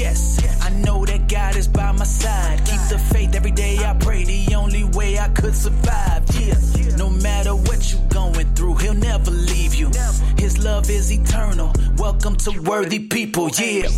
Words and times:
Yes, 0.00 0.40
I 0.62 0.70
know 0.70 1.04
that 1.04 1.28
God 1.28 1.56
is 1.56 1.68
by 1.68 1.92
my 1.92 2.06
side. 2.06 2.60
Keep 2.64 2.80
the 2.88 2.98
faith 3.12 3.34
every 3.34 3.50
day. 3.50 3.76
I 3.84 3.92
pray 4.00 4.24
the 4.24 4.54
only 4.54 4.84
way 4.84 5.18
I 5.18 5.28
could 5.28 5.54
survive. 5.54 6.22
Yeah, 6.40 6.54
no 6.96 7.10
matter 7.10 7.54
what 7.54 7.92
you're 7.92 8.08
going 8.08 8.54
through, 8.54 8.76
He'll 8.76 8.94
never 8.94 9.30
leave 9.30 9.74
you. 9.74 9.90
His 10.38 10.56
love 10.56 10.88
is 10.88 11.12
eternal. 11.12 11.70
Welcome 11.98 12.36
to 12.36 12.62
worthy 12.62 12.98
people. 12.98 13.50
Yeah, 13.50 13.90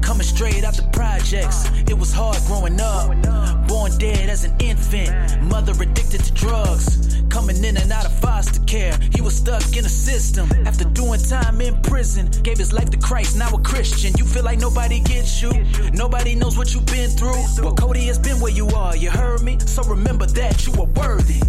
coming 0.00 0.22
straight 0.22 0.62
out 0.62 0.76
the 0.76 0.88
projects. 0.92 1.68
It 1.88 1.98
was 1.98 2.12
hard 2.12 2.38
growing 2.46 2.80
up. 2.80 3.57
Born 3.88 3.98
dead 3.98 4.28
as 4.28 4.44
an 4.44 4.54
infant, 4.58 5.42
mother 5.42 5.72
addicted 5.72 6.22
to 6.24 6.32
drugs. 6.34 7.22
Coming 7.28 7.62
in 7.64 7.76
and 7.76 7.90
out 7.90 8.04
of 8.04 8.12
foster 8.20 8.60
care, 8.64 8.98
he 9.14 9.20
was 9.20 9.36
stuck 9.36 9.76
in 9.76 9.84
a 9.84 9.88
system. 9.88 10.48
After 10.66 10.84
doing 10.84 11.20
time 11.20 11.60
in 11.60 11.80
prison, 11.82 12.28
gave 12.42 12.58
his 12.58 12.72
life 12.72 12.90
to 12.90 12.98
Christ, 12.98 13.38
now 13.38 13.48
a 13.50 13.60
Christian. 13.60 14.12
You 14.18 14.24
feel 14.24 14.44
like 14.44 14.58
nobody 14.58 15.00
gets 15.00 15.42
you, 15.42 15.52
nobody 15.92 16.34
knows 16.34 16.58
what 16.58 16.74
you've 16.74 16.86
been 16.86 17.10
through. 17.10 17.42
Well, 17.62 17.74
Cody 17.74 18.06
has 18.06 18.18
been 18.18 18.40
where 18.40 18.52
you 18.52 18.68
are, 18.70 18.96
you 18.96 19.10
heard 19.10 19.42
me? 19.42 19.58
So 19.60 19.82
remember 19.84 20.26
that 20.26 20.66
you 20.66 20.72
are 20.74 20.86
worthy. 20.86 21.40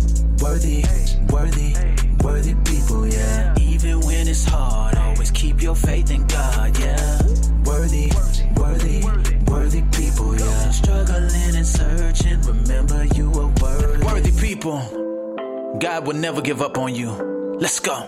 Worthy, 0.42 0.84
worthy, 1.30 1.76
worthy 2.24 2.56
people, 2.64 3.08
yeah. 3.08 3.54
Even 3.60 4.00
when 4.02 4.28
it's 4.28 4.46
hard, 4.46 4.96
always 4.98 5.32
keep 5.32 5.62
your 5.62 5.76
faith 5.76 6.12
in 6.12 6.26
God, 6.28 6.78
yeah. 6.80 7.22
Worthy, 7.66 8.12
worthy, 8.56 9.04
worthy 9.04 9.29
people, 9.92 10.38
yeah. 10.40 10.72
Struggling 10.72 11.56
and 11.56 11.66
searching, 11.66 12.42
remember 12.42 13.06
you 13.16 13.30
are 13.34 13.54
worthy. 13.62 14.06
Worthy 14.06 14.32
people. 14.32 15.78
God 15.80 16.08
will 16.08 16.16
never 16.16 16.42
give 16.42 16.62
up 16.62 16.78
on 16.78 16.96
you. 16.96 17.12
Let's 17.60 17.80
go. 17.80 18.08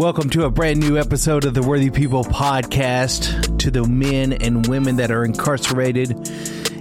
Welcome 0.00 0.30
to 0.30 0.44
a 0.44 0.50
brand 0.50 0.80
new 0.80 0.96
episode 0.96 1.44
of 1.44 1.52
the 1.52 1.62
Worthy 1.62 1.90
People 1.90 2.24
podcast. 2.24 3.58
To 3.58 3.70
the 3.70 3.84
men 3.86 4.32
and 4.32 4.66
women 4.66 4.96
that 4.96 5.10
are 5.10 5.24
incarcerated 5.24 6.12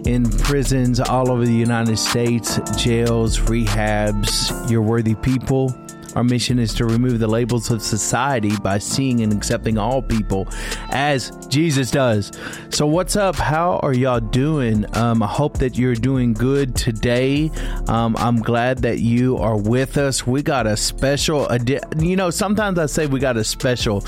in 0.07 0.29
prisons 0.29 1.01
all 1.01 1.29
over 1.29 1.45
the 1.45 1.53
United 1.53 1.97
States, 1.97 2.59
jails, 2.81 3.37
rehabs, 3.37 4.71
you're 4.71 4.81
worthy 4.81 5.15
people. 5.15 5.75
Our 6.19 6.23
mission 6.25 6.59
is 6.59 6.73
to 6.73 6.85
remove 6.85 7.19
the 7.19 7.29
labels 7.29 7.71
of 7.71 7.81
society 7.81 8.51
by 8.57 8.79
seeing 8.79 9.21
and 9.21 9.31
accepting 9.31 9.77
all 9.77 10.01
people 10.01 10.49
as 10.89 11.31
Jesus 11.47 11.91
does. 11.91 12.33
So, 12.71 12.85
what's 12.85 13.15
up? 13.15 13.37
How 13.37 13.79
are 13.83 13.93
y'all 13.93 14.19
doing? 14.19 14.85
Um, 14.97 15.23
I 15.23 15.27
hope 15.27 15.59
that 15.59 15.77
you're 15.77 15.95
doing 15.95 16.33
good 16.33 16.75
today. 16.75 17.49
Um, 17.87 18.17
I'm 18.19 18.41
glad 18.41 18.79
that 18.79 18.99
you 18.99 19.37
are 19.37 19.55
with 19.55 19.97
us. 19.97 20.27
We 20.27 20.43
got 20.43 20.67
a 20.67 20.75
special, 20.75 21.47
edi- 21.53 21.79
you 21.97 22.17
know, 22.17 22.31
sometimes 22.31 22.79
I 22.79 22.87
say 22.87 23.07
we 23.07 23.21
got 23.21 23.37
a 23.37 23.43
special 23.45 24.03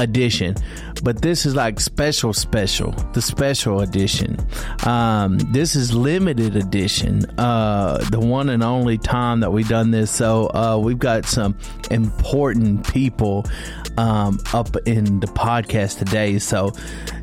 edition, 0.00 0.56
but 1.02 1.22
this 1.22 1.46
is 1.46 1.54
like 1.54 1.80
special, 1.80 2.32
special, 2.32 2.92
the 3.12 3.22
special 3.22 3.80
edition. 3.80 4.36
Um, 4.86 5.38
this 5.52 5.74
is 5.74 5.94
limited 5.94 6.56
edition, 6.56 7.24
uh, 7.38 7.98
the 8.10 8.20
one 8.20 8.48
and 8.48 8.62
only 8.62 8.98
time 8.98 9.40
that 9.40 9.52
we've 9.52 9.68
done 9.68 9.90
this. 9.90 10.10
So, 10.10 10.50
uh, 10.54 10.78
we've 10.78 10.98
got 10.98 11.26
some 11.26 11.56
important 11.90 12.90
people 12.92 13.44
um, 13.96 14.40
up 14.52 14.76
in 14.86 15.20
the 15.20 15.26
podcast 15.26 15.98
today. 15.98 16.38
So 16.38 16.72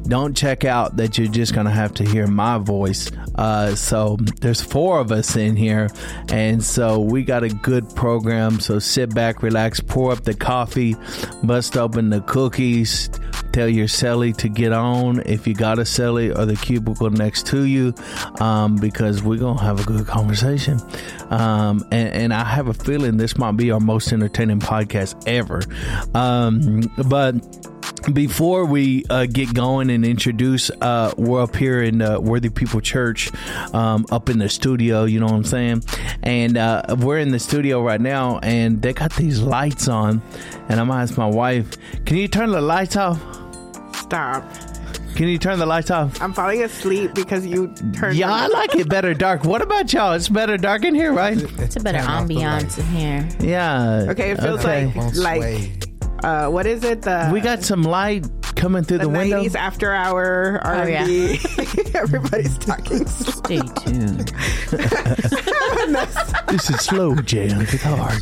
don't 0.03 0.36
check 0.36 0.66
out 0.66 0.97
that 0.97 1.17
you're 1.17 1.27
just 1.27 1.53
going 1.53 1.66
to 1.66 1.72
have 1.72 1.94
to 1.95 2.05
hear 2.05 2.27
my 2.27 2.58
voice. 2.58 3.11
Uh, 3.36 3.75
so 3.75 4.17
there's 4.42 4.61
four 4.61 4.99
of 4.99 5.11
us 5.11 5.36
in 5.36 5.55
here. 5.55 5.89
And 6.30 6.64
so 6.64 6.99
we 6.99 7.23
got 7.23 7.44
a 7.44 7.49
good 7.49 7.94
program. 7.95 8.59
So 8.59 8.80
sit 8.80 9.14
back, 9.14 9.44
relax, 9.44 9.80
pour 9.80 10.11
up 10.11 10.23
the 10.23 10.33
coffee, 10.33 10.95
bust 11.44 11.77
open 11.77 12.09
the 12.09 12.22
cookies. 12.22 13.09
Tell 13.52 13.67
your 13.67 13.88
celly 13.88 14.35
to 14.38 14.49
get 14.49 14.71
on 14.71 15.21
if 15.25 15.45
you 15.45 15.53
got 15.53 15.80
a 15.80 15.83
celly 15.83 16.38
or 16.38 16.45
the 16.45 16.55
cubicle 16.55 17.09
next 17.09 17.48
to 17.48 17.65
you, 17.65 17.93
um, 18.39 18.77
because 18.77 19.21
we're 19.21 19.39
gonna 19.39 19.61
have 19.61 19.80
a 19.80 19.83
good 19.83 20.08
conversation. 20.08 20.80
Um, 21.30 21.86
and, 21.92 22.09
and, 22.09 22.33
I 22.33 22.43
have 22.43 22.67
a 22.67 22.73
feeling 22.73 23.17
this 23.17 23.37
might 23.37 23.58
be 23.58 23.71
our 23.71 23.80
most 23.80 24.11
entertaining 24.11 24.59
podcast 24.59 25.27
ever. 25.27 25.61
Um, 26.17 26.81
but 27.09 27.36
before 28.14 28.65
we 28.65 29.05
uh, 29.09 29.27
get 29.27 29.53
going 29.53 29.89
and 29.89 30.05
introduce, 30.05 30.71
uh, 30.81 31.14
we're 31.17 31.43
up 31.43 31.55
here 31.55 31.81
in 31.83 32.02
uh, 32.02 32.20
Worthy 32.20 32.49
People 32.49 32.81
Church, 32.81 33.31
um, 33.73 34.05
up 34.11 34.30
in 34.30 34.39
the 34.39 34.49
studio. 34.49 35.03
You 35.03 35.20
know 35.20 35.27
what 35.27 35.36
I'm 35.36 35.43
saying? 35.43 35.83
And 36.23 36.58
uh, 36.58 36.95
we're 36.99 37.20
in 37.20 37.31
the 37.31 37.39
studio 37.39 37.81
right 37.81 38.02
now, 38.02 38.39
and 38.39 38.81
they 38.81 38.93
got 38.93 39.14
these 39.15 39.39
lights 39.42 39.87
on. 39.87 40.21
And 40.67 40.80
I'm 40.80 40.87
gonna 40.87 41.02
ask 41.02 41.17
my 41.17 41.27
wife, 41.27 41.77
"Can 42.05 42.17
you 42.17 42.27
turn 42.27 42.52
the 42.52 42.61
lights 42.61 42.95
off?" 42.95 43.21
Stop. 44.11 44.44
Can 45.16 45.30
you 45.30 45.38
turn 45.38 45.58
the 45.58 45.66
lights 45.66 45.89
off? 45.89 46.22
I'm 46.22 46.33
falling 46.33 46.64
asleep 46.64 47.14
because 47.14 47.45
you 47.45 47.73
turned. 47.94 48.17
Yeah, 48.17 48.30
I 48.30 48.48
like 48.48 48.76
it 48.76 48.89
better 48.89 49.14
dark. 49.14 49.45
What 49.45 49.61
about 49.61 49.94
y'all? 49.94 50.11
It's 50.11 50.27
better 50.27 50.58
dark 50.58 50.83
in 50.83 50.94
here, 50.94 51.14
right? 51.14 51.38
It's 51.60 51.77
a 51.77 51.80
better 51.80 51.99
ambiance 51.99 52.77
in 52.77 52.86
here. 52.88 53.30
Yeah. 53.39 54.08
Okay, 54.10 54.32
it 54.32 54.42
feels 54.42 54.60
Okay. 54.66 54.92
like 54.94 55.16
like 55.16 55.90
uh, 56.23 56.48
what 56.49 56.65
is 56.65 56.83
it? 56.83 57.02
The 57.04 57.30
We 57.32 57.42
got 57.42 57.64
some 57.64 57.83
light 57.83 58.26
coming 58.55 58.83
through 58.83 58.99
the, 58.99 59.04
the 59.05 59.09
window. 59.09 59.42
90s 59.43 59.55
after 59.55 59.92
hour 59.93 60.59
Oh. 60.64 60.67
R&B. 60.70 61.39
Everybody's 61.95 62.58
talking. 62.59 63.05
Stay 63.08 63.59
tuned. 63.83 64.32
This 66.48 66.70
is 66.70 66.80
slow 66.82 67.15
jam 67.15 67.59
with 67.59 67.82
hard. 67.82 68.21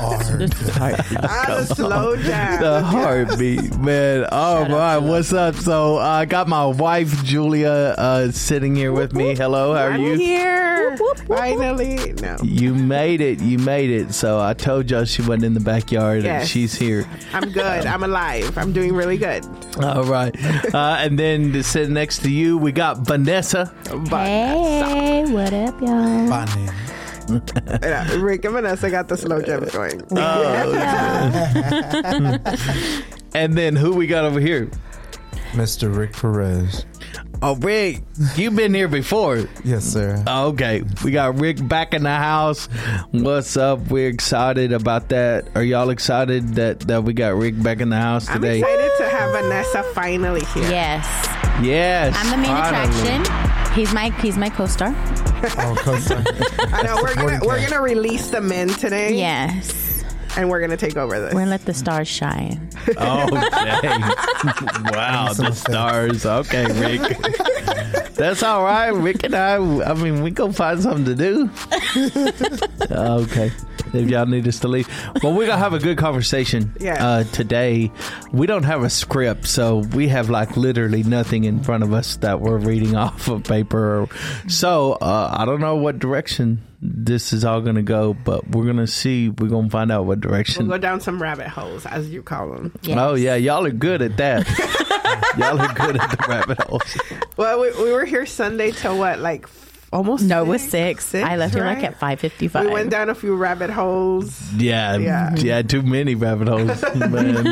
Ah, 0.00 1.56
the 1.58 1.74
slow 1.74 2.16
jam. 2.16 2.60
the 2.62 2.80
heartbeat, 2.82 3.76
man. 3.78 4.26
Oh 4.30 4.62
Shout 4.62 4.70
my, 4.70 4.94
to 4.94 5.00
what's 5.00 5.32
up? 5.32 5.54
So 5.56 5.98
uh, 5.98 6.02
I 6.02 6.24
got 6.26 6.48
my 6.48 6.66
wife 6.66 7.24
Julia 7.24 7.94
uh, 7.98 8.30
sitting 8.30 8.74
here 8.76 8.92
with 8.92 9.12
me. 9.14 9.34
Hello, 9.34 9.74
how 9.74 9.86
are 9.86 9.90
I'm 9.92 10.00
you? 10.02 10.14
here. 10.14 10.96
Finally. 11.26 12.14
No. 12.20 12.36
You 12.42 12.74
made 12.74 13.20
it. 13.20 13.40
You 13.40 13.58
made 13.58 13.90
it. 13.90 14.12
So 14.14 14.40
I 14.40 14.54
told 14.54 14.90
y'all 14.90 15.04
she 15.04 15.22
wasn't 15.22 15.44
in 15.44 15.54
the 15.54 15.60
backyard, 15.60 16.24
and 16.24 16.46
she's 16.46 16.74
here. 16.74 17.06
I'm 17.32 17.50
good. 17.52 17.86
I'm 17.86 18.02
alive. 18.02 18.56
I'm 18.58 18.72
doing 18.72 18.94
really 18.94 19.16
good. 19.16 19.44
All 19.82 20.04
right. 20.04 20.34
Uh, 20.74 20.96
and 21.00 21.18
then 21.18 21.52
to 21.52 21.62
sit 21.62 21.88
next 21.90 22.18
to 22.22 22.30
you, 22.30 22.56
we 22.58 22.72
got 22.72 22.98
Vanessa. 22.98 23.72
But 24.10 24.26
Hey, 24.26 25.24
what 25.32 25.52
up, 25.52 25.80
y'all? 25.80 26.28
yeah, 27.82 28.12
Rick 28.16 28.44
and 28.44 28.54
Vanessa 28.54 28.90
got 28.90 29.06
the 29.08 29.16
slow 29.16 29.40
jam 29.40 29.64
going. 29.72 30.02
Oh, 30.12 30.50
And 33.34 33.56
then 33.56 33.76
who 33.76 33.94
we 33.94 34.06
got 34.08 34.24
over 34.24 34.40
here? 34.40 34.68
Mr. 35.52 35.94
Rick 35.94 36.12
Perez. 36.14 36.84
Oh, 37.42 37.56
Rick, 37.56 38.02
you've 38.36 38.54
been 38.54 38.74
here 38.74 38.86
before. 38.88 39.48
Yes, 39.64 39.84
sir. 39.84 40.22
Oh, 40.26 40.48
Okay, 40.48 40.82
we 41.02 41.10
got 41.10 41.36
Rick 41.40 41.66
back 41.66 41.94
in 41.94 42.02
the 42.02 42.14
house. 42.14 42.66
What's 43.12 43.56
up? 43.56 43.78
We're 43.90 44.08
excited 44.10 44.72
about 44.72 45.08
that. 45.08 45.48
Are 45.54 45.62
y'all 45.62 45.88
excited 45.88 46.48
that 46.56 46.80
that 46.80 47.02
we 47.04 47.14
got 47.14 47.34
Rick 47.36 47.62
back 47.62 47.80
in 47.80 47.88
the 47.88 47.96
house 47.96 48.26
today? 48.26 48.58
I'm 48.62 48.64
excited 48.64 48.90
to 48.98 49.08
have 49.08 49.30
Vanessa 49.32 49.82
finally 49.94 50.44
here. 50.52 50.64
Yes, 50.70 51.06
Yes, 51.62 52.14
I'm 52.18 52.30
the 52.30 52.36
main 52.36 52.54
finally. 52.56 52.98
attraction. 53.08 53.74
He's 53.74 53.94
my 53.94 54.10
he's 54.20 54.36
my 54.36 54.50
co-star. 54.50 54.94
Oh, 55.56 55.74
co-star. 55.78 56.22
I 56.74 56.82
know 56.82 56.96
we're 57.02 57.14
gonna 57.14 57.40
we're 57.42 57.66
gonna 57.70 57.80
release 57.80 58.28
the 58.28 58.42
men 58.42 58.68
today. 58.68 59.14
Yes, 59.16 59.89
and 60.36 60.48
we're 60.48 60.60
gonna 60.60 60.76
take 60.76 60.96
over 60.96 61.18
this. 61.20 61.34
we're 61.34 61.40
gonna 61.40 61.50
let 61.50 61.64
the 61.64 61.74
stars 61.74 62.08
shine. 62.08 62.70
Oh, 62.96 63.28
dang. 63.82 64.00
wow, 64.92 65.32
the 65.32 65.42
effects. 65.44 65.58
stars. 65.60 66.26
Okay, 66.26 66.66
Rick. 66.80 67.16
That's 68.14 68.42
all 68.42 68.62
right. 68.64 68.88
Rick 68.90 69.24
and 69.24 69.34
I, 69.34 69.54
I 69.56 69.94
mean, 69.94 70.22
we 70.22 70.30
go 70.30 70.50
find 70.52 70.82
something 70.82 71.04
to 71.06 71.14
do. 71.14 71.50
okay. 72.90 73.50
If 73.92 74.08
y'all 74.08 74.26
need 74.26 74.46
us 74.46 74.60
to 74.60 74.68
leave. 74.68 74.88
Well, 75.22 75.32
we're 75.32 75.46
going 75.46 75.50
to 75.50 75.56
have 75.56 75.72
a 75.74 75.78
good 75.78 75.98
conversation 75.98 76.72
Yeah. 76.80 77.04
uh, 77.04 77.24
today. 77.24 77.90
We 78.32 78.46
don't 78.46 78.62
have 78.64 78.82
a 78.82 78.90
script, 78.90 79.46
so 79.46 79.78
we 79.78 80.08
have 80.08 80.30
like 80.30 80.56
literally 80.56 81.02
nothing 81.02 81.44
in 81.44 81.62
front 81.62 81.82
of 81.82 81.92
us 81.92 82.16
that 82.18 82.40
we're 82.40 82.58
reading 82.58 82.94
off 82.94 83.26
of 83.28 83.44
paper. 83.44 84.06
So 84.48 84.92
uh, 85.00 85.34
I 85.36 85.44
don't 85.44 85.60
know 85.60 85.76
what 85.76 85.98
direction 85.98 86.62
this 86.82 87.32
is 87.32 87.44
all 87.44 87.60
going 87.60 87.76
to 87.76 87.82
go, 87.82 88.14
but 88.14 88.48
we're 88.48 88.64
going 88.64 88.78
to 88.78 88.86
see. 88.86 89.28
We're 89.28 89.48
going 89.48 89.66
to 89.66 89.70
find 89.70 89.92
out 89.92 90.06
what 90.06 90.20
direction. 90.20 90.66
We'll 90.66 90.78
go 90.78 90.80
down 90.80 91.00
some 91.00 91.20
rabbit 91.20 91.48
holes, 91.48 91.84
as 91.86 92.08
you 92.10 92.22
call 92.22 92.52
them. 92.52 92.72
Yes. 92.82 92.98
Oh 92.98 93.14
yeah, 93.14 93.34
y'all 93.34 93.66
are 93.66 93.70
good 93.70 94.00
at 94.02 94.16
that. 94.16 94.46
y'all 95.38 95.60
are 95.60 95.74
good 95.74 96.00
at 96.00 96.10
the 96.10 96.26
rabbit 96.28 96.60
holes. 96.62 96.98
Well, 97.36 97.60
we, 97.60 97.70
we 97.82 97.92
were 97.92 98.04
here 98.04 98.24
Sunday 98.24 98.70
till 98.70 98.98
what, 98.98 99.18
like 99.18 99.46
almost. 99.92 100.24
No, 100.24 100.42
it 100.42 100.46
was 100.48 100.62
six. 100.62 100.70
six. 100.70 101.04
Six, 101.06 101.28
I 101.28 101.36
left 101.36 101.54
here 101.54 101.64
like 101.64 101.82
at 101.82 101.98
five 101.98 102.20
fifty 102.20 102.48
five. 102.48 102.66
We 102.66 102.72
went 102.72 102.90
down 102.90 103.08
a 103.10 103.14
few 103.14 103.34
rabbit 103.36 103.70
holes. 103.70 104.52
Yeah, 104.54 104.96
Yeah. 104.96 105.34
yeah, 105.36 105.62
too 105.62 105.82
many 105.82 106.14
rabbit 106.14 106.48
holes. 106.48 106.82
Man, 106.94 107.46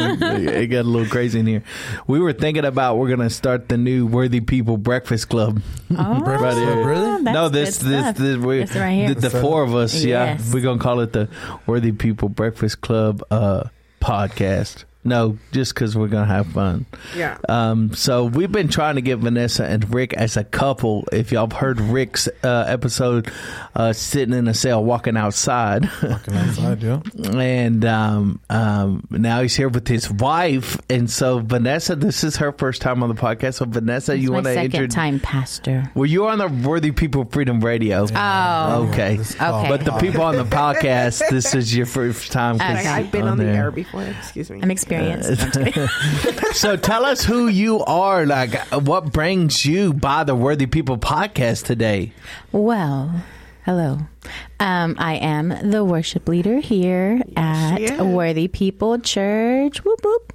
it 0.48 0.66
got 0.68 0.80
a 0.80 0.88
little 0.88 1.08
crazy 1.08 1.40
in 1.40 1.46
here. 1.46 1.62
We 2.06 2.20
were 2.20 2.32
thinking 2.32 2.64
about 2.64 2.96
we're 2.98 3.08
gonna 3.10 3.30
start 3.30 3.68
the 3.68 3.76
new 3.78 4.06
Worthy 4.06 4.40
People 4.40 4.76
Breakfast 4.76 5.28
Club. 5.28 5.60
Oh, 5.90 6.20
Breakfast 6.20 6.58
Club, 6.58 6.86
really? 6.86 7.24
that's 7.24 7.34
no, 7.34 7.48
this 7.48 7.78
good 7.82 7.88
this 7.90 8.00
stuff. 8.02 8.16
this, 8.18 8.36
we, 8.36 8.58
This 8.58 8.76
right 8.76 8.90
here. 8.92 9.14
the, 9.14 9.28
the 9.28 9.30
four 9.30 9.62
of 9.62 9.74
us. 9.74 10.04
Yeah, 10.04 10.24
Yes. 10.34 10.52
we're 10.52 10.62
gonna 10.62 10.78
call 10.78 11.00
it 11.00 11.12
the 11.14 11.28
Worthy 11.66 11.92
People 11.92 12.28
Breakfast 12.28 12.82
Club 12.82 13.22
uh, 13.30 13.64
podcast. 14.02 14.84
No, 15.08 15.38
just 15.52 15.74
because 15.74 15.96
we're 15.96 16.08
gonna 16.08 16.26
have 16.26 16.46
fun. 16.48 16.86
Yeah. 17.16 17.38
Um, 17.48 17.92
so 17.94 18.24
we've 18.24 18.52
been 18.52 18.68
trying 18.68 18.96
to 18.96 19.00
get 19.00 19.18
Vanessa 19.18 19.64
and 19.64 19.92
Rick 19.92 20.12
as 20.14 20.36
a 20.36 20.44
couple. 20.44 21.06
If 21.12 21.32
y'all 21.32 21.48
have 21.48 21.58
heard 21.58 21.80
Rick's 21.80 22.28
uh, 22.44 22.64
episode, 22.68 23.30
uh, 23.74 23.92
sitting 23.92 24.34
in 24.34 24.48
a 24.48 24.54
cell, 24.54 24.84
walking 24.84 25.16
outside. 25.16 25.88
Walking 26.02 26.34
outside, 26.34 26.82
yeah. 26.82 27.00
and 27.38 27.84
um, 27.84 28.40
um, 28.50 29.06
now 29.10 29.42
he's 29.42 29.56
here 29.56 29.68
with 29.68 29.88
his 29.88 30.10
wife. 30.10 30.78
And 30.90 31.10
so 31.10 31.38
Vanessa, 31.40 31.96
this 31.96 32.22
is 32.24 32.36
her 32.36 32.52
first 32.52 32.82
time 32.82 33.02
on 33.02 33.08
the 33.08 33.14
podcast. 33.14 33.54
So 33.54 33.64
Vanessa, 33.64 34.12
It's 34.14 34.22
you 34.22 34.32
want 34.32 34.46
to 34.46 34.52
second 34.54 34.74
introduce? 34.74 34.94
time 34.94 35.20
pastor. 35.20 35.90
Well, 35.94 36.06
you 36.06 36.26
are 36.26 36.32
on 36.32 36.38
the 36.38 36.68
Worthy 36.68 36.90
People 36.92 37.24
Freedom 37.24 37.60
Radio. 37.60 38.06
Oh, 38.14 38.88
okay. 38.90 39.16
This 39.16 39.34
Okay. 39.40 39.68
But 39.68 39.84
the 39.84 39.92
people 39.98 40.22
on 40.22 40.36
the 40.36 40.44
podcast, 40.44 41.28
this 41.30 41.54
is 41.54 41.74
your 41.74 41.86
first 41.86 42.30
time. 42.32 42.58
'cause 42.58 42.68
Like, 42.68 42.78
Okay. 42.80 42.88
I've 42.88 43.12
been 43.12 43.26
on 43.26 43.38
the 43.38 43.44
air 43.46 43.70
before. 43.70 44.02
Excuse 44.02 44.50
me. 44.50 44.60
I'm 44.62 44.70
experienced. 44.70 44.97
So 46.52 46.76
tell 46.76 47.04
us 47.04 47.24
who 47.24 47.46
you 47.48 47.84
are. 47.84 48.26
Like, 48.26 48.54
what 48.72 49.12
brings 49.12 49.64
you 49.64 49.92
by 49.92 50.24
the 50.24 50.34
Worthy 50.34 50.66
People 50.66 50.98
podcast 50.98 51.64
today? 51.64 52.12
well, 52.52 53.22
hello. 53.64 53.98
Um, 54.60 54.96
I 54.98 55.14
am 55.14 55.70
the 55.70 55.84
worship 55.84 56.28
leader 56.28 56.58
here 56.58 57.20
at. 57.36 58.00
Worthy 58.00 58.48
People 58.48 58.98
Church. 58.98 59.84
Whoop 59.84 60.00
whoop. 60.04 60.27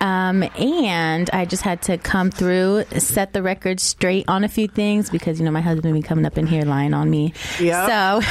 Um, 0.00 0.42
and 0.58 1.28
I 1.32 1.44
just 1.44 1.62
had 1.62 1.82
to 1.82 1.98
come 1.98 2.30
through, 2.30 2.84
set 2.98 3.32
the 3.32 3.42
record 3.42 3.80
straight 3.80 4.24
on 4.28 4.44
a 4.44 4.48
few 4.48 4.68
things 4.68 5.10
because 5.10 5.38
you 5.38 5.44
know 5.44 5.50
my 5.50 5.60
husband 5.60 5.94
be 5.94 6.02
coming 6.02 6.24
up 6.26 6.38
in 6.38 6.46
here 6.46 6.62
lying 6.62 6.94
on 6.94 7.10
me. 7.10 7.34
Yep. 7.58 7.88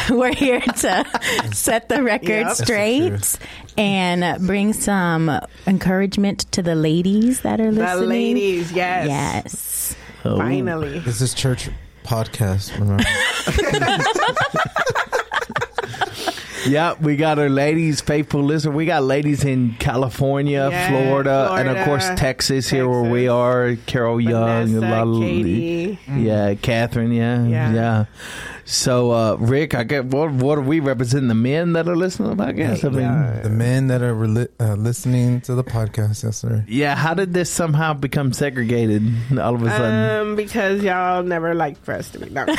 So 0.10 0.16
we're 0.16 0.34
here 0.34 0.62
to 0.62 1.06
set 1.52 1.90
the 1.90 2.04
record 2.04 2.30
Yep. 2.30 2.48
That's 2.48 2.60
the 2.60 2.66
straight 2.66 3.40
and 3.78 4.46
bring 4.46 4.74
some 4.74 5.32
encouragement 5.68 6.52
to 6.52 6.62
the 6.62 6.76
ladies 6.76 7.42
that 7.42 7.60
are 7.62 7.72
listening. 7.72 7.86
the 7.86 7.96
listening. 7.96 8.10
ladies, 8.10 8.72
yes. 8.72 9.08
Yes. 9.08 9.96
Oh. 10.26 10.38
Finally. 10.38 11.00
This 11.00 11.22
is 11.22 11.34
church 11.34 11.70
podcast. 12.04 12.78
Remember? 12.78 13.04
Yeah, 16.70 16.94
we 17.02 17.16
got 17.16 17.40
our 17.40 17.50
ladies, 17.50 18.02
faithful 18.02 18.44
listener. 18.44 18.72
We 18.74 18.86
got 18.86 19.04
ladies 19.04 19.44
in 19.44 19.76
California, 19.80 20.70
Yeah, 20.72 20.90
Florida, 20.90 21.50
and 21.54 21.70
of 21.70 21.78
course 21.86 22.04
Florida, 22.04 22.22
Texas, 22.22 22.70
here 22.70 22.88
where 22.88 23.10
we 23.10 23.28
are. 23.28 23.76
Carol 23.88 24.22
Young, 24.22 24.68
Vanessa, 24.68 24.80
a 24.80 25.06
lot 25.06 25.16
of 25.18 25.22
Katie. 25.22 26.00
yeah, 26.16 26.54
Catherine, 26.56 27.12
yeah, 27.12 27.46
yeah. 27.48 27.74
Yeah. 27.74 28.06
So, 28.66 29.10
uh, 29.12 29.36
Rick, 29.40 29.74
I 29.74 29.84
get 29.84 30.06
what 30.06 30.32
what 30.32 30.60
are 30.60 30.62
we 30.62 30.80
representing? 30.80 31.28
The 31.28 31.34
men 31.34 31.74
that 31.74 31.88
are 31.88 31.96
listening 31.98 32.30
to 32.30 32.36
the 32.36 32.44
podcast. 32.44 32.86
I 32.86 32.90
mean, 32.90 33.02
Yeah. 33.02 33.40
the 33.42 33.50
men 33.50 33.88
that 33.88 34.04
are 34.04 34.14
reli- 34.14 34.48
uh, 34.60 34.76
listening 34.76 35.42
to 35.42 35.56
the 35.56 35.64
podcast, 35.64 36.24
yes, 36.24 36.38
sir. 36.38 36.64
yeah. 36.68 36.96
How 36.96 37.16
did 37.16 37.34
this 37.34 37.50
somehow 37.50 37.94
become 37.94 38.32
segregated 38.32 39.02
all 39.40 39.56
of 39.56 39.64
a 39.64 39.70
sudden? 39.72 40.28
Um, 40.30 40.36
because 40.36 40.84
y'all 40.84 41.24
never 41.24 41.56
liked 41.56 41.84
for 41.84 41.96
us 41.96 42.10
to 42.12 42.20
be. 42.20 42.30
No. 42.30 42.46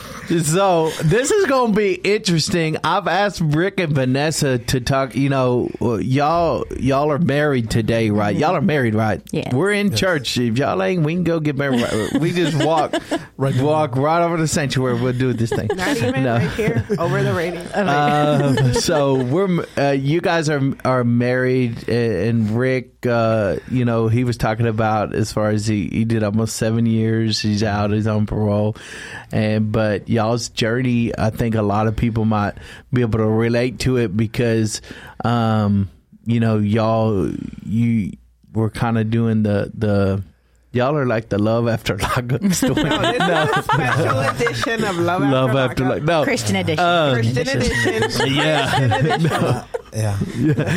So 0.38 0.90
this 1.02 1.30
is 1.32 1.46
going 1.46 1.72
to 1.72 1.76
be 1.76 1.94
interesting. 1.94 2.76
I've 2.84 3.08
asked 3.08 3.40
Rick 3.40 3.80
and 3.80 3.92
Vanessa 3.92 4.58
to 4.58 4.80
talk. 4.80 5.16
You 5.16 5.28
know, 5.28 5.70
uh, 5.82 5.96
y'all 5.96 6.64
y'all 6.78 7.10
are 7.10 7.18
married 7.18 7.68
today, 7.70 8.10
right? 8.10 8.36
Y'all 8.36 8.54
are 8.54 8.60
married, 8.60 8.94
right? 8.94 9.20
Yes. 9.32 9.52
We're 9.52 9.72
in 9.72 9.94
church. 9.96 10.38
If 10.38 10.56
y'all 10.58 10.80
ain't, 10.82 11.02
we 11.02 11.14
can 11.14 11.24
go 11.24 11.40
get 11.40 11.56
married. 11.56 11.82
Right- 11.82 12.20
We 12.20 12.32
just 12.32 12.62
walk 12.64 12.94
Right. 13.36 13.56
walk 13.60 13.96
right 13.96 14.22
over 14.22 14.36
the 14.36 14.46
sanctuary. 14.46 15.00
We'll 15.00 15.14
do 15.14 15.32
this 15.32 15.50
thing. 15.50 15.68
Not 15.74 15.96
even 15.96 16.22
No. 16.22 16.34
right 16.36 16.50
here 16.50 16.86
over 16.98 17.22
the 17.22 17.34
radio. 17.34 17.60
Um, 17.90 18.74
so 18.74 19.14
we're 19.24 19.64
uh, 19.76 19.90
you 19.92 20.20
guys 20.20 20.48
are 20.48 20.60
are 20.84 21.02
married, 21.04 21.88
uh, 21.88 21.92
and 21.92 22.50
Rick, 22.50 23.06
uh, 23.06 23.56
you 23.70 23.84
know, 23.84 24.08
he 24.08 24.24
was 24.24 24.36
talking 24.36 24.66
about 24.66 25.14
as 25.14 25.32
far 25.32 25.50
as 25.50 25.66
he 25.66 25.88
he 25.88 26.04
did 26.04 26.22
almost 26.22 26.56
seven 26.56 26.86
years. 26.86 27.40
He's 27.40 27.62
out, 27.62 27.90
he's 27.90 28.06
on 28.06 28.26
parole, 28.26 28.76
and 29.32 29.72
but 29.72 30.08
y'all's 30.20 30.50
journey, 30.50 31.12
I 31.16 31.30
think 31.30 31.54
a 31.54 31.62
lot 31.62 31.86
of 31.86 31.96
people 31.96 32.26
might 32.26 32.52
be 32.92 33.00
able 33.00 33.18
to 33.20 33.26
relate 33.26 33.78
to 33.80 33.96
it 33.96 34.14
because, 34.14 34.82
um, 35.24 35.88
you 36.26 36.40
know, 36.40 36.58
y'all 36.58 37.30
you 37.64 38.12
were 38.52 38.68
kind 38.70 38.98
of 38.98 39.10
doing 39.10 39.42
the 39.42 39.70
the. 39.74 40.22
Y'all 40.72 40.96
are 40.96 41.04
like 41.04 41.28
the 41.30 41.38
love 41.38 41.66
after 41.66 41.96
lockup 42.04 42.52
story. 42.52 42.84
No, 42.84 43.00
this 43.02 43.22
is 43.24 43.56
a 43.56 43.62
special 43.64 44.20
edition 44.30 44.84
of 44.84 44.98
Love, 44.98 45.20
love 45.22 45.50
After, 45.50 45.58
after 45.58 45.82
Lockup. 45.82 45.96
like 45.98 46.02
no 46.04 46.22
Christian 46.22 46.54
edition. 46.56 46.84
Um, 46.84 47.14
Christian 47.14 47.38
edition. 47.48 48.32
Yeah. 48.32 48.70
Christian 48.70 48.92
edition. 49.10 49.64
Yeah. 49.92 50.16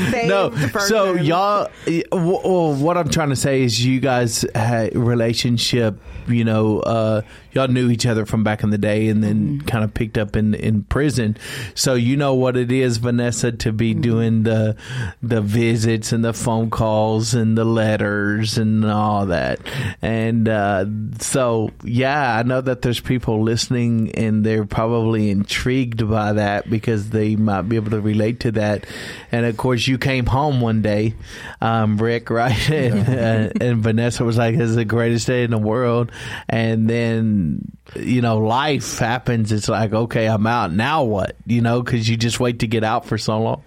Saved 0.09 0.27
no. 0.27 0.49
version. 0.49 0.79
So 0.87 1.13
y'all, 1.13 1.69
w- 1.85 2.01
w- 2.09 2.83
what 2.83 2.97
I'm 2.97 3.09
trying 3.09 3.29
to 3.29 3.35
say 3.35 3.61
is, 3.61 3.85
you 3.85 3.99
guys 3.99 4.43
had 4.55 4.95
relationship. 4.95 5.99
You 6.27 6.43
know, 6.43 6.79
uh, 6.79 7.21
y'all 7.53 7.67
knew 7.67 7.89
each 7.89 8.05
other 8.05 8.25
from 8.25 8.43
back 8.43 8.63
in 8.63 8.69
the 8.69 8.77
day, 8.77 9.07
and 9.07 9.23
then 9.23 9.61
kind 9.61 9.83
of 9.83 9.93
picked 9.93 10.17
up 10.17 10.35
in 10.35 10.53
in 10.53 10.83
prison. 10.83 11.37
So 11.75 11.95
you 11.95 12.17
know 12.17 12.33
what 12.33 12.57
it 12.57 12.71
is, 12.71 12.97
Vanessa, 12.97 13.51
to 13.51 13.71
be 13.71 13.93
doing 13.93 14.43
the 14.43 14.75
the 15.21 15.41
visits 15.41 16.11
and 16.11 16.23
the 16.23 16.33
phone 16.33 16.69
calls 16.69 17.33
and 17.33 17.57
the 17.57 17.65
letters 17.65 18.57
and 18.57 18.85
all 18.85 19.27
that. 19.27 19.59
And 20.01 20.49
uh, 20.49 20.85
so, 21.19 21.71
yeah, 21.83 22.37
I 22.37 22.43
know 22.43 22.61
that 22.61 22.81
there's 22.81 22.99
people 22.99 23.43
listening, 23.43 24.11
and 24.15 24.45
they're 24.45 24.65
probably 24.65 25.29
intrigued 25.29 26.09
by 26.09 26.33
that 26.33 26.69
because 26.69 27.09
they 27.09 27.35
might 27.35 27.63
be 27.63 27.75
able 27.75 27.91
to 27.91 28.01
relate 28.01 28.41
to 28.41 28.51
that. 28.53 28.85
And 29.31 29.45
of 29.45 29.57
course, 29.57 29.87
you 29.87 29.97
came 29.97 30.25
home 30.25 30.61
one 30.61 30.81
day, 30.81 31.15
um, 31.61 31.97
Rick, 31.97 32.29
right? 32.29 32.69
and, 32.69 33.61
and 33.61 33.83
Vanessa 33.83 34.23
was 34.23 34.37
like, 34.37 34.57
"This 34.57 34.69
is 34.69 34.75
the 34.75 34.85
greatest 34.85 35.27
day 35.27 35.43
in 35.43 35.51
the 35.51 35.57
world." 35.57 36.11
And 36.49 36.89
then, 36.89 37.42
and 37.43 37.77
you 37.95 38.21
know, 38.21 38.37
life 38.37 38.99
happens. 38.99 39.51
It's 39.51 39.69
like, 39.69 39.93
okay, 39.93 40.27
I'm 40.27 40.45
out. 40.47 40.71
Now 40.71 41.03
what? 41.03 41.35
You 41.45 41.61
know, 41.61 41.81
because 41.81 42.09
you 42.09 42.17
just 42.17 42.39
wait 42.39 42.59
to 42.59 42.67
get 42.67 42.83
out 42.83 43.05
for 43.05 43.17
so 43.17 43.39
long. 43.39 43.63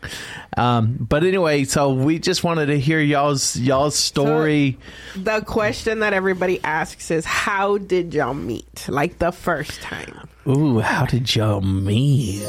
Um, 0.57 0.97
but 0.99 1.25
anyway, 1.25 1.65
so 1.65 1.93
we 1.95 2.19
just 2.19 2.43
wanted 2.43 2.67
to 2.67 2.79
hear 2.79 3.01
y'all's 3.01 3.57
y'all's 3.57 3.97
story. 3.97 4.79
The 5.15 5.43
question 5.43 6.01
that 6.01 6.13
everybody 6.13 6.63
asks 6.65 7.11
is, 7.11 7.25
how 7.25 7.79
did 7.79 8.15
y'all 8.15 8.35
meet? 8.35 8.87
Like 8.89 9.19
the 9.19 9.33
first 9.33 9.83
time. 9.83 10.29
Ooh, 10.49 10.79
how 10.79 11.05
did 11.07 11.35
y'all 11.35 11.61
meet? 11.61 12.43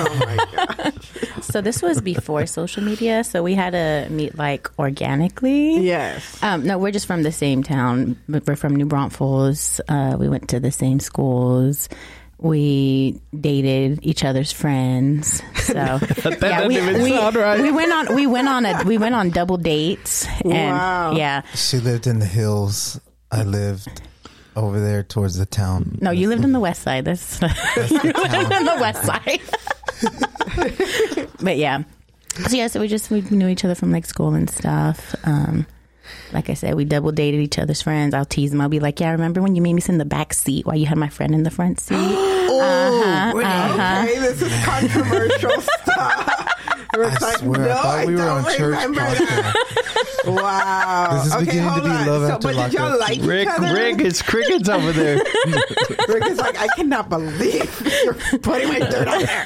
Oh 0.00 0.16
my 0.20 0.46
god. 0.54 0.94
So 1.40 1.62
this 1.62 1.80
was 1.80 2.02
before 2.02 2.44
social 2.46 2.82
media, 2.82 3.24
so 3.24 3.42
we 3.42 3.54
had 3.54 3.70
to 3.70 4.06
meet 4.12 4.36
like 4.36 4.68
organically. 4.78 5.78
Yes. 5.78 6.42
Um, 6.42 6.66
no, 6.66 6.76
we're 6.76 6.90
just 6.90 7.06
from 7.06 7.22
the 7.22 7.32
same 7.32 7.62
town. 7.62 8.18
We're 8.28 8.54
from 8.54 8.76
New 8.76 8.84
Braunfels. 8.84 9.80
Uh, 9.88 10.16
we 10.18 10.28
went 10.28 10.37
to 10.46 10.60
the 10.60 10.70
same 10.70 11.00
schools. 11.00 11.88
We 12.40 13.20
dated 13.38 13.98
each 14.02 14.22
other's 14.24 14.52
friends. 14.52 15.42
So 15.56 15.74
yeah, 16.40 16.68
we, 16.68 16.80
we, 17.02 17.10
sound 17.10 17.34
right. 17.34 17.60
we 17.60 17.72
went 17.72 17.92
on 17.92 18.14
we 18.14 18.26
went 18.28 18.48
on 18.48 18.64
a 18.64 18.84
we 18.84 18.96
went 18.96 19.16
on 19.16 19.30
double 19.30 19.56
dates. 19.56 20.24
And 20.44 20.52
Wow. 20.76 21.16
yeah. 21.16 21.42
She 21.54 21.78
lived 21.78 22.06
in 22.06 22.20
the 22.20 22.26
hills. 22.26 23.00
I 23.32 23.42
lived 23.42 24.02
over 24.54 24.78
there 24.80 25.02
towards 25.02 25.36
the 25.36 25.46
town. 25.46 25.98
No, 26.00 26.12
you 26.12 26.28
lived 26.28 26.44
in 26.44 26.52
the 26.52 26.60
west 26.60 26.82
side. 26.82 27.04
That's 27.06 27.40
you 27.42 28.12
lived 28.12 28.52
in 28.52 28.64
the 28.64 28.78
west 28.80 29.02
side. 29.02 29.40
but 31.42 31.56
yeah. 31.56 31.82
So 32.48 32.56
yeah, 32.56 32.68
so 32.68 32.78
we 32.78 32.86
just 32.86 33.10
we 33.10 33.20
knew 33.22 33.48
each 33.48 33.64
other 33.64 33.74
from 33.74 33.90
like 33.90 34.06
school 34.06 34.34
and 34.34 34.48
stuff. 34.48 35.14
Um 35.24 35.66
like 36.32 36.50
I 36.50 36.54
said, 36.54 36.74
we 36.74 36.84
double 36.84 37.12
dated 37.12 37.40
each 37.40 37.58
other's 37.58 37.82
friends. 37.82 38.14
I'll 38.14 38.24
tease 38.24 38.50
them. 38.50 38.60
I'll 38.60 38.68
be 38.68 38.80
like, 38.80 39.00
"Yeah, 39.00 39.08
I 39.08 39.12
remember 39.12 39.40
when 39.42 39.54
you 39.56 39.62
made 39.62 39.72
me 39.74 39.80
sit 39.80 39.92
in 39.92 39.98
the 39.98 40.04
back 40.04 40.34
seat 40.34 40.66
while 40.66 40.76
you 40.76 40.86
had 40.86 40.98
my 40.98 41.08
friend 41.08 41.34
in 41.34 41.42
the 41.42 41.50
front 41.50 41.80
seat." 41.80 41.96
Oh, 42.60 43.40
uh-huh. 43.40 44.02
okay. 44.04 44.18
This 44.18 44.42
is 44.42 44.64
controversial 44.64 45.60
stuff. 45.82 46.54
Rick's 46.96 47.22
I 47.22 47.26
like, 47.28 47.36
swear, 47.38 47.60
no, 47.60 47.70
I 47.70 47.74
thought 47.82 48.06
we 48.06 48.12
were 48.14 48.18
don't 48.24 48.44
on 48.44 48.56
church 48.56 48.58
remember 48.60 49.00
that. 49.00 49.54
podcast. 49.54 49.94
Wow. 50.34 51.10
This 51.12 51.26
is 51.26 51.32
okay, 51.34 51.44
beginning 51.44 51.62
to 51.64 51.70
hold 51.70 51.84
be 51.84 51.90
on. 51.90 52.06
love 52.06 52.22
so, 52.22 52.34
after 52.34 52.48
but 52.48 52.56
did 52.70 52.72
y'all 52.78 52.98
like 52.98 53.18
Rick, 53.22 53.48
each 53.48 53.54
other? 53.54 53.74
Rick, 53.74 54.00
it's 54.00 54.20
crickets 54.22 54.68
over 54.68 54.92
there. 54.92 55.16
Rick 56.08 56.26
is 56.26 56.38
like, 56.38 56.58
I 56.60 56.66
cannot 56.76 57.08
believe 57.08 58.02
you're 58.04 58.14
putting 58.40 58.68
my 58.68 58.78
dirt 58.80 59.08
on 59.08 59.22
there. 59.22 59.44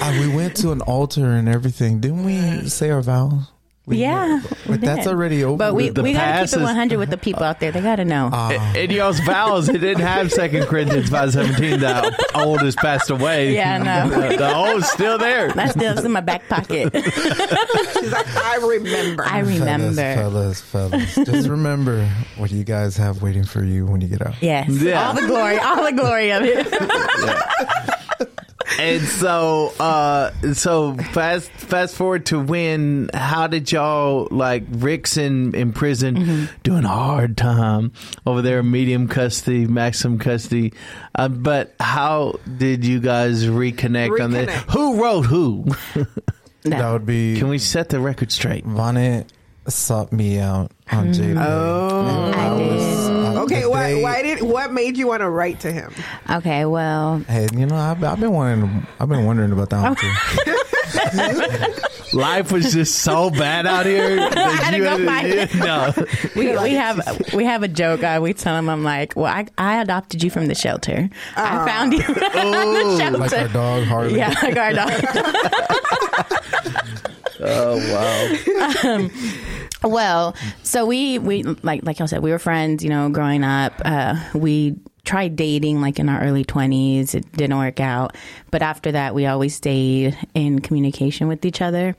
Uh, 0.00 0.18
we 0.20 0.34
went 0.34 0.56
to 0.58 0.70
an 0.70 0.80
altar 0.82 1.26
and 1.26 1.48
everything. 1.48 2.00
Didn't 2.00 2.24
we 2.24 2.68
say 2.68 2.90
our 2.90 3.02
vows? 3.02 3.50
Yeah, 3.88 4.40
we 4.40 4.48
But 4.68 4.80
that's 4.82 5.04
did. 5.04 5.08
already 5.08 5.42
over. 5.42 5.56
But 5.56 5.74
we, 5.74 5.88
The 5.88 6.02
we 6.04 6.12
gotta 6.12 6.46
keep 6.46 6.56
it 6.60 6.62
100 6.62 6.98
with 6.98 7.10
the 7.10 7.16
people 7.16 7.42
out 7.42 7.58
there. 7.58 7.72
They 7.72 7.80
gotta 7.80 8.04
know. 8.04 8.30
Uh, 8.32 8.52
in 8.76 8.90
y'all's 8.92 9.18
vows, 9.20 9.68
it 9.68 9.78
didn't 9.78 10.02
have 10.02 10.30
Second 10.30 10.66
Corinthians 10.66 11.08
five 11.10 11.32
seventeen. 11.32 11.80
The 11.80 12.30
old 12.36 12.60
has 12.62 12.76
passed 12.76 13.10
away. 13.10 13.54
Yeah, 13.54 13.78
no. 13.78 14.08
The, 14.08 14.36
the 14.36 14.54
old's 14.54 14.86
still 14.88 15.18
there. 15.18 15.50
That's 15.52 15.72
still 15.72 15.98
in 15.98 16.12
my 16.12 16.20
back 16.20 16.48
pocket. 16.48 16.92
She's 17.04 18.12
like, 18.12 18.36
I 18.36 18.56
remember. 18.62 19.24
I 19.24 19.40
remember. 19.40 19.94
fellas, 20.14 20.60
fellas, 20.60 21.00
fellas. 21.14 21.28
Just 21.28 21.48
remember 21.48 22.06
what 22.36 22.52
you 22.52 22.62
guys 22.62 22.96
have 22.98 23.20
waiting 23.20 23.44
for 23.44 23.64
you 23.64 23.86
when 23.86 24.00
you 24.00 24.06
get 24.08 24.24
out. 24.24 24.40
Yes, 24.40 24.70
Yeah. 24.70 25.08
all 25.08 25.14
the 25.14 25.26
glory, 25.26 25.58
all 25.58 25.84
the 25.84 25.92
glory 25.92 26.30
of 26.30 26.42
it. 26.44 26.68
And 28.78 29.02
so, 29.02 29.72
uh, 29.78 30.30
so 30.54 30.94
fast, 30.94 31.50
fast 31.52 31.94
forward 31.94 32.26
to 32.26 32.40
when, 32.40 33.10
how 33.14 33.46
did 33.46 33.70
y'all, 33.70 34.28
like, 34.30 34.64
Rick's 34.70 35.16
in, 35.16 35.54
in 35.54 35.72
prison 35.72 36.16
Mm-hmm. 36.16 36.44
doing 36.62 36.84
a 36.84 36.88
hard 36.88 37.36
time 37.36 37.92
over 38.26 38.42
there, 38.42 38.62
medium 38.62 39.08
custody, 39.08 39.66
maximum 39.66 40.18
custody. 40.18 40.72
Uh, 41.14 41.28
but 41.28 41.74
how 41.80 42.38
did 42.58 42.84
you 42.84 43.00
guys 43.00 43.44
reconnect, 43.46 44.20
on 44.20 44.32
that? 44.32 44.48
Who 44.70 45.02
wrote 45.02 45.26
who? 45.26 45.66
That 46.64 46.92
would 46.92 47.06
be 47.06 47.36
Can 47.40 47.48
we 47.48 47.58
set 47.58 47.88
the 47.88 47.98
record 47.98 48.30
straight? 48.30 48.64
Vonnet 48.64 49.26
sought 49.66 50.12
me 50.12 50.38
out 50.38 50.70
on 50.92 51.12
J. 51.12 51.34
Oh. 51.36 52.30
I 52.32 52.56
did. 52.56 52.62
Okay, 52.62 52.70
why, 52.70 52.70
why 52.70 52.98
did 52.98 53.01
what 54.52 54.72
made 54.72 54.96
you 54.96 55.06
want 55.06 55.20
to 55.20 55.28
write 55.30 55.60
to 55.60 55.70
him? 55.72 55.92
Okay, 56.30 56.64
well, 56.64 57.18
Hey, 57.28 57.46
you 57.52 57.66
know, 57.66 57.76
I've, 57.76 58.02
I've 58.04 58.20
been 58.20 58.32
wondering. 58.32 58.86
I've 59.00 59.08
been 59.08 59.24
wondering 59.24 59.50
about 59.52 59.70
that 59.70 59.82
one 59.82 59.96
too. 59.96 60.12
Life 62.16 62.52
was 62.52 62.72
just 62.74 62.98
so 62.98 63.30
bad 63.30 63.66
out 63.66 63.86
here. 63.86 64.16
that 64.30 64.36
had 64.36 64.70
to 64.72 64.76
you 64.76 64.82
go 64.84 64.98
had 64.98 65.06
find 65.06 65.26
it. 65.28 65.54
No. 65.62 65.92
we, 66.36 66.54
we 66.58 66.72
have 66.72 67.00
we 67.32 67.44
have 67.44 67.62
a 67.62 67.68
joke. 67.68 68.02
Uh, 68.02 68.18
we 68.22 68.32
tell 68.34 68.54
him, 68.56 68.68
I'm 68.68 68.82
like, 68.84 69.14
well, 69.16 69.32
I, 69.32 69.46
I 69.56 69.80
adopted 69.80 70.22
you 70.22 70.28
from 70.30 70.46
the 70.46 70.54
shelter. 70.54 71.08
I 71.36 71.66
found 71.66 71.92
you 71.94 72.02
from 72.02 72.14
the 72.24 72.96
shelter. 72.98 73.18
like 73.18 73.32
our 73.32 73.48
dog 73.48 73.84
Harley. 73.84 74.18
yeah, 74.18 74.34
like 74.42 74.56
our 74.56 74.72
dog. 74.74 74.92
Oh, 77.44 77.76
wow. 78.82 79.08
Well, 79.84 80.36
so 80.62 80.86
we 80.86 81.18
we 81.18 81.42
like 81.42 81.82
like 81.82 82.00
I 82.00 82.06
said, 82.06 82.22
we 82.22 82.30
were 82.30 82.38
friends. 82.38 82.84
You 82.84 82.90
know, 82.90 83.08
growing 83.08 83.42
up, 83.42 83.72
uh, 83.84 84.14
we 84.32 84.76
tried 85.04 85.34
dating 85.34 85.80
like 85.80 85.98
in 85.98 86.08
our 86.08 86.22
early 86.22 86.44
twenties. 86.44 87.14
It 87.16 87.30
didn't 87.32 87.58
work 87.58 87.80
out, 87.80 88.16
but 88.52 88.62
after 88.62 88.92
that, 88.92 89.14
we 89.14 89.26
always 89.26 89.56
stayed 89.56 90.16
in 90.34 90.60
communication 90.60 91.26
with 91.26 91.44
each 91.44 91.60
other. 91.60 91.96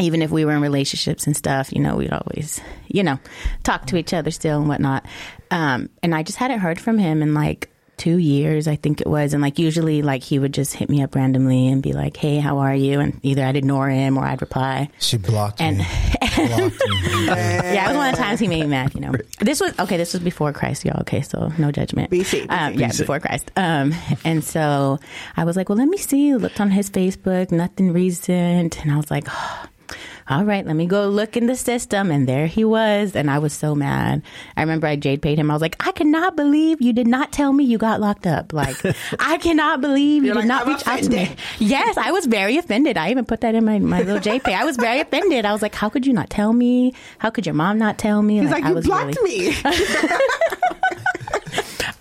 Even 0.00 0.22
if 0.22 0.30
we 0.30 0.44
were 0.44 0.52
in 0.52 0.62
relationships 0.62 1.26
and 1.26 1.36
stuff, 1.36 1.72
you 1.72 1.80
know, 1.80 1.96
we'd 1.96 2.12
always, 2.12 2.60
you 2.88 3.02
know, 3.02 3.18
talk 3.62 3.86
to 3.86 3.96
each 3.96 4.12
other 4.12 4.30
still 4.30 4.58
and 4.58 4.68
whatnot. 4.68 5.06
Um, 5.50 5.88
and 6.02 6.14
I 6.14 6.22
just 6.24 6.38
hadn't 6.38 6.60
heard 6.60 6.80
from 6.80 6.98
him 6.98 7.22
in 7.22 7.32
like 7.34 7.70
two 7.96 8.18
years, 8.18 8.66
I 8.68 8.76
think 8.76 9.00
it 9.00 9.06
was. 9.06 9.32
And 9.34 9.42
like 9.42 9.58
usually, 9.58 10.02
like 10.02 10.22
he 10.22 10.38
would 10.38 10.52
just 10.54 10.74
hit 10.74 10.88
me 10.88 11.02
up 11.02 11.14
randomly 11.14 11.68
and 11.68 11.82
be 11.82 11.92
like, 11.92 12.16
"Hey, 12.16 12.38
how 12.38 12.58
are 12.58 12.74
you?" 12.74 13.00
And 13.00 13.18
either 13.22 13.44
I'd 13.44 13.56
ignore 13.56 13.88
him 13.88 14.16
or 14.18 14.24
I'd 14.24 14.40
reply. 14.40 14.88
She 14.98 15.16
blocked 15.16 15.60
And 15.60 15.78
me. 15.78 15.84
blocked 16.20 16.82
yeah, 17.26 17.84
it 17.84 17.88
was 17.88 17.96
one 17.96 18.10
of 18.10 18.16
the 18.16 18.22
times 18.22 18.40
he 18.40 18.48
made 18.48 18.62
me 18.62 18.66
mad. 18.68 18.94
You 18.94 19.00
know, 19.00 19.12
this 19.40 19.60
was 19.60 19.78
okay. 19.78 19.96
This 19.96 20.12
was 20.12 20.22
before 20.22 20.52
Christ, 20.52 20.84
y'all. 20.84 21.00
Okay, 21.00 21.22
so 21.22 21.50
no 21.58 21.70
judgment. 21.70 22.10
BC, 22.10 22.46
Um, 22.48 22.74
yeah, 22.74 22.88
before 22.96 23.20
Christ. 23.20 23.50
Um, 23.56 23.94
and 24.24 24.42
so 24.44 24.98
I 25.36 25.44
was 25.44 25.56
like, 25.56 25.68
well, 25.68 25.78
let 25.78 25.88
me 25.88 25.96
see. 25.98 26.34
Looked 26.34 26.60
on 26.60 26.70
his 26.70 26.90
Facebook, 26.90 27.50
nothing 27.52 27.92
recent, 27.92 28.80
and 28.82 28.92
I 28.92 28.96
was 28.96 29.10
like. 29.10 29.26
All 30.28 30.44
right, 30.44 30.64
let 30.66 30.74
me 30.76 30.86
go 30.86 31.08
look 31.08 31.36
in 31.36 31.46
the 31.46 31.56
system. 31.56 32.10
And 32.10 32.28
there 32.28 32.46
he 32.46 32.64
was. 32.64 33.14
And 33.14 33.30
I 33.30 33.38
was 33.38 33.52
so 33.52 33.74
mad. 33.74 34.22
I 34.56 34.62
remember 34.62 34.86
I 34.86 34.96
JPay'd 34.96 35.38
him. 35.38 35.50
I 35.50 35.54
was 35.54 35.60
like, 35.62 35.76
I 35.86 35.92
cannot 35.92 36.36
believe 36.36 36.80
you 36.80 36.92
did 36.92 37.06
not 37.06 37.30
tell 37.32 37.52
me 37.52 37.64
you 37.64 37.76
got 37.78 38.00
locked 38.00 38.26
up. 38.26 38.52
Like, 38.52 38.76
I 39.18 39.38
cannot 39.38 39.80
believe 39.80 40.22
you 40.24 40.28
You're 40.32 40.34
did 40.42 40.48
like, 40.48 40.48
not 40.48 40.62
"I'm 40.66 40.68
reach 40.74 40.86
out 40.86 41.02
to 41.02 41.10
me. 41.10 41.36
Yes, 41.58 41.96
I 41.96 42.10
was 42.10 42.26
very 42.26 42.56
offended. 42.56 42.96
I 42.96 43.10
even 43.10 43.24
put 43.24 43.40
that 43.42 43.54
in 43.54 43.64
my, 43.64 43.78
my 43.78 44.00
little 44.02 44.20
JPay. 44.20 44.54
I 44.54 44.64
was 44.64 44.76
very 44.76 45.00
offended. 45.00 45.44
I 45.44 45.52
was 45.52 45.62
like, 45.62 45.74
how 45.74 45.88
could 45.88 46.06
you 46.06 46.12
not 46.12 46.30
tell 46.30 46.52
me? 46.52 46.92
How 47.18 47.30
could 47.30 47.46
your 47.46 47.54
mom 47.54 47.78
not 47.78 47.98
tell 47.98 48.22
me? 48.22 48.40
He's 48.40 48.50
like, 48.50 48.64
I 48.64 48.68
you 48.70 48.74
was 48.74 48.86
blocked 48.86 49.16
really- 49.22 49.50
me. 49.50 49.56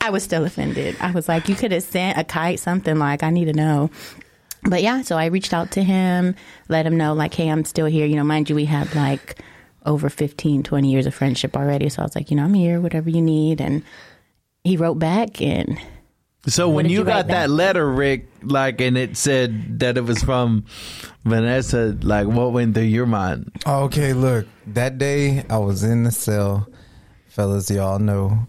I 0.02 0.10
was 0.10 0.24
still 0.24 0.44
offended. 0.44 0.98
I 1.00 1.12
was 1.12 1.30
like, 1.30 1.48
you 1.48 1.56
could 1.56 1.72
have 1.72 1.84
sent 1.84 2.18
a 2.18 2.24
kite, 2.26 2.60
something 2.60 2.98
like, 2.98 3.24
I 3.24 3.30
need 3.30 3.46
to 3.46 3.54
know. 3.54 3.90
But 4.66 4.82
yeah, 4.82 5.02
so 5.02 5.18
I 5.18 5.26
reached 5.26 5.54
out 5.54 5.72
to 5.72 5.84
him, 5.84 6.36
let 6.70 6.86
him 6.86 6.98
know, 6.98 7.14
like, 7.14 7.34
hey, 7.34 7.50
I'm 7.50 7.66
still 7.66 7.86
here. 7.86 8.06
You 8.06 8.16
know, 8.16 8.24
mind 8.24 8.50
you, 8.50 8.56
we 8.56 8.66
had 8.66 8.94
like 8.96 9.38
over 9.86 10.10
15, 10.10 10.64
20 10.64 10.92
years 10.92 11.06
of 11.06 11.14
friendship 11.14 11.58
already. 11.58 11.90
So 11.90 12.02
I 12.02 12.06
was 12.06 12.16
like, 12.16 12.32
you 12.32 12.38
know, 12.38 12.44
I'm 12.46 12.54
here, 12.54 12.80
whatever 12.80 13.10
you 13.10 13.22
need. 13.22 13.60
And 13.60 13.84
he 14.64 14.78
wrote 14.78 15.00
back 15.00 15.42
and 15.42 15.78
So 16.48 16.70
when 16.70 16.88
you 16.88 17.00
you 17.00 17.04
got 17.06 17.28
that 17.28 17.48
back? 17.48 17.50
letter, 17.50 17.92
Rick, 17.92 18.28
like, 18.42 18.80
and 18.80 18.98
it 18.98 19.18
said 19.18 19.80
that 19.80 19.98
it 19.98 20.06
was 20.06 20.24
from 20.24 20.66
Vanessa, 21.26 21.98
like, 22.02 22.28
what 22.28 22.54
went 22.54 22.76
through 22.76 22.84
your 22.84 23.06
mind? 23.06 23.52
Oh, 23.66 23.84
okay, 23.84 24.14
look, 24.14 24.48
that 24.68 24.98
day 24.98 25.44
I 25.50 25.58
was 25.58 25.84
in 25.84 26.04
the 26.04 26.12
cell. 26.12 26.68
Fellas, 27.28 27.70
y'all 27.70 28.00
know 28.00 28.48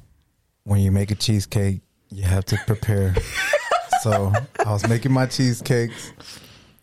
when 0.63 0.81
you 0.81 0.93
make 0.93 1.11
a 1.11 1.15
cheesecake, 1.17 1.81
you 2.11 2.23
have 2.23 2.45
to 2.47 2.57
prepare. 2.67 3.15
so 4.05 4.33
I 4.67 4.71
was 4.71 4.87
making 4.87 5.13
my 5.13 5.25
cheesecakes. 5.27 6.13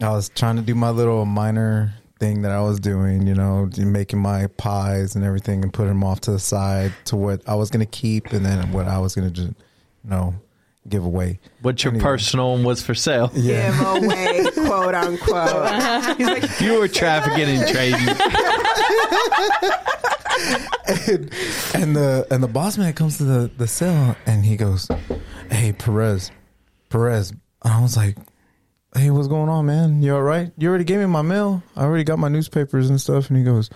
I 0.02 0.10
was 0.10 0.30
trying 0.30 0.56
to 0.56 0.64
do 0.64 0.74
my 0.74 0.90
little 0.90 1.26
minor 1.26 1.94
thing 2.20 2.42
that 2.42 2.52
I 2.52 2.62
was 2.62 2.80
doing, 2.80 3.28
you 3.28 3.36
know, 3.36 3.70
making 3.78 4.18
my 4.20 4.48
pies 4.58 5.16
and 5.16 5.24
everything 5.24 5.62
and 5.64 5.72
put 5.72 5.86
them 5.86 6.04
off 6.04 6.22
to 6.22 6.32
the 6.32 6.40
side 6.40 6.92
to 7.06 7.16
what 7.16 7.48
I 7.48 7.54
was 7.54 7.70
going 7.70 7.86
to 7.86 7.92
keep 7.92 8.34
and 8.34 8.44
then 8.44 8.72
what 8.72 8.88
I 8.88 8.98
was 8.98 9.14
going 9.14 9.28
to 9.28 9.34
just, 9.34 9.50
you 10.04 10.10
know, 10.10 10.34
give 10.90 11.06
away. 11.06 11.40
What 11.62 11.84
your 11.84 11.94
Anyway. 11.94 12.04
personal 12.04 12.56
and 12.56 12.66
was 12.66 12.82
for 12.82 12.96
sale? 12.96 13.30
Yeah. 13.36 13.72
Give 13.72 14.04
away, 14.04 14.44
quote 14.56 14.96
unquote. 14.96 16.18
He's 16.18 16.28
like, 16.28 16.60
You 16.62 16.80
were 16.80 16.88
trafficking 16.88 17.50
and 17.50 17.68
trading. 17.68 18.08
and, 20.88 21.32
and 21.76 21.96
the 21.96 22.28
and 22.32 22.42
the 22.44 22.50
boss 22.52 22.78
man 22.80 22.94
comes 22.94 23.18
to 23.18 23.24
the 23.24 23.52
the 23.58 23.68
cell 23.68 24.16
and 24.26 24.44
he 24.46 24.56
goes, 24.58 24.88
"Hey 25.52 25.74
Perez, 25.74 26.32
Perez." 26.92 27.32
And 27.32 27.74
I 27.74 27.82
was 27.82 27.98
like, 27.98 28.18
"Hey, 28.96 29.10
what's 29.10 29.28
going 29.28 29.50
on, 29.50 29.66
man? 29.66 30.04
You 30.04 30.16
all 30.16 30.22
right? 30.24 30.52
You 30.58 30.70
already 30.70 30.84
gave 30.84 31.00
me 31.00 31.06
my 31.08 31.22
mail. 31.24 31.64
I 31.76 31.84
already 31.84 32.04
got 32.04 32.20
my 32.20 32.28
newspapers 32.30 32.90
and 32.90 33.00
stuff." 33.02 33.30
And 33.30 33.38
he 33.38 33.44
goes, 33.44 33.70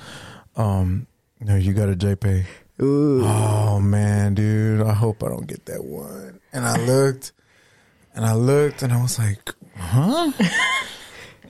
"Um, 0.55 1.07
no, 1.39 1.55
you 1.55 1.73
got 1.73 1.89
a 1.89 1.95
JPay." 1.95 2.45
Oh 2.79 3.79
man, 3.79 4.33
dude, 4.33 4.81
I 4.81 4.93
hope 4.93 5.23
I 5.23 5.29
don't 5.29 5.47
get 5.47 5.65
that 5.67 5.83
one. 5.85 6.39
And 6.53 6.65
I 6.65 6.77
looked, 6.85 7.31
and 8.13 8.25
I 8.25 8.33
looked, 8.33 8.81
and 8.83 8.91
I 8.93 9.01
was 9.01 9.17
like, 9.17 9.53
"Huh." 9.77 10.31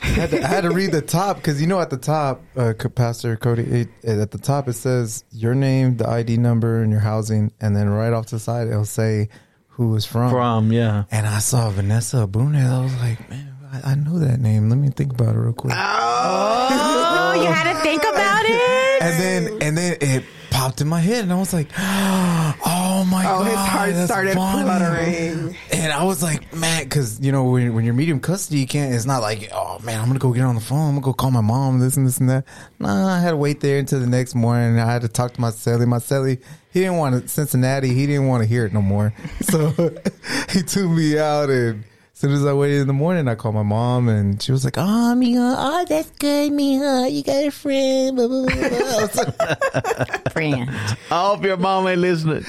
I 0.01 0.07
had, 0.07 0.29
to, 0.31 0.43
I 0.43 0.47
had 0.47 0.61
to 0.61 0.71
read 0.71 0.91
the 0.91 1.01
top 1.01 1.37
because 1.37 1.59
you 1.59 1.65
know 1.67 1.79
at 1.79 1.89
the 1.89 1.97
top, 1.97 2.43
uh, 2.57 2.73
Pastor 2.93 3.37
Cody, 3.37 3.63
it, 3.63 3.87
it- 4.03 4.19
at 4.19 4.29
the 4.31 4.37
top 4.37 4.67
it 4.67 4.73
says 4.73 5.23
your 5.31 5.55
name, 5.55 5.97
the 5.97 6.07
ID 6.07 6.37
number, 6.37 6.83
and 6.83 6.91
your 6.91 6.99
housing, 7.01 7.51
and 7.59 7.75
then 7.75 7.89
right 7.89 8.13
off 8.13 8.27
to 8.27 8.35
the 8.35 8.39
side 8.39 8.67
it'll 8.67 8.85
say 8.85 9.29
who 9.75 9.89
was 9.89 10.05
from. 10.05 10.31
From, 10.31 10.71
yeah. 10.71 11.03
And 11.11 11.27
I 11.27 11.39
saw 11.39 11.69
Vanessa 11.69 12.25
Abunez. 12.25 12.69
I 12.69 12.81
was 12.81 12.95
like, 12.95 13.29
man, 13.29 13.55
I, 13.71 13.91
I 13.91 13.95
know 13.95 14.19
that 14.19 14.39
name. 14.39 14.69
Let 14.69 14.77
me 14.77 14.89
think 14.89 15.11
about 15.11 15.35
it 15.35 15.39
real 15.39 15.53
quick. 15.53 15.73
oh, 15.75 17.33
you 17.35 17.51
had 17.51 17.73
to 17.73 17.79
think 17.81 18.01
about 18.13 18.45
it. 18.45 19.01
And 19.01 19.19
then 19.19 19.61
and 19.61 19.77
then 19.77 19.97
it 19.99 20.23
popped 20.49 20.79
in 20.79 20.87
my 20.87 21.01
head, 21.01 21.23
and 21.23 21.33
I 21.33 21.35
was 21.35 21.51
like, 21.51 21.67
oh 21.77 23.05
my 23.11 23.25
oh, 23.25 23.43
god, 23.43 23.45
his 23.47 23.55
heart 23.55 23.93
that's 23.95 24.09
started 24.09 24.35
funny. 24.35 24.63
fluttering. 24.63 25.57
And 25.73 25.91
I 25.91 26.05
was 26.05 26.23
like, 26.23 26.55
man, 26.55 26.85
because 26.85 27.19
you 27.19 27.33
know 27.33 27.43
when 27.43 27.73
when 27.73 27.83
you're 27.83 27.93
medium 27.93 28.21
custody, 28.21 28.61
you 28.61 28.67
can't. 28.67 28.95
It's 28.95 29.05
not 29.05 29.21
like, 29.21 29.49
oh 29.53 29.79
man, 29.79 29.99
I'm 29.99 30.07
gonna 30.07 30.19
go 30.19 30.31
get 30.31 30.43
on 30.43 30.55
the 30.55 30.61
phone. 30.61 30.87
I'm 30.87 30.95
gonna 30.95 31.01
go 31.01 31.13
call 31.13 31.31
my 31.31 31.41
mom. 31.41 31.79
This 31.79 31.97
and 31.97 32.07
this 32.07 32.19
and 32.19 32.29
that. 32.29 32.45
Nah, 32.79 33.13
I 33.13 33.19
had 33.19 33.31
to 33.31 33.37
wait 33.37 33.59
there 33.59 33.77
until 33.77 33.99
the 33.99 34.07
next 34.07 34.35
morning. 34.35 34.79
I 34.79 34.89
had 34.89 35.01
to 35.01 35.09
talk 35.09 35.33
to 35.33 35.41
my 35.41 35.49
celly. 35.49 35.85
My 35.85 35.97
celly, 35.97 36.41
he 36.75 36.81
didn't 36.81 36.97
want 36.97 37.23
to 37.23 37.29
Cincinnati. 37.29 37.93
He 37.93 38.05
didn't 38.05 38.27
want 38.27 38.43
to 38.43 38.49
hear 38.49 38.65
it 38.65 38.73
no 38.73 38.81
more. 38.81 39.13
So 39.43 39.69
he 40.49 40.61
took 40.61 40.89
me 40.89 41.17
out, 41.17 41.49
and 41.49 41.85
as 42.11 42.19
soon 42.19 42.33
as 42.33 42.45
I 42.45 42.51
waited 42.51 42.81
in 42.81 42.87
the 42.87 42.93
morning, 42.93 43.29
I 43.29 43.35
called 43.35 43.55
my 43.55 43.63
mom, 43.63 44.09
and 44.09 44.41
she 44.41 44.51
was 44.51 44.65
like, 44.65 44.77
oh, 44.77 45.13
Mija, 45.15 45.55
oh, 45.57 45.85
that's 45.87 46.09
good, 46.19 46.51
Mija. 46.51 47.09
You 47.09 47.23
got 47.23 47.45
a 47.45 47.51
friend. 47.51 48.17
Blah, 48.17 48.27
blah, 48.27 48.45
blah, 48.45 48.69
blah. 48.69 48.77
I 48.77 49.01
was 49.01 49.15
like, 49.15 50.31
Friend. 50.33 50.69
I 51.09 51.27
hope 51.27 51.45
your 51.45 51.55
mom 51.55 51.87
ain't 51.87 52.01
listening. 52.01 52.43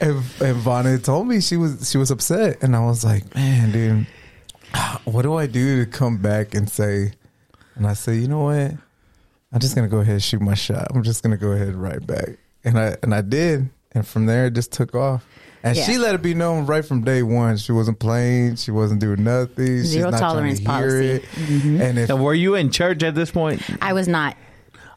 and, 0.00 0.14
and 0.40 0.62
Vonna 0.62 1.00
told 1.04 1.28
me 1.28 1.40
she 1.40 1.56
was 1.56 1.88
she 1.88 1.98
was 1.98 2.10
upset, 2.10 2.60
and 2.60 2.74
I 2.74 2.84
was 2.84 3.04
like, 3.04 3.32
man, 3.36 3.70
dude, 3.70 4.06
what 5.04 5.22
do 5.22 5.34
I 5.34 5.46
do 5.46 5.84
to 5.84 5.90
come 5.90 6.18
back 6.18 6.54
and 6.54 6.68
say? 6.68 7.12
And 7.76 7.86
I 7.86 7.92
said, 7.92 8.16
you 8.16 8.26
know 8.26 8.42
what? 8.44 8.72
I'm 9.52 9.60
just 9.60 9.76
gonna 9.76 9.86
go 9.88 9.98
ahead 9.98 10.14
and 10.14 10.22
shoot 10.22 10.40
my 10.40 10.54
shot. 10.54 10.88
I'm 10.92 11.04
just 11.04 11.22
gonna 11.22 11.36
go 11.36 11.52
ahead 11.52 11.68
and 11.68 11.80
write 11.80 12.04
back, 12.04 12.30
and 12.64 12.78
I 12.78 12.96
and 13.02 13.14
I 13.14 13.20
did, 13.20 13.68
and 13.92 14.06
from 14.06 14.26
there 14.26 14.46
it 14.46 14.54
just 14.54 14.72
took 14.72 14.94
off. 14.94 15.24
And 15.62 15.76
Yeah. 15.76 15.84
she 15.84 15.96
let 15.98 16.14
it 16.14 16.20
be 16.22 16.34
known 16.34 16.66
right 16.66 16.84
from 16.84 17.02
day 17.04 17.22
one. 17.22 17.56
She 17.56 17.72
wasn't 17.72 17.98
playing. 17.98 18.56
She 18.56 18.70
wasn't 18.70 19.00
doing 19.00 19.24
nothing. 19.24 19.78
She's 19.78 19.90
Zero 19.92 20.10
not 20.10 20.20
tolerance 20.20 20.60
trying 20.60 20.82
to 20.82 20.98
hear 20.98 21.18
policy. 21.20 21.26
It. 21.42 21.48
Mm-hmm. 21.48 21.80
And 21.80 21.98
if 22.00 22.08
Now, 22.10 22.16
were 22.16 22.34
you 22.34 22.54
in 22.54 22.70
church 22.70 23.02
at 23.02 23.14
this 23.14 23.30
point? 23.30 23.62
I 23.80 23.94
was 23.94 24.06
not. 24.06 24.36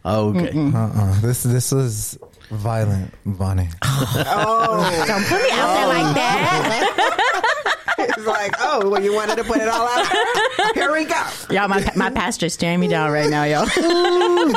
Oh, 0.04 0.30
okay. 0.36 0.52
uh-uh, 0.58 1.22
this 1.22 1.44
this 1.44 1.72
was 1.72 2.18
violent, 2.52 3.14
Bonnie. 3.26 3.70
Oh, 3.84 5.04
Don't 5.08 5.24
put 5.26 5.42
me 5.42 5.50
out 5.52 5.74
there 5.74 5.88
like 5.88 6.16
that. 6.16 7.94
it's 8.00 8.26
like, 8.28 8.54
oh, 8.60 8.90
well, 8.90 9.02
you 9.02 9.14
wanted 9.14 9.38
to 9.38 9.44
put 9.46 9.58
it 9.62 9.68
all 9.70 9.88
out. 9.88 10.06
there? 10.12 10.74
Here 10.74 10.92
we 10.92 11.06
go. 11.06 11.24
y'all, 11.50 11.68
my 11.70 11.90
my 11.96 12.10
pastor's 12.10 12.54
staring 12.54 12.80
me 12.82 12.88
down 12.90 13.12
right 13.12 13.30
now, 13.30 13.44
y'all. 13.44 13.66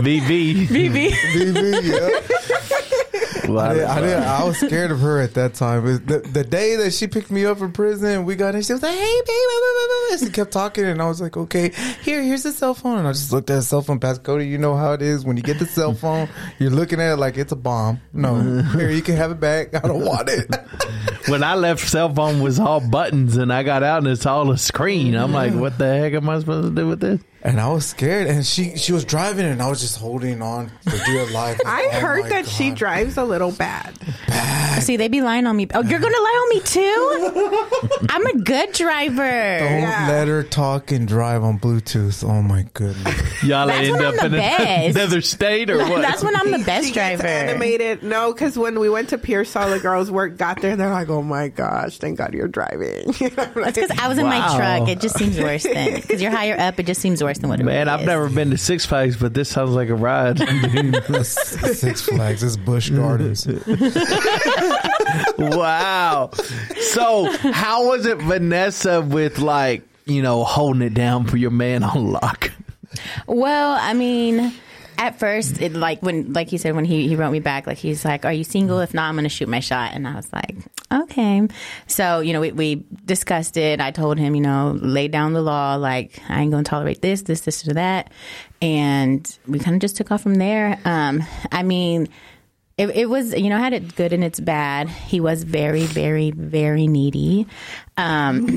VV. 0.00 0.66
BB. 0.66 1.10
BB, 1.10 1.82
yeah. 1.84 2.86
I, 3.58 3.74
did, 3.74 3.84
I, 3.84 4.00
did, 4.00 4.18
I 4.18 4.44
was 4.44 4.58
scared 4.58 4.90
of 4.90 5.00
her 5.00 5.20
at 5.20 5.34
that 5.34 5.54
time. 5.54 5.84
The, 5.84 6.18
the 6.20 6.44
day 6.44 6.76
that 6.76 6.92
she 6.92 7.06
picked 7.06 7.30
me 7.30 7.44
up 7.44 7.58
from 7.58 7.72
prison, 7.72 8.24
we 8.24 8.36
got 8.36 8.54
in. 8.54 8.62
She 8.62 8.72
was 8.72 8.82
like, 8.82 8.96
"Hey, 8.96 9.20
baby," 9.26 10.24
she 10.24 10.30
kept 10.30 10.52
talking, 10.52 10.84
and 10.84 11.00
I 11.00 11.08
was 11.08 11.20
like, 11.20 11.36
"Okay, 11.36 11.72
here, 12.02 12.22
here's 12.22 12.42
the 12.42 12.52
cell 12.52 12.74
phone." 12.74 12.98
And 12.98 13.08
I 13.08 13.12
just 13.12 13.32
looked 13.32 13.50
at 13.50 13.56
the 13.56 13.62
cell 13.62 13.82
phone. 13.82 13.98
Past 13.98 14.22
Cody, 14.22 14.46
you 14.46 14.58
know 14.58 14.76
how 14.76 14.92
it 14.92 15.02
is 15.02 15.24
when 15.24 15.36
you 15.36 15.42
get 15.42 15.58
the 15.58 15.66
cell 15.66 15.94
phone, 15.94 16.28
you're 16.58 16.70
looking 16.70 17.00
at 17.00 17.14
it 17.14 17.16
like 17.16 17.36
it's 17.36 17.52
a 17.52 17.56
bomb. 17.56 18.00
No, 18.12 18.62
here 18.72 18.90
you 18.90 19.02
can 19.02 19.16
have 19.16 19.30
it 19.30 19.40
back. 19.40 19.74
I 19.74 19.80
don't 19.80 20.04
want 20.04 20.28
it. 20.28 20.54
when 21.28 21.42
I 21.42 21.54
left, 21.54 21.88
cell 21.88 22.12
phone 22.14 22.40
was 22.40 22.60
all 22.60 22.80
buttons, 22.80 23.36
and 23.36 23.52
I 23.52 23.62
got 23.62 23.82
out 23.82 23.98
and 23.98 24.08
it's 24.08 24.26
all 24.26 24.50
a 24.50 24.58
screen. 24.58 25.14
I'm 25.14 25.32
like, 25.32 25.54
what 25.54 25.78
the 25.78 25.86
heck 25.86 26.12
am 26.12 26.28
I 26.28 26.38
supposed 26.38 26.68
to 26.68 26.74
do 26.74 26.86
with 26.86 27.00
this? 27.00 27.20
And 27.42 27.58
I 27.58 27.68
was 27.72 27.86
scared, 27.86 28.26
and 28.26 28.44
she 28.44 28.76
she 28.76 28.92
was 28.92 29.04
driving, 29.04 29.46
and 29.46 29.62
I 29.62 29.68
was 29.70 29.80
just 29.80 29.96
holding 29.98 30.42
on 30.42 30.70
for 30.82 30.98
dear 31.06 31.24
life. 31.30 31.58
I 31.66 31.88
Oh 31.94 32.00
heard 32.00 32.22
my 32.24 32.28
that 32.28 32.46
she 32.46 32.70
drives 32.70 33.16
a 33.16 33.24
little 33.24 33.50
bad. 33.50 33.98
bad. 34.28 34.82
See, 34.82 34.96
they 34.98 35.08
be 35.08 35.22
lying 35.22 35.46
on 35.46 35.56
me. 35.56 35.66
Oh, 35.72 35.82
you're 35.82 36.00
gonna 36.00 36.14
lie 36.18 36.38
on 36.42 36.48
me 36.50 36.60
too? 36.60 38.06
I'm 38.10 38.26
a 38.26 38.38
good 38.42 38.72
driver. 38.72 39.16
Don't 39.58 39.80
Yeah. 39.80 40.06
let 40.08 40.28
her 40.28 40.42
talk 40.42 40.92
and 40.92 41.08
drive 41.08 41.42
on 41.42 41.58
Bluetooth. 41.58 42.22
Oh 42.28 42.42
my 42.42 42.66
goodness. 42.74 43.42
Y'all 43.42 43.66
That's 43.68 43.88
end 43.88 43.96
when 43.96 44.04
up 44.04 44.14
I'm 44.20 44.26
in 44.26 44.32
the 44.32 44.36
best. 44.38 44.96
another 44.96 45.20
state 45.22 45.70
or 45.70 45.78
what? 45.78 46.02
That's 46.02 46.22
when 46.22 46.36
I'm 46.36 46.50
the 46.50 46.58
best 46.66 46.88
She 46.88 46.92
gets 46.92 47.22
driver. 47.22 47.26
Animated. 47.50 48.02
No, 48.02 48.32
because 48.34 48.58
when 48.58 48.78
we 48.78 48.90
went 48.90 49.08
to 49.10 49.18
Pierce, 49.18 49.56
all 49.56 49.70
the 49.70 49.80
girls 49.80 50.10
work 50.10 50.36
got 50.36 50.60
there. 50.60 50.72
and 50.72 50.80
They're 50.80 50.90
like, 50.90 51.08
"Oh 51.08 51.22
my 51.22 51.48
gosh, 51.48 51.96
thank 51.98 52.18
God 52.18 52.34
you're 52.34 52.48
driving." 52.48 53.12
That's 53.20 53.78
because 53.78 53.90
I 53.98 54.08
was 54.08 54.18
in 54.18 54.26
my 54.26 54.56
truck. 54.56 54.88
It 54.90 55.00
just 55.00 55.16
seems 55.18 55.38
worse 55.38 55.62
than 55.62 55.94
because 56.02 56.20
you're 56.20 56.30
higher 56.30 56.58
up. 56.58 56.78
It 56.78 56.86
just 56.86 57.00
seems 57.00 57.22
worse 57.22 57.29
than 57.38 57.50
what 57.50 57.60
it 57.60 57.64
Man, 57.64 57.86
really 57.86 57.90
I've 57.90 58.00
is. 58.00 58.06
never 58.06 58.28
been 58.28 58.50
to 58.50 58.58
Six 58.58 58.86
Flags, 58.86 59.16
but 59.16 59.34
this 59.34 59.48
sounds 59.48 59.70
like 59.70 59.88
a 59.88 59.94
ride. 59.94 60.38
Six 61.24 62.02
Flags, 62.02 62.42
it's 62.42 62.56
Busch 62.56 62.90
Gardens. 62.90 63.46
wow. 65.38 66.30
So, 66.80 67.30
how 67.52 67.86
was 67.88 68.06
it, 68.06 68.18
Vanessa, 68.18 69.00
with 69.00 69.38
like, 69.38 69.82
you 70.06 70.22
know, 70.22 70.44
holding 70.44 70.82
it 70.82 70.94
down 70.94 71.26
for 71.26 71.36
your 71.36 71.50
man 71.50 71.82
on 71.82 72.12
lock? 72.12 72.50
Well, 73.26 73.76
I 73.80 73.92
mean, 73.94 74.52
at 75.00 75.18
first, 75.18 75.62
it 75.62 75.72
like 75.72 76.02
when, 76.02 76.34
like 76.34 76.48
he 76.50 76.58
said, 76.58 76.76
when 76.76 76.84
he, 76.84 77.08
he 77.08 77.16
wrote 77.16 77.30
me 77.30 77.40
back, 77.40 77.66
like 77.66 77.78
he's 77.78 78.04
like, 78.04 78.26
"Are 78.26 78.32
you 78.32 78.44
single? 78.44 78.80
If 78.80 78.92
not, 78.92 79.08
I'm 79.08 79.14
going 79.14 79.24
to 79.24 79.30
shoot 79.30 79.48
my 79.48 79.60
shot." 79.60 79.92
And 79.94 80.06
I 80.06 80.14
was 80.14 80.30
like, 80.30 80.54
"Okay." 80.92 81.48
So 81.86 82.20
you 82.20 82.34
know, 82.34 82.40
we, 82.42 82.52
we 82.52 82.84
discussed 83.06 83.56
it. 83.56 83.80
I 83.80 83.92
told 83.92 84.18
him, 84.18 84.34
you 84.34 84.42
know, 84.42 84.78
lay 84.78 85.08
down 85.08 85.32
the 85.32 85.40
law. 85.40 85.76
Like 85.76 86.20
I 86.28 86.42
ain't 86.42 86.50
going 86.50 86.64
to 86.64 86.68
tolerate 86.68 87.00
this, 87.00 87.22
this, 87.22 87.40
this, 87.40 87.66
or 87.66 87.72
that. 87.72 88.12
And 88.60 89.38
we 89.48 89.58
kind 89.58 89.74
of 89.74 89.80
just 89.80 89.96
took 89.96 90.12
off 90.12 90.22
from 90.22 90.34
there. 90.34 90.78
Um, 90.84 91.24
I 91.50 91.62
mean. 91.62 92.08
It, 92.80 92.96
it 92.96 93.10
was, 93.10 93.34
you 93.34 93.50
know, 93.50 93.58
I 93.58 93.60
had 93.60 93.74
it 93.74 93.94
good 93.94 94.14
and 94.14 94.24
it's 94.24 94.40
bad. 94.40 94.88
He 94.88 95.20
was 95.20 95.42
very, 95.42 95.82
very, 95.82 96.30
very 96.30 96.86
needy. 96.86 97.46
Um, 97.98 98.56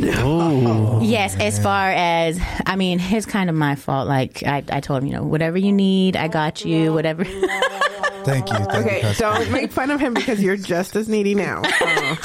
yes, 1.04 1.36
as 1.38 1.62
far 1.62 1.90
as, 1.90 2.40
I 2.66 2.78
mean, 2.78 3.02
it's 3.02 3.26
kind 3.26 3.50
of 3.50 3.56
my 3.58 3.76
fault. 3.76 4.08
Like, 4.08 4.42
I, 4.44 4.64
I 4.70 4.80
told 4.80 5.04
him, 5.04 5.10
you 5.10 5.14
know, 5.14 5.24
whatever 5.24 5.58
you 5.58 5.74
need, 5.74 6.16
I 6.16 6.30
got 6.30 6.64
you, 6.64 6.94
whatever. 6.94 7.26
Thank 8.24 8.50
you. 8.50 8.56
Thank 8.56 8.86
okay, 8.86 9.02
Pastor. 9.02 9.24
don't 9.24 9.52
make 9.52 9.74
fun 9.74 9.92
of 9.92 10.00
him 10.00 10.14
because 10.14 10.42
you're 10.42 10.56
just 10.56 10.96
as 10.96 11.10
needy 11.10 11.36
now. 11.36 11.62
So, 11.64 12.16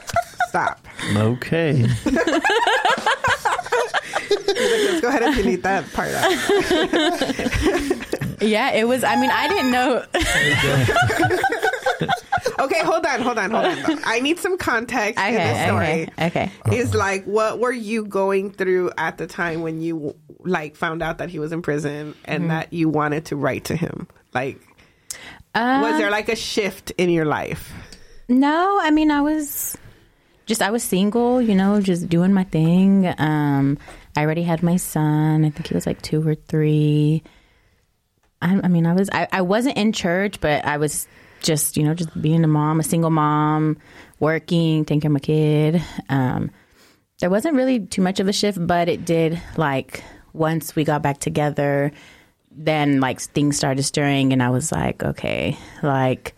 stop. 0.50 0.86
Okay. 1.16 1.88
Just 4.58 5.02
go 5.02 5.08
ahead 5.08 5.22
and 5.22 5.36
delete 5.36 5.62
that 5.62 5.84
part 5.92 6.10
out. 6.14 8.14
Yeah, 8.40 8.72
it 8.72 8.86
was, 8.86 9.04
I 9.04 9.16
mean, 9.16 9.30
I 9.30 9.48
didn't 9.48 9.70
know. 9.70 10.04
Okay, 12.60 12.80
hold 12.82 13.06
on, 13.06 13.20
hold 13.20 13.38
on, 13.38 13.50
hold 13.52 13.64
on. 13.66 14.00
I 14.04 14.18
need 14.18 14.40
some 14.40 14.58
context 14.58 15.20
in 15.24 15.34
the 15.34 15.40
Okay, 15.40 15.66
story. 15.66 16.26
okay, 16.26 16.50
okay. 16.66 16.76
Is 16.76 16.92
like, 16.92 17.24
what 17.24 17.60
were 17.60 17.70
you 17.72 18.04
going 18.04 18.50
through 18.50 18.90
at 18.98 19.16
the 19.16 19.28
time 19.28 19.62
when 19.62 19.80
you 19.80 20.16
like 20.40 20.74
found 20.74 21.00
out 21.00 21.18
that 21.18 21.30
he 21.30 21.38
was 21.38 21.52
in 21.52 21.62
prison 21.62 22.16
and 22.24 22.42
Mm-hmm. 22.42 22.48
that 22.48 22.72
you 22.72 22.88
wanted 22.88 23.26
to 23.26 23.36
write 23.36 23.66
to 23.66 23.76
him? 23.76 24.08
Like, 24.34 24.60
Uh, 25.54 25.78
was 25.82 25.98
there 25.98 26.10
like 26.10 26.28
a 26.28 26.34
shift 26.36 26.90
in 26.98 27.10
your 27.10 27.24
life? 27.26 27.72
No, 28.28 28.78
I 28.82 28.90
mean, 28.90 29.12
I 29.12 29.20
was 29.20 29.76
just, 30.46 30.60
I 30.60 30.70
was 30.70 30.82
single, 30.82 31.40
you 31.40 31.54
know, 31.54 31.80
just 31.80 32.08
doing 32.08 32.32
my 32.32 32.44
thing. 32.44 33.06
Um, 33.18 33.78
I 34.16 34.22
already 34.24 34.42
had 34.42 34.64
my 34.64 34.76
son. 34.78 35.44
I 35.44 35.50
think 35.50 35.68
he 35.68 35.74
was 35.74 35.86
like 35.86 36.02
two 36.02 36.26
or 36.26 36.34
three. 36.34 37.22
I, 38.40 38.60
I 38.62 38.68
mean, 38.68 38.86
I 38.86 38.92
was, 38.92 39.08
I, 39.12 39.28
I 39.32 39.42
wasn't 39.42 39.76
in 39.76 39.92
church, 39.92 40.40
but 40.40 40.64
I 40.64 40.76
was 40.76 41.06
just, 41.40 41.76
you 41.76 41.82
know, 41.82 41.94
just 41.94 42.20
being 42.20 42.44
a 42.44 42.48
mom, 42.48 42.80
a 42.80 42.82
single 42.82 43.10
mom, 43.10 43.78
working, 44.18 44.84
taking 44.84 45.00
care 45.00 45.08
of 45.08 45.14
my 45.14 45.20
kid. 45.20 45.82
Um, 46.08 46.50
there 47.20 47.30
wasn't 47.30 47.56
really 47.56 47.80
too 47.80 48.02
much 48.02 48.20
of 48.20 48.28
a 48.28 48.32
shift, 48.32 48.64
but 48.64 48.88
it 48.88 49.04
did 49.04 49.40
like 49.56 50.02
once 50.32 50.76
we 50.76 50.84
got 50.84 51.02
back 51.02 51.18
together, 51.18 51.92
then 52.50 53.00
like 53.00 53.20
things 53.20 53.56
started 53.56 53.82
stirring, 53.82 54.32
and 54.32 54.42
I 54.42 54.50
was 54.50 54.72
like, 54.72 55.02
okay, 55.02 55.56
like 55.82 56.34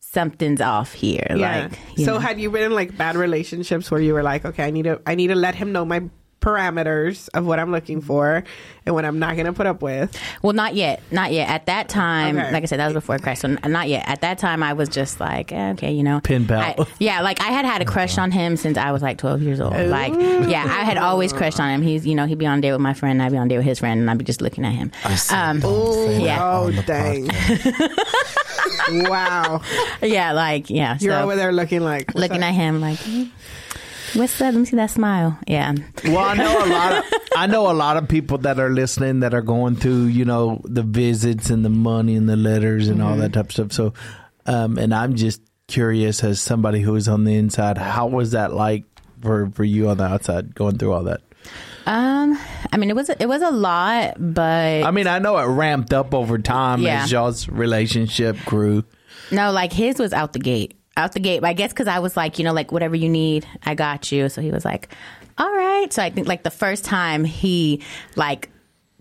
something's 0.00 0.60
off 0.60 0.92
here. 0.92 1.26
Yeah. 1.30 1.68
Like, 1.68 1.78
so 1.98 2.14
know. 2.14 2.18
had 2.18 2.40
you 2.40 2.50
been 2.50 2.62
in 2.62 2.72
like 2.74 2.96
bad 2.96 3.16
relationships 3.16 3.90
where 3.90 4.00
you 4.00 4.14
were 4.14 4.22
like, 4.22 4.44
okay, 4.44 4.64
I 4.64 4.70
need 4.70 4.84
to, 4.84 5.00
I 5.06 5.14
need 5.14 5.28
to 5.28 5.34
let 5.34 5.54
him 5.54 5.72
know 5.72 5.84
my 5.84 6.08
parameters 6.44 7.28
of 7.34 7.46
what 7.46 7.58
I'm 7.58 7.72
looking 7.72 8.00
for 8.02 8.44
and 8.86 8.94
what 8.94 9.04
I'm 9.06 9.18
not 9.18 9.34
going 9.34 9.46
to 9.46 9.52
put 9.52 9.66
up 9.66 9.80
with. 9.80 10.14
Well, 10.42 10.52
not 10.52 10.74
yet. 10.74 11.02
Not 11.10 11.32
yet. 11.32 11.48
At 11.48 11.66
that 11.66 11.88
time, 11.88 12.36
Okay. 12.38 12.52
like 12.52 12.62
I 12.62 12.66
said, 12.66 12.78
that 12.80 12.86
was 12.86 12.94
before 12.94 13.18
Christ. 13.18 13.40
So 13.42 13.48
n- 13.48 13.58
not 13.72 13.88
yet. 13.88 14.04
At 14.06 14.20
that 14.20 14.38
time, 14.38 14.62
I 14.62 14.74
was 14.74 14.88
just 14.90 15.20
like, 15.20 15.52
eh, 15.52 15.70
okay, 15.72 15.92
you 15.92 16.02
know. 16.02 16.20
Pen 16.20 16.46
pal. 16.46 16.60
I- 16.60 16.86
yeah, 16.98 17.22
like 17.22 17.40
I 17.40 17.46
had 17.48 17.64
had 17.64 17.80
a 17.80 17.86
crush 17.86 18.18
on 18.18 18.30
him 18.30 18.56
since 18.56 18.76
I 18.76 18.92
was 18.92 19.00
like 19.02 19.16
12 19.18 19.40
years 19.42 19.60
old. 19.60 19.74
Like, 19.74 20.12
yeah, 20.12 20.64
I 20.64 20.84
had 20.84 20.98
always 20.98 21.32
crushed 21.32 21.58
on 21.60 21.70
him. 21.70 21.80
He's, 21.82 22.06
you 22.06 22.14
know, 22.14 22.26
he'd 22.26 22.38
be 22.38 22.46
on 22.46 22.58
a 22.58 22.62
date 22.62 22.72
with 22.72 22.80
my 22.80 22.92
friend, 22.94 23.22
I'd 23.22 23.32
be 23.32 23.38
on 23.38 23.46
a 23.46 23.48
date 23.48 23.56
with 23.58 23.66
his 23.66 23.78
friend, 23.78 24.00
and 24.00 24.10
I'd 24.10 24.18
be 24.18 24.24
just 24.24 24.42
looking 24.42 24.64
at 24.66 24.72
him. 24.72 24.92
Um, 25.30 25.60
yeah. 26.20 26.38
Oh, 26.42 26.70
dang. 26.86 27.28
wow. 29.08 29.62
yeah, 30.02 30.32
like, 30.32 30.68
yeah. 30.70 30.98
You're 31.00 31.12
so 31.14 31.22
over 31.22 31.36
there 31.36 31.52
looking 31.52 31.80
like, 31.80 32.14
looking 32.14 32.42
up? 32.42 32.48
at 32.50 32.54
him 32.54 32.80
like, 32.80 32.98
"Hmm, 32.98 33.24
what's 34.14 34.40
up? 34.40 34.52
Let 34.52 34.60
me 34.60 34.64
see 34.64 34.76
that 34.76 34.90
smile. 34.90 35.38
Yeah. 35.46 35.74
Well, 36.04 36.18
I 36.18 36.34
know 36.34 36.64
a 36.64 36.68
lot 36.68 36.92
of 36.98 37.04
I 37.36 37.46
know 37.46 37.70
a 37.70 37.72
lot 37.74 37.96
of 37.96 38.08
people 38.08 38.38
that 38.38 38.58
are 38.58 38.70
listening 38.70 39.20
that 39.20 39.34
are 39.34 39.42
going 39.42 39.76
through, 39.76 40.04
you 40.06 40.24
know, 40.24 40.60
the 40.64 40.82
visits 40.82 41.50
and 41.50 41.64
the 41.64 41.68
money 41.70 42.14
and 42.16 42.28
the 42.28 42.36
letters 42.36 42.88
and 42.88 43.02
all 43.02 43.16
that 43.16 43.32
type 43.32 43.46
of 43.46 43.52
stuff. 43.52 43.72
So, 43.72 43.92
um, 44.46 44.78
and 44.78 44.94
I'm 44.94 45.14
just 45.16 45.40
curious 45.66 46.22
as 46.22 46.40
somebody 46.40 46.80
who 46.80 46.94
is 46.94 47.08
on 47.08 47.24
the 47.24 47.34
inside, 47.34 47.78
how 47.78 48.06
was 48.06 48.32
that 48.32 48.52
like 48.52 48.84
for 49.22 49.50
for 49.50 49.64
you 49.64 49.88
on 49.88 49.96
the 49.98 50.04
outside 50.04 50.54
going 50.54 50.78
through 50.78 50.92
all 50.92 51.04
that? 51.04 51.20
Um, 51.86 52.38
I 52.72 52.78
mean, 52.78 52.88
it 52.88 52.96
was 52.96 53.10
it 53.10 53.26
was 53.28 53.42
a 53.42 53.50
lot, 53.50 54.14
but 54.18 54.84
I 54.84 54.90
mean, 54.90 55.06
I 55.06 55.18
know 55.18 55.36
it 55.38 55.44
ramped 55.46 55.92
up 55.92 56.14
over 56.14 56.38
time 56.38 56.80
Yeah. 56.80 57.02
as 57.04 57.12
y'all's 57.12 57.48
relationship 57.48 58.38
grew. 58.46 58.84
No, 59.30 59.52
like 59.52 59.72
his 59.72 59.98
was 59.98 60.12
out 60.12 60.32
the 60.32 60.38
gate. 60.38 60.78
Out 60.96 61.12
the 61.12 61.20
gate. 61.20 61.40
But 61.40 61.48
I 61.48 61.52
guess 61.54 61.72
because 61.72 61.88
I 61.88 61.98
was 61.98 62.16
like, 62.16 62.38
you 62.38 62.44
know, 62.44 62.52
like 62.52 62.70
whatever 62.70 62.94
you 62.94 63.08
need, 63.08 63.46
I 63.64 63.74
got 63.74 64.12
you. 64.12 64.28
So 64.28 64.40
he 64.40 64.50
was 64.50 64.64
like, 64.64 64.94
all 65.38 65.52
right. 65.52 65.92
So 65.92 66.02
I 66.02 66.10
think 66.10 66.28
like 66.28 66.44
the 66.44 66.50
first 66.50 66.84
time 66.84 67.24
he 67.24 67.82
like 68.14 68.50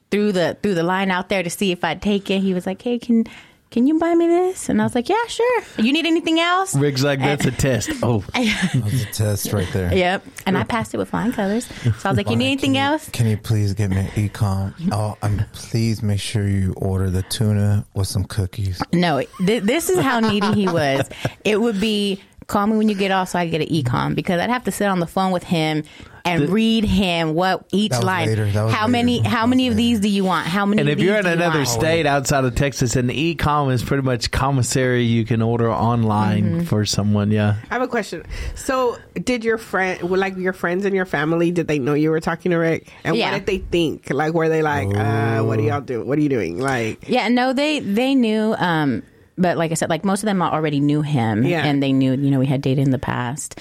threw 0.09 0.31
the 0.31 0.57
threw 0.63 0.73
the 0.73 0.83
line 0.83 1.11
out 1.11 1.29
there 1.29 1.43
to 1.43 1.49
see 1.49 1.71
if 1.71 1.83
I'd 1.83 2.01
take 2.01 2.29
it, 2.31 2.39
he 2.39 2.53
was 2.53 2.65
like, 2.65 2.81
hey, 2.81 2.97
can 2.97 3.25
can 3.73 3.87
you 3.87 3.97
buy 3.97 4.13
me 4.13 4.27
this? 4.27 4.69
And 4.69 4.79
I 4.79 4.85
was 4.85 4.93
like, 4.93 5.09
yeah, 5.09 5.25
sure. 5.27 5.61
You 5.79 5.91
need 5.91 6.05
anything 6.05 6.39
else? 6.39 6.75
Rick's 6.75 7.01
like 7.03 7.19
that's 7.19 7.45
a 7.45 7.51
test. 7.51 7.89
Oh, 8.03 8.23
That's 8.33 9.03
a 9.03 9.05
test 9.11 9.51
right 9.51 9.67
there. 9.73 9.93
Yep. 9.93 10.23
And 10.45 10.57
I 10.57 10.63
passed 10.63 10.93
it 10.93 10.97
with 10.97 11.09
flying 11.09 11.31
colors. 11.31 11.65
So 11.65 11.91
I 12.05 12.09
was 12.09 12.17
like, 12.17 12.29
you 12.29 12.35
need 12.35 12.51
anything 12.51 12.73
Can 12.73 12.85
you- 12.85 12.91
else? 12.93 13.09
Can 13.09 13.27
you 13.27 13.37
please 13.37 13.73
get 13.73 13.89
me 13.89 13.97
an 13.97 14.07
ecom? 14.09 14.73
Oh, 14.91 15.17
um, 15.23 15.41
please 15.53 16.03
make 16.03 16.19
sure 16.19 16.47
you 16.47 16.73
order 16.77 17.09
the 17.09 17.23
tuna 17.23 17.85
with 17.95 18.07
some 18.07 18.25
cookies. 18.25 18.79
No, 18.93 19.23
th- 19.43 19.63
this 19.63 19.89
is 19.89 19.99
how 19.99 20.19
needy 20.19 20.53
he 20.53 20.67
was. 20.67 21.09
It 21.43 21.59
would 21.59 21.81
be 21.81 22.21
call 22.45 22.67
me 22.67 22.77
when 22.77 22.89
you 22.89 22.95
get 22.95 23.09
off 23.09 23.29
so 23.29 23.39
I 23.39 23.45
can 23.49 23.51
get 23.59 23.61
an 23.69 23.75
ecom 23.75 24.13
because 24.13 24.39
I'd 24.39 24.49
have 24.51 24.65
to 24.65 24.71
sit 24.71 24.85
on 24.87 24.99
the 24.99 25.07
phone 25.07 25.31
with 25.31 25.43
him 25.43 25.83
and 26.25 26.49
read 26.49 26.85
him 26.85 27.33
what 27.33 27.65
each 27.71 27.91
line. 27.91 28.27
later. 28.27 28.47
How 28.47 28.67
later. 28.67 28.87
many? 28.87 29.19
How 29.19 29.45
many 29.45 29.65
was 29.67 29.73
of 29.73 29.77
these 29.77 29.99
do 29.99 30.07
you 30.09 30.23
want? 30.23 30.47
How 30.47 30.65
many? 30.65 30.81
And 30.81 30.89
if 30.89 30.99
you're 30.99 31.17
in 31.17 31.23
do 31.23 31.29
you 31.29 31.35
another 31.35 31.65
state 31.65 32.05
outside 32.05 32.45
of 32.45 32.55
Texas, 32.55 32.95
an 32.95 33.09
e-com 33.11 33.69
is 33.71 33.83
pretty 33.83 34.03
much 34.03 34.31
commissary 34.31 35.03
you 35.03 35.25
can 35.25 35.41
order 35.41 35.69
online 35.71 36.43
Mm-hmm. 36.43 36.63
for 36.63 36.85
someone. 36.85 37.29
Yeah. 37.31 37.55
I 37.69 37.73
have 37.73 37.81
a 37.81 37.87
question. 37.87 38.23
So, 38.55 38.97
did 39.15 39.43
your 39.43 39.57
friend, 39.57 40.01
like 40.09 40.37
your 40.37 40.53
friends 40.53 40.85
and 40.85 40.95
your 40.95 41.05
family, 41.05 41.51
did 41.51 41.67
they 41.67 41.79
know 41.79 41.93
you 41.93 42.09
were 42.11 42.19
talking 42.21 42.51
to 42.51 42.57
Rick? 42.57 42.87
And 43.03 43.15
Yeah. 43.15 43.31
what 43.31 43.39
did 43.39 43.45
they 43.45 43.57
think? 43.57 44.09
Like, 44.09 44.33
were 44.33 44.49
they 44.49 44.61
like, 44.61 44.95
uh, 44.95 45.41
what 45.43 45.57
do 45.57 45.63
y'all 45.63 45.81
do? 45.81 46.03
What 46.05 46.17
are 46.17 46.21
you 46.21 46.29
doing? 46.29 46.59
Like, 46.59 47.07
Yeah, 47.09 47.27
no, 47.27 47.53
they 47.53 47.79
they 47.79 48.15
knew. 48.15 48.55
Um, 48.57 49.03
but 49.37 49.57
like 49.57 49.71
I 49.71 49.73
said, 49.73 49.89
like 49.89 50.05
most 50.05 50.23
of 50.23 50.27
them 50.27 50.41
already 50.41 50.79
knew 50.79 51.01
him, 51.01 51.43
Yeah. 51.43 51.65
and 51.65 51.81
they 51.83 51.91
knew 51.91 52.13
you 52.13 52.31
know 52.31 52.39
we 52.39 52.45
had 52.45 52.61
dated 52.61 52.85
in 52.85 52.91
the 52.91 52.99
past. 52.99 53.59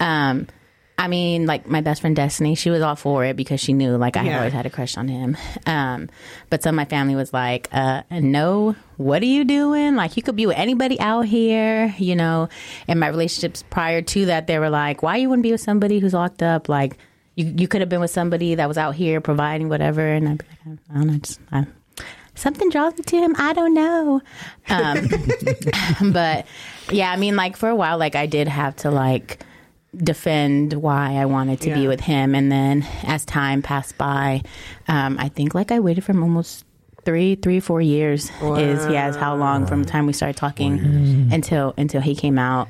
Um, 0.00 0.46
I 0.96 1.08
mean, 1.08 1.44
like 1.46 1.66
my 1.68 1.80
best 1.80 2.00
friend 2.00 2.14
Destiny, 2.14 2.54
she 2.54 2.70
was 2.70 2.80
all 2.80 2.94
for 2.94 3.24
it 3.24 3.36
because 3.36 3.60
she 3.60 3.72
knew 3.72 3.96
like 3.96 4.16
I 4.16 4.20
had 4.20 4.26
Yeah. 4.28 4.38
always 4.38 4.52
had 4.52 4.64
a 4.64 4.70
crush 4.70 4.96
on 4.96 5.08
him. 5.08 5.36
Um, 5.66 6.08
but 6.50 6.62
some 6.62 6.74
of 6.74 6.76
my 6.76 6.84
family 6.84 7.14
was 7.16 7.32
like, 7.32 7.68
uh, 7.72 8.02
"No, 8.10 8.76
what 8.96 9.20
are 9.22 9.26
you 9.26 9.44
doing? 9.44 9.96
Like 9.96 10.16
you 10.16 10.22
could 10.22 10.36
be 10.36 10.46
with 10.46 10.56
anybody 10.56 10.98
out 11.00 11.26
here, 11.26 11.92
you 11.98 12.14
know." 12.14 12.48
And 12.86 13.00
my 13.00 13.08
relationships 13.08 13.64
prior 13.68 14.02
to 14.02 14.26
that, 14.26 14.46
they 14.46 14.58
were 14.58 14.70
like, 14.70 15.02
"Why 15.02 15.16
you 15.16 15.28
wouldn't 15.28 15.42
be 15.42 15.50
with 15.52 15.60
somebody 15.60 15.98
who's 15.98 16.14
locked 16.14 16.42
up? 16.42 16.68
Like 16.68 16.96
you 17.34 17.52
you 17.56 17.66
could 17.66 17.80
have 17.80 17.88
been 17.90 18.00
with 18.00 18.12
somebody 18.12 18.54
that 18.54 18.68
was 18.68 18.78
out 18.78 18.94
here 18.94 19.20
providing 19.20 19.68
whatever." 19.68 20.06
And 20.06 20.28
I'd 20.28 20.38
be 20.38 20.44
like, 20.70 20.78
"I 20.90 20.94
don't 20.94 21.06
know, 21.08 21.18
just." 21.18 21.40
I, 21.50 21.66
something 22.36 22.68
draws 22.70 22.96
me 22.96 23.02
to 23.04 23.16
him. 23.16 23.34
I 23.38 23.52
don't 23.52 23.74
know. 23.74 24.20
Um, 24.68 25.08
but 26.12 26.46
yeah, 26.90 27.10
I 27.10 27.16
mean, 27.16 27.34
like 27.36 27.56
for 27.56 27.68
a 27.68 27.74
while, 27.76 27.98
like 27.98 28.14
I 28.14 28.26
did 28.26 28.48
have 28.48 28.76
to 28.76 28.90
like 28.90 29.40
defend 29.96 30.72
why 30.74 31.14
I 31.16 31.26
wanted 31.26 31.60
to 31.62 31.74
be 31.74 31.86
with 31.88 32.00
him, 32.00 32.34
and 32.34 32.50
then 32.50 32.86
as 33.04 33.24
time 33.24 33.62
passed 33.62 33.96
by, 33.98 34.42
um, 34.88 35.18
I 35.18 35.28
think 35.28 35.54
like 35.54 35.70
I 35.72 35.80
waited 35.80 36.04
from 36.04 36.22
almost 36.22 36.64
three, 37.04 37.34
three, 37.34 37.60
four 37.60 37.80
years 37.82 38.30
is 38.42 38.86
yeah, 38.88 39.08
is 39.08 39.16
how 39.16 39.36
long 39.36 39.66
from 39.66 39.82
the 39.82 39.88
time 39.90 40.06
we 40.06 40.12
started 40.12 40.36
talking 40.36 41.28
until 41.32 41.74
until 41.76 42.00
he 42.00 42.14
came 42.14 42.38
out, 42.38 42.68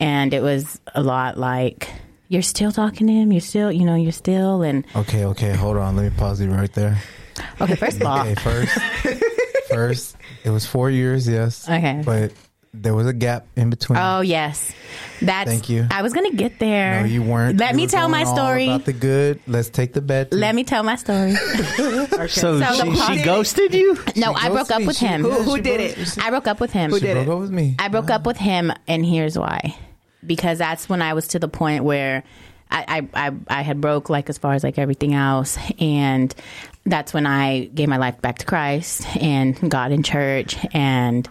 and 0.00 0.32
it 0.34 0.42
was 0.42 0.80
a 0.94 1.02
lot 1.02 1.38
like. 1.38 1.88
You're 2.28 2.42
still 2.42 2.72
talking 2.72 3.06
to 3.06 3.12
him. 3.12 3.30
You're 3.30 3.40
still, 3.40 3.70
you 3.70 3.84
know, 3.84 3.94
you're 3.94 4.10
still, 4.10 4.62
and 4.62 4.84
Okay, 4.96 5.24
okay, 5.26 5.52
hold 5.54 5.76
on. 5.76 5.94
Let 5.94 6.10
me 6.10 6.18
pause 6.18 6.40
you 6.40 6.50
right 6.50 6.72
there. 6.72 6.98
okay. 7.60 7.76
First 7.76 8.00
of 8.00 8.02
all, 8.08 8.18
Okay, 8.26 8.34
first, 8.34 8.78
first, 9.68 10.16
it 10.42 10.50
was 10.50 10.66
four 10.66 10.90
years, 10.90 11.28
yes. 11.28 11.68
Okay. 11.68 12.02
But 12.04 12.32
there 12.82 12.94
was 12.94 13.06
a 13.06 13.12
gap 13.12 13.46
in 13.56 13.70
between. 13.70 13.98
Oh 13.98 14.20
yes, 14.20 14.72
that's. 15.22 15.50
Thank 15.50 15.68
you. 15.68 15.86
I 15.90 16.02
was 16.02 16.12
gonna 16.12 16.32
get 16.32 16.58
there. 16.58 17.00
no, 17.00 17.06
you 17.06 17.22
weren't. 17.22 17.58
Let 17.58 17.70
You 17.72 17.76
me 17.76 17.82
were 17.84 17.88
tell 17.90 18.08
my 18.08 18.24
going 18.24 18.28
all 18.28 18.36
story. 18.36 18.66
About 18.66 18.84
the 18.84 18.92
good. 18.92 19.40
Let's 19.46 19.68
take 19.70 19.92
the 19.92 20.00
bad. 20.00 20.30
too. 20.30 20.36
Let 20.36 20.54
me 20.54 20.64
tell 20.64 20.82
my 20.82 20.96
story. 20.96 21.34
So, 22.28 22.28
So 22.28 22.58
the 22.58 22.72
she, 22.74 22.82
pos- 22.90 23.06
she 23.08 23.22
ghosted 23.22 23.74
you? 23.74 23.94
No, 24.16 24.34
She 24.34 24.46
I 24.46 24.48
broke 24.48 24.68
ghosted 24.68 24.74
up 24.74 24.80
me. 24.80 24.86
with 24.86 24.96
She- 24.96 25.06
him. 25.06 25.22
Who- 25.22 25.42
who 25.42 25.60
did 25.60 25.76
broke- 25.78 25.98
it? 25.98 26.08
she- 26.08 26.20
I 26.20 26.30
broke 26.30 26.46
up 26.46 26.60
with 26.60 26.72
him. 26.72 26.90
Who 26.90 26.98
She 26.98 27.06
did 27.06 27.14
broke 27.14 27.26
it? 27.26 27.30
up 27.30 27.38
with 27.40 27.50
me. 27.50 27.74
I 27.78 27.88
broke 27.88 28.10
up 28.10 28.26
with 28.26 28.36
him, 28.36 28.72
and 28.88 29.04
here's 29.04 29.38
why. 29.38 29.74
Because 30.24 30.58
that's 30.58 30.88
when 30.88 31.02
I 31.02 31.12
was 31.14 31.28
to 31.28 31.38
the 31.38 31.48
point 31.48 31.84
where 31.84 32.24
I, 32.70 33.06
I, 33.14 33.28
I, 33.28 33.32
I 33.48 33.62
had 33.62 33.80
broke 33.80 34.10
like 34.10 34.28
as 34.28 34.38
far 34.38 34.54
as 34.54 34.64
like 34.64 34.78
everything 34.78 35.14
else, 35.14 35.56
and 35.78 36.34
that's 36.84 37.12
when 37.14 37.26
I 37.26 37.66
gave 37.66 37.88
my 37.88 37.96
life 37.98 38.20
back 38.20 38.38
to 38.38 38.46
Christ 38.46 39.06
and 39.16 39.70
got 39.70 39.92
in 39.92 40.02
church, 40.02 40.56
and 40.72 41.28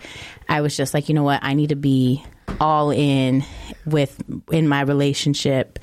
I 0.47 0.61
was 0.61 0.75
just 0.75 0.93
like, 0.93 1.09
you 1.09 1.15
know 1.15 1.23
what, 1.23 1.43
I 1.43 1.53
need 1.53 1.69
to 1.69 1.75
be 1.75 2.23
all 2.59 2.91
in 2.91 3.43
with 3.85 4.21
in 4.51 4.67
my 4.67 4.81
relationship 4.81 5.79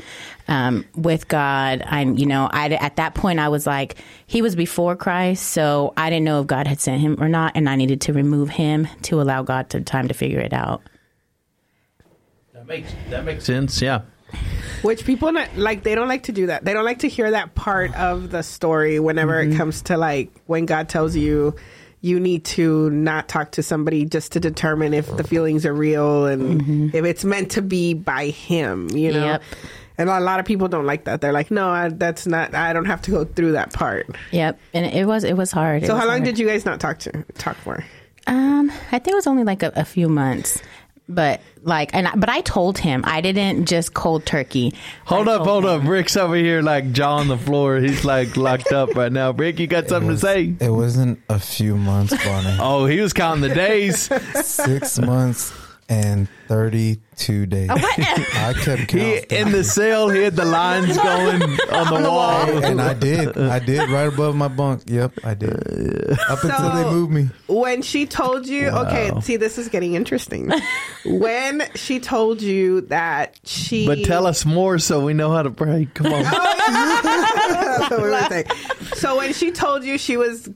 um, 0.49 0.85
with 0.95 1.29
God. 1.29 1.83
I, 1.85 2.03
you 2.03 2.27
know, 2.27 2.49
I 2.51 2.69
at 2.69 2.97
that 2.97 3.15
point 3.15 3.39
I 3.41 3.49
was 3.49 3.67
like, 3.67 3.97
he 4.27 4.43
was 4.43 4.57
before 4.57 4.97
Christ, 4.97 5.45
so 5.51 5.93
I 5.97 6.09
didn't 6.09 6.25
know 6.25 6.41
if 6.41 6.47
God 6.47 6.67
had 6.67 6.81
sent 6.81 7.01
him 7.01 7.23
or 7.23 7.29
not, 7.29 7.53
and 7.57 7.69
I 7.69 7.77
needed 7.77 8.01
to 8.03 8.13
remove 8.13 8.49
him 8.49 8.89
to 9.03 9.21
allow 9.21 9.43
God 9.43 9.71
to 9.71 9.81
time 9.81 10.09
to 10.09 10.15
figure 10.15 10.41
it 10.41 10.53
out. 10.53 10.83
That 12.55 12.67
makes, 12.67 12.93
that 13.11 13.25
makes 13.25 13.45
sense. 13.45 13.83
Yeah. 13.83 14.03
Which 14.83 15.05
people 15.05 15.31
not, 15.31 15.57
like 15.57 15.83
they 15.83 15.95
don't 15.95 16.09
like 16.09 16.25
to 16.25 16.33
do 16.33 16.47
that. 16.47 16.65
They 16.65 16.73
don't 16.73 16.85
like 16.85 17.01
to 17.01 17.09
hear 17.09 17.31
that 17.33 17.55
part 17.55 17.95
of 17.95 18.31
the 18.31 18.43
story 18.43 18.99
whenever 18.99 19.35
Mm-hmm. 19.35 19.53
it 19.53 19.57
comes 19.57 19.83
to 19.83 19.99
like 19.99 20.31
when 20.47 20.65
God 20.65 20.89
tells 20.89 21.15
you 21.15 21.55
you 22.03 22.19
need 22.19 22.45
to 22.45 22.91
not 22.91 23.29
talk 23.29 23.53
to 23.53 23.63
somebody 23.63 24.05
just 24.05 24.33
to 24.33 24.41
determine 24.41 24.93
if 24.93 25.17
the 25.17 25.25
feelings 25.25 25.65
are 25.65 25.73
real 25.73 26.27
and 26.27 26.93
if 26.95 27.05
it's 27.05 27.25
meant 27.25 27.53
to 27.53 27.63
be 27.63 27.95
by 27.95 28.27
him, 28.27 28.91
you 28.91 29.13
know. 29.13 29.19
Mm-hmm. 29.19 29.27
Yep. 29.27 29.43
And 29.99 30.11
a 30.11 30.21
lot 30.21 30.41
of 30.41 30.47
people 30.47 30.69
don't 30.69 30.87
like 30.87 31.05
that. 31.05 31.21
They're 31.21 31.33
like, 31.33 31.51
"No, 31.51 31.69
I, 31.69 31.91
that's 31.91 32.27
not. 32.27 32.55
I 32.55 32.73
don't 32.73 32.87
have 32.87 33.03
to 33.03 33.11
go 33.11 33.25
through 33.25 33.53
that 33.53 33.73
part." 33.73 34.09
Yep, 34.33 34.59
and 34.75 34.87
it 34.87 35.07
was 35.07 35.23
it 35.23 35.37
was 35.37 35.53
hard. 35.53 35.85
So, 35.85 35.93
was 35.93 36.01
how 36.01 36.09
long 36.09 36.21
hard. 36.21 36.25
did 36.25 36.39
you 36.39 36.47
guys 36.47 36.65
not 36.65 36.81
talk 36.81 36.99
to 37.01 37.25
talk 37.35 37.57
for? 37.57 37.85
Um, 38.27 38.71
I 38.71 38.99
think 38.99 39.09
it 39.09 39.15
was 39.15 39.27
only 39.27 39.45
like 39.45 39.63
a, 39.63 39.71
a 39.77 39.85
few 39.85 40.09
months, 40.09 40.61
but 41.09 41.41
like, 41.63 41.95
and 41.95 42.09
I, 42.09 42.15
but 42.15 42.29
I 42.29 42.41
told 42.41 42.79
him 42.79 43.03
I 43.07 43.21
didn't 43.21 43.67
just 43.67 43.95
cold 43.95 44.27
turkey. 44.27 44.75
Hold 45.05 45.29
I 45.29 45.35
up, 45.35 45.47
hold 45.47 45.65
him. 45.65 45.83
up. 45.83 45.87
Rick's 45.87 46.17
over 46.17 46.35
here 46.35 46.63
like 46.63 46.93
jaw 46.93 47.17
on 47.17 47.29
the 47.29 47.39
floor. 47.39 47.77
He's 47.79 48.05
like 48.05 48.37
locked 48.37 48.73
up 48.73 48.95
right 48.95 49.13
now. 49.13 49.31
Rick, 49.33 49.59
you 49.59 49.67
got 49.67 49.89
something 49.89 50.11
to 50.11 50.19
say? 50.19 50.55
It 50.61 50.71
wasn't 50.71 51.21
a 51.29 51.39
few 51.39 51.77
months, 51.77 52.13
Bonnie. 52.25 52.57
Oh, 52.61 52.87
he 52.87 53.01
was 53.01 53.13
counting 53.13 53.43
the 53.49 53.55
days. 53.55 54.11
Six 54.45 54.99
months 54.99 55.53
and 55.93 56.27
thirty-two 56.49 57.45
days. 57.47 57.69
I 57.71 58.55
kept 58.59 58.91
He 58.93 59.21
counting. 59.21 59.25
in 59.31 59.53
the 59.53 59.63
cell. 59.63 60.09
He 60.09 60.23
had 60.23 60.35
the 60.37 60.45
lines 60.47 60.97
going 61.03 61.43
on 61.43 62.03
the 62.03 62.09
wall. 62.11 62.65
and 62.65 62.81
I 62.81 62.95
did. 62.95 63.37
I 63.37 63.59
did 63.59 63.91
right 63.91 64.09
above 64.09 64.35
my 64.35 64.49
bunk. 64.49 64.85
Yep, 64.87 65.13
I 65.23 65.35
did. 65.35 65.53
Up 66.29 66.43
until 66.43 66.71
they 66.73 66.91
moved 66.91 67.13
me. 67.13 67.29
When 67.47 67.83
she 67.83 68.07
told 68.07 68.47
you, 68.47 68.69
okay, 68.69 69.11
see, 69.21 69.37
this 69.37 69.59
is 69.59 69.69
getting 69.69 69.95
interesting. 69.95 70.51
when 71.05 71.63
she 71.75 72.01
told 72.01 72.41
you 72.41 72.81
that 72.83 73.39
she, 73.45 73.87
But 73.87 74.05
tell 74.05 74.27
us 74.27 74.47
more 74.47 74.79
so 74.79 75.05
we 75.05 75.13
know 75.13 75.31
how 75.31 75.43
to 75.43 75.51
pray. 75.51 75.89
Come 75.95 76.07
on. 76.07 76.25
Oh, 76.27 77.83
That's 77.89 77.91
what 77.91 78.81
we. 78.81 78.97
So 78.97 79.17
when 79.19 79.33
she 79.35 79.51
told 79.53 79.85
you 79.85 79.99
she 79.99 80.17
was 80.17 80.49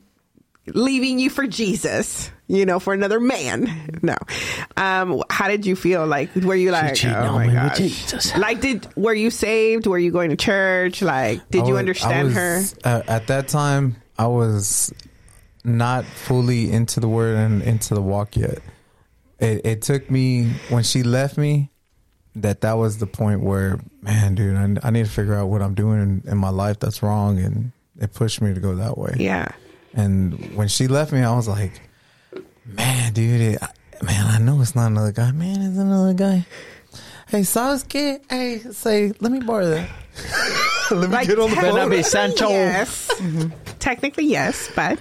leaving 0.74 1.18
you 1.18 1.30
for 1.30 1.46
Jesus, 1.46 2.30
you 2.46 2.66
know, 2.66 2.78
for 2.78 2.92
another 2.92 3.20
man, 3.20 4.00
no. 4.02 4.16
Um, 4.76 5.22
how 5.30 5.48
did 5.48 5.66
you 5.66 5.76
feel? 5.76 6.06
Like, 6.06 6.34
were 6.34 6.54
you 6.54 6.70
like, 6.70 7.04
oh 7.04 7.32
my 7.32 7.52
gosh? 7.52 7.78
Jesus. 7.78 8.36
Like, 8.36 8.60
did 8.60 8.86
were 8.96 9.14
you 9.14 9.30
saved? 9.30 9.86
Were 9.86 9.98
you 9.98 10.10
going 10.10 10.30
to 10.30 10.36
church? 10.36 11.02
Like, 11.02 11.48
did 11.50 11.62
I 11.62 11.68
you 11.68 11.76
understand 11.76 12.28
I 12.28 12.32
her? 12.32 12.62
uh, 12.84 13.02
at 13.06 13.26
that 13.28 13.48
time, 13.48 13.96
I 14.18 14.26
was 14.26 14.92
not 15.64 16.04
fully 16.04 16.70
into 16.70 17.00
the 17.00 17.08
word 17.08 17.36
and 17.36 17.62
into 17.62 17.94
the 17.94 18.02
walk 18.02 18.36
yet. 18.36 18.58
It, 19.38 19.66
it 19.66 19.82
took 19.82 20.10
me 20.10 20.50
when 20.68 20.82
she 20.82 21.02
left 21.02 21.36
me 21.36 21.70
that 22.36 22.60
that 22.60 22.74
was 22.74 22.98
the 22.98 23.06
point 23.06 23.42
where, 23.42 23.80
man, 24.02 24.34
dude, 24.34 24.56
I, 24.56 24.86
I 24.86 24.90
need 24.90 25.06
to 25.06 25.10
figure 25.10 25.34
out 25.34 25.48
what 25.48 25.62
I'm 25.62 25.74
doing 25.74 26.00
in, 26.00 26.30
in 26.30 26.38
my 26.38 26.50
life 26.50 26.78
that's 26.78 27.02
wrong, 27.02 27.38
and 27.38 27.72
it 28.00 28.12
pushed 28.12 28.40
me 28.40 28.54
to 28.54 28.60
go 28.60 28.76
that 28.76 28.96
way. 28.96 29.14
Yeah. 29.18 29.48
And 29.96 30.54
when 30.54 30.68
she 30.68 30.86
left 30.86 31.12
me, 31.12 31.22
I 31.22 31.34
was 31.34 31.48
like, 31.48 31.80
man, 32.66 33.14
dude, 33.14 33.40
it, 33.40 33.62
man, 34.02 34.26
I 34.26 34.38
know 34.38 34.60
it's 34.60 34.74
not 34.74 34.88
another 34.88 35.12
guy. 35.12 35.32
Man, 35.32 35.62
it's 35.62 35.78
another 35.78 36.12
guy. 36.12 36.46
Hey, 37.28 37.40
Sasuke, 37.40 38.20
hey, 38.30 38.58
say, 38.70 39.12
let 39.20 39.32
me 39.32 39.40
borrow 39.40 39.66
that. 39.66 39.90
let 40.90 41.08
me 41.08 41.16
Like, 41.16 41.26
get 41.26 41.38
on 41.38 41.50
the 41.50 41.56
Better 41.56 41.72
not 41.72 41.90
be 41.90 42.02
technically, 42.02 42.02
Sancho. 42.02 42.48
Yes. 42.50 43.10
Technically, 43.80 44.24
yes, 44.26 44.70
but 44.76 44.98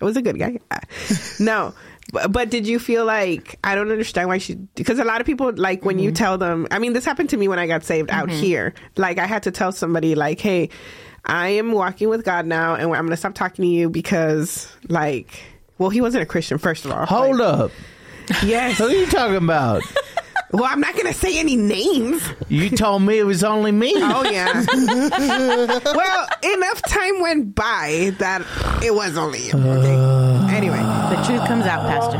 it 0.00 0.04
was 0.04 0.16
a 0.16 0.22
good 0.22 0.38
guy. 0.38 0.58
No. 1.38 1.74
But, 2.10 2.32
but 2.32 2.50
did 2.50 2.66
you 2.66 2.78
feel 2.78 3.04
like 3.04 3.58
I 3.62 3.74
don't 3.74 3.90
understand 3.90 4.28
why 4.28 4.38
she? 4.38 4.54
Because 4.54 4.98
a 4.98 5.04
lot 5.04 5.20
of 5.20 5.26
people 5.26 5.52
like 5.54 5.84
when 5.84 5.98
you 5.98 6.08
mm-hmm. 6.08 6.14
tell 6.14 6.38
them. 6.38 6.66
I 6.70 6.78
mean, 6.78 6.94
this 6.94 7.04
happened 7.04 7.28
to 7.30 7.36
me 7.36 7.48
when 7.48 7.58
I 7.58 7.66
got 7.66 7.84
saved 7.84 8.10
out 8.10 8.28
mm-hmm. 8.28 8.40
here. 8.40 8.74
Like 8.96 9.18
I 9.18 9.26
had 9.26 9.42
to 9.42 9.50
tell 9.50 9.72
somebody 9.72 10.14
like, 10.14 10.40
"Hey, 10.40 10.70
I 11.24 11.48
am 11.50 11.72
walking 11.72 12.08
with 12.08 12.24
God 12.24 12.46
now, 12.46 12.74
and 12.74 12.84
I'm 12.84 12.90
going 12.90 13.08
to 13.10 13.16
stop 13.16 13.34
talking 13.34 13.64
to 13.64 13.68
you 13.70 13.90
because, 13.90 14.70
like, 14.88 15.42
well, 15.78 15.90
he 15.90 16.00
wasn't 16.00 16.22
a 16.22 16.26
Christian 16.26 16.58
first 16.58 16.84
of 16.84 16.90
all. 16.92 17.06
Hold 17.06 17.38
Like, 17.38 17.48
up. 17.48 17.70
Yes. 18.44 18.78
Who 18.78 18.84
are 18.84 18.90
you 18.90 19.06
talking 19.06 19.36
about? 19.36 19.82
well, 20.52 20.64
I'm 20.64 20.80
not 20.80 20.94
going 20.94 21.06
to 21.06 21.12
say 21.12 21.38
any 21.38 21.56
names. 21.56 22.22
You 22.48 22.70
told 22.70 23.02
me 23.02 23.18
it 23.18 23.24
was 23.24 23.44
only 23.44 23.72
me. 23.72 23.92
Oh 23.96 24.24
yeah. 24.24 24.64
well, 25.94 26.26
enough 26.42 26.82
time 26.82 27.20
went 27.20 27.54
by 27.54 28.12
that 28.18 28.42
it 28.82 28.94
was 28.94 29.16
only 29.16 29.46
you. 29.48 29.52
Okay. 29.54 30.56
Anyway, 30.56 30.78
The 30.78 31.22
truth 31.26 31.46
comes 31.46 31.66
out, 31.66 31.82
Pastor. 31.86 32.18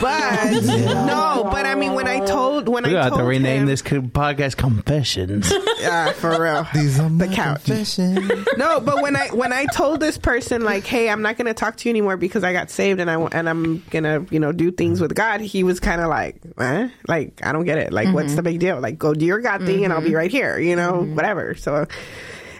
but 0.00 1.04
no, 1.06 1.48
but 1.50 1.66
I 1.66 1.74
mean, 1.74 1.94
when 1.94 2.06
I 2.06 2.24
told 2.24 2.68
when 2.68 2.84
We 2.84 2.90
I 2.90 2.92
got 3.04 3.08
told 3.10 3.20
to 3.20 3.24
rename 3.26 3.62
him, 3.62 3.66
this 3.66 3.82
podcast 3.82 4.56
Confessions. 4.56 5.52
yeah, 5.80 6.12
for 6.12 6.40
real. 6.40 6.66
These 6.74 7.00
are 7.00 7.08
The 7.08 7.28
couch. 7.28 7.64
confessions. 7.64 8.46
No, 8.56 8.80
but 8.80 9.02
when 9.02 9.16
I 9.16 9.28
when 9.28 9.52
I 9.52 9.66
told 9.66 10.00
this 10.00 10.18
person 10.18 10.62
like, 10.64 10.86
hey, 10.86 11.08
I'm 11.08 11.22
not 11.22 11.36
going 11.36 11.46
to 11.46 11.54
talk 11.54 11.76
to 11.78 11.88
you 11.88 11.90
anymore 11.90 12.16
because 12.16 12.44
I 12.44 12.52
got 12.52 12.70
saved 12.70 13.00
and 13.00 13.10
I 13.10 13.14
and 13.32 13.48
I'm 13.48 13.82
gonna 13.90 14.24
you 14.30 14.38
know 14.40 14.52
do 14.52 14.70
things 14.70 15.00
with 15.00 15.14
God, 15.14 15.40
he 15.40 15.64
was 15.64 15.80
kind 15.80 16.00
of 16.00 16.08
like, 16.08 16.36
eh? 16.58 16.88
like 17.08 17.40
I 17.44 17.52
don't 17.54 17.64
get 17.64 17.78
it. 17.78 17.92
Like, 17.92 18.12
what's 18.12 18.34
the 18.34 18.42
big 18.42 18.60
deal? 18.60 18.80
Like, 18.80 18.98
go 18.98 19.14
do 19.14 19.24
your 19.24 19.40
God 19.40 19.64
thing 19.64 19.84
and 19.84 19.92
I'll 19.92 20.02
be 20.02 20.14
right 20.14 20.30
here. 20.30 20.58
You 20.58 20.76
know, 20.76 21.02
whatever. 21.02 21.54
So. 21.54 21.86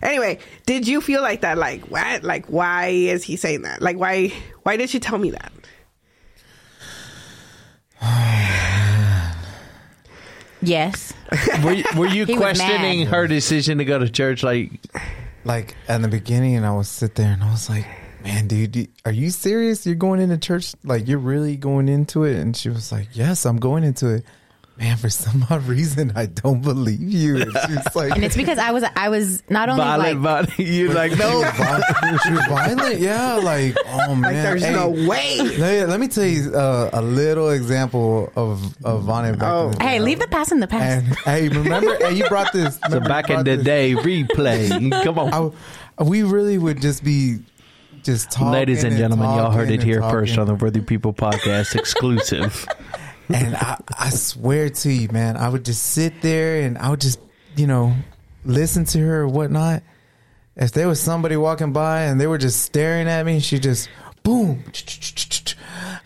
Anyway, 0.03 0.39
did 0.67 0.87
you 0.87 1.01
feel 1.01 1.23
like 1.23 1.41
that? 1.41 1.57
Like 1.57 1.91
what? 1.91 2.23
Like 2.23 2.47
why 2.47 2.89
is 2.89 3.25
he 3.25 3.37
saying 3.37 3.63
that? 3.63 3.81
Like 3.81 3.97
why? 3.97 4.33
Why 4.63 4.77
did 4.77 4.91
she 4.91 5.01
tell 5.01 5.19
me 5.19 5.31
that? 5.31 5.53
Yes. 10.67 11.13
Were 11.63 11.73
you, 11.73 11.85
were 11.95 12.07
you 12.07 12.25
questioning 12.39 13.05
her 13.07 13.27
decision 13.27 13.79
to 13.79 13.85
go 13.85 13.99
to 13.99 14.09
church? 14.09 14.43
Like, 14.43 14.71
like 15.45 15.77
at 15.89 16.01
the 16.01 16.09
beginning, 16.09 16.57
and 16.57 16.65
I 16.65 16.75
would 16.75 16.87
sit 16.87 17.17
there 17.17 17.33
and 17.33 17.43
I 17.43 17.51
was 17.51 17.69
like, 17.69 17.87
"Man, 18.23 18.47
dude, 18.47 18.89
are 19.05 19.13
you 19.13 19.29
serious? 19.29 19.85
You're 19.85 19.95
going 19.95 20.21
into 20.21 20.39
church? 20.39 20.75
Like 20.83 21.07
you're 21.07 21.19
really 21.19 21.57
going 21.57 21.89
into 21.89 22.25
it?" 22.25 22.37
And 22.37 22.57
she 22.57 22.71
was 22.71 22.93
like, 22.93 23.09
"Yes, 23.13 23.45
I'm 23.45 23.59
going 23.59 23.85
into 23.85 24.09
it." 24.15 24.25
Man, 24.77 24.97
for 24.97 25.09
some 25.09 25.47
odd 25.51 25.63
reason, 25.69 26.13
I 26.17 26.27
don't 26.27 26.61
believe 26.61 27.01
you. 27.01 27.37
And 27.37 27.53
she's 27.67 27.79
like, 27.95 28.11
And 28.13 28.25
it's 28.25 28.35
because 28.37 28.59
I 28.59 28.73
was 28.73 28.83
I 28.97 29.09
was 29.09 29.41
not 29.49 29.69
only 29.69 29.85
violent, 29.85 30.21
like 30.21 30.47
violent. 30.49 30.59
You're 30.59 30.93
like, 30.93 31.13
she 31.13 31.19
no. 31.19 31.39
was 31.41 31.51
vi- 31.57 32.19
she 32.25 32.31
was 32.33 32.47
violent. 32.49 32.99
Yeah, 32.99 33.35
like 33.37 33.77
oh 33.87 34.17
man, 34.17 34.23
Like 34.23 34.33
there's 34.33 34.65
Hey, 34.65 34.73
no 34.73 34.89
way. 34.91 35.39
Let, 35.59 35.89
let 35.91 36.01
me 36.01 36.09
tell 36.09 36.25
you 36.25 36.53
uh, 36.57 36.91
a 36.93 37.03
little 37.03 37.51
example 37.51 38.33
of 38.35 38.77
of 38.85 39.05
Vanya 39.05 39.35
back 39.35 39.43
Oh. 39.53 39.67
in 39.71 39.79
the. 39.79 39.85
Hey, 39.85 40.01
leave 40.01 40.19
the 40.19 40.27
past 40.27 40.51
in 40.51 40.59
the 40.59 40.67
past. 40.67 41.07
And 41.07 41.17
hey, 41.19 41.49
remember? 41.49 41.97
hey, 42.01 42.15
you 42.15 42.27
brought 42.29 42.53
this. 42.53 42.77
So 42.91 42.99
back 42.99 43.31
in 43.31 43.45
the 43.45 43.55
this. 43.57 43.65
day, 43.65 43.95
replay. 43.95 44.69
Come 45.05 45.21
on. 45.21 45.29
I 45.29 45.31
w- 45.31 45.53
we 46.01 46.25
really 46.25 46.59
would 46.59 46.81
just 46.81 47.05
be 47.05 47.39
just 48.03 48.33
talking. 48.33 48.51
Ladies 48.51 48.83
and 48.83 48.97
gentlemen, 48.97 49.27
y'all 49.27 49.53
heard 49.53 49.71
it 49.71 49.85
here 49.85 50.01
and 50.03 50.11
first 50.11 50.37
on 50.37 50.49
the 50.49 50.57
Worthy 50.57 50.81
People 50.81 51.15
podcast 51.15 51.77
exclusive. 51.77 52.67
And 53.29 53.57
I, 53.57 53.81
I 53.99 54.11
swear 54.11 54.69
to 54.69 54.93
you, 54.93 55.09
man, 55.09 55.37
I 55.37 55.49
would 55.49 55.65
just 55.65 55.83
sit 55.83 56.21
there 56.21 56.61
and 56.63 56.77
I 56.79 56.91
would 56.91 57.01
just, 57.01 57.19
you 57.57 57.67
know, 57.67 57.95
listen 58.45 58.85
to 58.87 58.99
her 58.99 59.23
or 59.23 59.29
whatnot. 59.29 59.83
If 60.57 60.73
there 60.73 60.87
was 60.87 61.01
somebody 61.01 61.37
walking 61.37 61.73
by 61.73 62.03
and 62.03 62.21
they 62.21 62.27
were 62.27 62.39
just 62.39 62.63
staring 62.63 63.09
at 63.09 63.25
me, 63.27 63.41
she 63.41 63.59
just 63.59 63.89
boom. 64.23 64.63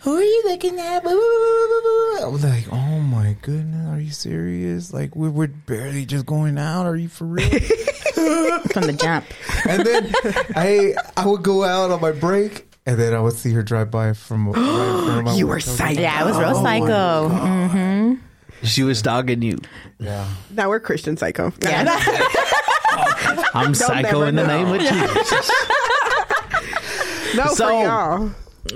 Who 0.01 0.15
are 0.15 0.23
you 0.23 0.43
looking 0.45 0.79
at? 0.79 1.05
I 1.05 2.25
was 2.25 2.43
like, 2.43 2.71
oh 2.71 2.99
my 2.99 3.35
goodness, 3.41 3.87
are 3.87 3.99
you 3.99 4.11
serious? 4.11 4.93
Like 4.93 5.15
we 5.15 5.29
were 5.29 5.47
barely 5.47 6.05
just 6.05 6.25
going 6.25 6.57
out. 6.57 6.85
Are 6.85 6.95
you 6.95 7.09
for 7.09 7.25
real? 7.25 7.49
from 8.71 8.83
the 8.83 8.97
jump. 8.99 9.25
and 9.67 9.85
then 9.85 10.11
I 10.55 10.95
I 11.15 11.25
would 11.25 11.43
go 11.43 11.63
out 11.63 11.91
on 11.91 12.01
my 12.01 12.11
break, 12.11 12.68
and 12.85 12.97
then 12.99 13.13
I 13.13 13.19
would 13.19 13.33
see 13.33 13.51
her 13.53 13.63
drive 13.63 13.91
by 13.91 14.13
from 14.13 14.49
right 14.51 14.57
in 14.59 14.65
front 15.05 15.19
of 15.19 15.25
my 15.25 15.35
You 15.35 15.47
were 15.47 15.55
window. 15.55 15.71
psycho. 15.71 16.01
Yeah, 16.01 16.19
I 16.19 16.23
was 16.25 16.37
real 16.37 16.49
Oh 16.57 16.61
my 16.63 16.79
psycho. 16.79 17.29
hmm 17.29 18.13
She 18.63 18.83
was 18.83 19.01
dogging 19.01 19.41
you. 19.41 19.59
Yeah. 19.99 20.27
Now 20.51 20.69
we're 20.69 20.79
Christian 20.79 21.17
psycho. 21.17 21.53
Yeah. 21.61 21.85
I'm 23.53 23.73
psycho 23.73 24.01
never 24.19 24.27
in 24.27 24.35
the 24.35 24.45
know. 24.47 24.63
name 24.63 24.73
of 24.75 24.81
Jesus. 24.81 25.51
no, 27.35 27.47
So- 27.53 27.67
for 27.67 27.71
y'all. 27.83 28.31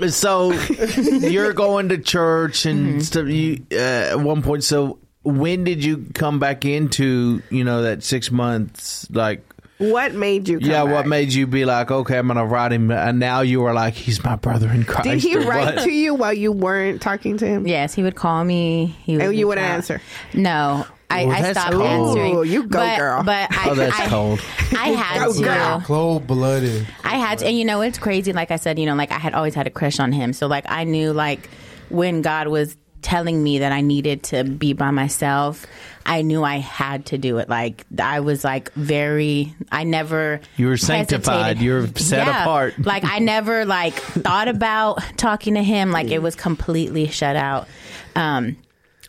So 0.08 0.50
you're 0.96 1.52
going 1.52 1.90
to 1.90 1.98
church 1.98 2.66
and 2.66 3.04
stuff. 3.04 3.28
You 3.28 3.64
uh, 3.70 3.76
at 3.76 4.18
one 4.20 4.42
point. 4.42 4.64
So 4.64 4.98
when 5.22 5.62
did 5.62 5.84
you 5.84 6.06
come 6.14 6.40
back 6.40 6.64
into 6.64 7.42
you 7.50 7.62
know 7.62 7.82
that 7.82 8.02
six 8.02 8.30
months? 8.32 9.08
Like, 9.10 9.44
What 9.78 10.14
made 10.14 10.48
you? 10.48 10.60
Come 10.60 10.70
yeah, 10.70 10.82
what 10.84 11.06
made 11.06 11.32
you 11.32 11.46
be 11.46 11.64
like, 11.64 11.90
okay, 11.90 12.16
I'm 12.18 12.28
gonna 12.28 12.46
write 12.46 12.72
him? 12.72 12.90
And 12.90 13.18
now 13.18 13.40
you 13.40 13.64
are 13.64 13.74
like, 13.74 13.94
he's 13.94 14.22
my 14.22 14.36
brother 14.36 14.68
in 14.70 14.84
Christ. 14.84 15.08
Did 15.08 15.18
he 15.20 15.36
write 15.36 15.74
what? 15.76 15.84
to 15.84 15.90
you 15.90 16.14
while 16.14 16.32
you 16.32 16.52
weren't 16.52 17.02
talking 17.02 17.36
to 17.38 17.46
him? 17.46 17.66
Yes, 17.66 17.92
he 17.94 18.02
would 18.04 18.14
call 18.14 18.44
me. 18.44 18.94
He 19.04 19.16
would 19.16 19.26
And 19.26 19.34
you 19.36 19.48
wouldn't 19.48 19.66
answer? 19.66 20.00
No, 20.32 20.86
I, 21.10 21.24
Oh, 21.24 21.30
I 21.30 21.52
stopped 21.52 21.72
cold. 21.72 21.82
answering. 21.86 22.36
Ooh, 22.36 22.42
you 22.44 22.62
go, 22.68 22.78
but, 22.78 22.96
girl. 22.98 23.22
But 23.24 23.48
I, 23.52 23.70
Oh, 23.70 23.74
that's 23.74 23.98
I, 24.00 24.06
cold. 24.08 24.40
I 24.78 24.88
had 24.90 25.24
Go, 25.26 25.32
to. 25.32 25.42
girl. 25.42 25.82
Cold 25.84 26.26
blooded. 26.28 26.86
I 27.02 27.16
had 27.16 27.38
to, 27.40 27.46
and 27.46 27.58
you 27.58 27.64
know, 27.64 27.80
it's 27.82 27.98
crazy. 27.98 28.32
Like 28.32 28.50
I 28.52 28.56
said, 28.56 28.78
you 28.78 28.86
know, 28.86 28.94
like 28.94 29.10
I 29.10 29.18
had 29.18 29.34
always 29.34 29.54
had 29.54 29.66
a 29.66 29.70
crush 29.70 29.98
on 29.98 30.12
him. 30.12 30.32
So 30.32 30.46
like 30.46 30.64
I 30.68 30.84
knew 30.84 31.12
like 31.12 31.50
when 31.88 32.22
God 32.22 32.46
was 32.48 32.76
telling 33.04 33.40
me 33.40 33.60
that 33.60 33.70
I 33.70 33.82
needed 33.82 34.24
to 34.24 34.42
be 34.42 34.72
by 34.72 34.90
myself, 34.90 35.64
I 36.04 36.22
knew 36.22 36.42
I 36.42 36.56
had 36.58 37.06
to 37.06 37.18
do 37.18 37.38
it. 37.38 37.48
Like 37.48 37.84
I 38.02 38.20
was 38.20 38.42
like 38.42 38.72
very, 38.72 39.54
I 39.70 39.84
never. 39.84 40.40
You 40.56 40.66
were 40.66 40.76
sanctified. 40.76 41.58
You 41.58 41.72
were 41.74 41.86
set 41.94 42.26
Yeah. 42.26 42.42
apart. 42.42 42.74
Like 42.84 43.04
I 43.04 43.20
never 43.20 43.64
like 43.64 43.94
thought 43.94 44.48
about 44.48 45.02
talking 45.16 45.54
to 45.54 45.62
him. 45.62 45.92
Like 45.92 46.10
it 46.10 46.22
was 46.22 46.34
completely 46.34 47.06
shut 47.06 47.36
out. 47.36 47.68
Um, 48.16 48.56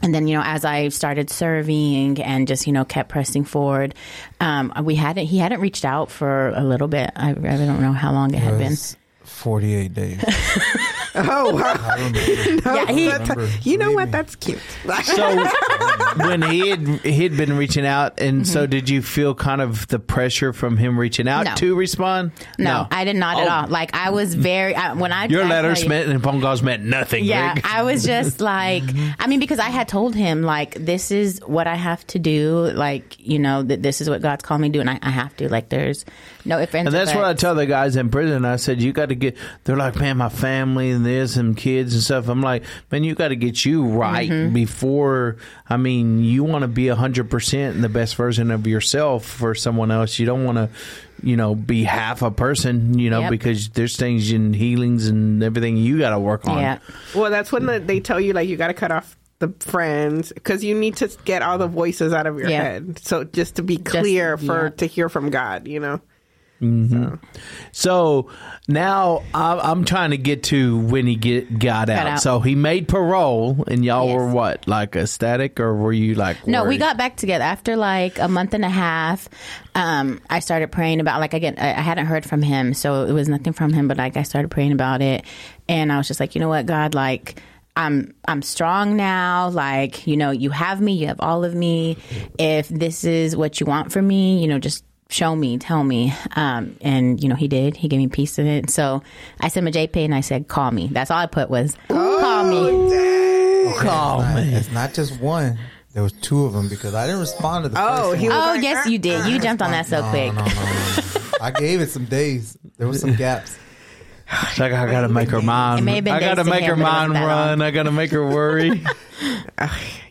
and 0.04 0.14
then 0.14 0.28
you 0.28 0.36
know 0.36 0.44
as 0.44 0.66
i 0.66 0.90
started 0.90 1.30
serving 1.30 2.22
and 2.22 2.50
just 2.50 2.68
you 2.68 2.74
know 2.74 2.84
kept 2.84 3.08
pressing 3.08 3.46
forward 3.46 3.96
um, 4.42 4.74
we 4.84 4.94
hadn't 4.94 5.26
he 5.26 5.38
hadn't 5.38 5.62
reached 5.62 5.86
out 5.86 6.12
for 6.12 6.50
a 6.50 6.66
little 6.66 6.90
bit 6.90 7.12
i, 7.16 7.30
I 7.30 7.34
don't 7.34 7.80
know 7.80 7.94
how 7.94 8.12
long 8.12 8.34
it 8.34 8.40
had 8.42 8.58
been 8.58 8.76
48 9.46 9.94
days. 9.94 10.24
Oh 11.18 11.56
wow! 11.56 11.96
yeah 12.76 12.92
he 12.92 13.08
That's- 13.08 13.66
you 13.66 13.78
know 13.78 13.94
what? 13.94 14.12
That's 14.12 14.36
cute. 14.36 14.60
So 15.06 15.48
when 16.18 16.42
he 16.42 16.70
had 16.70 16.80
he'd 17.02 17.38
been 17.38 17.58
reaching 17.58 17.86
out, 17.86 18.20
and 18.20 18.48
so 18.48 18.66
did 18.66 18.90
you 18.90 19.02
feel 19.02 19.36
kind 19.36 19.62
of 19.62 19.88
the 19.88 20.00
pressure 20.00 20.54
from 20.54 20.78
him 20.78 20.98
reaching 21.00 21.28
out 21.28 21.46
No. 21.46 21.56
to 21.56 21.76
respond? 21.76 22.32
no, 22.58 22.88
i 22.92 23.04
did 23.04 23.16
not 23.16 23.40
at 23.40 23.48
Oh. 23.48 23.52
all 23.52 23.68
like 23.68 23.94
i 23.96 24.10
was 24.10 24.34
very 24.36 24.76
I, 24.76 24.94
when 24.94 25.12
i 25.12 25.26
Your 25.26 25.46
letters 25.46 25.84
you- 25.84 25.90
meant 25.90 26.10
and 26.10 26.22
phone 26.24 26.42
calls 26.42 26.62
meant 26.62 26.84
nothing. 26.84 27.24
yeah 27.26 27.54
Rick. 27.54 27.66
i 27.74 27.84
was 27.84 28.04
just 28.04 28.40
like 28.56 28.84
i 29.20 29.28
mean 29.28 29.40
because 29.40 29.60
i 29.60 29.70
had 29.70 29.88
told 29.88 30.16
him 30.16 30.42
like 30.44 30.74
this 30.76 31.12
is 31.12 31.40
what 31.46 31.68
i 31.68 31.76
have 31.76 32.06
to 32.08 32.20
do 32.20 32.72
like 32.74 33.18
you 33.20 33.40
know 33.40 33.64
that 33.64 33.82
this 33.84 34.02
is 34.02 34.10
what 34.10 34.22
god's 34.22 34.44
called 34.44 34.62
me 34.62 34.70
to 34.70 34.74
do 34.74 34.80
and 34.82 34.90
i, 34.90 35.00
I 35.02 35.10
have 35.10 35.36
to 35.38 35.50
like 35.50 35.70
there's 35.70 36.06
no 36.46 36.60
if 36.60 36.74
And 36.76 36.88
that's 36.88 37.14
what 37.16 37.24
I 37.26 37.34
tell 37.34 37.56
the 37.56 37.66
guys 37.66 37.96
in 37.96 38.10
prison. 38.12 38.46
I 38.46 38.58
said, 38.58 38.80
you 38.80 38.94
got 38.94 39.10
to 39.10 39.16
get, 39.16 39.36
they're 39.64 39.76
like, 39.76 39.96
man, 39.96 40.18
my 40.18 40.30
family 40.30 40.92
and 40.92 41.04
this 41.04 41.38
and 41.38 41.58
kids 41.58 41.96
and 41.96 42.04
stuff. 42.04 42.28
I'm 42.28 42.42
like, 42.42 42.64
man, 42.92 43.04
you 43.04 43.16
got 43.16 43.30
to 43.30 43.36
get 43.36 43.66
you 43.66 43.84
right 43.88 44.30
Mm-hmm. 44.30 44.54
before, 44.54 45.38
I 45.68 45.78
mean, 45.78 46.05
you 46.24 46.44
want 46.44 46.64
to 46.64 46.68
be 46.68 46.86
100% 46.86 47.54
in 47.72 47.82
the 47.82 47.90
best 47.90 48.16
version 48.16 48.52
of 48.52 48.66
yourself 48.68 49.26
for 49.26 49.56
someone 49.56 49.92
else. 49.92 50.18
You 50.20 50.26
don't 50.26 50.44
want 50.44 50.58
to, 50.58 50.70
you 51.24 51.36
know, 51.38 51.56
be 51.56 51.84
half 51.84 52.22
a 52.22 52.32
person, 52.32 52.98
you 53.00 53.10
know, 53.10 53.22
Yep. 53.22 53.32
because 53.32 53.70
there's 53.70 53.98
things 53.98 54.32
and 54.32 54.56
healings 54.56 55.08
and 55.08 55.44
everything 55.44 55.78
you 55.78 56.00
got 56.00 56.12
to 56.12 56.20
work 56.20 56.48
on. 56.48 56.60
yeah 56.60 56.80
well, 57.16 57.30
that's 57.32 57.52
when 57.52 57.66
the, 57.66 57.80
they 57.80 58.00
tell 58.00 58.20
you 58.20 58.34
like 58.34 58.48
you 58.50 58.58
got 58.58 58.68
to 58.68 58.74
cut 58.74 58.92
off 58.92 59.18
the 59.40 59.50
friends 59.60 60.32
because 60.32 60.64
you 60.64 60.74
need 60.74 60.96
to 60.98 61.10
get 61.26 61.42
all 61.42 61.58
the 61.58 61.68
voices 61.68 62.14
out 62.14 62.26
of 62.28 62.38
your 62.40 62.50
Yeah. 62.50 62.64
head. 62.64 63.00
So 63.00 63.24
just 63.26 63.56
to 63.58 63.64
be 63.64 63.78
clear 63.78 64.38
for 64.38 64.64
yeah. 64.66 64.70
to 64.78 64.86
hear 64.86 65.10
from 65.10 65.30
God, 65.30 65.68
you 65.68 65.80
know. 65.80 66.00
So 67.72 68.30
now 68.68 69.24
I- 69.34 69.60
I'm 69.72 69.86
trying 69.86 70.12
to 70.12 70.18
get 70.18 70.44
to 70.44 70.78
when 70.80 71.08
he 71.08 71.16
get 71.16 71.60
got 71.60 71.90
out. 71.90 72.08
out. 72.08 72.22
So 72.22 72.40
he 72.40 72.56
made 72.56 72.88
parole, 72.88 73.64
and 73.68 73.84
y'all 73.84 74.08
Yes. 74.08 74.16
were 74.16 74.28
what, 74.32 74.68
like 74.68 74.96
ecstatic, 74.96 75.60
or 75.60 75.76
were 75.76 75.94
you 75.94 76.16
like? 76.16 76.48
No, 76.48 76.64
we 76.66 76.78
got 76.78 76.98
back 76.98 77.16
together 77.18 77.44
after 77.44 77.76
like 77.76 78.20
a 78.20 78.28
month 78.28 78.54
and 78.54 78.66
a 78.66 78.70
half. 78.70 79.28
Um, 79.76 80.22
I 80.30 80.40
started 80.40 80.72
praying 80.72 81.00
about 81.00 81.20
like 81.20 81.34
again, 81.34 81.56
I, 81.58 81.70
I 81.70 81.82
hadn't 81.82 82.06
heard 82.06 82.26
from 82.26 82.42
him, 82.42 82.74
so 82.74 83.04
it 83.06 83.12
was 83.12 83.28
nothing 83.28 83.54
from 83.54 83.74
him. 83.74 83.88
But 83.88 83.98
like 83.98 84.18
I 84.18 84.24
started 84.24 84.50
praying 84.50 84.72
about 84.72 85.02
it, 85.02 85.26
and 85.68 85.92
I 85.92 85.98
was 85.98 86.08
just 86.08 86.20
like, 86.20 86.36
you 86.36 86.42
know 86.42 86.50
what, 86.50 86.66
God, 86.66 86.94
like 86.96 87.42
I'm 87.76 88.14
I'm 88.28 88.42
strong 88.42 88.96
now. 88.96 89.50
Like 89.50 90.08
you 90.08 90.16
know, 90.18 90.32
you 90.32 90.50
have 90.52 90.80
me, 90.80 90.94
you 90.94 91.08
have 91.08 91.20
all 91.20 91.44
of 91.44 91.54
me. 91.54 91.98
If 92.40 92.70
this 92.70 93.04
is 93.04 93.36
what 93.36 93.60
you 93.60 93.66
want 93.66 93.92
from 93.92 94.08
me, 94.08 94.42
you 94.42 94.48
know, 94.48 94.60
just 94.60 94.84
show 95.10 95.36
me, 95.36 95.58
tell 95.58 95.84
me. 95.84 96.14
Um, 96.36 96.76
and 96.82 97.22
you 97.22 97.30
know, 97.30 97.36
he 97.36 97.48
did. 97.48 97.78
He 97.78 97.88
gave 97.88 98.00
me 98.00 98.08
peace 98.08 98.38
in 98.40 98.48
it. 98.48 98.70
So 98.70 99.04
I 99.40 99.48
sent 99.50 99.68
him 99.68 99.74
a 99.74 99.88
JP 99.88 100.06
and 100.06 100.16
I 100.16 100.22
said, 100.22 100.48
call 100.48 100.72
me. 100.72 100.88
That's 100.92 101.12
all 101.12 101.18
I 101.20 101.26
put 101.28 101.50
was 101.50 101.76
call 101.90 102.44
me. 102.46 103.74
Call 103.80 104.22
It's 104.22 104.28
not- 104.30 104.36
me. 104.36 104.54
It's 104.56 104.72
not 104.72 104.94
just 104.94 105.20
one. 105.20 105.58
There 105.94 106.04
was 106.04 106.12
two 106.12 106.44
of 106.46 106.52
them 106.54 106.68
because 106.68 106.94
I 106.94 107.06
didn't 107.06 107.22
respond 107.22 107.64
to 107.64 107.70
the 107.70 107.78
Oh, 107.82 108.10
first 108.12 108.22
he 108.22 108.28
one. 108.28 108.38
Oh 108.38 108.40
like, 108.52 108.64
yes, 108.64 108.86
you 108.88 109.00
did. 109.00 109.26
You 109.28 109.40
jumped 109.40 109.62
on 109.62 109.72
that 109.72 109.86
so 109.86 110.02
No, 110.02 110.10
quick. 110.10 110.34
No, 110.34 110.42
no, 110.44 110.54
no, 110.54 110.54
no. 110.54 111.02
I 111.42 111.52
gave 111.52 111.80
it 111.80 111.90
some 111.90 112.04
days. 112.06 112.58
There 112.78 112.88
was 112.88 113.00
some 113.00 113.16
gaps. 113.16 113.58
It's 114.32 114.60
like 114.60 114.74
I 114.74 114.90
gotta 114.90 115.10
make 115.10 115.30
her 115.30 115.42
mind. 115.42 115.80
It 115.80 115.84
may 115.84 115.96
have 115.96 116.04
been 116.04 116.14
I 116.14 116.20
gotta 116.20 116.44
make 116.44 116.64
her 116.64 116.76
mind 116.76 117.14
run. 117.14 117.62
I 117.62 117.72
gotta 117.72 117.92
make 117.92 118.12
her 118.12 118.26
worry. 118.26 118.84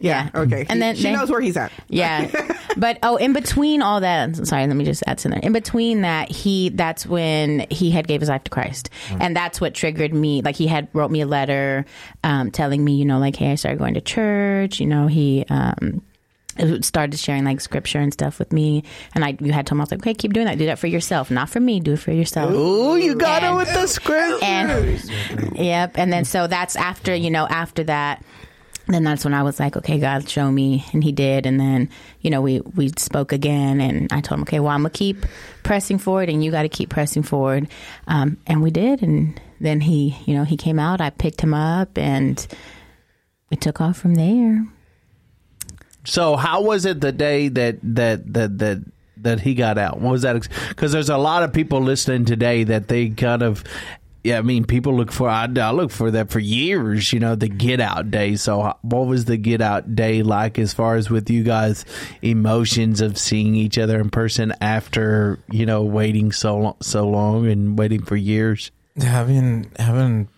Yeah. 0.00 0.28
Okay, 0.34 0.66
And 0.68 0.80
then 0.82 0.96
she 0.96 1.04
then- 1.04 1.14
knows 1.14 1.30
where 1.30 1.40
he's 1.40 1.56
at. 1.56 1.72
Yeah. 1.88 2.50
But 2.76 2.98
oh, 3.04 3.14
in 3.16 3.32
between 3.32 3.82
all 3.82 4.00
that, 4.00 4.34
sorry, 4.48 4.66
let 4.66 4.74
me 4.74 4.84
just 4.84 5.04
add 5.06 5.20
something. 5.20 5.40
In 5.44 5.52
between 5.52 6.00
that, 6.00 6.28
he 6.28 6.70
that's 6.70 7.06
when 7.06 7.66
he 7.70 7.92
had 7.92 8.08
gave 8.08 8.18
his 8.20 8.28
life 8.28 8.42
to 8.44 8.50
Christ, 8.50 8.90
and 9.20 9.36
that's 9.36 9.60
what 9.60 9.74
triggered 9.74 10.12
me. 10.12 10.42
Like 10.42 10.56
he 10.56 10.66
had 10.66 10.88
wrote 10.92 11.12
me 11.12 11.20
a 11.20 11.26
letter, 11.26 11.84
um, 12.24 12.50
telling 12.50 12.84
me, 12.84 12.96
you 12.96 13.04
know, 13.04 13.20
like, 13.20 13.36
hey, 13.36 13.52
I 13.52 13.54
started 13.54 13.78
going 13.78 13.94
to 13.94 14.00
church. 14.00 14.80
You 14.80 14.86
know, 14.86 15.06
he. 15.06 15.44
Um, 15.48 16.02
started 16.82 17.18
sharing 17.18 17.44
like 17.44 17.60
scripture 17.60 17.98
and 17.98 18.12
stuff 18.12 18.38
with 18.38 18.52
me 18.52 18.84
and 19.14 19.24
I 19.24 19.36
you 19.40 19.52
had 19.52 19.66
told 19.66 19.78
me 19.78 19.80
I 19.80 19.84
was 19.84 19.90
like 19.90 20.00
okay 20.00 20.14
keep 20.14 20.32
doing 20.32 20.46
that 20.46 20.58
do 20.58 20.66
that 20.66 20.78
for 20.78 20.86
yourself 20.86 21.30
not 21.30 21.48
for 21.48 21.60
me 21.60 21.80
do 21.80 21.94
it 21.94 21.98
for 22.00 22.12
yourself 22.12 22.52
Ooh, 22.52 22.96
you 22.96 23.14
got 23.14 23.42
And- 23.42 23.56
with 23.56 23.72
the 23.72 23.86
script. 23.86 24.42
and 24.42 25.58
yep 25.58 25.98
and 25.98 26.12
then 26.12 26.24
so 26.24 26.46
that's 26.46 26.76
after 26.76 27.14
you 27.14 27.30
know 27.30 27.46
after 27.48 27.84
that 27.84 28.24
then 28.86 29.02
that's 29.02 29.24
when 29.24 29.32
I 29.32 29.42
was 29.42 29.58
like, 29.58 29.78
okay, 29.78 29.98
God, 29.98 30.28
show 30.28 30.52
me, 30.52 30.84
and 30.92 31.02
He 31.02 31.10
did. 31.10 31.46
And 31.46 31.58
then, 31.58 31.88
you 32.20 32.28
know, 32.28 32.42
we 32.42 32.60
we 32.60 32.90
spoke 32.98 33.32
again, 33.32 33.80
and 33.80 34.12
I 34.12 34.20
told 34.20 34.36
him, 34.40 34.42
okay, 34.42 34.60
well, 34.60 34.72
I'm 34.72 34.80
gonna 34.82 34.90
keep 34.90 35.24
pressing 35.62 35.96
forward, 35.96 36.28
and 36.28 36.44
you 36.44 36.50
got 36.50 36.64
to 36.64 36.68
keep 36.68 36.90
pressing 36.90 37.22
forward, 37.22 37.66
um, 38.08 38.36
and 38.46 38.62
we 38.62 38.70
did. 38.70 39.00
And 39.02 39.40
then 39.58 39.80
he, 39.80 40.14
you 40.26 40.34
know, 40.34 40.44
he 40.44 40.58
came 40.58 40.78
out. 40.78 41.00
I 41.00 41.08
picked 41.08 41.40
him 41.40 41.54
up, 41.54 41.96
and 41.96 42.46
we 43.48 43.56
took 43.56 43.80
off 43.80 43.96
from 43.96 44.16
there. 44.16 44.66
So 46.04 46.36
how 46.36 46.62
was 46.62 46.84
it 46.84 47.00
the 47.00 47.12
day 47.12 47.48
that 47.48 47.78
that 47.82 48.32
that 48.34 48.58
that 48.58 48.84
that 49.18 49.40
he 49.40 49.54
got 49.54 49.78
out? 49.78 50.00
What 50.00 50.12
was 50.12 50.22
that? 50.22 50.48
Because 50.68 50.92
there's 50.92 51.08
a 51.10 51.18
lot 51.18 51.42
of 51.42 51.52
people 51.52 51.80
listening 51.80 52.24
today 52.24 52.64
that 52.64 52.88
they 52.88 53.10
kind 53.10 53.42
of. 53.42 53.64
Yeah, 54.22 54.38
I 54.38 54.40
mean, 54.40 54.64
people 54.64 54.96
look 54.96 55.12
for. 55.12 55.28
I, 55.28 55.44
I 55.44 55.70
look 55.72 55.90
for 55.90 56.10
that 56.12 56.30
for 56.30 56.38
years. 56.38 57.12
You 57.12 57.20
know, 57.20 57.34
the 57.34 57.46
get 57.46 57.78
out 57.78 58.10
day. 58.10 58.36
So, 58.36 58.74
what 58.80 59.06
was 59.06 59.26
the 59.26 59.36
get 59.36 59.60
out 59.60 59.94
day 59.94 60.22
like, 60.22 60.58
as 60.58 60.72
far 60.72 60.96
as 60.96 61.10
with 61.10 61.28
you 61.28 61.42
guys, 61.42 61.84
emotions 62.22 63.02
of 63.02 63.18
seeing 63.18 63.54
each 63.54 63.76
other 63.76 64.00
in 64.00 64.08
person 64.08 64.54
after 64.62 65.38
you 65.50 65.66
know 65.66 65.82
waiting 65.82 66.32
so 66.32 66.56
long, 66.56 66.76
so 66.80 67.06
long 67.06 67.46
and 67.48 67.78
waiting 67.78 68.02
for 68.02 68.16
years? 68.16 68.70
having 69.00 69.70
having 69.78 70.28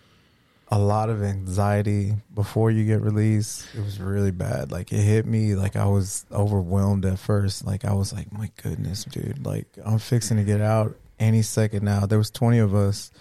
a 0.69 0.77
lot 0.77 1.09
of 1.09 1.23
anxiety 1.23 2.13
before 2.33 2.71
you 2.71 2.85
get 2.85 3.01
released. 3.01 3.67
It 3.73 3.83
was 3.83 3.99
really 3.99 4.31
bad. 4.31 4.71
Like 4.71 4.91
it 4.91 5.01
hit 5.01 5.25
me 5.25 5.55
like 5.55 5.75
i 5.75 5.85
was 5.85 6.25
overwhelmed 6.31 7.05
at 7.05 7.19
first. 7.19 7.65
Like 7.65 7.85
i 7.85 7.93
was 7.93 8.13
like 8.13 8.31
my 8.33 8.51
goodness 8.61 9.05
dude. 9.05 9.45
Like 9.45 9.67
i'm 9.85 9.99
fixing 9.99 10.37
to 10.37 10.43
get 10.43 10.61
out 10.61 10.95
any 11.19 11.41
second 11.41 11.83
now. 11.83 12.05
There 12.05 12.17
was 12.17 12.29
20 12.31 12.59
of 12.59 12.75
us. 12.75 13.11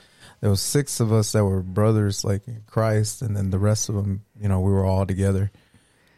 There 0.40 0.50
was 0.50 0.60
six 0.60 1.00
of 1.00 1.12
us 1.12 1.32
that 1.32 1.44
were 1.44 1.62
brothers 1.62 2.24
like 2.24 2.46
in 2.46 2.62
christ 2.66 3.22
and 3.22 3.36
then 3.36 3.50
the 3.50 3.58
rest 3.58 3.88
of 3.88 3.94
them 3.94 4.24
you 4.40 4.48
know 4.48 4.60
we 4.60 4.72
were 4.72 4.84
all 4.84 5.06
together. 5.06 5.52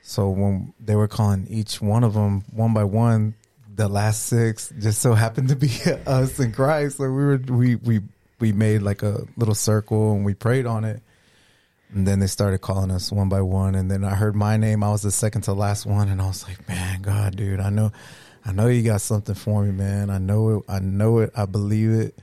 So 0.02 0.30
when 0.30 0.72
they 0.80 0.96
were 0.96 1.08
calling 1.08 1.46
each 1.50 1.82
one 1.82 2.04
of 2.04 2.14
them 2.14 2.42
one 2.52 2.72
by 2.72 2.84
one 2.84 3.34
the 3.74 3.88
last 3.88 4.26
six 4.26 4.72
just 4.80 5.00
so 5.00 5.12
happened 5.12 5.50
to 5.50 5.56
be 5.56 5.70
us 6.06 6.40
in 6.40 6.52
christ. 6.52 6.96
So 6.96 7.04
we 7.04 7.10
were 7.10 7.36
we 7.36 7.74
we 7.76 8.00
we 8.40 8.52
made 8.52 8.80
like 8.80 9.02
a 9.02 9.26
little 9.36 9.54
circle 9.54 10.12
and 10.12 10.24
we 10.24 10.32
prayed 10.32 10.64
on 10.64 10.84
it. 10.84 11.02
And 11.94 12.06
then 12.06 12.18
they 12.18 12.26
started 12.26 12.60
calling 12.60 12.90
us 12.90 13.10
one 13.10 13.28
by 13.28 13.40
one. 13.40 13.74
And 13.74 13.90
then 13.90 14.04
I 14.04 14.14
heard 14.14 14.36
my 14.36 14.56
name. 14.56 14.82
I 14.82 14.90
was 14.90 15.02
the 15.02 15.10
second 15.10 15.42
to 15.42 15.52
last 15.54 15.86
one. 15.86 16.08
And 16.08 16.20
I 16.20 16.26
was 16.26 16.46
like, 16.46 16.68
man, 16.68 17.02
God, 17.02 17.36
dude, 17.36 17.60
I 17.60 17.70
know, 17.70 17.92
I 18.44 18.52
know 18.52 18.66
you 18.66 18.82
got 18.82 19.00
something 19.00 19.34
for 19.34 19.62
me, 19.62 19.72
man. 19.72 20.10
I 20.10 20.18
know 20.18 20.58
it. 20.58 20.64
I 20.68 20.80
know 20.80 21.18
it. 21.18 21.32
I 21.34 21.46
believe 21.46 21.90
it. 21.90 22.18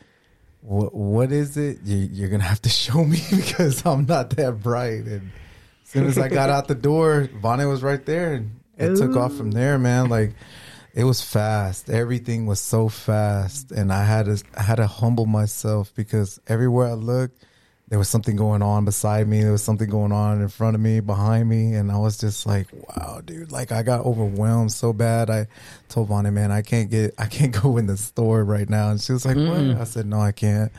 What, 0.61 0.93
what 0.93 1.31
is 1.31 1.57
it? 1.57 1.79
You, 1.83 1.97
you're 1.97 2.29
going 2.29 2.41
to 2.41 2.47
have 2.47 2.61
to 2.63 2.69
show 2.69 3.03
me 3.03 3.19
because 3.35 3.85
I'm 3.85 4.05
not 4.05 4.31
that 4.31 4.61
bright. 4.61 5.05
And 5.05 5.31
as 5.83 5.89
soon 5.89 6.05
as 6.05 6.17
I 6.17 6.27
got 6.27 6.49
out 6.49 6.67
the 6.67 6.75
door, 6.75 7.29
Bonnie 7.41 7.65
was 7.65 7.81
right 7.81 8.03
there 8.05 8.33
and 8.33 8.59
it 8.77 8.95
took 8.97 9.15
off 9.15 9.35
from 9.35 9.51
there, 9.51 9.79
man. 9.79 10.09
Like, 10.09 10.33
it 10.95 11.03
was 11.03 11.21
fast. 11.21 11.89
Everything 11.89 12.45
was 12.45 12.61
so 12.61 12.87
fast, 12.87 13.71
and 13.71 13.91
I 13.91 14.05
had 14.05 14.27
to 14.27 14.41
I 14.57 14.63
had 14.63 14.75
to 14.75 14.87
humble 14.87 15.25
myself 15.25 15.93
because 15.93 16.39
everywhere 16.47 16.87
I 16.87 16.93
looked, 16.93 17.43
there 17.95 17.99
was 17.99 18.09
something 18.09 18.35
going 18.35 18.61
on 18.61 18.83
beside 18.83 19.25
me. 19.25 19.41
There 19.41 19.53
was 19.53 19.63
something 19.63 19.89
going 19.89 20.11
on 20.11 20.41
in 20.41 20.49
front 20.49 20.75
of 20.75 20.81
me, 20.81 20.99
behind 20.99 21.47
me, 21.47 21.75
and 21.75 21.89
I 21.89 21.97
was 21.97 22.17
just 22.17 22.45
like, 22.45 22.67
"Wow, 22.73 23.21
dude!" 23.23 23.53
Like 23.53 23.71
I 23.71 23.83
got 23.83 24.01
overwhelmed 24.01 24.73
so 24.73 24.91
bad. 24.91 25.29
I 25.29 25.47
told 25.87 26.09
Bonnie, 26.09 26.29
"Man, 26.29 26.51
I 26.51 26.61
can't 26.61 26.89
get, 26.91 27.13
I 27.17 27.27
can't 27.27 27.53
go 27.63 27.77
in 27.77 27.87
the 27.87 27.95
store 27.95 28.43
right 28.43 28.69
now." 28.69 28.89
And 28.89 28.99
she 28.99 29.13
was 29.13 29.25
like, 29.25 29.37
"What?" 29.37 29.45
Mm. 29.45 29.79
I 29.79 29.85
said, 29.85 30.07
"No, 30.07 30.19
I 30.19 30.33
can't." 30.33 30.73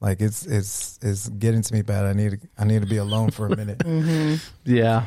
Like 0.00 0.20
it's 0.20 0.46
it's 0.46 1.00
it's 1.02 1.28
getting 1.28 1.62
to 1.62 1.74
me 1.74 1.82
bad. 1.82 2.06
I 2.06 2.12
need 2.12 2.40
to, 2.40 2.48
I 2.56 2.64
need 2.66 2.82
to 2.82 2.88
be 2.88 2.98
alone 2.98 3.32
for 3.32 3.46
a 3.46 3.56
minute. 3.56 3.78
Mm-hmm. 3.84 4.36
Yeah. 4.64 5.06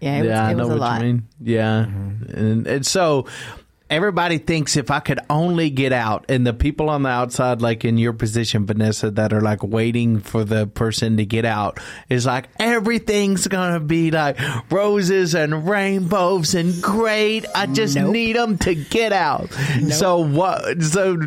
Yeah, 0.00 0.18
it 0.20 0.24
yeah, 0.24 0.30
was, 0.30 0.50
I 0.50 0.52
know 0.52 0.58
was 0.58 0.68
a 0.68 0.70
what 0.70 0.80
lot. 0.80 1.00
you 1.00 1.06
mean. 1.06 1.28
Yeah, 1.40 1.84
mm-hmm. 1.88 2.32
and, 2.32 2.66
and 2.68 2.86
so 2.86 3.26
everybody 3.92 4.38
thinks 4.38 4.78
if 4.78 4.90
I 4.90 5.00
could 5.00 5.20
only 5.28 5.68
get 5.68 5.92
out, 5.92 6.24
and 6.30 6.46
the 6.46 6.54
people 6.54 6.88
on 6.88 7.02
the 7.02 7.10
outside, 7.10 7.60
like 7.60 7.84
in 7.84 7.98
your 7.98 8.14
position, 8.14 8.64
Vanessa, 8.64 9.10
that 9.10 9.34
are 9.34 9.42
like 9.42 9.62
waiting 9.62 10.20
for 10.20 10.44
the 10.44 10.66
person 10.66 11.18
to 11.18 11.26
get 11.26 11.44
out, 11.44 11.78
is 12.08 12.24
like 12.24 12.48
everything's 12.58 13.46
gonna 13.46 13.80
be 13.80 14.10
like 14.10 14.38
roses 14.70 15.34
and 15.34 15.68
rainbows 15.68 16.54
and 16.54 16.82
great. 16.82 17.44
I 17.54 17.66
just 17.66 17.96
need 17.96 18.34
them 18.36 18.56
to 18.58 18.74
get 18.74 19.12
out. 19.12 19.52
So 19.90 20.18
what? 20.18 20.82
So 20.82 21.18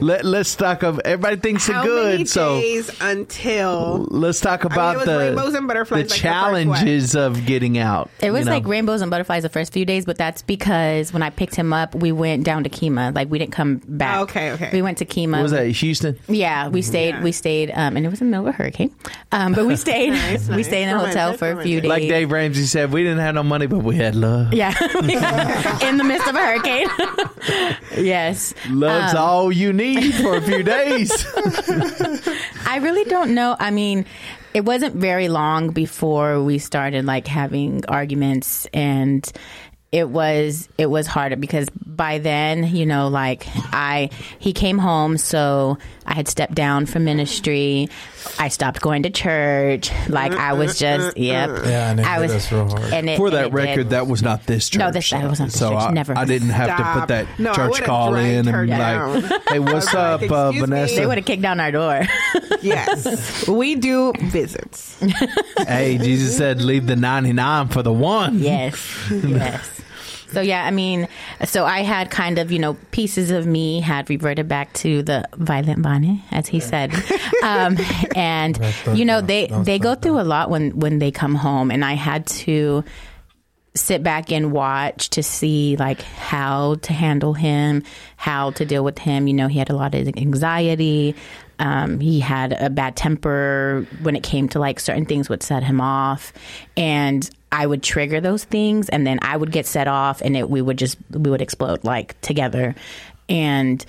let, 0.00 0.24
let's 0.24 0.54
talk 0.54 0.84
of 0.84 1.00
everybody 1.00 1.36
thinks 1.36 1.66
How 1.66 1.82
it 1.82 1.86
good. 1.86 2.12
many 2.12 2.24
so 2.26 2.60
days 2.60 2.90
until 3.00 4.06
let's 4.10 4.40
talk 4.40 4.62
about 4.62 4.94
it 4.94 4.98
was 4.98 5.06
the 5.06 5.18
rainbows 5.18 5.54
and 5.54 5.66
butterflies, 5.66 5.96
the 5.96 6.02
like 6.04 6.08
the 6.08 6.14
challenges 6.14 7.16
of 7.16 7.44
getting 7.44 7.76
out. 7.76 8.08
It 8.20 8.30
was 8.30 8.40
you 8.40 8.44
know? 8.44 8.52
like 8.52 8.66
rainbows 8.66 9.02
and 9.02 9.10
butterflies 9.10 9.42
the 9.42 9.48
first 9.48 9.72
few 9.72 9.84
days, 9.84 10.04
but 10.04 10.16
that's 10.16 10.42
because 10.42 11.12
when 11.12 11.22
I 11.24 11.30
picked 11.30 11.56
him 11.56 11.72
up, 11.72 11.87
we 11.94 12.12
went 12.12 12.44
down 12.44 12.64
to 12.64 12.70
Kemah. 12.70 13.14
Like 13.14 13.28
we 13.30 13.38
didn't 13.38 13.52
come 13.52 13.76
back. 13.86 14.18
Oh, 14.18 14.22
okay, 14.24 14.52
okay. 14.52 14.70
We 14.72 14.82
went 14.82 14.98
to 14.98 15.04
Kemah. 15.04 15.32
What 15.32 15.42
was 15.42 15.52
that 15.52 15.66
Houston? 15.68 16.18
Yeah, 16.28 16.68
we 16.68 16.82
stayed. 16.82 17.10
Yeah. 17.10 17.22
We 17.22 17.32
stayed, 17.32 17.70
um, 17.70 17.96
and 17.96 18.04
it 18.06 18.08
was 18.08 18.20
in 18.20 18.28
the 18.28 18.30
middle 18.30 18.48
of 18.48 18.54
a 18.54 18.56
hurricane. 18.56 18.94
Um, 19.32 19.52
but 19.54 19.66
we 19.66 19.76
stayed. 19.86 20.10
Nice, 20.10 20.48
we 20.48 20.56
nice. 20.56 20.66
stayed 20.66 20.82
in 20.84 20.88
a 20.90 20.98
hotel 20.98 21.32
for 21.34 21.50
a 21.50 21.62
few 21.62 21.80
days. 21.80 21.88
Like 21.88 22.02
Dave 22.02 22.30
Ramsey 22.32 22.64
said, 22.66 22.92
we 22.92 23.02
didn't 23.02 23.18
have 23.20 23.34
no 23.34 23.42
money, 23.42 23.66
but 23.66 23.78
we 23.78 23.96
had 23.96 24.14
love. 24.14 24.52
Yeah, 24.58 24.74
in 25.82 25.96
the 25.98 26.04
midst 26.04 26.26
of 26.26 26.34
a 26.34 26.38
hurricane. 26.40 26.88
yes, 28.04 28.54
Love's 28.68 29.14
Um, 29.14 29.20
all 29.22 29.52
you 29.52 29.72
need 29.72 30.14
for 30.14 30.36
a 30.36 30.42
few 30.42 30.62
days. 30.62 31.10
I 32.66 32.78
really 32.82 33.04
don't 33.04 33.34
know. 33.34 33.56
I 33.58 33.70
mean, 33.70 34.04
it 34.54 34.64
wasn't 34.64 34.96
very 34.96 35.28
long 35.28 35.70
before 35.70 36.42
we 36.42 36.58
started 36.58 37.04
like 37.04 37.26
having 37.26 37.84
arguments 37.86 38.66
and 38.72 39.30
it 39.90 40.08
was 40.08 40.68
it 40.76 40.86
was 40.86 41.06
harder 41.06 41.36
because 41.36 41.68
by 41.70 42.18
then 42.18 42.64
you 42.74 42.84
know 42.84 43.08
like 43.08 43.46
i 43.72 44.10
he 44.38 44.52
came 44.52 44.78
home 44.78 45.16
so 45.16 45.78
i 46.08 46.14
had 46.14 46.26
stepped 46.26 46.54
down 46.54 46.86
from 46.86 47.04
ministry 47.04 47.86
i 48.38 48.48
stopped 48.48 48.80
going 48.80 49.02
to 49.04 49.10
church 49.10 49.90
like 50.08 50.32
i 50.32 50.52
was 50.54 50.78
just 50.78 51.16
yep 51.30 51.50
Yeah, 51.64 51.90
and 51.90 52.00
it 52.00 52.06
i 52.06 52.18
was 52.18 52.32
us 52.32 52.50
real 52.50 52.68
hard. 52.68 52.92
and 52.92 53.08
it, 53.10 53.16
For 53.18 53.26
and 53.28 53.36
that 53.36 53.46
it 53.46 53.52
record, 53.52 53.76
did. 53.84 53.90
that 53.90 54.06
was 54.08 54.22
not 54.22 54.46
this 54.46 54.68
church. 54.68 54.80
No, 54.80 54.90
this- 54.90 55.10
that 55.10 55.28
was 55.28 55.38
not 55.38 55.46
this 55.50 55.58
so 55.58 55.70
church. 55.70 55.82
I, 55.82 55.90
Never. 55.92 56.16
I 56.18 56.24
didn't 56.24 56.48
have 56.50 56.76
to 56.78 57.00
put 57.00 57.08
that 57.08 57.26
No, 57.38 57.52
church 57.54 57.82
call 57.82 58.14
in 58.16 58.46
and 58.46 58.48
her 58.48 58.62
be 58.64 58.70
down. 58.70 59.22
like, 59.22 59.42
"Hey, 59.48 59.58
what's 59.70 59.94
up, 59.94 60.20
like, 60.22 60.30
uh, 60.30 60.48
"Excuse 60.48 60.52
me?" 60.54 60.60
Vanessa?" 60.60 60.94
they 60.96 61.06
would 61.06 61.18
have 61.18 61.26
kicked 61.26 61.42
down 61.42 61.60
our 61.60 61.70
door 61.70 62.02
yes, 62.62 63.46
we 63.46 63.74
do 63.76 64.12
visits. 64.18 64.98
hey, 65.66 65.98
Jesus 65.98 66.36
said, 66.36 66.60
"Leave 66.62 66.86
the 66.86 66.96
ninety-nine 66.96 67.68
for 67.68 67.82
the 67.82 67.92
one." 67.92 68.38
Yes. 68.38 68.76
yes. 69.10 69.68
So 70.32 70.40
yeah, 70.40 70.64
I 70.64 70.70
mean, 70.70 71.08
so 71.44 71.64
I 71.64 71.82
had 71.82 72.10
kind 72.10 72.38
of, 72.38 72.52
you 72.52 72.58
know, 72.58 72.74
pieces 72.90 73.30
of 73.30 73.46
me 73.46 73.80
had 73.80 74.10
reverted 74.10 74.48
back 74.48 74.72
to 74.74 75.02
the 75.02 75.24
violent 75.34 75.82
Bonnie, 75.82 76.22
as 76.30 76.46
he 76.46 76.60
said, 76.60 76.94
um, 77.42 77.76
and 78.16 78.58
you 78.94 79.04
know 79.04 79.20
they 79.20 79.44
up. 79.44 79.50
That 79.50 79.58
was 79.58 79.66
they 79.66 79.78
go 79.78 79.94
through 79.94 80.20
a 80.20 80.22
lot 80.22 80.50
when 80.50 80.78
when 80.78 80.98
they 80.98 81.10
come 81.10 81.34
home, 81.34 81.70
and 81.70 81.84
I 81.84 81.94
had 81.94 82.26
to 82.26 82.84
sit 83.74 84.02
back 84.02 84.32
and 84.32 84.52
watch 84.52 85.10
to 85.10 85.22
see 85.22 85.76
like 85.76 86.02
how 86.02 86.74
to 86.76 86.92
handle 86.92 87.32
him, 87.32 87.84
how 88.16 88.50
to 88.52 88.64
deal 88.64 88.84
with 88.84 88.98
him. 88.98 89.28
You 89.28 89.34
know, 89.34 89.46
he 89.46 89.58
had 89.58 89.70
a 89.70 89.76
lot 89.76 89.94
of 89.94 90.08
anxiety. 90.16 91.14
Um, 91.58 92.00
he 92.00 92.20
had 92.20 92.52
a 92.52 92.70
bad 92.70 92.96
temper 92.96 93.86
when 94.02 94.14
it 94.14 94.22
came 94.22 94.48
to 94.50 94.58
like 94.58 94.78
certain 94.78 95.06
things 95.06 95.28
would 95.28 95.42
set 95.42 95.62
him 95.62 95.80
off, 95.80 96.32
and 96.76 97.28
I 97.50 97.66
would 97.66 97.82
trigger 97.82 98.20
those 98.20 98.44
things, 98.44 98.88
and 98.88 99.06
then 99.06 99.18
I 99.22 99.36
would 99.36 99.52
get 99.52 99.66
set 99.66 99.88
off, 99.88 100.20
and 100.22 100.36
it 100.36 100.48
we 100.50 100.60
would 100.62 100.78
just 100.78 100.98
we 101.10 101.30
would 101.30 101.42
explode 101.42 101.84
like 101.84 102.20
together, 102.20 102.74
and. 103.28 103.84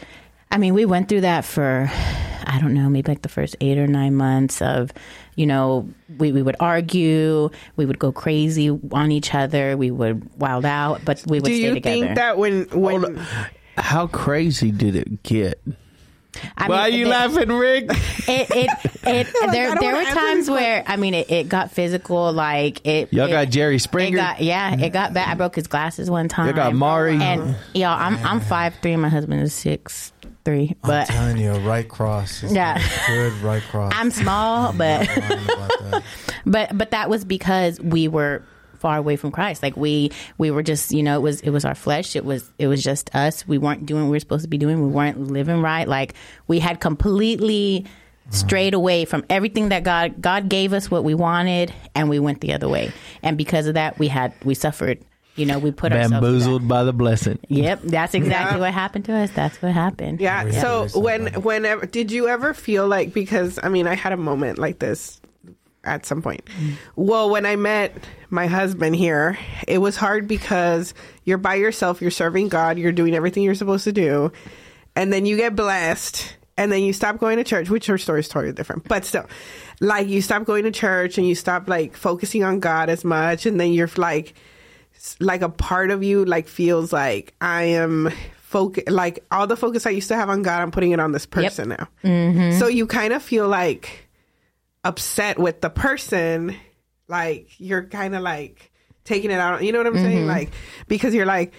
I 0.52 0.58
mean, 0.58 0.74
we 0.74 0.84
went 0.84 1.10
through 1.10 1.22
that 1.22 1.46
for, 1.46 1.92
I 1.92 2.58
don't 2.60 2.74
know, 2.74 2.90
maybe 2.90 3.12
like 3.12 3.22
the 3.22 3.30
first 3.30 3.56
eight 3.62 3.78
or 3.78 3.86
nine 3.86 4.16
months 4.16 4.64
of, 4.64 4.92
you 5.36 5.46
know, 5.46 5.88
we, 6.18 6.32
we 6.32 6.42
would 6.42 6.56
argue, 6.60 7.52
we 7.76 7.86
would 7.86 8.00
go 8.00 8.12
crazy 8.12 8.72
on 8.92 9.12
each 9.12 9.36
other, 9.36 9.78
we 9.78 9.92
would 9.92 10.28
wild 10.40 10.66
out, 10.66 11.06
but 11.06 11.24
we 11.28 11.38
would 11.40 11.44
Do 11.50 11.56
stay 11.56 11.68
you 11.68 11.74
together. 11.76 12.02
think 12.08 12.16
that 12.16 12.40
when 12.40 12.64
when 12.72 13.16
How 13.78 14.08
crazy 14.08 14.72
did 14.72 14.96
it 14.96 15.22
get? 15.22 15.62
I 16.58 16.68
Why 16.68 16.80
are 16.82 16.90
you 16.90 17.06
the- 17.06 17.10
laughing, 17.12 17.52
Rick? 17.52 17.90
It, 18.32 18.48
it, 18.52 18.70
it, 19.08 19.28
there, 19.52 19.72
I 19.72 19.76
there 19.80 19.96
were 19.96 20.04
times 20.04 20.52
where, 20.52 20.84
I 20.86 20.96
mean, 20.96 21.16
it, 21.16 21.32
it 21.32 21.50
got 21.50 21.72
physical, 21.72 22.32
like 22.32 22.86
it. 22.86 23.12
Y'all 23.12 23.26
it- 23.28 23.32
got 23.32 23.50
Jerry 23.50 23.78
It 23.78 23.80
Springer. 23.80 24.18
got, 24.18 24.40
yeah, 24.42 24.80
it 24.80 24.92
got 24.92 25.16
bad. 25.16 25.28
I 25.30 25.34
broke 25.34 25.56
his 25.56 25.66
glasses 25.66 26.12
one 26.12 26.28
time. 26.28 26.46
Y'all 26.46 26.56
got 26.56 26.76
Mari. 26.76 27.16
And, 27.16 27.56
y'all, 27.74 27.98
I'm, 28.00 28.16
I'm 28.24 28.40
five 28.40 28.76
three, 28.84 28.96
my 28.98 29.10
husband 29.10 29.42
is 29.42 29.52
six 29.56 30.14
three, 30.46 30.76
but 30.84 30.92
I'm 30.92 31.08
but 31.08 31.08
telling 31.08 31.38
you, 31.38 31.52
right 31.68 31.90
cross. 31.90 32.44
is 32.44 32.54
Yeah. 32.54 32.80
good 33.08 33.34
right 33.42 33.64
cross. 33.64 33.92
I'm 33.96 34.12
small, 34.12 34.74
but. 34.74 35.08
Not 35.08 35.82
lying 35.82 36.04
but 36.46 36.78
but 36.78 36.92
that 36.92 37.10
was 37.10 37.26
because 37.26 37.80
we 37.82 38.08
were 38.08 38.44
far 38.80 38.98
away 38.98 39.16
from 39.16 39.32
Christ. 39.32 39.62
Like 39.64 39.76
we 39.78 40.12
we 40.38 40.52
were 40.52 40.64
just 40.64 40.92
you 40.92 41.04
know 41.04 41.16
it 41.18 41.22
was 41.22 41.42
it 41.42 41.50
was 41.52 41.66
our 41.66 41.76
flesh. 41.76 42.16
It 42.16 42.26
was 42.26 42.50
it 42.58 42.68
was 42.68 42.84
just 42.84 43.14
us. 43.16 43.48
We 43.48 43.58
weren't 43.58 43.86
doing 43.86 44.04
what 44.04 44.10
we 44.12 44.16
were 44.16 44.20
supposed 44.20 44.44
to 44.44 44.50
be 44.50 44.58
doing. 44.58 44.82
We 44.82 44.90
weren't 44.90 45.32
living 45.32 45.62
right. 45.62 45.88
Like 45.88 46.14
we 46.48 46.60
had 46.60 46.80
completely 46.80 47.86
strayed 48.32 48.76
away 48.76 49.06
from 49.06 49.26
everything 49.30 49.70
that 49.70 49.84
God 49.84 50.22
God 50.22 50.50
gave 50.50 50.72
us 50.74 50.92
what 50.92 51.04
we 51.04 51.16
wanted 51.16 51.74
and 51.96 52.10
we 52.10 52.20
went 52.20 52.42
the 52.42 52.54
other 52.54 52.70
way. 52.70 52.92
And 53.24 53.38
because 53.38 53.68
of 53.68 53.74
that 53.74 53.98
we 54.00 54.08
had 54.08 54.34
we 54.44 54.54
suffered. 54.54 55.00
You 55.36 55.46
know, 55.46 55.58
we 55.58 55.72
put 55.72 55.94
ourselves. 55.94 56.12
Bamboozled 56.12 56.68
by 56.68 56.84
the 56.84 56.92
blessing. 56.92 57.40
Yep, 57.48 57.84
that's 57.84 58.14
exactly 58.14 58.58
Yeah. 58.58 58.66
what 58.66 58.74
happened 58.74 59.06
to 59.06 59.14
us. 59.14 59.32
That's 59.32 59.62
what 59.62 59.72
happened. 59.72 60.20
Yeah. 60.20 60.44
Yeah. 60.44 60.62
So 60.62 61.00
when 61.00 61.28
whenever 61.42 61.86
did 61.86 62.12
you 62.12 62.28
ever 62.28 62.54
feel 62.54 62.88
like 62.90 63.14
because 63.14 63.58
I 63.64 63.70
mean 63.70 63.88
I 63.88 63.96
had 63.96 64.12
a 64.12 64.18
moment 64.18 64.58
like 64.60 64.80
this 64.80 65.22
at 65.84 66.06
some 66.06 66.22
point. 66.22 66.48
Well, 66.96 67.30
when 67.30 67.46
I 67.46 67.56
met 67.56 67.96
my 68.30 68.48
husband 68.48 68.96
here, 68.96 69.38
it 69.68 69.80
was 69.80 69.96
hard 69.96 70.28
because 70.28 70.94
you're 71.24 71.38
by 71.38 71.56
yourself, 71.56 72.02
you're 72.02 72.12
serving 72.12 72.50
God, 72.50 72.78
you're 72.78 72.92
doing 72.92 73.16
everything 73.16 73.44
you're 73.44 73.56
supposed 73.56 73.86
to 73.86 73.92
do, 73.92 74.32
and 74.96 75.12
then 75.12 75.26
you 75.26 75.38
get 75.38 75.56
blessed 75.56 76.36
and 76.58 76.72
then 76.72 76.84
you 76.84 76.92
stop 76.92 77.20
going 77.20 77.38
to 77.38 77.44
church, 77.46 77.70
which 77.70 77.86
her 77.86 77.98
story 77.98 78.20
is 78.20 78.28
totally 78.28 78.52
different. 78.52 78.88
But 78.88 79.06
still, 79.06 79.26
like 79.80 80.10
you 80.10 80.22
stop 80.22 80.44
going 80.44 80.66
to 80.66 80.72
church 80.72 81.18
and 81.18 81.26
you 81.26 81.34
stop 81.34 81.70
like 81.70 81.96
focusing 81.96 82.44
on 82.44 82.60
God 82.60 82.90
as 82.90 83.06
much 83.06 83.46
and 83.46 83.60
then 83.60 83.72
you're 83.72 83.90
like 83.96 84.34
like 85.22 85.42
a 85.42 85.48
part 85.48 85.92
of 85.92 86.04
you 86.04 86.26
like 86.26 86.50
feels 86.50 86.92
like 86.92 87.34
I 87.40 87.64
am 87.64 88.12
focus 88.42 88.84
like 88.88 89.24
all 89.32 89.48
the 89.48 89.56
focus 89.56 89.86
I 89.86 89.92
used 89.92 90.10
to 90.10 90.16
have 90.16 90.30
on 90.30 90.42
God, 90.42 90.62
I'm 90.62 90.72
putting 90.72 90.92
it 90.92 91.00
on 91.00 91.14
this 91.14 91.26
person 91.26 91.70
now. 91.70 91.88
Mm-hmm. 92.04 92.60
So 92.60 92.68
you 92.68 92.86
kind 92.88 93.14
of 93.14 93.24
feel 93.24 93.48
like 93.48 94.09
upset 94.84 95.40
with 95.40 95.62
the 95.62 95.70
person, 95.70 96.56
like 97.08 97.60
you're 97.60 97.84
kind 97.84 98.16
of 98.16 98.22
like 98.22 98.72
taking 99.04 99.32
it 99.32 99.40
out. 99.40 99.64
You 99.64 99.72
know 99.72 99.80
what 99.80 99.88
I'm 99.88 99.96
saying? 99.96 100.20
Mm-hmm. 100.20 100.28
Like 100.28 100.52
because 100.88 101.14
you're 101.14 101.26
like. 101.26 101.54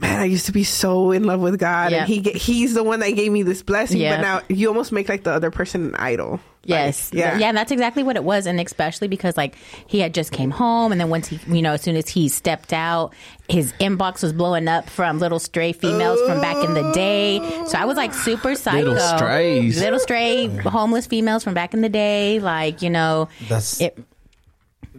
Man, 0.00 0.20
I 0.20 0.24
used 0.26 0.46
to 0.46 0.52
be 0.52 0.62
so 0.64 1.10
in 1.10 1.24
love 1.24 1.40
with 1.40 1.58
God, 1.58 1.90
Yeah. 1.90 1.98
and 2.04 2.08
he 2.08 2.20
he's 2.20 2.74
the 2.74 2.84
one 2.84 3.00
that 3.00 3.10
gave 3.10 3.32
me 3.32 3.42
this 3.42 3.62
blessing. 3.62 4.00
Yeah. 4.00 4.16
But 4.16 4.22
now 4.22 4.40
you 4.48 4.68
almost 4.68 4.92
make 4.92 5.08
like 5.08 5.24
the 5.24 5.32
other 5.32 5.50
person 5.50 5.86
an 5.86 5.94
idol. 5.96 6.40
Yes. 6.64 7.12
Like, 7.12 7.18
yeah, 7.18 7.38
Yeah, 7.38 7.48
and 7.48 7.56
that's 7.56 7.72
exactly 7.72 8.02
what 8.02 8.14
it 8.16 8.22
was. 8.22 8.46
And 8.46 8.60
especially 8.60 9.08
because 9.08 9.36
like 9.36 9.56
he 9.86 10.00
had 10.00 10.14
just 10.14 10.30
came 10.32 10.50
home 10.50 10.92
and 10.92 11.00
then 11.00 11.08
once 11.08 11.26
he 11.28 11.40
you 11.48 11.62
know, 11.62 11.72
as 11.72 11.82
soon 11.82 11.96
as 11.96 12.08
he 12.08 12.28
stepped 12.28 12.72
out, 12.72 13.12
his 13.48 13.72
inbox 13.80 14.22
was 14.22 14.32
blowing 14.32 14.68
up 14.68 14.88
from 14.88 15.18
little 15.18 15.38
stray 15.38 15.72
females 15.72 16.20
from 16.28 16.40
back 16.40 16.62
in 16.62 16.74
the 16.74 16.92
day. 16.92 17.38
So 17.66 17.78
I 17.78 17.84
was 17.86 17.96
like 17.96 18.12
super 18.14 18.54
psycho. 18.54 18.90
Little 18.90 19.18
strays. 19.18 19.80
Little 19.80 19.98
stray 19.98 20.46
homeless 20.46 21.06
females 21.06 21.42
from 21.42 21.54
back 21.54 21.74
in 21.74 21.80
the 21.80 21.88
day. 21.88 22.38
Like, 22.38 22.82
you 22.82 22.90
know 22.90 23.28
That's 23.48 23.80
it 23.80 23.98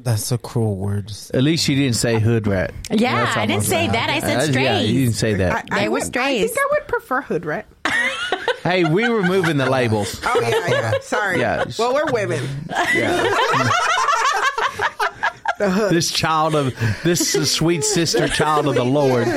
that's 0.03 0.31
a 0.31 0.37
cruel 0.37 0.75
word. 0.77 1.11
At 1.33 1.43
least 1.43 1.67
you 1.67 1.75
didn't 1.75 1.95
say 1.95 2.19
hood 2.19 2.47
rat. 2.47 2.73
Yeah, 2.91 3.25
That's 3.25 3.37
I 3.37 3.41
didn't 3.41 3.51
almost 3.51 3.69
say 3.69 3.87
bad. 3.87 3.95
that. 3.95 4.09
I 4.09 4.19
said 4.19 4.37
Uh, 4.37 4.41
strays. 4.43 4.55
Yeah, 4.65 4.79
you 4.79 4.99
didn't 5.05 5.15
say 5.15 5.33
that. 5.35 5.65
I, 5.71 5.79
They 5.79 5.85
I 5.85 5.87
were 5.87 5.93
would, 5.93 6.03
I 6.03 6.05
strays. 6.05 6.51
think 6.51 6.57
I 6.59 6.67
would 6.71 6.87
prefer 6.87 7.21
hood 7.21 7.45
rat. 7.45 7.65
hey, 8.63 8.85
we 8.85 9.07
were 9.09 9.23
moving 9.23 9.57
the 9.57 9.69
labels. 9.69 10.19
Oh 10.25 10.39
yeah, 10.41 10.67
yeah. 10.67 10.91
Sorry. 11.01 11.39
Yeah. 11.39 11.65
Well, 11.77 11.93
we're 11.93 12.11
women. 12.11 12.45
This 15.91 16.09
child 16.09 16.55
of 16.55 16.73
this 17.03 17.33
sweet 17.51 17.83
sister 17.83 18.29
child 18.29 18.67
of 18.67 18.75
the 18.75 18.85
Lord. 18.85 19.27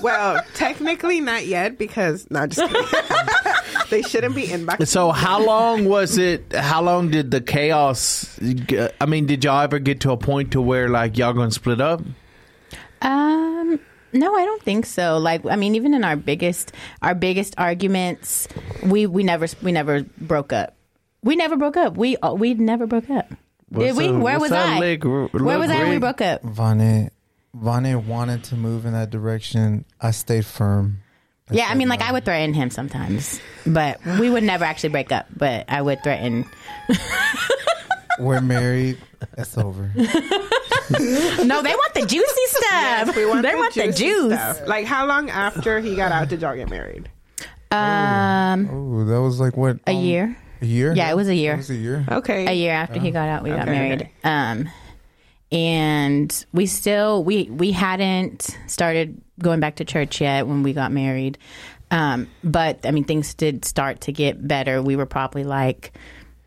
Well, 0.00 0.42
technically 0.54 1.20
not 1.20 1.46
yet 1.46 1.78
because 1.78 2.26
not 2.30 2.48
just 2.48 2.72
kidding. 2.72 2.86
they 3.90 4.02
shouldn't 4.02 4.34
be 4.34 4.44
inbox. 4.46 4.86
So 4.88 5.10
how 5.10 5.44
long 5.44 5.84
was 5.86 6.18
it? 6.18 6.52
How 6.52 6.82
long 6.82 7.10
did 7.10 7.30
the 7.30 7.40
chaos? 7.40 8.38
I 9.00 9.06
mean, 9.06 9.26
did 9.26 9.44
y'all 9.44 9.60
ever 9.60 9.78
get 9.78 10.00
to 10.00 10.12
a 10.12 10.16
point 10.16 10.52
to 10.52 10.60
where 10.60 10.88
like 10.88 11.16
y'all 11.18 11.32
gonna 11.32 11.50
split 11.50 11.80
up? 11.80 12.00
Um, 13.02 13.78
no, 14.12 14.34
I 14.34 14.44
don't 14.44 14.62
think 14.62 14.86
so. 14.86 15.18
Like, 15.18 15.44
I 15.46 15.56
mean, 15.56 15.74
even 15.74 15.94
in 15.94 16.04
our 16.04 16.16
biggest, 16.16 16.72
our 17.02 17.14
biggest 17.14 17.54
arguments, 17.58 18.48
we 18.84 19.06
we 19.06 19.22
never 19.22 19.46
we 19.62 19.72
never 19.72 20.02
broke 20.18 20.52
up. 20.52 20.74
We 21.22 21.36
never 21.36 21.56
broke 21.56 21.76
up. 21.76 21.96
We 21.96 22.16
uh, 22.18 22.34
we 22.34 22.54
never 22.54 22.86
broke 22.86 23.10
up. 23.10 23.30
Did 23.72 23.96
we? 23.96 24.08
up- 24.08 24.14
Where 24.14 24.38
what's 24.38 24.50
was 24.50 24.52
up, 24.52 24.66
I? 24.80 24.96
Where 24.96 25.58
was 25.58 25.70
I 25.70 25.78
when 25.78 25.86
we 25.88 25.92
Rick? 25.94 26.00
broke 26.00 26.20
up? 26.22 26.42
Vane, 26.42 27.10
Vane 27.54 28.06
wanted 28.06 28.44
to 28.44 28.56
move 28.56 28.86
in 28.86 28.92
that 28.92 29.10
direction. 29.10 29.84
I 30.00 30.10
stayed 30.10 30.46
firm. 30.46 30.98
Yeah, 31.50 31.66
I 31.68 31.74
mean, 31.74 31.88
like 31.88 32.00
I 32.02 32.12
would 32.12 32.24
threaten 32.24 32.52
him 32.54 32.70
sometimes, 32.70 33.40
but 33.66 34.04
we 34.20 34.28
would 34.30 34.42
never 34.44 34.64
actually 34.64 34.90
break 34.90 35.10
up. 35.12 35.26
But 35.36 35.64
I 35.68 35.80
would 35.82 36.02
threaten. 36.02 36.44
We're 38.18 38.40
married. 38.40 38.98
That's 39.36 39.56
over. 39.56 39.90
No, 39.96 41.62
they 41.62 41.74
want 41.74 41.94
the 41.94 42.04
juicy 42.06 42.40
stuff. 42.46 43.14
we 43.16 43.26
want 43.26 43.42
they 43.42 43.52
the 43.52 43.56
want 43.56 43.74
the 43.74 43.86
juicy 43.86 44.04
juice. 44.04 44.34
stuff. 44.34 44.66
Like 44.66 44.86
how 44.86 45.06
long 45.06 45.30
after 45.30 45.78
he 45.80 45.94
got 45.94 46.10
out 46.12 46.28
did 46.28 46.40
y'all 46.42 46.56
get 46.56 46.68
married? 46.70 47.08
Um, 47.70 48.68
Oh, 48.70 49.04
that 49.04 49.20
was 49.20 49.38
like 49.38 49.56
what? 49.56 49.78
a 49.86 49.92
um, 49.94 50.02
year. 50.04 50.36
A 50.62 50.66
year? 50.66 50.92
Yeah, 50.94 51.10
it 51.10 51.16
was 51.16 51.28
a 51.28 51.34
year. 51.34 51.54
It 51.54 51.58
was 51.58 51.70
a 51.70 51.74
year. 51.74 52.04
Okay. 52.10 52.46
a 52.46 52.52
year 52.52 52.72
after 52.72 52.98
he 52.98 53.10
got 53.10 53.28
out 53.28 53.42
we 53.44 53.50
got 53.50 53.62
Okay, 53.68 53.70
married 53.70 54.02
okay. 54.02 54.12
um 54.24 54.68
and 55.52 56.44
we 56.52 56.66
still 56.66 57.22
we 57.24 57.44
we 57.44 57.70
hadn't 57.72 58.56
started 58.66 59.20
going 59.38 59.60
back 59.60 59.76
to 59.76 59.84
church 59.84 60.20
yet 60.20 60.46
when 60.46 60.62
we 60.62 60.72
got 60.72 60.90
married 60.92 61.38
um 61.90 62.28
but 62.44 62.84
i 62.84 62.90
mean 62.90 63.04
things 63.04 63.34
did 63.34 63.64
start 63.64 64.00
to 64.02 64.12
get 64.12 64.46
better 64.46 64.82
we 64.82 64.96
were 64.96 65.06
probably 65.06 65.44
like 65.44 65.92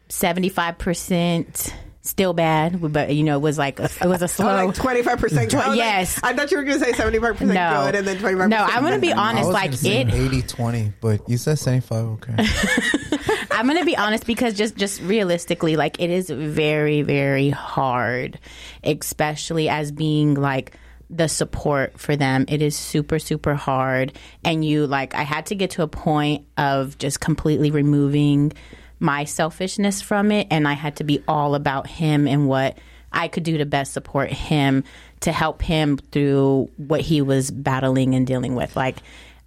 75% 0.10 1.74
still 2.04 2.34
bad 2.34 2.92
but 2.92 3.14
you 3.14 3.24
know 3.24 3.38
it 3.38 3.42
was 3.42 3.58
like 3.60 3.80
a, 3.80 3.84
it 3.86 4.08
was 4.08 4.22
a 4.22 4.26
Oh, 4.26 4.28
slow 4.28 4.72
twenty 4.72 5.04
five 5.04 5.20
percent. 5.20 5.54
yes. 5.74 6.20
I 6.24 6.34
thought 6.34 6.50
you 6.52 6.58
were 6.58 6.64
going 6.64 6.80
to 6.80 6.86
say 6.86 6.94
seventy 6.94 7.20
five 7.20 7.38
percent 7.38 7.52
good 7.52 7.96
and 7.96 8.08
then 8.08 8.18
twenty 8.18 8.38
five. 8.38 8.50
no 8.50 8.58
i'm 8.58 8.84
gonna 8.84 8.98
be 8.98 9.14
I 9.14 9.30
honest 9.30 9.48
was 9.48 9.54
like 9.54 9.66
gonna 9.72 9.78
say 9.78 10.02
it 10.02 10.14
80 10.14 10.42
20, 10.42 10.94
but 11.00 11.30
you 11.30 11.38
said 11.38 11.60
75. 11.60 12.06
Okay. 12.06 12.34
I'm 13.52 13.68
gonna 13.68 13.86
be 13.86 13.96
honest 13.96 14.26
because 14.26 14.56
just 14.56 14.76
just 14.76 15.00
realistically, 15.02 15.76
like 15.76 16.00
it 16.00 16.10
is 16.10 16.30
very 16.30 17.04
very 17.04 17.50
hard, 17.52 18.40
especially 18.84 19.70
as 19.70 19.92
being 19.92 20.34
like 20.34 20.76
the 21.12 21.28
support 21.28 22.00
for 22.00 22.16
them. 22.16 22.46
It 22.48 22.62
is 22.62 22.76
super 22.76 23.20
super 23.20 23.54
hard, 23.54 24.14
and 24.44 24.64
you 24.64 24.88
like 24.88 25.14
I 25.14 25.24
had 25.24 25.48
to 25.48 25.56
get 25.56 25.72
to 25.72 25.84
a 25.84 25.88
point 25.88 26.48
of 26.58 26.98
just 26.98 27.20
completely 27.20 27.70
removing 27.70 28.54
my 29.00 29.26
selfishness 29.26 30.02
from 30.02 30.32
it, 30.32 30.48
and 30.50 30.68
I 30.68 30.74
had 30.74 30.96
to 30.98 31.04
be 31.04 31.24
all 31.28 31.56
about 31.56 31.88
him 31.88 32.28
and 32.28 32.48
what 32.48 32.78
I 33.12 33.28
could 33.28 33.44
do 33.44 33.58
to 33.58 33.66
best 33.66 33.94
support 33.94 34.32
him 34.32 34.84
to 35.22 35.32
help 35.32 35.62
him 35.62 35.98
through 35.98 36.70
what 36.78 37.02
he 37.02 37.22
was 37.22 37.52
battling 37.52 38.16
and 38.16 38.26
dealing 38.26 38.56
with, 38.56 38.76
like 38.76 38.98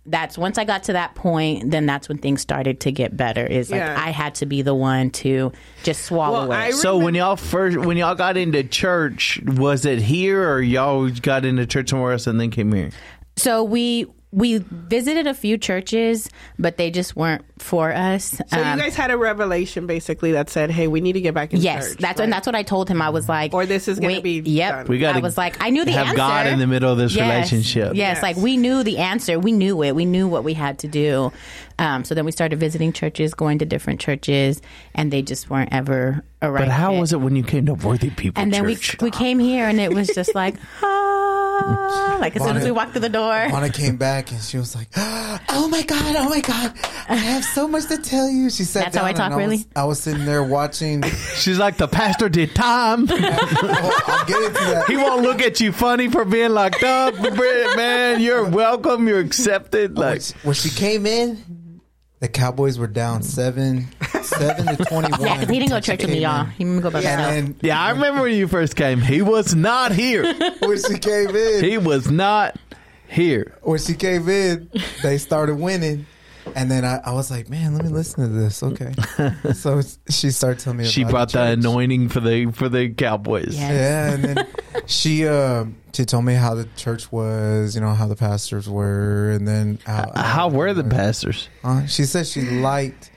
that's 0.06 0.36
once 0.36 0.58
I 0.58 0.64
got 0.64 0.82
to 0.84 0.92
that 0.92 1.14
point, 1.14 1.70
then 1.70 1.86
that's 1.86 2.08
when 2.08 2.18
things 2.18 2.42
started 2.42 2.80
to 2.80 2.92
get 2.92 3.16
better. 3.16 3.46
Is 3.46 3.70
like 3.70 3.78
Yeah. 3.78 3.96
I 3.98 4.10
had 4.10 4.34
to 4.36 4.46
be 4.46 4.60
the 4.62 4.74
one 4.74 5.10
to 5.12 5.50
just 5.82 6.04
swallow 6.04 6.48
Well, 6.48 6.52
it. 6.52 6.56
I 6.56 6.70
So 6.72 6.98
when 6.98 7.14
y'all 7.14 7.36
first 7.36 7.78
when 7.78 7.96
y'all 7.96 8.14
got 8.14 8.36
into 8.36 8.62
church, 8.64 9.40
was 9.44 9.84
it 9.86 10.00
here 10.00 10.48
or 10.50 10.60
y'all 10.60 11.08
got 11.10 11.44
into 11.44 11.66
church 11.66 11.90
somewhere 11.90 12.12
else 12.12 12.26
and 12.26 12.40
then 12.40 12.50
came 12.50 12.72
here? 12.72 12.90
so 13.36 13.64
we 13.64 14.06
we 14.34 14.58
visited 14.58 15.26
a 15.28 15.34
few 15.34 15.56
churches, 15.56 16.28
but 16.58 16.76
they 16.76 16.90
just 16.90 17.14
weren't 17.14 17.44
for 17.60 17.92
us. 17.92 18.24
So 18.48 18.60
Um, 18.60 18.76
you 18.78 18.84
guys 18.84 18.96
had 18.96 19.10
a 19.12 19.16
revelation 19.16 19.86
basically 19.86 20.32
that 20.32 20.50
said, 20.50 20.70
"Hey, 20.72 20.88
we 20.88 21.00
need 21.00 21.12
to 21.12 21.20
get 21.20 21.34
back 21.34 21.52
in 21.52 21.60
church. 21.60 21.64
yes, 21.64 21.88
church." 21.90 21.98
that's 22.00 22.18
right? 22.18 22.24
and 22.24 22.32
that's 22.32 22.46
what 22.46 22.56
I 22.56 22.64
told 22.64 22.88
him. 22.88 23.00
I 23.00 23.10
was 23.10 23.28
like, 23.28 23.54
Or 23.54 23.64
this 23.64 23.86
is 23.86 24.00
gonna 24.00 24.20
be 24.20 24.40
Yep, 24.44 24.74
done. 24.74 24.86
We 24.88 24.98
gotta 24.98 25.18
I 25.18 25.20
was 25.22 25.38
like, 25.38 25.56
I 25.62 25.70
knew 25.70 25.84
the 25.84 25.92
have 25.92 26.06
answer. 26.08 26.16
God 26.16 26.46
in 26.48 26.58
the 26.58 26.66
middle 26.66 26.90
of 26.90 26.98
this 26.98 27.14
Yes. 27.14 27.28
relationship. 27.52 27.94
Yes, 27.94 28.16
Yes. 28.16 28.22
like 28.22 28.36
we 28.36 28.56
knew 28.56 28.82
the 28.82 28.98
answer. 28.98 29.38
We 29.38 29.52
knew 29.52 29.82
it. 29.84 29.94
We 29.94 30.04
knew 30.04 30.26
what 30.26 30.42
we 30.42 30.52
had 30.54 30.80
to 30.80 30.88
do. 30.88 31.32
Um, 31.78 32.04
so 32.04 32.14
then 32.14 32.24
we 32.24 32.32
started 32.32 32.58
visiting 32.60 32.92
churches, 32.92 33.34
going 33.34 33.58
to 33.60 33.64
different 33.64 34.00
churches, 34.00 34.60
and 34.94 35.12
they 35.12 35.22
just 35.22 35.48
weren't 35.50 35.72
ever 35.72 36.22
a 36.42 36.50
right 36.50 36.60
But 36.60 36.68
how 36.68 36.90
fit. 36.92 37.00
was 37.00 37.12
it 37.12 37.20
when 37.20 37.34
you 37.36 37.42
came 37.44 37.66
to 37.66 37.74
Worthy 37.74 38.10
People 38.10 38.42
And 38.42 38.52
then 38.52 38.64
Church? 38.64 38.96
we 39.00 39.06
we 39.06 39.10
came 39.10 39.38
here, 39.38 39.66
and 39.68 39.80
it 39.80 39.92
was 39.92 40.08
just 40.08 40.34
like, 40.34 40.54
ah, 41.62 42.16
like 42.20 42.36
as 42.36 42.42
soon 42.42 42.56
as 42.56 42.64
we 42.64 42.70
walked 42.70 42.92
through 42.92 43.02
the 43.02 43.08
door. 43.08 43.32
Anna 43.32 43.70
came 43.70 43.96
back 43.96 44.30
and 44.32 44.40
she 44.40 44.56
was 44.58 44.74
like, 44.74 44.88
"Oh 44.96 45.68
my 45.70 45.82
god, 45.82 46.16
oh 46.16 46.28
my 46.28 46.40
god, 46.40 46.72
I 47.08 47.16
have 47.16 47.44
so 47.44 47.68
much 47.68 47.86
to 47.86 47.98
tell 47.98 48.28
you." 48.28 48.50
She 48.50 48.64
sat 48.64 48.84
That's 48.84 48.96
how 48.96 49.04
I 49.04 49.12
down 49.12 49.26
and 49.26 49.32
talk, 49.32 49.38
really? 49.38 49.56
Was, 49.58 49.66
I 49.76 49.84
was 49.84 50.00
sitting 50.00 50.24
there 50.24 50.42
watching. 50.42 51.02
She's 51.36 51.58
like 51.58 51.76
the 51.76 51.88
pastor 51.88 52.28
did 52.28 52.54
time. 52.54 53.06
oh, 53.10 54.02
I'll 54.06 54.26
get 54.26 54.42
into 54.42 54.52
that. 54.52 54.84
he 54.88 54.96
won't 54.96 55.22
look 55.22 55.40
at 55.40 55.60
you 55.60 55.72
funny 55.72 56.08
for 56.08 56.24
being 56.24 56.50
locked 56.50 56.82
up, 56.82 57.14
Brit, 57.16 57.76
man. 57.76 58.20
You're 58.20 58.48
welcome. 58.48 59.06
You're 59.08 59.20
accepted. 59.20 59.96
When 59.96 60.06
Like 60.06 60.22
she, 60.22 60.34
when 60.42 60.54
she 60.54 60.70
came 60.70 61.06
in, 61.06 61.42
the 62.24 62.28
Cowboys 62.28 62.78
were 62.78 62.86
down 62.86 63.20
mm. 63.20 63.24
seven, 63.24 63.86
seven 64.22 64.76
to 64.76 64.84
twenty-one. 64.86 65.20
Yeah, 65.20 65.34
because 65.34 65.50
he 65.50 65.58
didn't 65.58 65.68
go 65.68 65.80
to 65.80 65.86
church 65.86 66.00
with 66.00 66.10
me, 66.10 66.20
y'all. 66.20 66.44
He 66.44 66.64
didn't 66.64 66.80
go 66.80 66.90
by 66.90 67.02
himself. 67.02 67.32
And 67.32 67.56
yeah, 67.60 67.78
I 67.78 67.90
remember 67.90 68.22
when 68.22 68.34
you 68.34 68.48
first 68.48 68.76
came. 68.76 69.02
He 69.02 69.20
was 69.20 69.54
not 69.54 69.92
here. 69.92 70.24
when 70.60 70.78
she 70.78 70.98
came 70.98 71.36
in, 71.36 71.64
He 71.64 71.76
was 71.76 72.10
not 72.10 72.58
here. 73.08 73.58
when 73.60 73.78
she 73.78 73.92
came 73.92 74.26
in, 74.30 74.70
they 75.02 75.18
started 75.18 75.56
winning. 75.56 76.06
And 76.54 76.70
then 76.70 76.84
I, 76.84 77.00
I 77.04 77.12
was 77.12 77.30
like, 77.30 77.48
man, 77.48 77.74
let 77.74 77.84
me 77.84 77.90
listen 77.90 78.22
to 78.22 78.28
this. 78.28 78.62
Okay. 78.62 78.92
so 79.54 79.80
she 80.10 80.30
started 80.30 80.60
telling 80.60 80.78
me 80.78 80.84
She 80.86 81.04
brought 81.04 81.32
the 81.32 81.38
church. 81.38 81.58
anointing 81.58 82.08
for 82.10 82.20
the 82.20 82.52
for 82.52 82.68
the 82.68 82.90
Cowboys. 82.90 83.56
Yeah. 83.58 83.72
Yeah, 83.72 84.12
and 84.12 84.24
then 84.24 84.46
she 84.86 85.26
um 85.26 85.76
she 85.94 86.04
told 86.04 86.24
me 86.24 86.34
how 86.34 86.54
the 86.54 86.68
church 86.76 87.10
was, 87.10 87.74
you 87.74 87.80
know, 87.80 87.94
how 87.94 88.06
the 88.08 88.16
pastors 88.16 88.68
were, 88.68 89.30
and 89.30 89.46
then 89.48 89.78
how, 89.86 90.12
How 90.14 90.48
were 90.48 90.74
the 90.74 90.84
pastors? 90.84 91.48
Uh, 91.62 91.86
she 91.86 92.04
said 92.04 92.26
she 92.26 92.42
liked 92.42 93.10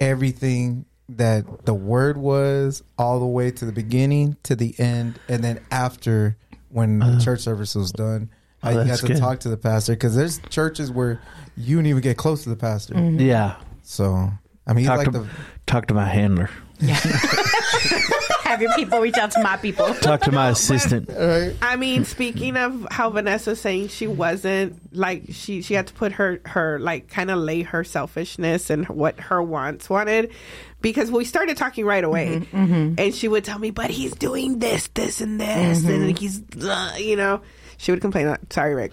everything 0.00 0.84
that 1.10 1.64
the 1.66 1.74
word 1.74 2.16
was 2.16 2.82
all 2.98 3.20
the 3.20 3.26
way 3.26 3.50
to 3.50 3.64
the 3.64 3.72
beginning 3.72 4.36
to 4.44 4.56
the 4.56 4.74
end, 4.78 5.18
and 5.28 5.44
then 5.44 5.60
after 5.70 6.36
when 6.70 6.98
the 7.00 7.20
church 7.22 7.40
service 7.40 7.74
was 7.74 7.92
done, 7.92 8.30
Oh, 8.64 8.68
I 8.68 8.74
got 8.74 8.86
that's 8.86 9.00
to 9.00 9.08
good. 9.08 9.16
talk 9.18 9.40
to 9.40 9.48
the 9.48 9.56
pastor 9.56 9.92
because 9.92 10.14
there's 10.14 10.38
churches 10.50 10.90
where 10.90 11.20
you 11.56 11.76
don't 11.76 11.86
even 11.86 12.00
get 12.02 12.16
close 12.16 12.44
to 12.44 12.48
the 12.48 12.56
pastor. 12.56 12.94
Mm-hmm. 12.94 13.20
Yeah. 13.20 13.56
So 13.82 14.30
I 14.66 14.72
mean, 14.72 14.78
he's 14.78 14.86
Talk 14.86 14.98
like 14.98 15.12
to, 15.12 15.18
the 15.20 15.28
talk 15.66 15.86
to 15.86 15.94
my 15.94 16.06
handler. 16.06 16.48
Yeah. 16.80 16.94
Have 18.44 18.60
your 18.60 18.72
people 18.74 19.00
reach 19.00 19.16
out 19.16 19.30
to 19.32 19.42
my 19.42 19.56
people. 19.56 19.94
Talk 19.94 20.20
to 20.22 20.32
my 20.32 20.48
assistant. 20.50 21.08
right. 21.08 21.56
I 21.62 21.76
mean, 21.76 22.04
speaking 22.04 22.56
of 22.56 22.86
how 22.90 23.08
Vanessa's 23.08 23.60
saying 23.60 23.88
she 23.88 24.06
wasn't 24.06 24.94
like 24.94 25.24
she 25.30 25.62
she 25.62 25.74
had 25.74 25.86
to 25.86 25.94
put 25.94 26.12
her 26.12 26.40
her 26.44 26.78
like 26.78 27.08
kind 27.08 27.30
of 27.30 27.38
lay 27.38 27.62
her 27.62 27.82
selfishness 27.82 28.68
and 28.68 28.86
what 28.88 29.18
her 29.20 29.42
wants 29.42 29.88
wanted 29.88 30.32
because 30.82 31.10
we 31.10 31.24
started 31.24 31.56
talking 31.56 31.86
right 31.86 32.04
away, 32.04 32.40
mm-hmm. 32.40 32.56
Mm-hmm. 32.56 32.94
and 32.98 33.14
she 33.14 33.26
would 33.26 33.44
tell 33.44 33.58
me, 33.58 33.70
"But 33.70 33.90
he's 33.90 34.12
doing 34.12 34.58
this, 34.58 34.88
this, 34.88 35.20
and 35.20 35.40
this, 35.40 35.84
and 35.84 36.18
he's 36.18 36.42
uh, 36.62 36.94
you 36.98 37.16
know." 37.16 37.40
She 37.82 37.90
would 37.90 38.00
complain. 38.00 38.34
Sorry, 38.50 38.74
Rick. 38.76 38.92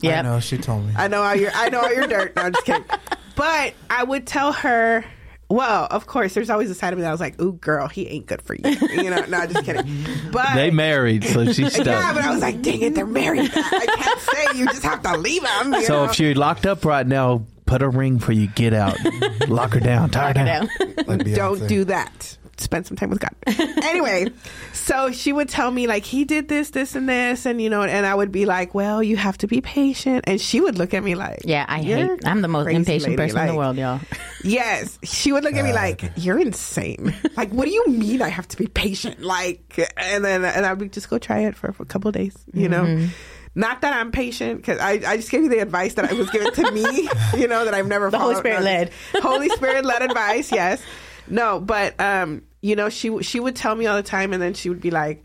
Yeah, 0.00 0.12
I 0.12 0.14
Yep. 0.16 0.24
know 0.24 0.40
she 0.40 0.56
told 0.56 0.86
me. 0.86 0.94
I 0.96 1.08
know 1.08 1.22
all 1.22 1.34
your 1.36 1.50
I 1.54 1.68
know 1.68 1.80
all 1.82 1.92
your 1.94 2.06
dirt. 2.06 2.34
No, 2.36 2.42
I'm 2.42 2.52
just 2.52 2.64
kidding. 2.64 2.84
But 3.36 3.74
I 3.88 4.02
would 4.04 4.26
tell 4.26 4.52
her. 4.52 5.04
Well, 5.48 5.86
of 5.90 6.06
course, 6.06 6.34
there's 6.34 6.50
always 6.50 6.70
a 6.70 6.74
side 6.74 6.92
of 6.92 6.98
me 6.98 7.02
that 7.02 7.10
was 7.10 7.20
like, 7.20 7.40
"Ooh, 7.40 7.52
girl, 7.54 7.88
he 7.88 8.06
ain't 8.08 8.26
good 8.26 8.40
for 8.42 8.54
you." 8.54 8.60
You 8.64 9.10
know, 9.10 9.24
no, 9.26 9.46
just 9.46 9.64
kidding. 9.64 10.04
But 10.32 10.54
They 10.54 10.70
married, 10.70 11.24
so 11.24 11.44
she's 11.52 11.72
stuck. 11.72 11.86
yeah, 11.86 12.12
but 12.12 12.22
I 12.22 12.30
was 12.32 12.40
like, 12.42 12.60
dang 12.62 12.80
it, 12.82 12.94
they're 12.94 13.06
married. 13.06 13.50
I 13.54 13.86
can't 13.86 14.20
say 14.20 14.58
you 14.58 14.66
just 14.66 14.82
have 14.84 15.02
to 15.02 15.16
leave 15.16 15.42
them. 15.42 15.72
You 15.74 15.84
so 15.86 15.92
know? 15.94 16.04
if 16.04 16.14
she 16.14 16.34
locked 16.34 16.66
up 16.66 16.84
right 16.84 17.06
now, 17.06 17.44
put 17.66 17.82
a 17.82 17.88
ring 17.88 18.18
for 18.18 18.32
you. 18.32 18.46
Get 18.48 18.74
out. 18.74 18.96
Lock 19.48 19.72
her 19.74 19.80
down. 19.80 20.10
Tie 20.10 20.28
her 20.28 20.34
down. 20.34 20.46
Down. 20.78 20.94
Like 21.06 21.34
don't 21.34 21.66
do 21.66 21.84
that. 21.84 22.36
Spend 22.60 22.86
some 22.86 22.96
time 22.96 23.10
with 23.10 23.20
God. 23.20 23.34
anyway, 23.82 24.28
so 24.72 25.10
she 25.10 25.32
would 25.32 25.48
tell 25.48 25.70
me 25.70 25.86
like 25.86 26.04
he 26.04 26.24
did 26.24 26.48
this, 26.48 26.70
this, 26.70 26.94
and 26.94 27.08
this, 27.08 27.46
and 27.46 27.60
you 27.60 27.70
know, 27.70 27.82
and 27.82 28.06
I 28.06 28.14
would 28.14 28.30
be 28.30 28.46
like, 28.46 28.74
well, 28.74 29.02
you 29.02 29.16
have 29.16 29.38
to 29.38 29.46
be 29.46 29.60
patient, 29.60 30.24
and 30.26 30.40
she 30.40 30.60
would 30.60 30.78
look 30.78 30.94
at 30.94 31.02
me 31.02 31.14
like, 31.14 31.40
Yeah, 31.44 31.64
I 31.68 31.82
hate. 31.82 32.26
I'm 32.26 32.42
the 32.42 32.48
most 32.48 32.68
impatient 32.68 33.16
lady." 33.16 33.16
person 33.16 33.40
in 33.40 33.46
the 33.48 33.54
world, 33.54 33.76
y'all. 33.76 34.00
Yes, 34.42 34.98
she 35.02 35.32
would 35.32 35.44
look 35.44 35.52
at 35.54 35.64
me 35.64 35.74
like, 35.74 36.02
"You're 36.16 36.38
insane." 36.38 37.14
Like, 37.36 37.50
what 37.50 37.66
do 37.66 37.70
you 37.70 37.86
mean 37.88 38.22
I 38.22 38.28
have 38.28 38.48
to 38.48 38.56
be 38.56 38.66
patient? 38.68 39.20
Like, 39.20 39.78
and 39.98 40.24
then 40.24 40.44
and 40.46 40.64
I 40.64 40.72
would 40.72 40.94
just 40.94 41.10
go 41.10 41.18
try 41.18 41.40
it 41.40 41.54
for, 41.54 41.72
for 41.72 41.82
a 41.82 41.86
couple 41.86 42.08
of 42.08 42.14
days. 42.14 42.34
You 42.54 42.70
know, 42.70 42.84
mm-hmm. 42.84 43.06
not 43.54 43.82
that 43.82 43.92
I'm 43.92 44.10
patient 44.12 44.56
because 44.62 44.78
I, 44.78 44.92
I 45.06 45.16
just 45.16 45.30
gave 45.30 45.42
you 45.42 45.50
the 45.50 45.58
advice 45.58 45.92
that 45.94 46.10
I 46.10 46.14
was 46.14 46.30
given 46.30 46.52
to 46.54 46.70
me. 46.72 47.08
You 47.36 47.48
know 47.48 47.64
that 47.64 47.74
I've 47.74 47.86
never 47.86 48.10
The 48.10 48.18
Holy. 48.18 48.36
Spirit 48.36 48.60
No, 48.60 48.64
led. 48.64 48.90
Holy 49.16 49.48
Spirit 49.50 49.84
led 49.84 50.02
advice. 50.02 50.50
Yes, 50.50 50.82
no, 51.30 51.60
but 51.60 51.98
um, 52.00 52.42
you 52.60 52.76
know, 52.76 52.88
she 52.88 53.22
she 53.22 53.40
would 53.40 53.56
tell 53.56 53.74
me 53.74 53.86
all 53.86 53.96
the 53.96 54.02
time, 54.02 54.32
and 54.32 54.42
then 54.42 54.54
she 54.54 54.68
would 54.68 54.80
be 54.80 54.90
like, 54.90 55.24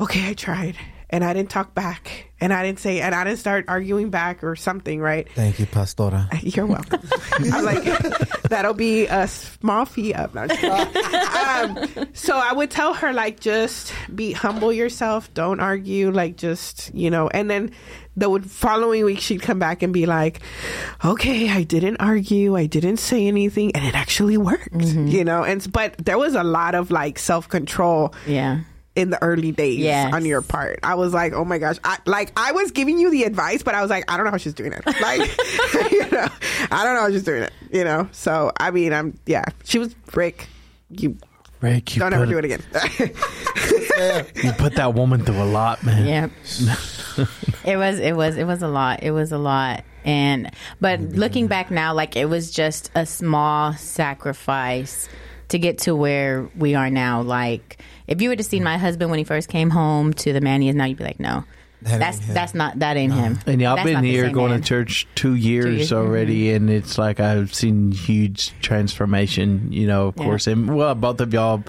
"Okay, 0.00 0.28
I 0.30 0.34
tried." 0.34 0.76
And 1.08 1.22
I 1.22 1.32
didn't 1.34 1.50
talk 1.50 1.72
back, 1.72 2.30
and 2.40 2.52
I 2.52 2.64
didn't 2.66 2.80
say, 2.80 3.00
and 3.00 3.14
I 3.14 3.22
didn't 3.22 3.38
start 3.38 3.66
arguing 3.68 4.10
back 4.10 4.42
or 4.42 4.56
something, 4.56 5.00
right? 5.00 5.28
Thank 5.34 5.60
you, 5.60 5.66
Pastora. 5.66 6.28
You're 6.56 6.66
welcome. 6.66 7.00
I'm 7.52 7.64
like, 7.64 7.84
that'll 8.48 8.74
be 8.74 9.06
a 9.06 9.28
small 9.28 9.84
fee 9.84 10.12
up. 10.14 10.34
No, 10.34 10.42
I'm 10.42 10.48
just 10.48 10.60
kidding. 10.60 12.00
um, 12.02 12.08
so 12.12 12.36
I 12.36 12.52
would 12.52 12.72
tell 12.72 12.92
her, 12.94 13.12
like, 13.12 13.38
just 13.38 13.92
be 14.12 14.32
humble 14.32 14.72
yourself. 14.72 15.32
Don't 15.32 15.60
argue. 15.60 16.10
Like, 16.10 16.36
just, 16.36 16.92
you 16.92 17.08
know, 17.08 17.28
and 17.28 17.48
then 17.48 17.70
the 18.16 18.40
following 18.40 19.04
week, 19.04 19.20
she'd 19.20 19.42
come 19.42 19.60
back 19.60 19.84
and 19.84 19.92
be 19.92 20.06
like, 20.06 20.40
okay, 21.04 21.48
I 21.50 21.62
didn't 21.62 21.98
argue. 21.98 22.56
I 22.56 22.66
didn't 22.66 22.96
say 22.96 23.28
anything. 23.28 23.70
And 23.76 23.84
it 23.84 23.94
actually 23.94 24.38
worked, 24.38 24.74
you 24.74 25.22
know? 25.22 25.44
And, 25.44 25.70
but 25.72 25.96
there 25.98 26.18
was 26.18 26.34
a 26.34 26.42
lot 26.42 26.74
of 26.74 26.90
like 26.90 27.18
self 27.20 27.48
control 27.48 28.12
Yeah. 28.26 28.60
In 28.96 29.10
the 29.10 29.22
early 29.22 29.52
days 29.52 29.78
Yes. 29.78 30.12
on 30.12 30.24
your 30.24 30.42
part. 30.42 30.80
I 30.82 30.94
was 30.96 31.12
like, 31.14 31.32
oh 31.34 31.44
my 31.44 31.58
gosh, 31.58 31.76
I, 31.84 31.98
like 32.06 32.32
I 32.36 32.52
was 32.52 32.70
giving 32.72 32.98
you 32.98 33.10
the 33.10 33.24
advice, 33.24 33.62
but 33.62 33.74
I 33.74 33.82
was 33.82 33.90
like, 33.90 34.10
I 34.10 34.16
don't 34.16 34.24
know 34.24 34.32
how 34.32 34.38
she's 34.38 34.54
doing 34.54 34.72
it. 34.72 34.82
Like, 35.00 35.20
you 35.92 36.10
know, 36.10 36.26
I 36.70 36.82
don't 36.84 36.94
know 36.94 37.02
how 37.02 37.10
she's 37.10 37.22
doing 37.22 37.42
it. 37.42 37.52
You 37.70 37.84
know, 37.84 38.08
so 38.12 38.50
I 38.58 38.70
mean, 38.70 38.92
I'm 38.92 39.18
yeah, 39.26 39.44
she 39.64 39.78
was 39.78 39.94
Rick. 40.14 40.48
You 40.90 41.16
Rick, 41.60 41.94
you 41.94 42.00
don't 42.00 42.10
put, 42.12 42.16
ever 42.16 42.26
do 42.26 42.38
it 42.38 42.44
again. 42.44 42.62
You 44.42 44.52
put 44.52 44.74
that 44.76 44.94
woman 44.94 45.24
through 45.24 45.42
a 45.42 45.44
lot, 45.44 45.82
man. 45.82 46.06
Yeah. 46.06 46.76
it 47.64 47.76
was 47.76 47.98
it 47.98 48.14
was 48.14 48.36
it 48.36 48.44
was 48.44 48.62
a 48.62 48.68
lot. 48.68 49.02
It 49.02 49.10
was 49.10 49.32
a 49.32 49.38
lot. 49.38 49.84
And 50.04 50.50
but 50.80 51.00
looking 51.00 51.46
back 51.46 51.70
now, 51.70 51.94
like 51.94 52.14
it 52.16 52.26
was 52.28 52.50
just 52.50 52.90
a 52.94 53.06
small 53.06 53.72
sacrifice 53.72 55.08
to 55.48 55.58
get 55.58 55.78
to 55.78 55.94
where 55.94 56.48
we 56.56 56.74
are 56.74 56.90
now. 56.90 57.22
Like 57.22 57.78
if 58.06 58.20
you 58.22 58.28
would 58.28 58.38
have 58.38 58.46
seen 58.46 58.62
my 58.64 58.78
husband 58.78 59.10
when 59.10 59.18
he 59.18 59.24
first 59.24 59.48
came 59.48 59.70
home 59.70 60.12
to 60.14 60.32
the 60.32 60.40
man 60.40 60.60
he 60.62 60.68
is 60.68 60.74
now, 60.74 60.84
you'd 60.84 60.98
be 60.98 61.04
like, 61.04 61.20
No. 61.20 61.44
That 61.82 62.00
that's 62.00 62.18
that's 62.18 62.54
not 62.54 62.78
that 62.78 62.96
ain't 62.96 63.12
him. 63.12 63.38
And 63.46 63.60
y'all 63.60 63.76
That's 63.76 63.84
been 63.86 64.02
here 64.02 64.30
going 64.30 64.50
man. 64.50 64.62
to 64.62 64.66
church 64.66 65.06
two 65.14 65.34
years, 65.34 65.76
years, 65.76 65.92
already, 65.92 66.50
and 66.52 66.70
it's 66.70 66.96
like 66.96 67.20
I've 67.20 67.54
seen 67.54 67.92
huge 67.92 68.58
transformation. 68.60 69.70
You 69.72 69.86
know, 69.86 70.08
of 70.08 70.14
Yeah. 70.16 70.24
course, 70.24 70.46
and 70.46 70.74
well, 70.74 70.94
both 70.94 71.20
of 71.20 71.34
y'all, 71.34 71.62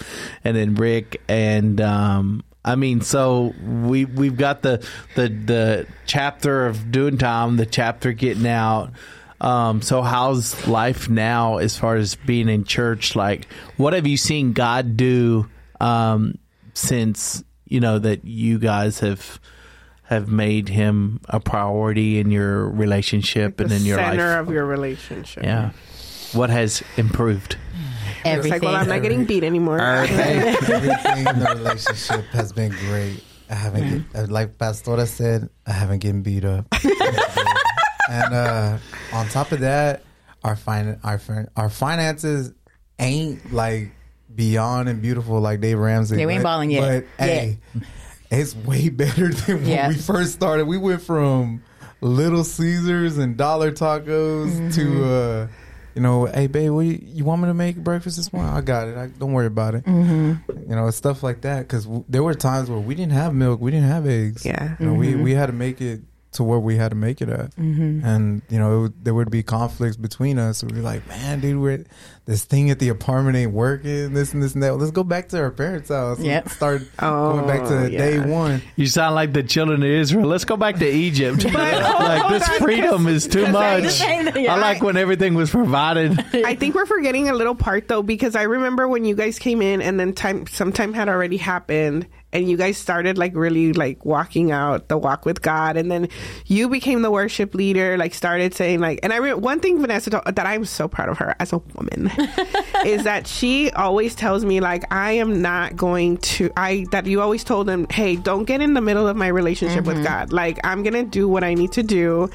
and 0.46 0.56
then 0.56 0.76
Rick, 0.76 1.22
and 1.28 1.80
um, 1.82 2.44
I 2.64 2.76
mean, 2.76 3.02
so 3.02 3.54
we 3.62 4.06
we've 4.06 4.38
got 4.38 4.62
the 4.62 4.84
the 5.16 5.28
the 5.28 5.88
chapter 6.06 6.66
of 6.66 6.90
doing 6.90 7.18
time, 7.18 7.58
the 7.58 7.66
chapter 7.66 8.14
getting 8.14 8.48
out. 8.48 8.92
Um, 9.40 9.82
so 9.82 10.02
how's 10.02 10.68
life 10.68 11.10
now 11.10 11.58
as 11.58 11.78
far 11.78 11.96
as 11.96 12.16
being 12.16 12.50
in 12.50 12.64
church? 12.64 13.16
Like, 13.16 13.48
what 13.78 13.94
have 13.94 14.08
you 14.08 14.18
seen 14.18 14.54
God 14.54 14.98
do 14.98 15.48
um, 15.80 16.38
since 16.74 17.44
you 17.66 17.80
know 17.80 18.00
that 18.00 18.26
you 18.26 18.58
guys 18.60 19.00
have 19.02 19.40
have 20.04 20.30
made 20.30 20.70
him 20.70 21.20
a 21.30 21.40
priority 21.40 22.18
in 22.20 22.32
your 22.32 22.70
relationship 22.70 23.60
and 23.60 23.72
in 23.72 23.84
your 23.84 23.98
center 23.98 24.38
life? 24.38 24.48
of 24.48 24.54
your 24.54 24.66
relationship. 24.66 25.44
yeah. 25.44 25.72
What 26.34 26.50
has 26.50 26.84
improved? 26.98 27.58
It's 28.20 28.26
Everything. 28.26 28.52
like, 28.52 28.62
well, 28.64 28.76
I'm 28.76 28.90
not 28.90 29.02
getting 29.02 29.26
beat 29.26 29.44
anymore. 29.44 29.80
Everything 29.82 31.28
in 31.28 31.40
the 31.40 31.54
relationship 31.58 32.26
has 32.28 32.52
been 32.52 32.72
great. 32.72 33.24
I 33.50 33.56
haven't, 33.56 34.12
get, 34.12 34.30
like 34.30 34.58
Pastora 34.58 35.08
said, 35.08 35.50
I 35.66 35.72
haven't 35.72 36.00
getting 36.00 36.24
beat 36.24 36.44
up. 36.44 36.66
and 38.10 38.34
uh, 38.34 38.78
on 39.14 39.28
top 39.30 39.52
of 39.52 39.60
that, 39.62 40.04
our 40.44 40.56
fin- 40.56 41.00
our 41.04 41.18
fin- 41.20 41.50
our 41.56 41.70
finances 41.70 42.54
ain't 43.00 43.52
like 43.54 43.92
beyond 44.34 44.90
and 44.90 45.02
beautiful 45.02 45.40
like 45.40 45.62
Dave 45.62 45.78
Ramsey. 45.80 46.18
Yeah, 46.20 46.26
we 46.26 46.34
ain't 46.34 46.44
but- 46.44 46.50
balling 46.50 46.72
yet. 46.72 47.06
But 47.18 47.26
hey, 47.26 47.60
it's 48.32 48.56
way 48.56 48.90
better 49.04 49.30
than 49.30 49.58
when 49.58 49.66
Yeah. 49.68 49.88
we 49.90 49.96
first 49.96 50.34
started. 50.34 50.66
We 50.68 50.78
went 50.78 51.02
from 51.02 51.64
Little 52.02 52.44
Caesars 52.44 53.18
and 53.18 53.36
dollar 53.38 53.72
tacos 53.72 54.52
Mm-hmm. 54.52 54.70
to. 54.72 55.06
uh 55.06 55.48
you 55.96 56.04
know, 56.04 56.26
hey 56.26 56.46
babe, 56.46 56.70
what 56.70 56.82
you, 56.86 57.00
you 57.02 57.26
want 57.26 57.42
me 57.42 57.48
to 57.48 57.56
make 57.56 57.76
breakfast 57.78 58.18
this 58.18 58.32
morning? 58.32 58.54
I 58.54 58.62
got 58.62 58.88
it. 58.88 58.96
I, 58.96 59.08
don't 59.08 59.34
worry 59.34 59.48
about 59.48 59.74
it. 59.74 59.84
Mm-hmm. 59.84 60.70
You 60.70 60.76
know, 60.76 60.92
stuff 60.92 61.24
like 61.24 61.42
that. 61.42 61.62
Because 61.62 61.86
w- 61.86 62.06
there 62.08 62.22
were 62.22 62.36
times 62.36 62.70
where 62.70 62.78
we 62.80 62.94
didn't 62.94 63.14
have 63.14 63.34
milk, 63.34 63.60
we 63.60 63.72
didn't 63.72 63.88
have 63.90 64.06
eggs. 64.06 64.46
Yeah. 64.46 64.76
you 64.80 64.86
know, 64.86 64.94
we 64.94 65.16
we 65.16 65.32
had 65.34 65.48
to 65.48 65.54
make 65.54 65.82
it 65.82 66.02
to 66.34 66.44
where 66.44 66.60
we 66.60 66.76
had 66.76 66.90
to 66.90 66.96
make 66.96 67.22
it 67.22 67.30
at, 67.30 67.56
Mm-hmm. 67.56 68.06
and 68.06 68.42
you 68.50 68.60
know, 68.60 68.78
it 68.78 68.82
would, 68.82 69.06
there 69.06 69.14
would 69.14 69.32
be 69.32 69.42
conflicts 69.44 69.96
between 69.96 70.38
us. 70.38 70.62
We'd 70.64 70.76
be 70.76 70.82
like, 70.82 71.08
man, 71.08 71.40
dude, 71.40 71.60
we're 71.60 71.86
this 72.26 72.44
thing 72.44 72.70
at 72.70 72.80
the 72.80 72.90
apartment 72.90 73.38
ain't 73.38 73.54
working. 73.54 74.14
This 74.14 74.34
and 74.34 74.44
this 74.44 74.54
and 74.54 74.62
that. 74.62 74.74
Let's 74.76 74.92
go 74.92 75.04
back 75.06 75.30
to 75.30 75.40
our 75.40 75.50
parents' 75.52 75.88
house. 75.90 76.20
Yep. 76.20 76.44
Let's 76.46 76.56
start 76.58 76.82
Oh, 77.00 77.32
going 77.34 77.48
back 77.48 77.68
to 77.70 77.90
yeah. 77.90 77.98
day 77.98 78.20
one. 78.20 78.62
You 78.76 78.86
sound 78.88 79.16
like 79.16 79.32
the 79.32 79.44
children 79.44 79.82
of 79.82 79.90
Israel. 79.90 80.28
Let's 80.28 80.44
go 80.44 80.58
back 80.58 80.76
to 80.80 80.88
Egypt. 80.88 81.44
like 81.54 82.30
this 82.30 82.48
freedom 82.58 83.08
is 83.08 83.26
too 83.28 83.46
'cause 83.46 83.56
I- 83.56 83.80
much. 83.82 84.02
I 84.02 84.58
like 84.58 84.84
when 84.84 84.98
everything 84.98 85.34
was 85.36 85.50
provided. 85.50 86.20
I 86.34 86.56
think 86.56 86.76
we're 86.76 86.86
forgetting 86.86 87.30
a 87.30 87.34
little 87.34 87.56
part 87.56 87.88
though 87.88 88.04
because 88.04 88.36
I 88.36 88.44
remember 88.44 88.88
when 88.88 89.06
you 89.06 89.16
guys 89.16 89.40
came 89.40 89.62
in 89.62 89.82
and 89.82 89.98
then 90.00 90.14
time 90.14 90.46
some 90.48 90.74
time 90.74 90.94
had 90.94 91.08
already 91.08 91.38
happened 91.38 92.08
and 92.34 92.50
you 92.50 92.58
guys 92.58 92.78
started 92.78 93.18
like 93.18 93.36
really 93.36 93.74
like 93.74 94.04
walking 94.06 94.52
out 94.52 94.90
the 94.90 94.98
walk 94.98 95.26
with 95.26 95.42
God 95.42 95.78
and 95.78 95.90
then 95.90 96.10
you 96.46 96.68
became 96.68 97.02
the 97.02 97.10
worship 97.10 97.56
leader 97.56 97.98
like 97.98 98.14
started 98.14 98.54
saying 98.54 98.80
like 98.80 99.00
and 99.02 99.14
I 99.14 99.18
re- 99.18 99.34
one 99.34 99.60
thing 99.60 99.80
Vanessa 99.80 100.10
told, 100.10 100.26
that 100.26 100.46
I'm 100.46 100.66
so 100.66 100.88
proud 100.88 101.10
of 101.10 101.18
her 101.20 101.36
as 101.40 101.54
a 101.54 101.60
woman 101.76 102.12
is 102.86 103.06
that 103.06 103.28
she 103.28 103.72
always 103.72 104.14
tells 104.14 104.44
me 104.44 104.60
like 104.60 104.92
I 104.92 105.14
am 105.14 105.42
not 105.42 105.78
going 105.78 106.18
to 106.18 106.52
I 106.58 106.86
that 106.92 107.06
you 107.06 107.22
always 107.22 107.44
told 107.44 107.68
them 107.68 107.88
hey 107.90 108.18
don't 108.18 108.44
get 108.44 108.62
in 108.62 108.74
the 108.74 108.82
middle 108.82 109.08
of 109.08 109.16
my 109.16 109.28
relationship 109.28 109.86
with 109.86 109.96
mm-hmm. 109.96 110.06
God. 110.06 110.34
Like 110.34 110.60
I'm 110.66 110.84
gonna 110.84 111.04
do 111.04 111.30
what 111.30 111.44
I 111.44 111.54
need 111.54 111.72
to 111.74 111.84
do 111.84 112.30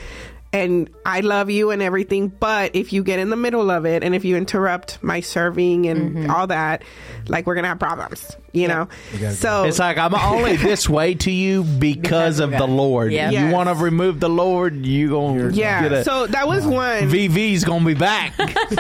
and 0.53 0.91
I 1.07 1.21
love 1.21 1.49
you 1.49 1.71
and 1.71 1.81
everything, 1.81 2.29
but 2.29 2.77
if 2.77 2.93
you 2.93 3.03
get 3.03 3.19
in 3.19 3.31
the 3.31 3.37
middle 3.37 3.71
of 3.71 3.87
it 3.87 4.05
and 4.05 4.15
if 4.15 4.25
you 4.25 4.37
interrupt 4.37 5.03
my 5.03 5.21
serving 5.21 5.87
and 5.87 6.15
mm-hmm. 6.15 6.31
all 6.31 6.47
that, 6.49 6.83
like 7.29 7.47
we're 7.47 7.55
gonna 7.55 7.69
have 7.69 7.79
problems, 7.79 8.37
you 8.53 8.69
know. 8.69 8.89
gotta 9.13 9.35
So 9.35 9.65
It's 9.65 9.79
like 9.79 9.97
I'm 9.97 10.15
only 10.15 10.57
this 10.57 10.89
way 10.89 11.15
to 11.15 11.31
you 11.31 11.65
because 11.65 12.39
of 12.39 12.51
the 12.51 12.67
Lord. 12.67 13.13
Yeah. 13.13 13.31
You 13.31 13.53
want 13.53 13.71
to 13.71 13.75
remove 13.75 14.21
the 14.21 14.29
Lord, 14.29 14.85
you 14.85 15.11
gonna 15.11 15.51
yeah. 15.53 15.83
get 15.83 15.93
a 15.93 16.05
So 16.05 16.27
that 16.27 16.47
was 16.47 16.67
one. 16.67 17.11
VV's 17.11 17.65
gonna 17.65 17.87
be 17.87 17.95
back. 17.95 18.35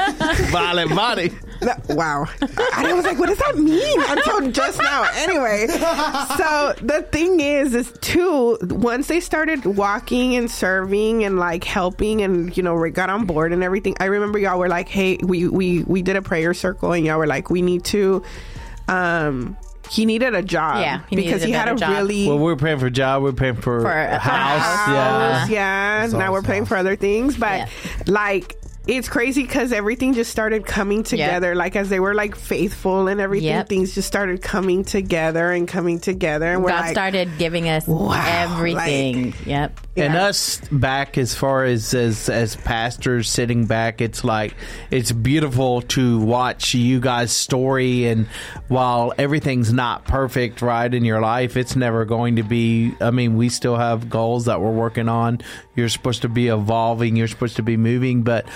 Violent 0.51 0.95
body. 0.95 1.33
That- 1.63 1.85
wow. 1.91 2.27
And 2.41 2.87
I 2.87 2.93
was 2.95 3.05
like, 3.05 3.19
what 3.19 3.29
does 3.29 3.39
that 3.39 3.57
mean? 3.57 4.01
Until 4.09 4.51
just 4.51 4.81
now. 4.81 5.09
Anyway, 5.15 5.67
so 5.69 6.75
the 6.83 7.07
thing 7.11 7.41
is, 7.41 7.75
is 7.75 7.93
too, 8.01 8.59
once 8.63 9.09
they 9.09 9.21
started 9.21 9.65
walking 9.65 10.35
and 10.37 10.51
serving 10.51 11.25
and 11.25 11.39
like 11.39 11.65
helping 11.65 12.23
and, 12.23 12.57
you 12.57 12.63
know, 12.63 12.75
we 12.75 12.91
got 12.91 13.11
on 13.11 13.27
board 13.27 13.53
and 13.53 13.63
everything, 13.63 13.95
I 14.01 14.07
remember 14.07 14.39
y'all 14.39 14.59
were 14.59 14.69
like, 14.69 14.89
hey, 14.89 15.19
we, 15.23 15.47
we, 15.49 15.83
we 15.85 16.03
did 16.03 16.17
a 16.17 16.23
prayer 16.23 16.55
circle 16.55 16.93
and 16.93 17.05
y'all 17.07 17.19
were 17.19 17.27
like, 17.27 17.51
we 17.51 17.63
need 17.63 17.85
to, 17.87 18.23
um, 18.89 19.57
he 19.91 20.07
needed 20.07 20.35
a 20.35 20.43
job 20.43 20.81
Yeah, 20.81 21.03
he 21.11 21.17
because 21.17 21.43
a 21.43 21.47
he 21.47 21.53
had 21.53 21.69
a 21.69 21.75
job. 21.75 21.91
really 21.91 22.27
Well, 22.27 22.39
we 22.39 22.45
were 22.45 22.57
praying 22.57 22.79
for 22.79 22.87
a 22.87 22.91
job. 22.91 23.23
We 23.23 23.31
are 23.31 23.35
praying 23.35 23.57
for, 23.57 23.83
For 23.83 23.91
a 23.93 24.15
a 24.15 24.19
house. 24.19 24.63
house. 24.63 24.89
Yeah. 24.89 25.47
Yeah. 25.49 26.01
That's 26.03 26.13
now 26.15 26.33
we're 26.33 26.39
awesome. 26.39 26.51
paying 26.51 26.65
for 26.65 26.77
other 26.77 26.97
things, 26.97 27.37
but 27.37 27.59
Yeah. 27.59 27.69
like 28.07 28.57
it's 28.87 29.09
crazy 29.09 29.43
because 29.43 29.73
everything 29.73 30.13
just 30.13 30.31
started 30.31 30.67
coming 30.67 31.05
together. 31.05 31.55
Like 31.55 31.77
as 31.77 31.89
they 31.89 32.01
were 32.01 32.15
like 32.15 32.35
faithful 32.35 33.07
and 33.07 33.21
everything, 33.21 33.49
Yep. 33.49 33.69
things 33.69 33.95
just 33.95 34.09
started 34.09 34.43
coming 34.43 34.85
together 34.85 35.53
and 35.53 35.69
coming 35.69 36.01
together. 36.01 36.47
And 36.53 36.63
we're 36.65 36.71
God 36.71 36.81
like, 36.81 36.91
started 36.93 37.29
giving 37.39 37.69
us 37.69 37.87
Wow, 37.87 38.11
everything. 38.27 39.35
yep. 39.47 39.79
And 39.97 40.15
Yeah. 40.15 40.25
us 40.25 40.61
back 40.73 41.17
as 41.19 41.35
far 41.35 41.65
as, 41.65 41.95
as 41.95 42.29
as 42.29 42.57
pastors 42.57 43.29
sitting 43.29 43.67
back, 43.67 44.01
it's 44.01 44.25
like 44.25 44.55
it's 44.91 45.13
beautiful 45.13 45.83
to 45.83 46.19
watch 46.21 46.75
you 46.75 46.99
guys' 46.99 47.31
story. 47.33 48.07
And 48.07 48.27
while 48.69 49.13
everything's 49.19 49.73
not 49.73 50.07
perfect, 50.07 50.63
right 50.63 50.93
in 50.93 51.05
your 51.05 51.21
life, 51.21 51.57
it's 51.57 51.77
never 51.77 52.05
going 52.05 52.37
to 52.37 52.43
be. 52.43 52.95
I 53.01 53.11
mean, 53.11 53.37
we 53.37 53.49
still 53.49 53.77
have 53.77 54.09
goals 54.11 54.47
that 54.47 54.61
we're 54.61 54.71
working 54.73 55.09
on. 55.09 55.41
You're 55.77 55.89
supposed 55.91 56.23
to 56.23 56.29
be 56.29 56.49
evolving. 56.49 57.15
You're 57.17 57.29
supposed 57.29 57.57
to 57.57 57.63
be 57.63 57.77
moving, 57.77 58.23
but 58.23 58.47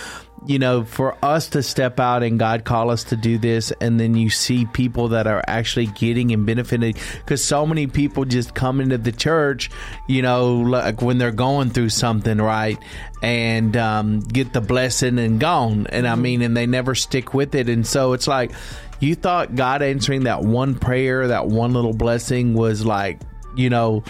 you 0.46 0.58
know, 0.58 0.84
for 0.84 1.16
us 1.24 1.48
to 1.50 1.62
step 1.62 1.98
out 1.98 2.22
and 2.22 2.38
God 2.38 2.64
call 2.64 2.90
us 2.90 3.04
to 3.04 3.16
do 3.16 3.38
this, 3.38 3.72
and 3.80 3.98
then 3.98 4.14
you 4.14 4.30
see 4.30 4.64
people 4.66 5.08
that 5.08 5.26
are 5.26 5.42
actually 5.46 5.86
getting 5.86 6.32
and 6.32 6.46
benefiting, 6.46 6.94
because 7.18 7.44
so 7.44 7.66
many 7.66 7.86
people 7.86 8.24
just 8.24 8.54
come 8.54 8.80
into 8.80 8.98
the 8.98 9.12
church, 9.12 9.70
you 10.08 10.22
know, 10.22 10.56
like 10.56 11.02
when 11.02 11.18
they're 11.18 11.32
going 11.32 11.70
through 11.70 11.88
something, 11.88 12.38
right, 12.38 12.78
and 13.22 13.76
um, 13.76 14.20
get 14.20 14.52
the 14.52 14.60
blessing 14.60 15.18
and 15.18 15.40
gone, 15.40 15.86
and 15.88 16.06
I 16.06 16.14
mean, 16.14 16.42
and 16.42 16.56
they 16.56 16.66
never 16.66 16.94
stick 16.94 17.34
with 17.34 17.54
it, 17.54 17.68
and 17.68 17.86
so 17.86 18.12
it's 18.12 18.28
like 18.28 18.52
you 19.00 19.14
thought 19.14 19.54
God 19.54 19.82
answering 19.82 20.24
that 20.24 20.42
one 20.42 20.74
prayer, 20.74 21.28
that 21.28 21.46
one 21.46 21.72
little 21.72 21.94
blessing 21.94 22.54
was 22.54 22.84
like, 22.84 23.20
you 23.56 23.70
know 23.70 24.04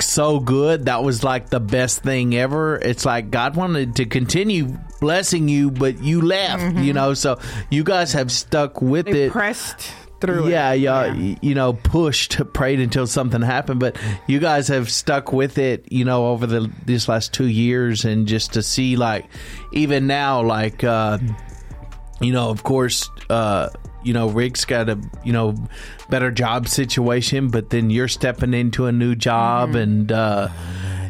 so 0.00 0.40
good. 0.40 0.86
That 0.86 1.02
was 1.04 1.22
like 1.22 1.50
the 1.50 1.60
best 1.60 2.02
thing 2.02 2.34
ever. 2.34 2.76
It's 2.76 3.04
like 3.04 3.30
God 3.30 3.56
wanted 3.56 3.96
to 3.96 4.06
continue 4.06 4.78
blessing 5.02 5.48
you, 5.48 5.70
but 5.70 6.02
you 6.02 6.22
left, 6.22 6.78
you 6.78 6.94
know. 6.94 7.12
So 7.12 7.38
you 7.70 7.84
guys 7.84 8.14
have 8.14 8.32
stuck 8.32 8.80
with 8.80 9.04
they 9.06 9.24
it. 9.24 9.32
pressed 9.32 9.92
through 10.20 10.48
Yeah, 10.48 10.70
it. 10.72 10.78
yeah, 10.78 11.12
you 11.42 11.54
know, 11.54 11.72
pushed, 11.72 12.40
prayed 12.54 12.78
until 12.78 13.08
something 13.08 13.42
happened, 13.42 13.80
but 13.80 13.96
you 14.28 14.38
guys 14.38 14.68
have 14.68 14.88
stuck 14.88 15.32
with 15.32 15.58
it, 15.58 15.90
you 15.90 16.04
know, 16.04 16.28
over 16.28 16.46
the 16.46 16.70
these 16.86 17.08
last 17.08 17.34
two 17.34 17.48
years, 17.48 18.04
and 18.04 18.28
just 18.28 18.52
to 18.54 18.62
see, 18.62 18.94
like, 18.96 19.26
even 19.72 20.06
now, 20.06 20.40
like, 20.40 20.84
uh, 20.84 21.18
you 22.20 22.32
know, 22.32 22.50
of 22.50 22.62
course, 22.62 23.10
uh, 23.30 23.68
you 24.04 24.12
know, 24.12 24.28
Rick's 24.28 24.64
got 24.64 24.88
a 24.88 24.98
you 25.24 25.32
know 25.32 25.54
better 26.08 26.30
job 26.30 26.68
situation, 26.68 27.48
but 27.48 27.70
then 27.70 27.90
you're 27.90 28.08
stepping 28.08 28.54
into 28.54 28.86
a 28.86 28.92
new 28.92 29.14
job, 29.16 29.74
and 29.74 30.10
uh, 30.12 30.48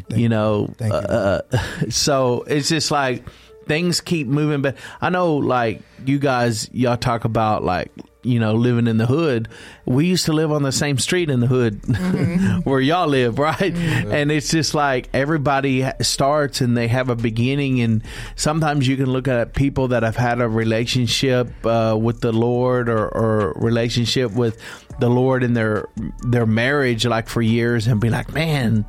you 0.09 0.27
know, 0.29 0.73
you. 0.79 0.91
uh, 0.91 1.41
so 1.89 2.43
it's 2.47 2.69
just 2.69 2.89
like 2.91 3.23
things 3.65 4.01
keep 4.01 4.27
moving. 4.27 4.61
But 4.61 4.77
I 5.01 5.09
know, 5.09 5.35
like 5.35 5.81
you 6.05 6.19
guys, 6.19 6.69
y'all 6.73 6.97
talk 6.97 7.25
about 7.25 7.63
like 7.63 7.91
you 8.23 8.39
know 8.39 8.53
living 8.53 8.87
in 8.87 8.97
the 8.97 9.05
hood. 9.05 9.49
We 9.85 10.05
used 10.05 10.25
to 10.25 10.33
live 10.33 10.51
on 10.51 10.63
the 10.63 10.71
same 10.71 10.97
street 10.97 11.29
in 11.29 11.39
the 11.39 11.47
hood 11.47 11.81
where 12.65 12.79
y'all 12.79 13.07
live, 13.07 13.39
right? 13.39 13.73
And 13.73 14.31
it's 14.31 14.49
just 14.49 14.73
like 14.73 15.09
everybody 15.13 15.85
starts 16.01 16.61
and 16.61 16.75
they 16.75 16.87
have 16.87 17.09
a 17.09 17.15
beginning, 17.15 17.81
and 17.81 18.03
sometimes 18.35 18.87
you 18.87 18.97
can 18.97 19.07
look 19.07 19.27
at 19.27 19.53
people 19.53 19.89
that 19.89 20.03
have 20.03 20.15
had 20.15 20.41
a 20.41 20.47
relationship 20.47 21.49
uh, 21.65 21.97
with 21.99 22.21
the 22.21 22.31
Lord 22.31 22.89
or, 22.89 23.07
or 23.07 23.53
relationship 23.57 24.31
with 24.31 24.57
the 24.99 25.09
Lord 25.09 25.43
in 25.43 25.53
their 25.53 25.87
their 26.21 26.45
marriage, 26.45 27.05
like 27.05 27.27
for 27.27 27.41
years, 27.41 27.87
and 27.87 27.99
be 27.99 28.09
like, 28.09 28.33
man 28.33 28.85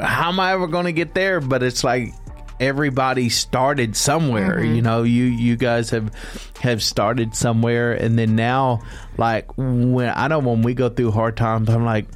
how 0.00 0.28
am 0.30 0.40
I 0.40 0.52
ever 0.52 0.66
going 0.66 0.86
to 0.86 0.92
get 0.92 1.14
there? 1.14 1.40
But 1.40 1.62
it's 1.62 1.84
like 1.84 2.12
everybody 2.60 3.28
started 3.28 3.96
somewhere. 3.96 4.62
You 4.62 4.82
know, 4.82 5.02
you 5.02 5.24
you 5.24 5.56
guys 5.56 5.90
have 5.90 6.12
have 6.60 6.82
started 6.82 7.34
somewhere, 7.34 7.92
and 7.92 8.18
then 8.18 8.36
now, 8.36 8.82
like 9.16 9.56
when 9.56 10.12
I 10.14 10.28
know 10.28 10.38
when 10.38 10.62
we 10.62 10.74
go 10.74 10.88
through 10.88 11.12
hard 11.12 11.36
times, 11.36 11.68
I'm 11.68 11.84
like, 11.84 12.06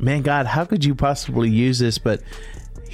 man, 0.00 0.22
God, 0.22 0.46
how 0.46 0.64
could 0.64 0.84
you 0.84 0.94
possibly 0.94 1.50
use 1.50 1.78
this? 1.78 1.98
But 1.98 2.22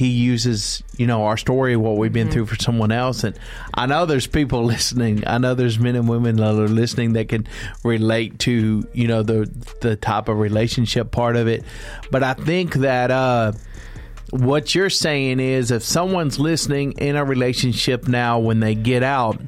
he 0.01 0.09
uses, 0.09 0.83
you 0.97 1.07
know, 1.07 1.25
our 1.25 1.37
story, 1.37 1.77
what 1.77 1.99
we've 1.99 2.11
been 2.11 2.31
through 2.31 2.47
for 2.47 2.57
someone 2.57 2.91
else. 2.91 3.23
And 3.23 3.39
I 3.75 3.85
know 3.85 4.07
there's 4.07 4.27
people 4.27 4.65
listening. 4.77 5.25
I 5.27 5.37
know 5.37 5.55
there's 5.55 5.79
men 5.79 5.95
and 5.95 6.09
women 6.09 6.37
that 6.37 6.55
are 6.55 6.69
listening 6.69 7.13
that 7.13 7.29
can 7.29 7.47
relate 7.85 8.39
to, 8.41 8.89
you 8.95 9.09
know, 9.09 9.23
the 9.23 9.51
the 9.83 9.97
type 9.97 10.29
of 10.29 10.39
relationship 10.39 11.11
part 11.11 11.37
of 11.37 11.49
it. 11.49 11.65
But 12.11 12.23
I 12.23 12.33
think 12.33 12.77
that 12.77 13.11
uh 13.11 13.53
what 14.31 14.75
you're 14.75 14.91
saying 14.91 15.41
is 15.41 15.71
if 15.71 15.83
someone's 15.83 16.39
listening 16.39 16.93
in 16.93 17.17
a 17.17 17.25
relationship 17.25 18.07
now 18.09 18.39
when 18.39 18.61
they 18.61 18.75
get 18.75 19.03
out 19.03 19.41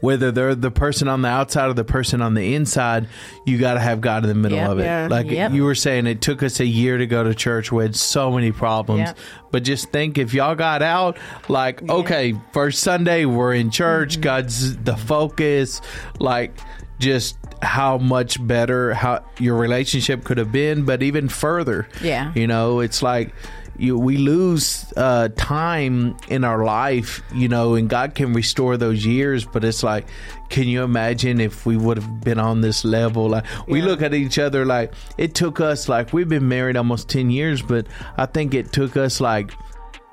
whether 0.00 0.30
they're 0.32 0.54
the 0.54 0.70
person 0.70 1.08
on 1.08 1.22
the 1.22 1.28
outside 1.28 1.68
or 1.68 1.74
the 1.74 1.84
person 1.84 2.22
on 2.22 2.34
the 2.34 2.54
inside 2.54 3.06
you 3.44 3.58
got 3.58 3.74
to 3.74 3.80
have 3.80 4.00
god 4.00 4.22
in 4.24 4.28
the 4.28 4.34
middle 4.34 4.56
Yep. 4.58 4.70
of 4.70 4.78
it 4.78 4.84
Yeah. 4.84 5.08
like 5.10 5.30
Yep. 5.30 5.52
you 5.52 5.64
were 5.64 5.74
saying 5.74 6.06
it 6.06 6.20
took 6.20 6.42
us 6.42 6.58
a 6.60 6.64
year 6.66 6.96
to 6.98 7.06
go 7.06 7.22
to 7.22 7.34
church 7.34 7.70
we 7.70 7.82
had 7.84 7.94
so 7.94 8.32
many 8.32 8.50
problems 8.50 9.00
Yep. 9.00 9.18
but 9.52 9.62
just 9.64 9.90
think 9.92 10.16
if 10.18 10.32
y'all 10.34 10.54
got 10.54 10.82
out 10.82 11.18
like 11.48 11.86
okay 11.88 12.34
first 12.52 12.80
sunday 12.82 13.24
we're 13.26 13.54
in 13.54 13.70
church 13.70 14.14
Mm-hmm. 14.14 14.22
god's 14.22 14.76
the 14.78 14.96
focus 14.96 15.80
like 16.18 16.56
just 16.98 17.36
how 17.60 17.98
much 17.98 18.44
better 18.44 18.94
how 18.94 19.22
your 19.38 19.56
relationship 19.56 20.24
could 20.24 20.38
have 20.38 20.50
been 20.50 20.84
but 20.84 21.02
even 21.02 21.28
further 21.28 21.86
Yeah. 22.02 22.32
you 22.34 22.46
know 22.46 22.80
it's 22.80 23.02
like 23.02 23.34
you, 23.78 23.98
we 23.98 24.16
lose 24.16 24.92
uh, 24.96 25.28
time 25.36 26.16
in 26.28 26.44
our 26.44 26.64
life, 26.64 27.22
you 27.32 27.48
know, 27.48 27.74
and 27.74 27.88
God 27.88 28.14
can 28.14 28.32
restore 28.32 28.76
those 28.76 29.06
years. 29.06 29.44
But 29.44 29.64
it's 29.64 29.82
like, 29.82 30.06
can 30.48 30.66
you 30.68 30.82
imagine 30.82 31.40
if 31.40 31.64
we 31.64 31.76
would 31.76 31.96
have 31.96 32.20
been 32.20 32.38
on 32.38 32.60
this 32.60 32.84
level? 32.84 33.28
Like, 33.30 33.44
we 33.66 33.78
Yeah. 33.80 33.86
look 33.86 34.02
at 34.02 34.14
each 34.14 34.38
other 34.38 34.64
like 34.66 34.92
it 35.16 35.34
took 35.34 35.60
us 35.60 35.88
like 35.88 36.12
we've 36.12 36.28
been 36.28 36.48
married 36.48 36.76
almost 36.76 37.08
ten 37.08 37.30
years, 37.30 37.62
but 37.62 37.86
I 38.16 38.26
think 38.26 38.54
it 38.54 38.72
took 38.72 38.96
us 38.96 39.20
like 39.20 39.52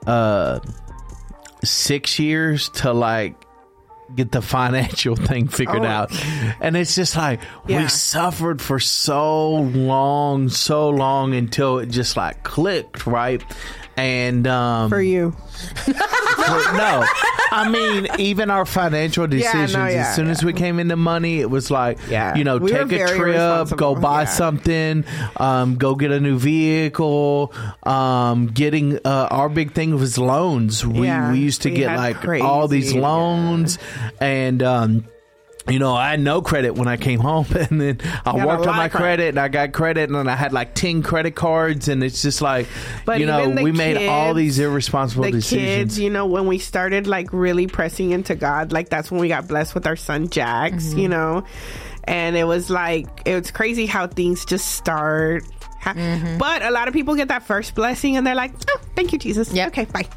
uh 0.08 0.60
six 1.64 2.20
years 2.20 2.70
to 2.70 2.94
like 2.94 3.36
get 4.14 4.32
the 4.32 4.42
financial 4.42 5.16
thing 5.28 5.48
figured 5.48 5.84
Oh. 5.84 5.86
out. 5.86 6.12
And 6.62 6.76
it's 6.78 6.96
just 6.96 7.16
like 7.16 7.40
Yeah. 7.68 7.82
we 7.84 7.88
suffered 7.88 8.62
for 8.62 8.80
so 8.80 9.52
long, 9.54 10.50
so 10.50 10.90
long 10.90 11.34
until 11.34 11.80
it 11.80 11.88
just 11.90 12.16
like 12.18 12.44
clicked, 12.44 13.08
right? 13.08 13.44
And 13.98 14.46
um 14.48 14.90
For 14.90 15.02
you. 15.02 15.32
for- 15.32 15.94
no, 15.94 17.06
I 17.52 17.70
mean, 17.70 18.08
even 18.20 18.50
our 18.52 18.66
financial 18.66 19.24
Yeah, 19.34 19.52
no, 19.54 19.62
decisions. 19.62 19.74
yeah, 19.94 20.08
as 20.10 20.16
soon 20.16 20.28
as 20.30 20.44
we 20.44 20.52
came 20.54 20.80
into 20.80 20.96
money, 20.98 21.40
it 21.40 21.50
was 21.50 21.72
like, 21.72 21.98
Yeah. 22.10 22.36
you 22.36 22.44
know, 22.44 22.58
We 22.58 22.72
take 22.72 22.92
a 22.92 23.08
trip, 23.16 23.70
go 23.78 23.96
buy 23.96 24.24
yeah. 24.24 24.28
something, 24.30 25.06
um, 25.38 25.76
go 25.78 25.96
get 25.96 26.12
a 26.12 26.20
new 26.20 26.38
vehicle. 26.38 27.54
Um, 27.84 28.48
getting 28.48 29.00
uh, 29.06 29.28
our 29.32 29.48
big 29.50 29.72
thing 29.74 29.96
was 29.96 30.18
loans. 30.18 30.86
We 30.86 31.08
Yeah, 31.08 31.32
we 31.32 31.40
used 31.40 31.62
to 31.64 31.70
we 31.70 31.78
get 31.78 31.96
like 31.98 32.26
all 32.42 32.68
these 32.68 32.86
crazy, 32.92 33.00
yeah. 33.00 33.08
loans, 33.08 33.78
and 34.20 34.62
um, 34.62 35.06
you 35.68 35.80
know, 35.80 35.94
I 35.96 36.12
had 36.12 36.20
no 36.20 36.42
credit 36.42 36.76
when 36.76 36.88
I 36.88 36.98
came 36.98 37.20
home, 37.20 37.46
and 37.70 37.82
then 37.82 38.00
I 38.26 38.38
You 38.38 38.46
worked 38.46 38.68
on 38.68 38.76
my 38.76 38.88
credit. 38.90 38.92
credit, 38.92 39.30
and 39.30 39.40
I 39.40 39.48
got 39.48 39.72
credit, 39.74 40.10
and 40.10 40.16
then 40.16 40.28
I 40.28 40.36
had 40.36 40.54
like 40.54 40.76
ten 40.76 41.02
credit 41.02 41.36
cards, 41.36 41.88
and 41.88 42.04
it's 42.04 42.22
just 42.22 42.42
like, 42.42 42.68
But 43.06 43.20
you 43.20 43.26
know, 43.26 43.42
even 43.42 43.56
the 43.56 43.64
we 43.64 43.72
made 43.72 44.08
all 44.08 44.34
these 44.34 44.60
irresponsible 44.60 45.24
the 45.24 45.32
decisions. 45.32 45.66
kids, 45.96 46.00
you 46.00 46.10
know, 46.10 46.26
when 46.28 46.46
we 46.48 46.60
started 46.60 47.08
like 47.08 47.34
really 47.34 47.68
pressing 47.68 48.12
into 48.12 48.36
God, 48.36 48.72
like 48.72 48.90
that's 48.90 49.10
when 49.10 49.20
we 49.22 49.28
got 49.28 49.48
blessed 49.48 49.74
with 49.74 49.88
our 49.88 49.96
son 49.96 50.30
Jax, 50.30 50.86
Mm-hmm. 50.86 51.00
you 51.00 51.10
know, 51.10 51.44
and 52.04 52.36
it 52.36 52.44
was 52.44 52.70
like 52.70 53.08
it 53.26 53.34
was 53.34 53.50
crazy 53.52 53.86
how 53.88 54.06
things 54.08 54.46
just 54.46 54.68
start. 54.76 55.44
Mm-hmm. 55.94 56.38
But 56.38 56.62
a 56.64 56.72
lot 56.72 56.88
of 56.88 56.94
people 56.94 57.16
get 57.16 57.28
that 57.28 57.44
first 57.44 57.76
blessing 57.76 58.18
and 58.18 58.26
they're 58.26 58.36
like, 58.36 58.54
"Oh, 58.70 58.80
thank 58.96 59.14
you, 59.14 59.20
Jesus." 59.20 59.52
Yep. 59.54 59.68
Okay, 59.70 59.86
bye. 59.86 60.08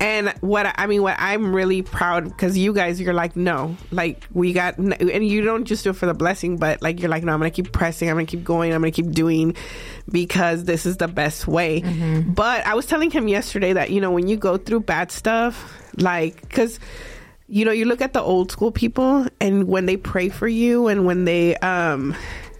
And 0.00 0.28
what 0.40 0.66
I- 0.66 0.74
I 0.76 0.86
mean, 0.86 1.02
what 1.02 1.16
I'm 1.18 1.54
really 1.54 1.82
proud 1.82 2.24
because 2.24 2.58
you 2.58 2.72
guys, 2.72 3.00
you're 3.00 3.14
like, 3.14 3.36
no, 3.36 3.76
like 3.90 4.24
we 4.32 4.52
got, 4.52 4.76
and 4.78 5.26
you 5.26 5.42
don't 5.42 5.64
just 5.64 5.84
do 5.84 5.90
it 5.90 5.96
for 5.96 6.06
the 6.06 6.14
blessing, 6.14 6.58
but 6.58 6.82
like 6.82 7.00
you're 7.00 7.08
like, 7.10 7.24
no, 7.24 7.32
I'm 7.32 7.38
gonna 7.38 7.50
keep 7.50 7.72
pressing, 7.72 8.08
I'm 8.10 8.16
gonna 8.16 8.26
keep 8.26 8.44
going, 8.44 8.72
I'm 8.74 8.80
gonna 8.82 8.90
keep 8.90 9.10
doing 9.12 9.56
because 10.10 10.64
this 10.64 10.84
is 10.86 10.98
the 10.98 11.08
best 11.08 11.46
way. 11.46 11.80
But 12.26 12.66
I 12.66 12.74
was 12.74 12.86
telling 12.86 13.10
him 13.10 13.28
yesterday 13.28 13.72
that 13.74 13.90
you 13.90 14.00
know 14.00 14.10
when 14.10 14.26
you 14.28 14.36
go 14.36 14.56
through 14.56 14.80
bad 14.80 15.10
stuff, 15.10 15.72
like 15.96 16.40
because 16.42 16.78
you 17.46 17.64
know, 17.64 17.72
you 17.72 17.84
look 17.84 18.00
at 18.00 18.14
the 18.14 18.22
old 18.22 18.50
school 18.50 18.72
people 18.72 19.26
and 19.40 19.68
when 19.68 19.84
they 19.86 19.98
pray 19.98 20.28
for 20.30 20.48
you 20.48 20.88
and 20.88 21.04
when 21.04 21.24
they 21.26 21.54
um 21.56 22.14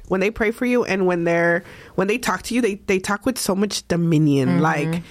when 0.08 0.20
they 0.20 0.30
pray 0.30 0.50
for 0.50 0.66
you 0.66 0.84
and 0.84 1.06
when 1.06 1.24
they're 1.24 1.64
when 1.95 2.09
they 2.09 2.18
talk 2.18 2.42
to 2.42 2.55
you, 2.55 2.61
they 2.61 2.76
they 2.76 2.99
talk 2.99 3.26
with 3.26 3.38
so 3.38 3.55
much 3.55 3.86
dominion, 3.88 4.49
mm-hmm. 4.49 4.61
like 4.61 5.03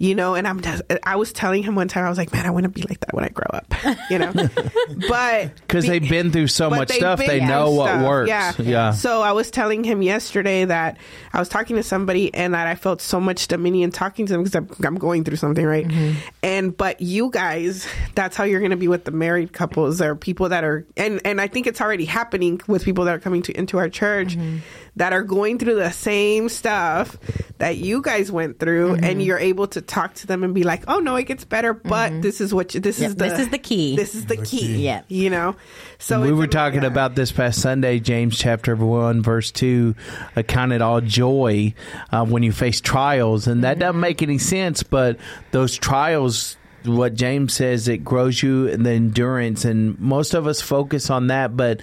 you 0.00 0.14
know. 0.14 0.34
And 0.34 0.48
I'm 0.48 0.60
just, 0.60 0.82
I 1.04 1.16
was 1.16 1.32
telling 1.32 1.62
him 1.62 1.76
one 1.76 1.86
time, 1.86 2.04
I 2.04 2.08
was 2.08 2.18
like, 2.18 2.32
man, 2.32 2.46
I 2.46 2.50
want 2.50 2.64
to 2.64 2.70
be 2.70 2.82
like 2.82 3.00
that 3.00 3.14
when 3.14 3.24
I 3.24 3.28
grow 3.28 3.46
up, 3.52 3.72
you 4.10 4.18
know. 4.18 4.32
but 5.08 5.54
because 5.56 5.84
be- 5.84 5.90
they've 5.90 6.08
been 6.08 6.32
through 6.32 6.48
so 6.48 6.70
much 6.70 6.90
stuff, 6.90 7.18
they 7.18 7.38
through 7.38 7.46
know 7.46 7.70
what 7.70 7.88
stuff. 7.88 8.08
works. 8.08 8.28
Yeah. 8.28 8.52
yeah. 8.58 8.90
So 8.92 9.20
I 9.20 9.32
was 9.32 9.50
telling 9.50 9.84
him 9.84 10.02
yesterday 10.02 10.64
that 10.64 10.96
I 11.32 11.38
was 11.38 11.48
talking 11.48 11.76
to 11.76 11.82
somebody 11.82 12.34
and 12.34 12.54
that 12.54 12.66
I 12.66 12.74
felt 12.74 13.00
so 13.00 13.20
much 13.20 13.46
dominion 13.46 13.90
talking 13.90 14.26
to 14.26 14.32
them 14.32 14.42
because 14.42 14.56
I'm, 14.56 14.70
I'm 14.84 14.96
going 14.96 15.22
through 15.22 15.36
something, 15.36 15.64
right? 15.64 15.86
Mm-hmm. 15.86 16.18
And 16.42 16.76
but 16.76 17.00
you 17.02 17.30
guys, 17.30 17.86
that's 18.14 18.36
how 18.36 18.44
you're 18.44 18.60
going 18.60 18.70
to 18.70 18.76
be 18.76 18.88
with 18.88 19.04
the 19.04 19.10
married 19.10 19.52
couples 19.52 20.00
or 20.00 20.16
people 20.16 20.48
that 20.48 20.64
are, 20.64 20.86
and 20.96 21.20
and 21.26 21.40
I 21.40 21.46
think 21.46 21.66
it's 21.66 21.80
already 21.80 22.06
happening 22.06 22.60
with 22.66 22.84
people 22.84 23.04
that 23.04 23.14
are 23.14 23.20
coming 23.20 23.42
to 23.42 23.56
into 23.56 23.76
our 23.76 23.90
church 23.90 24.36
mm-hmm. 24.36 24.58
that 24.96 25.12
are 25.12 25.22
going 25.22 25.58
through 25.58 25.74
the 25.74 25.90
same 25.90 26.48
stuff 26.48 27.18
that 27.58 27.76
you 27.76 28.00
guys 28.00 28.32
went 28.32 28.58
through, 28.58 28.94
and 28.94 29.04
mm-hmm. 29.04 29.20
you're 29.20 29.38
able 29.38 29.66
to 29.68 29.82
talk 29.90 30.14
to 30.14 30.26
them 30.26 30.44
and 30.44 30.54
be 30.54 30.62
like, 30.62 30.84
oh 30.88 31.00
no, 31.00 31.16
it 31.16 31.24
gets 31.24 31.44
better, 31.44 31.74
but 31.74 32.22
this 32.22 32.40
is 32.40 32.54
what 32.54 32.74
you, 32.74 32.80
this 32.80 33.00
Yep, 33.00 33.08
is 33.08 33.16
the 33.16 33.24
this 33.24 33.38
is 33.40 33.48
the 33.48 33.58
key. 33.58 33.96
This 33.96 34.14
is 34.14 34.26
the, 34.26 34.36
key. 34.36 34.76
Yeah. 34.76 35.02
you 35.08 35.28
know. 35.28 35.56
So 35.98 36.22
we 36.22 36.32
were 36.32 36.46
talking 36.46 36.82
yeah. 36.82 36.88
about 36.88 37.16
this 37.16 37.32
past 37.32 37.60
Sunday, 37.60 37.98
James 37.98 38.38
chapter 38.38 38.76
1, 38.76 39.22
verse 39.22 39.50
2. 39.50 39.94
Uh, 40.36 40.42
count 40.42 40.72
it 40.72 40.80
all 40.80 41.00
joy 41.00 41.74
uh, 42.12 42.24
when 42.24 42.42
you 42.42 42.52
face 42.52 42.80
trials. 42.80 43.46
And 43.46 43.64
that 43.64 43.78
doesn't 43.78 44.00
make 44.00 44.22
any 44.22 44.38
sense, 44.38 44.82
but 44.82 45.18
those 45.50 45.76
trials, 45.76 46.56
what 46.84 47.14
James 47.14 47.52
says, 47.52 47.88
it 47.88 48.04
grows 48.04 48.42
you 48.42 48.66
in 48.68 48.84
the 48.84 48.92
endurance. 48.92 49.64
And 49.64 49.98
most 49.98 50.34
of 50.34 50.46
us 50.46 50.62
focus 50.62 51.10
on 51.10 51.26
that, 51.26 51.56
but. 51.56 51.80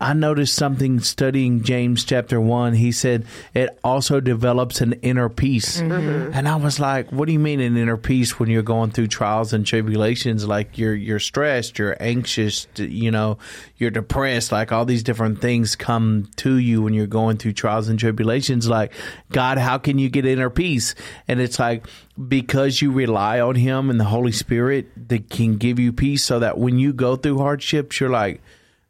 I 0.00 0.12
noticed 0.12 0.54
something 0.54 1.00
studying 1.00 1.62
James 1.62 2.04
chapter 2.04 2.40
1. 2.40 2.74
He 2.74 2.92
said 2.92 3.26
it 3.54 3.78
also 3.82 4.20
develops 4.20 4.80
an 4.80 4.94
inner 4.94 5.28
peace. 5.28 5.80
Mm-hmm. 5.80 5.92
Mm-hmm. 5.92 6.34
And 6.34 6.48
I 6.48 6.56
was 6.56 6.78
like, 6.78 7.10
what 7.10 7.26
do 7.26 7.32
you 7.32 7.38
mean 7.38 7.60
an 7.60 7.76
inner 7.76 7.96
peace 7.96 8.38
when 8.38 8.48
you're 8.48 8.62
going 8.62 8.90
through 8.90 9.08
trials 9.08 9.52
and 9.52 9.66
tribulations? 9.66 10.46
Like 10.46 10.78
you're 10.78 10.94
you're 10.94 11.18
stressed, 11.18 11.78
you're 11.78 11.96
anxious, 12.00 12.66
you 12.76 13.10
know, 13.10 13.38
you're 13.76 13.90
depressed, 13.90 14.52
like 14.52 14.72
all 14.72 14.84
these 14.84 15.02
different 15.02 15.40
things 15.40 15.76
come 15.76 16.28
to 16.36 16.56
you 16.58 16.82
when 16.82 16.94
you're 16.94 17.06
going 17.06 17.36
through 17.36 17.54
trials 17.54 17.88
and 17.88 17.98
tribulations 17.98 18.68
like, 18.68 18.92
God, 19.30 19.58
how 19.58 19.78
can 19.78 19.98
you 19.98 20.08
get 20.08 20.26
inner 20.26 20.50
peace? 20.50 20.94
And 21.26 21.40
it's 21.40 21.58
like 21.58 21.86
because 22.28 22.82
you 22.82 22.92
rely 22.92 23.40
on 23.40 23.54
him 23.54 23.90
and 23.90 24.00
the 24.00 24.04
Holy 24.04 24.32
Spirit 24.32 24.88
that 25.08 25.30
can 25.30 25.56
give 25.56 25.78
you 25.78 25.92
peace 25.92 26.24
so 26.24 26.38
that 26.40 26.58
when 26.58 26.78
you 26.78 26.92
go 26.92 27.16
through 27.16 27.38
hardships, 27.38 28.00
you're 28.00 28.10
like, 28.10 28.40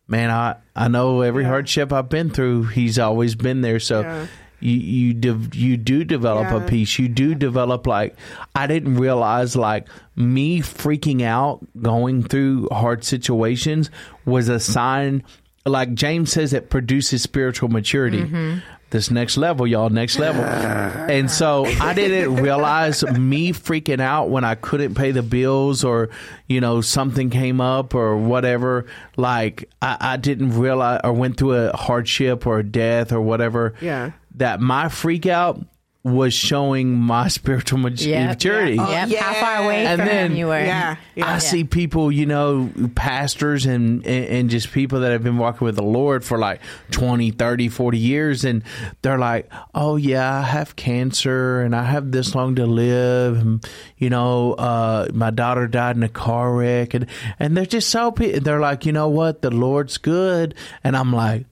man, 0.08 0.30
I, 0.30 0.56
I 0.74 0.88
know 0.88 1.20
every 1.20 1.44
hardship 1.44 1.92
I've 1.92 2.08
been 2.08 2.30
through, 2.30 2.64
he's 2.64 2.98
always 2.98 3.34
been 3.34 3.60
there. 3.60 3.78
So 3.78 4.00
Yeah. 4.00 4.26
you 4.60 4.72
you 4.72 5.14
de- 5.14 5.56
you 5.58 5.76
do 5.76 6.02
develop 6.02 6.50
a 6.50 6.60
peace. 6.66 6.98
You 6.98 7.08
do 7.08 7.34
develop 7.34 7.86
like 7.86 8.16
I 8.56 8.66
didn't 8.66 8.96
realize 8.96 9.54
like 9.54 9.86
me 10.16 10.60
freaking 10.60 11.22
out 11.22 11.60
going 11.80 12.22
through 12.24 12.68
hard 12.72 13.04
situations 13.04 13.90
was 14.24 14.48
a 14.48 14.58
sign. 14.58 15.22
Like 15.66 15.94
James 15.94 16.32
says, 16.32 16.52
it 16.54 16.70
produces 16.70 17.22
spiritual 17.22 17.68
maturity. 17.68 18.22
Mm-hmm. 18.22 18.58
This 18.90 19.10
next 19.10 19.36
level, 19.36 19.66
y'all, 19.66 19.90
next 19.90 20.18
level. 20.18 20.42
And 20.42 21.30
so 21.30 21.66
I 21.66 21.92
didn't 21.92 22.36
realize 22.36 23.02
me 23.04 23.52
freaking 23.52 24.00
out 24.00 24.30
when 24.30 24.44
I 24.44 24.54
couldn't 24.54 24.94
pay 24.94 25.10
the 25.10 25.22
bills 25.22 25.84
or, 25.84 26.08
you 26.46 26.62
know, 26.62 26.80
something 26.80 27.28
came 27.28 27.60
up 27.60 27.94
or 27.94 28.16
whatever. 28.16 28.86
Like 29.18 29.68
I, 29.82 29.96
I 30.00 30.16
didn't 30.16 30.58
realize 30.58 31.00
or 31.04 31.12
went 31.12 31.36
through 31.36 31.52
a 31.52 31.76
hardship 31.76 32.46
or 32.46 32.60
a 32.60 32.64
death 32.64 33.12
or 33.12 33.20
whatever. 33.20 33.74
Yeah. 33.82 34.12
That 34.36 34.60
my 34.60 34.88
freak 34.88 35.26
out 35.26 35.62
was 36.04 36.32
showing 36.32 36.94
my 36.94 37.28
spiritual 37.38 37.78
mat- 37.80 38.00
Yep. 38.00 38.28
maturity. 38.28 38.74
yeah. 38.76 39.06
How 39.20 39.34
far 39.34 39.64
away 39.64 39.84
And 39.84 39.98
from 39.98 40.06
then- 40.08 40.30
him 40.30 40.38
you 40.38 40.46
were. 40.46 40.58
Yeah. 40.64 40.96
yeah. 41.16 41.34
I 41.34 41.38
see 41.38 41.64
people, 41.64 42.10
you 42.12 42.24
know, 42.24 42.70
pastors 42.94 43.66
and, 43.66 44.06
and 44.06 44.24
and 44.26 44.50
just 44.50 44.70
people 44.72 45.00
that 45.00 45.10
have 45.12 45.22
been 45.24 45.38
walking 45.38 45.64
with 45.66 45.74
the 45.76 45.82
Lord 45.82 46.24
for 46.24 46.38
like 46.38 46.60
20, 46.92 47.32
30, 47.32 47.68
40 47.68 47.98
years 47.98 48.44
and 48.44 48.62
they're 49.02 49.18
like, 49.18 49.50
"Oh 49.74 49.96
yeah, 49.96 50.38
I 50.38 50.42
have 50.42 50.76
cancer 50.76 51.60
and 51.62 51.74
I 51.74 51.82
have 51.84 52.12
this 52.12 52.34
long 52.34 52.54
to 52.54 52.64
live." 52.66 53.36
And, 53.38 53.68
you 53.98 54.08
know, 54.08 54.52
uh, 54.54 55.08
my 55.12 55.30
daughter 55.30 55.66
died 55.66 55.96
in 55.96 56.02
a 56.04 56.08
car 56.08 56.54
wreck 56.54 56.94
and 56.94 57.06
and 57.40 57.56
they're 57.56 57.66
just 57.66 57.90
so 57.90 58.12
pe- 58.12 58.38
they're 58.38 58.60
like, 58.60 58.86
"You 58.86 58.92
know 58.92 59.08
what? 59.08 59.42
The 59.42 59.50
Lord's 59.50 59.98
good." 59.98 60.54
And 60.84 60.96
I'm 60.96 61.12
like, 61.12 61.46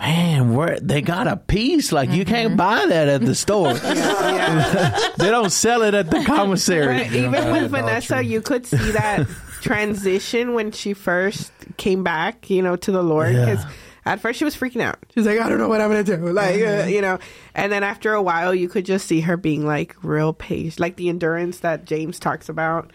Man, 0.00 0.54
where 0.54 0.80
they 0.80 1.02
got 1.02 1.26
a 1.26 1.36
piece 1.36 1.92
like 1.92 2.10
you 2.10 2.24
can't 2.24 2.56
buy 2.56 2.86
that 2.86 3.08
at 3.08 3.20
the 3.20 3.34
store. 3.34 3.74
they 5.18 5.30
don't 5.30 5.50
sell 5.50 5.82
it 5.82 5.94
at 5.94 6.10
the 6.10 6.24
commissary. 6.24 7.04
But 7.04 7.06
even 7.12 7.30
with 7.30 7.40
it 7.40 7.44
at 7.44 7.44
Dollar 7.44 7.68
Vanessa, 7.68 8.14
Tree. 8.16 8.26
you 8.26 8.40
could 8.40 8.66
see 8.66 8.92
that 8.92 9.26
transition 9.60 10.54
when 10.54 10.72
she 10.72 10.94
first 10.94 11.52
came 11.76 12.02
back, 12.02 12.48
you 12.48 12.62
know, 12.62 12.76
to 12.76 12.90
the 12.90 13.02
Lord. 13.02 13.34
Yeah. 13.34 13.44
Because 13.44 13.66
at 14.06 14.20
first 14.20 14.38
she 14.38 14.44
was 14.44 14.56
freaking 14.56 14.80
out. 14.80 14.98
She's 15.14 15.26
like, 15.26 15.38
I 15.38 15.48
don't 15.48 15.58
know 15.58 15.68
what 15.68 15.80
I'm 15.80 15.90
going 15.90 16.04
to 16.04 16.16
do. 16.16 16.28
Like, 16.32 16.62
uh, 16.62 16.86
you 16.86 17.02
know, 17.02 17.18
and 17.54 17.70
then 17.70 17.82
after 17.82 18.14
a 18.14 18.22
while, 18.22 18.54
you 18.54 18.68
could 18.68 18.86
just 18.86 19.06
see 19.06 19.20
her 19.20 19.36
being 19.36 19.66
like 19.66 19.94
real 20.02 20.32
patient, 20.32 20.80
like 20.80 20.96
the 20.96 21.08
endurance 21.10 21.60
that 21.60 21.84
James 21.84 22.18
talks 22.18 22.48
about. 22.48 22.90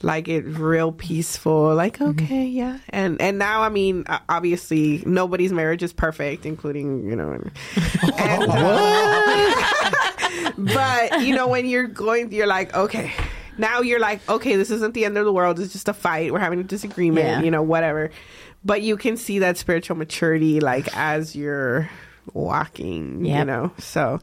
Like 0.00 0.28
it 0.28 0.44
real 0.46 0.92
peaceful, 0.92 1.74
like 1.74 2.00
okay, 2.00 2.44
yeah, 2.46 2.78
and 2.90 3.20
and 3.20 3.36
now 3.36 3.62
I 3.62 3.68
mean, 3.68 4.04
uh, 4.06 4.20
obviously 4.28 5.02
nobody's 5.04 5.52
marriage 5.52 5.82
is 5.82 5.92
perfect, 5.92 6.46
including 6.46 7.02
you 7.08 7.16
know, 7.16 7.32
and, 7.32 7.50
and, 8.16 8.44
uh, 8.48 10.52
but 10.58 11.22
you 11.22 11.34
know 11.34 11.48
when 11.48 11.66
you're 11.66 11.88
going 11.88 12.30
you're 12.32 12.46
like 12.46 12.74
okay. 12.76 13.10
Now 13.60 13.80
you're 13.80 13.98
like 13.98 14.20
okay 14.28 14.54
this 14.54 14.70
isn't 14.70 14.94
the 14.94 15.04
end 15.04 15.18
of 15.18 15.24
the 15.24 15.32
world 15.32 15.58
it's 15.58 15.72
just 15.72 15.88
a 15.88 15.92
fight 15.92 16.32
we're 16.32 16.38
having 16.38 16.60
a 16.60 16.62
disagreement 16.62 17.26
Yeah. 17.26 17.40
you 17.42 17.50
know 17.50 17.62
whatever. 17.62 18.10
But 18.64 18.82
you 18.82 18.96
can 18.96 19.16
see 19.16 19.40
that 19.40 19.56
spiritual 19.56 19.96
maturity 19.96 20.60
like 20.60 20.86
as 20.96 21.34
you're 21.34 21.90
walking 22.34 23.24
you 23.24 23.44
know 23.44 23.72
so. 23.78 24.20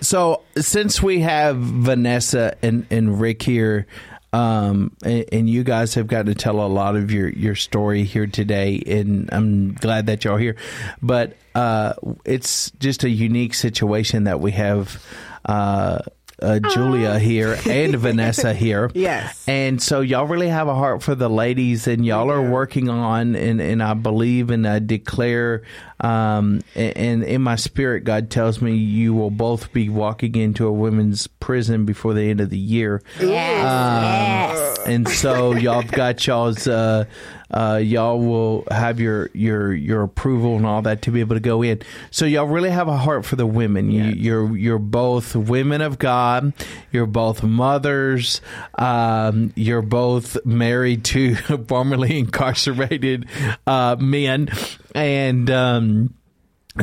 So 0.00 0.42
since 0.58 1.00
we 1.00 1.20
have 1.20 1.58
Vanessa 1.58 2.56
and, 2.60 2.84
and 2.90 3.20
Rick 3.20 3.42
here, 3.42 3.86
um, 4.32 4.96
and, 5.04 5.24
and 5.32 5.50
you 5.50 5.62
guys 5.62 5.94
have 5.94 6.06
got 6.06 6.26
to 6.26 6.34
tell 6.34 6.60
a 6.60 6.66
lot 6.66 6.96
of 6.96 7.10
your, 7.10 7.28
your 7.28 7.54
story 7.54 8.04
here 8.04 8.26
today, 8.26 8.82
and 8.86 9.28
I'm 9.32 9.74
glad 9.74 10.06
that 10.06 10.24
y'all 10.24 10.36
here. 10.36 10.56
But 11.02 11.36
uh, 11.54 11.94
it's 12.24 12.70
just 12.72 13.04
a 13.04 13.10
unique 13.10 13.54
situation 13.54 14.24
that 14.24 14.40
we 14.40 14.52
have 14.52 15.04
uh, 15.44 15.98
uh, 16.42 16.58
Julia 16.58 17.18
here 17.18 17.58
and 17.68 17.94
Vanessa 17.96 18.52
here. 18.52 18.90
Yes. 18.94 19.46
And 19.46 19.82
so 19.82 20.00
y'all 20.00 20.26
really 20.26 20.48
have 20.48 20.68
a 20.68 20.74
heart 20.74 21.02
for 21.02 21.14
the 21.14 21.28
ladies, 21.28 21.86
and 21.86 22.04
y'all 22.04 22.30
are 22.30 22.50
working 22.50 22.88
on, 22.88 23.36
and, 23.36 23.60
and 23.60 23.82
I 23.82 23.94
believe 23.94 24.50
and 24.50 24.66
I 24.66 24.78
declare, 24.78 25.62
um, 26.02 26.62
and, 26.74 27.22
in 27.22 27.42
my 27.42 27.54
spirit, 27.54 28.02
God 28.02 28.28
tells 28.28 28.60
me 28.60 28.74
you 28.74 29.14
will 29.14 29.30
both 29.30 29.72
be 29.72 29.88
walking 29.88 30.34
into 30.34 30.66
a 30.66 30.72
women's 30.72 31.28
prison 31.28 31.84
before 31.84 32.12
the 32.12 32.22
end 32.22 32.40
of 32.40 32.50
the 32.50 32.58
year. 32.58 33.02
Yes. 33.20 33.28
yes. 33.28 34.78
And 34.84 35.08
so 35.08 35.52
y'all 35.52 35.82
have 35.82 35.92
got 35.92 36.26
y'all's, 36.26 36.66
uh, 36.66 37.04
uh, 37.52 37.80
y'all 37.82 38.18
will 38.18 38.64
have 38.68 38.98
your, 38.98 39.30
your, 39.32 39.72
your 39.72 40.02
approval 40.02 40.56
and 40.56 40.66
all 40.66 40.82
that 40.82 41.02
to 41.02 41.12
be 41.12 41.20
able 41.20 41.36
to 41.36 41.40
go 41.40 41.62
in. 41.62 41.80
So 42.10 42.26
y'all 42.26 42.46
really 42.46 42.70
have 42.70 42.88
a 42.88 42.96
heart 42.96 43.24
for 43.24 43.36
the 43.36 43.46
women. 43.46 43.92
You, 43.92 44.04
you're, 44.04 44.56
you're 44.56 44.78
both 44.80 45.36
women 45.36 45.82
of 45.82 46.00
God. 46.00 46.52
You're 46.90 47.06
both 47.06 47.44
mothers. 47.44 48.40
Um, 48.74 49.52
you're 49.54 49.82
both 49.82 50.44
married 50.44 51.04
to 51.06 51.36
formerly 51.68 52.18
incarcerated, 52.18 53.26
uh, 53.68 53.96
men. 54.00 54.50
And, 54.94 55.50
um, 55.50 56.14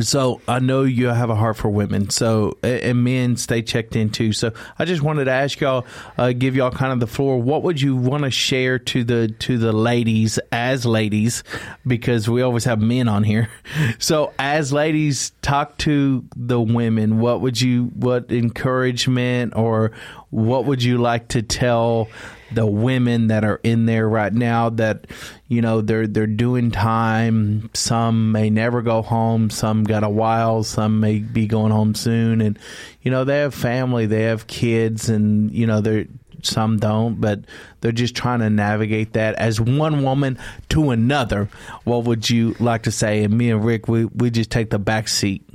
so 0.02 0.40
I 0.48 0.60
know 0.60 0.84
you 0.84 1.08
have 1.08 1.32
a 1.32 1.36
heart 1.36 1.58
for 1.58 1.68
women. 1.70 2.12
So 2.12 2.58
and 2.62 3.04
men 3.04 3.38
stay 3.38 3.64
checked 3.64 3.96
in 3.96 4.12
too. 4.12 4.34
So 4.34 4.54
I 4.78 4.86
just 4.86 5.02
wanted 5.02 5.26
to 5.26 5.32
ask 5.32 5.60
y'all, 5.60 5.86
uh, 6.16 6.32
give 6.32 6.56
y'all 6.56 6.70
kind 6.70 6.94
of 6.94 7.00
the 7.00 7.08
floor. 7.08 7.42
What 7.42 7.64
would 7.64 7.82
you 7.82 7.96
want 7.96 8.24
to 8.24 8.30
share 8.30 8.78
to 8.78 9.04
the 9.04 9.30
to 9.40 9.58
the 9.58 9.72
ladies 9.72 10.38
as 10.52 10.86
ladies, 10.86 11.44
because 11.88 12.30
we 12.30 12.44
always 12.44 12.66
have 12.66 12.80
men 12.80 13.08
on 13.08 13.24
here. 13.24 13.50
So 13.98 14.34
as 14.40 14.72
ladies, 14.72 15.32
talk 15.42 15.78
to 15.80 16.24
the 16.36 16.60
women. 16.60 17.20
What 17.20 17.42
would 17.42 17.60
you 17.60 17.86
what 17.96 18.32
encouragement 18.32 19.56
or 19.56 19.92
what 20.30 20.66
would 20.66 20.82
you 20.84 20.98
like 20.98 21.30
to 21.30 21.42
tell 21.42 22.10
the 22.54 22.66
women 22.66 23.28
that 23.28 23.44
are 23.44 23.60
in 23.64 23.86
there 23.86 24.08
right 24.08 24.34
now 24.34 24.70
that 24.70 25.08
you 25.48 25.62
know 25.62 25.82
they're 25.82 26.08
they're 26.08 26.28
doing 26.28 26.72
time 26.72 27.70
some 27.74 28.32
may 28.32 28.50
never 28.50 28.82
go 28.82 29.02
home 29.02 29.50
some 29.50 29.84
got 29.84 30.04
a 30.04 30.10
while 30.10 30.64
some 30.64 31.00
may 31.00 31.20
be 31.20 31.48
going 31.48 31.72
home 31.72 31.94
soon 31.94 32.42
and 32.42 32.58
you 33.02 33.12
know 33.12 33.24
they 33.24 33.40
have 33.40 33.54
family 33.54 34.06
they 34.06 34.24
have 34.24 34.48
kids 34.48 35.10
and 35.10 35.52
you 35.52 35.68
know 35.68 35.82
they're 35.82 36.06
some 36.44 36.78
don't, 36.78 37.20
but 37.20 37.42
they're 37.82 37.92
just 37.92 38.16
trying 38.16 38.40
to 38.40 38.50
navigate 38.50 39.14
that 39.14 39.36
as 39.36 39.60
one 39.60 40.04
woman 40.04 40.38
to 40.70 40.92
another. 40.92 41.50
What 41.84 42.06
would 42.06 42.30
you 42.30 42.56
like 42.60 42.84
to 42.84 42.92
say? 42.92 43.24
And 43.24 43.38
me 43.38 43.52
and 43.52 43.64
Rick, 43.64 43.88
we 43.88 44.06
we 44.06 44.30
just 44.30 44.52
take 44.52 44.70
the 44.70 44.80
back 44.80 45.08
seat. 45.08 45.48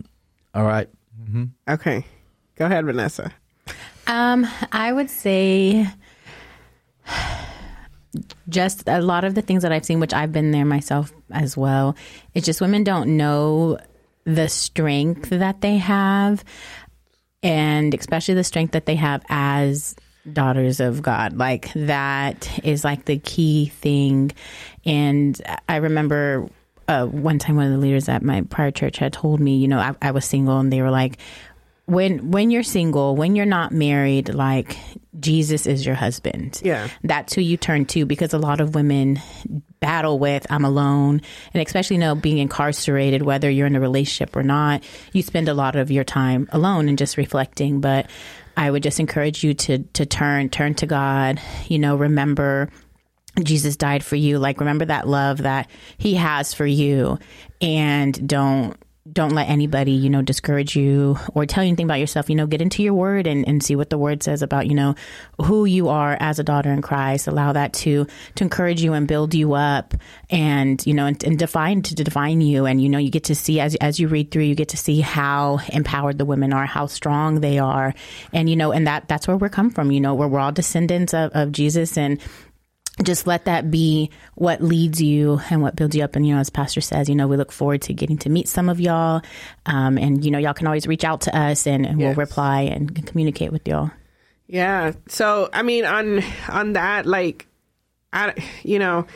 All 0.54 0.64
right. 0.64 0.88
Okay. 1.68 2.04
Go 2.56 2.66
ahead, 2.66 2.84
Vanessa. 2.84 3.32
Um, 4.06 4.46
I 4.70 4.92
would 4.92 5.10
say 5.10 5.86
just 8.48 8.88
a 8.88 9.00
lot 9.00 9.24
of 9.24 9.34
the 9.34 9.42
things 9.42 9.62
that 9.62 9.72
I've 9.72 9.84
seen, 9.84 10.00
which 10.00 10.14
I've 10.14 10.32
been 10.32 10.50
there 10.50 10.64
myself 10.64 11.12
as 11.30 11.56
well. 11.56 11.96
It's 12.34 12.46
just 12.46 12.60
women 12.60 12.84
don't 12.84 13.16
know 13.16 13.78
the 14.24 14.48
strength 14.48 15.30
that 15.30 15.60
they 15.60 15.78
have, 15.78 16.44
and 17.42 17.94
especially 17.94 18.34
the 18.34 18.44
strength 18.44 18.72
that 18.72 18.86
they 18.86 18.96
have 18.96 19.22
as 19.28 19.94
daughters 20.32 20.80
of 20.80 21.02
God. 21.02 21.36
Like 21.36 21.72
that 21.74 22.64
is 22.64 22.84
like 22.84 23.04
the 23.04 23.18
key 23.18 23.66
thing. 23.66 24.32
And 24.84 25.40
I 25.68 25.76
remember 25.76 26.48
uh, 26.88 27.06
one 27.06 27.38
time 27.38 27.56
one 27.56 27.66
of 27.66 27.72
the 27.72 27.78
leaders 27.78 28.08
at 28.08 28.22
my 28.22 28.42
prior 28.42 28.70
church 28.70 28.98
had 28.98 29.12
told 29.12 29.40
me, 29.40 29.56
you 29.56 29.68
know, 29.68 29.78
I, 29.78 29.94
I 30.00 30.10
was 30.10 30.24
single, 30.24 30.58
and 30.58 30.72
they 30.72 30.82
were 30.82 30.90
like, 30.90 31.18
when 31.86 32.30
when 32.30 32.50
you're 32.50 32.62
single, 32.62 33.14
when 33.14 33.36
you're 33.36 33.46
not 33.46 33.72
married, 33.72 34.32
like 34.32 34.76
Jesus 35.18 35.66
is 35.66 35.84
your 35.84 35.94
husband. 35.94 36.60
Yeah. 36.64 36.88
That's 37.02 37.34
who 37.34 37.40
you 37.40 37.56
turn 37.56 37.84
to 37.86 38.06
because 38.06 38.32
a 38.32 38.38
lot 38.38 38.60
of 38.60 38.74
women 38.74 39.20
battle 39.80 40.18
with 40.18 40.46
I'm 40.48 40.64
alone 40.64 41.20
and 41.52 41.62
especially 41.62 41.96
you 41.96 42.00
know 42.00 42.14
being 42.14 42.38
incarcerated 42.38 43.20
whether 43.20 43.50
you're 43.50 43.66
in 43.66 43.76
a 43.76 43.80
relationship 43.80 44.34
or 44.34 44.42
not, 44.42 44.82
you 45.12 45.22
spend 45.22 45.48
a 45.48 45.54
lot 45.54 45.76
of 45.76 45.90
your 45.90 46.04
time 46.04 46.48
alone 46.52 46.88
and 46.88 46.96
just 46.96 47.16
reflecting, 47.16 47.80
but 47.80 48.08
I 48.56 48.70
would 48.70 48.82
just 48.82 49.00
encourage 49.00 49.44
you 49.44 49.52
to 49.54 49.78
to 49.78 50.06
turn 50.06 50.48
turn 50.48 50.74
to 50.76 50.86
God, 50.86 51.40
you 51.68 51.78
know, 51.78 51.96
remember 51.96 52.70
Jesus 53.42 53.76
died 53.76 54.04
for 54.04 54.16
you. 54.16 54.38
Like 54.38 54.60
remember 54.60 54.86
that 54.86 55.08
love 55.08 55.38
that 55.38 55.68
he 55.98 56.14
has 56.14 56.54
for 56.54 56.66
you 56.66 57.18
and 57.60 58.26
don't 58.26 58.76
don't 59.12 59.32
let 59.32 59.50
anybody, 59.50 59.92
you 59.92 60.08
know, 60.08 60.22
discourage 60.22 60.74
you 60.74 61.18
or 61.34 61.44
tell 61.44 61.62
you 61.62 61.68
anything 61.68 61.84
about 61.84 62.00
yourself. 62.00 62.30
You 62.30 62.36
know, 62.36 62.46
get 62.46 62.62
into 62.62 62.82
your 62.82 62.94
word 62.94 63.26
and, 63.26 63.46
and 63.46 63.62
see 63.62 63.76
what 63.76 63.90
the 63.90 63.98
word 63.98 64.22
says 64.22 64.40
about, 64.40 64.66
you 64.66 64.74
know, 64.74 64.94
who 65.42 65.66
you 65.66 65.90
are 65.90 66.16
as 66.20 66.38
a 66.38 66.42
daughter 66.44 66.72
in 66.72 66.80
Christ. 66.80 67.26
Allow 67.26 67.52
that 67.52 67.74
to 67.74 68.06
to 68.36 68.44
encourage 68.44 68.82
you 68.82 68.94
and 68.94 69.06
build 69.06 69.34
you 69.34 69.52
up 69.52 69.92
and, 70.30 70.84
you 70.86 70.94
know, 70.94 71.04
and, 71.04 71.22
and 71.22 71.38
define 71.38 71.82
to 71.82 71.94
define 71.94 72.40
you. 72.40 72.64
And, 72.64 72.82
you 72.82 72.88
know, 72.88 72.96
you 72.96 73.10
get 73.10 73.24
to 73.24 73.34
see 73.34 73.60
as 73.60 73.74
as 73.76 74.00
you 74.00 74.08
read 74.08 74.30
through, 74.30 74.44
you 74.44 74.54
get 74.54 74.70
to 74.70 74.78
see 74.78 75.02
how 75.02 75.60
empowered 75.70 76.16
the 76.16 76.24
women 76.24 76.54
are, 76.54 76.64
how 76.64 76.86
strong 76.86 77.40
they 77.40 77.58
are. 77.58 77.92
And, 78.32 78.48
you 78.48 78.56
know, 78.56 78.72
and 78.72 78.86
that 78.86 79.06
that's 79.08 79.28
where 79.28 79.36
we're 79.36 79.50
come 79.50 79.70
from, 79.70 79.92
you 79.92 80.00
know, 80.00 80.14
where 80.14 80.28
we're 80.28 80.40
all 80.40 80.52
descendants 80.52 81.12
of, 81.12 81.30
of 81.34 81.52
Jesus 81.52 81.98
and 81.98 82.18
just 83.02 83.26
let 83.26 83.46
that 83.46 83.70
be 83.70 84.10
what 84.36 84.62
leads 84.62 85.02
you 85.02 85.40
and 85.50 85.60
what 85.62 85.74
builds 85.74 85.96
you 85.96 86.04
up. 86.04 86.14
And, 86.14 86.26
you 86.26 86.32
know, 86.34 86.40
as 86.40 86.48
Pastor 86.48 86.80
says, 86.80 87.08
you 87.08 87.14
know, 87.16 87.26
we 87.26 87.36
look 87.36 87.50
forward 87.50 87.82
to 87.82 87.92
getting 87.92 88.18
to 88.18 88.28
meet 88.30 88.46
some 88.46 88.68
of 88.68 88.78
y'all. 88.80 89.20
Um, 89.66 89.98
and, 89.98 90.24
you 90.24 90.30
know, 90.30 90.38
y'all 90.38 90.54
can 90.54 90.68
always 90.68 90.86
reach 90.86 91.02
out 91.04 91.22
to 91.22 91.36
us 91.36 91.66
and, 91.66 91.84
and 91.84 92.00
Yes. 92.00 92.16
we'll 92.16 92.24
reply 92.24 92.62
and 92.62 93.04
communicate 93.06 93.50
with 93.50 93.66
y'all. 93.66 93.90
Yeah. 94.46 94.92
So 95.08 95.48
I 95.52 95.62
mean, 95.62 95.84
on 95.84 96.22
on 96.48 96.74
that, 96.74 97.06
like, 97.06 97.48
I 98.12 98.34
you 98.62 98.78
know, 98.78 99.06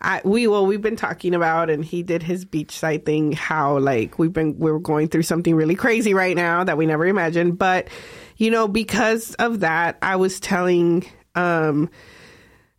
I 0.00 0.22
we 0.24 0.46
well 0.46 0.64
we've 0.64 0.80
been 0.80 0.96
talking 0.96 1.34
about, 1.34 1.68
and 1.68 1.84
he 1.84 2.02
did 2.02 2.22
his 2.22 2.46
beachside 2.46 3.04
thing. 3.04 3.32
How 3.32 3.78
like 3.78 4.18
we've 4.18 4.32
been 4.32 4.58
we're 4.58 4.78
going 4.78 5.08
through 5.08 5.24
something 5.24 5.54
really 5.54 5.74
crazy 5.74 6.14
right 6.14 6.36
now 6.36 6.64
that 6.64 6.78
we 6.78 6.86
never 6.86 7.04
imagined, 7.04 7.58
but 7.58 7.88
you 8.36 8.50
know, 8.50 8.68
because 8.68 9.34
of 9.34 9.60
that, 9.60 9.98
I 10.00 10.16
was 10.16 10.40
telling 10.40 11.04
um. 11.34 11.90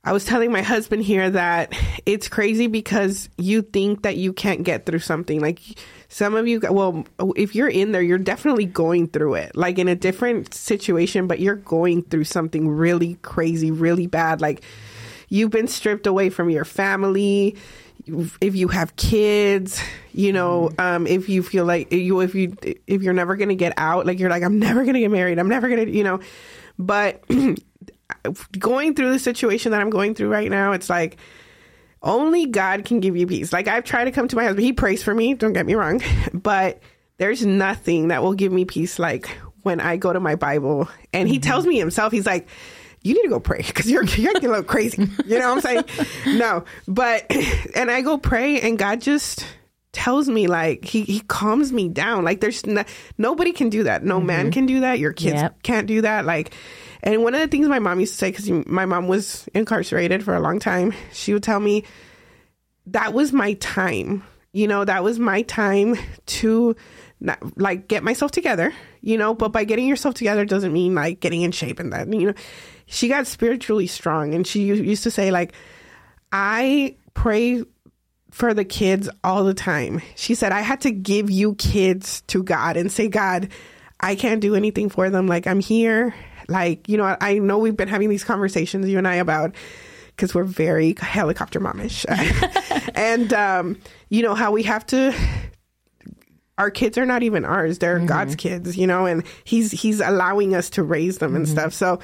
I 0.07 0.13
was 0.13 0.23
telling 0.23 0.53
my 0.53 0.61
husband 0.61 1.03
here 1.03 1.29
that 1.29 1.77
it's 2.05 2.29
crazy 2.29 2.67
because 2.67 3.27
you 3.37 3.61
think 3.61 4.03
that 4.03 4.15
you 4.15 4.31
can't 4.31 4.63
get 4.63 4.85
through 4.85 4.99
something. 4.99 5.41
Like 5.41 5.59
some 6.07 6.33
of 6.33 6.47
you, 6.47 6.61
well, 6.69 7.05
if 7.35 7.55
you're 7.55 7.67
in 7.67 7.91
there, 7.91 8.01
you're 8.01 8.17
definitely 8.17 8.63
going 8.63 9.07
through 9.09 9.33
it, 9.33 9.57
like 9.57 9.77
in 9.77 9.89
a 9.89 9.95
different 9.95 10.53
situation, 10.53 11.27
but 11.27 11.41
you're 11.41 11.57
going 11.57 12.03
through 12.03 12.23
something 12.23 12.69
really 12.69 13.15
crazy, 13.15 13.69
really 13.69 14.07
bad. 14.07 14.39
Like 14.39 14.63
you've 15.27 15.51
been 15.51 15.67
stripped 15.67 16.07
away 16.07 16.29
from 16.29 16.49
your 16.49 16.63
family. 16.63 17.57
If 18.39 18.55
you 18.55 18.69
have 18.69 18.95
kids, 18.95 19.77
you 20.13 20.31
know, 20.31 20.71
um, 20.79 21.05
if 21.05 21.27
you 21.27 21.43
feel 21.43 21.65
like 21.65 21.91
you, 21.91 22.21
if 22.21 22.33
you, 22.33 22.55
if 22.61 23.03
you're 23.03 23.11
never 23.11 23.35
going 23.35 23.49
to 23.49 23.55
get 23.55 23.73
out, 23.75 24.05
like 24.05 24.19
you're 24.19 24.29
like, 24.29 24.43
I'm 24.43 24.57
never 24.57 24.83
going 24.83 24.93
to 24.93 25.01
get 25.01 25.11
married. 25.11 25.37
I'm 25.37 25.49
never 25.49 25.67
going 25.67 25.85
to, 25.85 25.91
you 25.91 26.05
know, 26.05 26.21
but 26.79 27.25
going 28.57 28.95
through 28.95 29.11
the 29.11 29.19
situation 29.19 29.71
that 29.71 29.81
I'm 29.81 29.89
going 29.89 30.15
through 30.15 30.29
right 30.29 30.49
now, 30.49 30.71
it's 30.71 30.89
like 30.89 31.17
only 32.01 32.45
God 32.45 32.85
can 32.85 32.99
give 32.99 33.17
you 33.17 33.27
peace. 33.27 33.51
Like 33.51 33.67
I've 33.67 33.83
tried 33.83 34.05
to 34.05 34.11
come 34.11 34.27
to 34.27 34.35
my 34.35 34.43
husband, 34.43 34.63
he 34.65 34.73
prays 34.73 35.03
for 35.03 35.13
me, 35.13 35.33
don't 35.33 35.53
get 35.53 35.65
me 35.65 35.75
wrong, 35.75 36.01
but 36.33 36.81
there's 37.17 37.45
nothing 37.45 38.09
that 38.09 38.23
will 38.23 38.33
give 38.33 38.51
me 38.51 38.65
peace 38.65 38.99
like 38.99 39.27
when 39.63 39.79
I 39.79 39.97
go 39.97 40.13
to 40.13 40.19
my 40.19 40.35
Bible 40.35 40.87
and 41.13 41.27
he 41.27 41.35
mm-hmm. 41.35 41.41
tells 41.41 41.65
me 41.65 41.77
himself, 41.77 42.11
he's 42.11 42.25
like, 42.25 42.47
you 43.03 43.13
need 43.13 43.23
to 43.23 43.29
go 43.29 43.39
pray 43.39 43.61
because 43.65 43.89
you're 43.89 44.03
you're 44.03 44.33
getting 44.33 44.49
a 44.49 44.53
little 44.53 44.63
crazy. 44.63 45.07
You 45.25 45.39
know 45.39 45.53
what 45.53 45.65
I'm 45.65 45.85
saying? 45.85 45.85
No, 46.37 46.65
but 46.87 47.25
and 47.75 47.89
I 47.91 48.01
go 48.01 48.17
pray 48.17 48.61
and 48.61 48.77
God 48.77 49.01
just 49.01 49.45
tells 49.93 50.29
me 50.29 50.47
like 50.47 50.85
he 50.85 51.03
he 51.03 51.21
calms 51.21 51.71
me 51.71 51.89
down. 51.89 52.23
Like 52.23 52.41
there's 52.41 52.65
no, 52.65 52.83
nobody 53.17 53.51
can 53.51 53.69
do 53.69 53.83
that. 53.83 54.03
No 54.03 54.19
man 54.19 54.45
mm-hmm. 54.45 54.51
can 54.51 54.65
do 54.65 54.81
that. 54.81 54.99
Your 54.99 55.13
kids 55.13 55.41
Yep. 55.41 55.63
can't 55.63 55.87
do 55.87 56.01
that. 56.01 56.25
Like, 56.25 56.53
and 57.03 57.23
one 57.23 57.33
of 57.35 57.41
the 57.41 57.47
things 57.47 57.67
my 57.67 57.79
mom 57.79 57.99
used 57.99 58.13
to 58.13 58.17
say 58.17 58.31
because 58.31 58.49
my 58.67 58.85
mom 58.85 59.07
was 59.07 59.47
incarcerated 59.53 60.23
for 60.23 60.35
a 60.35 60.39
long 60.39 60.59
time, 60.59 60.93
she 61.13 61.33
would 61.33 61.43
tell 61.43 61.59
me 61.59 61.83
that 62.87 63.13
was 63.13 63.33
my 63.33 63.53
time. 63.53 64.23
You 64.53 64.67
know, 64.67 64.85
that 64.85 65.03
was 65.03 65.19
my 65.19 65.43
time 65.43 65.95
to 66.25 66.75
not, 67.19 67.59
like 67.59 67.87
get 67.87 68.03
myself 68.03 68.31
together, 68.31 68.73
you 69.01 69.17
know, 69.17 69.33
but 69.33 69.51
by 69.51 69.63
getting 69.65 69.87
yourself 69.87 70.15
together 70.15 70.45
doesn't 70.45 70.73
mean 70.73 70.95
like 70.95 71.19
getting 71.19 71.41
in 71.41 71.51
shape 71.51 71.79
and 71.79 71.93
that, 71.93 72.11
you 72.11 72.27
know. 72.27 72.33
She 72.85 73.07
got 73.09 73.27
spiritually 73.27 73.87
strong 73.87 74.33
and 74.33 74.47
she 74.47 74.61
used 74.63 75.03
to 75.03 75.11
say 75.11 75.29
like 75.29 75.53
I 76.31 76.95
pray 77.13 77.63
for 78.31 78.53
the 78.53 78.65
kids 78.65 79.09
all 79.23 79.43
the 79.43 79.53
time. 79.53 80.01
She 80.15 80.35
said 80.35 80.51
I 80.51 80.61
had 80.61 80.81
to 80.81 80.91
give 80.91 81.29
you 81.29 81.55
kids 81.55 82.21
to 82.27 82.43
God 82.43 82.77
and 82.77 82.91
say 82.91 83.09
God, 83.09 83.49
I 83.99 84.15
can't 84.15 84.41
do 84.41 84.55
anything 84.55 84.89
for 84.89 85.09
them. 85.09 85.27
Like 85.27 85.47
I'm 85.47 85.59
here. 85.59 86.15
Like, 86.47 86.87
you 86.87 86.97
know, 86.97 87.17
I 87.19 87.39
know 87.39 87.57
we've 87.57 87.75
been 87.75 87.87
having 87.87 88.09
these 88.09 88.23
conversations 88.23 88.87
you 88.87 88.97
and 88.97 89.07
I 89.07 89.15
about 89.15 89.55
because 90.17 90.33
we're 90.33 90.43
very 90.43 90.95
helicopter 90.99 91.59
momish. 91.59 92.05
and 92.95 93.33
um, 93.33 93.77
you 94.09 94.23
know 94.23 94.35
how 94.35 94.51
we 94.51 94.63
have 94.63 94.85
to 94.87 95.13
our 96.57 96.71
kids 96.71 96.97
are 96.97 97.05
not 97.05 97.21
even 97.21 97.45
ours 97.45 97.77
they're 97.77 97.99
god's 97.99 98.35
kids 98.35 98.75
you 98.75 98.87
know 98.87 99.05
and 99.05 99.23
he's 99.43 99.71
he's 99.71 99.99
allowing 99.99 100.55
us 100.55 100.71
to 100.71 100.81
raise 100.81 101.19
them 101.19 101.35
and 101.35 101.47
stuff 101.47 101.71
so 101.71 101.99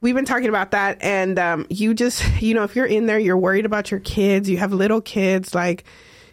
we've 0.00 0.16
been 0.16 0.24
talking 0.24 0.48
about 0.48 0.72
that 0.72 1.00
and 1.00 1.38
um, 1.38 1.64
you 1.70 1.94
just 1.94 2.24
you 2.42 2.54
know 2.54 2.64
if 2.64 2.74
you're 2.74 2.86
in 2.86 3.06
there 3.06 3.20
you're 3.20 3.38
worried 3.38 3.64
about 3.64 3.88
your 3.88 4.00
kids 4.00 4.48
you 4.48 4.56
have 4.56 4.72
little 4.72 5.00
kids 5.00 5.54
like 5.54 5.84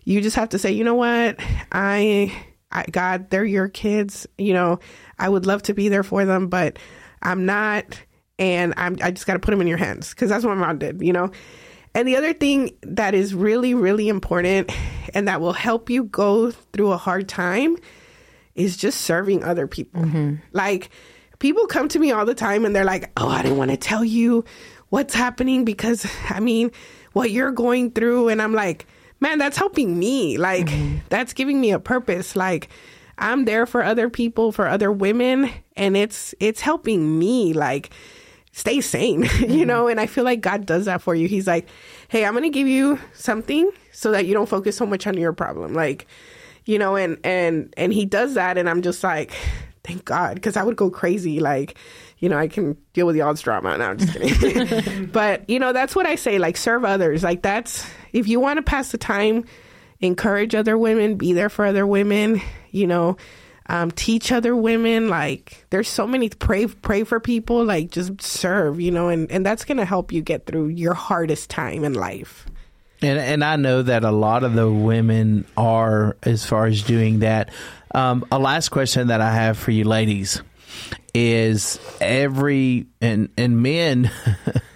you 0.05 0.21
just 0.21 0.35
have 0.35 0.49
to 0.49 0.57
say 0.57 0.71
you 0.71 0.83
know 0.83 0.95
what 0.95 1.35
i 1.71 2.33
I, 2.71 2.85
God, 2.91 3.29
they're 3.29 3.45
your 3.45 3.67
kids. 3.67 4.27
You 4.37 4.53
know, 4.53 4.79
I 5.17 5.27
would 5.27 5.45
love 5.45 5.63
to 5.63 5.73
be 5.73 5.89
there 5.89 6.03
for 6.03 6.25
them, 6.25 6.47
but 6.47 6.77
I'm 7.21 7.45
not. 7.45 8.01
And 8.37 8.73
I'm, 8.77 8.97
I 9.01 9.11
just 9.11 9.27
got 9.27 9.33
to 9.33 9.39
put 9.39 9.51
them 9.51 9.61
in 9.61 9.67
your 9.67 9.77
hands 9.77 10.11
because 10.11 10.29
that's 10.29 10.45
what 10.45 10.55
my 10.55 10.67
mom 10.67 10.77
did, 10.79 11.01
you 11.01 11.11
know? 11.11 11.31
And 11.93 12.07
the 12.07 12.15
other 12.15 12.33
thing 12.33 12.71
that 12.83 13.13
is 13.13 13.33
really, 13.33 13.73
really 13.73 14.07
important 14.07 14.71
and 15.13 15.27
that 15.27 15.41
will 15.41 15.53
help 15.53 15.89
you 15.89 16.05
go 16.05 16.51
through 16.51 16.91
a 16.91 16.97
hard 16.97 17.27
time 17.27 17.75
is 18.55 18.77
just 18.77 19.01
serving 19.01 19.43
other 19.43 19.67
people. 19.67 20.03
Mm-hmm. 20.03 20.35
Like, 20.53 20.89
people 21.39 21.67
come 21.67 21.87
to 21.89 21.99
me 21.99 22.11
all 22.11 22.25
the 22.25 22.35
time 22.35 22.65
and 22.65 22.75
they're 22.75 22.85
like, 22.85 23.11
oh, 23.17 23.27
I 23.27 23.41
didn't 23.41 23.57
want 23.57 23.71
to 23.71 23.77
tell 23.77 24.05
you 24.05 24.45
what's 24.89 25.13
happening 25.13 25.65
because, 25.65 26.05
I 26.29 26.39
mean, 26.39 26.71
what 27.13 27.31
you're 27.31 27.51
going 27.51 27.91
through. 27.91 28.29
And 28.29 28.41
I'm 28.41 28.53
like, 28.53 28.85
man, 29.19 29.37
that's 29.37 29.57
helping 29.57 29.97
me. 29.97 30.37
Like, 30.37 30.67
mm-hmm. 30.67 30.99
that's 31.09 31.33
giving 31.33 31.59
me 31.59 31.71
a 31.71 31.79
purpose. 31.79 32.35
Like, 32.35 32.69
I'm 33.19 33.45
there 33.45 33.65
for 33.65 33.83
other 33.83 34.09
people, 34.09 34.51
for 34.51 34.67
other 34.67 34.91
women, 34.91 35.51
and 35.75 35.95
it's 35.95 36.33
it's 36.39 36.61
helping 36.61 37.19
me 37.19 37.53
like 37.53 37.91
stay 38.51 38.81
sane, 38.81 39.23
you 39.39 39.65
know? 39.65 39.83
Mm-hmm. 39.83 39.91
And 39.91 39.99
I 39.99 40.05
feel 40.07 40.23
like 40.23 40.41
God 40.41 40.65
does 40.65 40.85
that 40.85 41.01
for 41.01 41.15
you. 41.15 41.27
He's 41.27 41.47
like, 41.47 41.67
"Hey, 42.07 42.25
I'm 42.25 42.33
going 42.33 42.43
to 42.43 42.49
give 42.49 42.67
you 42.67 42.99
something 43.13 43.71
so 43.91 44.11
that 44.11 44.25
you 44.25 44.33
don't 44.33 44.49
focus 44.49 44.77
so 44.77 44.85
much 44.85 45.05
on 45.07 45.17
your 45.17 45.33
problem." 45.33 45.73
Like, 45.73 46.07
you 46.65 46.79
know, 46.79 46.95
and 46.95 47.17
and 47.23 47.73
and 47.77 47.93
he 47.93 48.05
does 48.05 48.33
that 48.35 48.57
and 48.57 48.69
I'm 48.69 48.81
just 48.81 49.03
like, 49.03 49.31
"Thank 49.83 50.05
God," 50.05 50.35
because 50.35 50.57
I 50.57 50.63
would 50.63 50.75
go 50.75 50.89
crazy 50.89 51.39
like 51.39 51.77
you 52.19 52.27
know, 52.27 52.37
I 52.37 52.47
can 52.47 52.77
deal 52.93 53.07
with 53.07 53.15
y'all's 53.15 53.41
drama. 53.41 53.77
No, 53.77 53.85
I'm 53.85 53.97
just 53.97 54.13
kidding. 54.13 55.05
but, 55.11 55.49
you 55.49 55.57
know, 55.57 55.73
that's 55.73 55.95
what 55.95 56.05
I 56.05 56.15
say. 56.15 56.37
Like, 56.37 56.57
serve 56.57 56.83
others. 56.83 57.23
Like, 57.23 57.41
that's, 57.41 57.89
if 58.11 58.27
you 58.27 58.39
want 58.39 58.57
to 58.57 58.61
pass 58.61 58.91
the 58.91 58.97
time, 58.97 59.45
encourage 60.01 60.55
other 60.55 60.77
women, 60.77 61.15
be 61.15 61.33
there 61.33 61.49
for 61.49 61.65
other 61.65 61.85
women, 61.85 62.41
you 62.71 62.87
know, 62.87 63.17
um, 63.67 63.91
teach 63.91 64.31
other 64.31 64.55
women. 64.55 65.09
Like 65.09 65.65
there's 65.69 65.87
so 65.87 66.07
many 66.07 66.29
pray 66.29 66.67
pray 66.67 67.03
for 67.03 67.19
people. 67.19 67.63
Like 67.63 67.91
just 67.91 68.21
serve, 68.21 68.79
you 68.79 68.91
know, 68.91 69.09
and 69.09 69.31
and 69.31 69.45
that's 69.45 69.65
gonna 69.65 69.85
help 69.85 70.11
you 70.11 70.21
get 70.21 70.45
through 70.45 70.67
your 70.67 70.93
hardest 70.93 71.49
time 71.49 71.83
in 71.83 71.93
life. 71.93 72.45
And 73.01 73.19
and 73.19 73.43
I 73.43 73.55
know 73.55 73.81
that 73.83 74.03
a 74.03 74.11
lot 74.11 74.43
of 74.43 74.53
the 74.53 74.69
women 74.69 75.45
are 75.55 76.17
as 76.23 76.45
far 76.45 76.65
as 76.65 76.83
doing 76.83 77.19
that. 77.19 77.51
Um, 77.93 78.25
a 78.31 78.37
last 78.37 78.69
question 78.69 79.07
that 79.07 79.21
I 79.21 79.33
have 79.33 79.57
for 79.57 79.71
you 79.71 79.83
ladies 79.83 80.41
is 81.13 81.79
every 82.01 82.87
and 83.01 83.29
and 83.37 83.61
men 83.61 84.11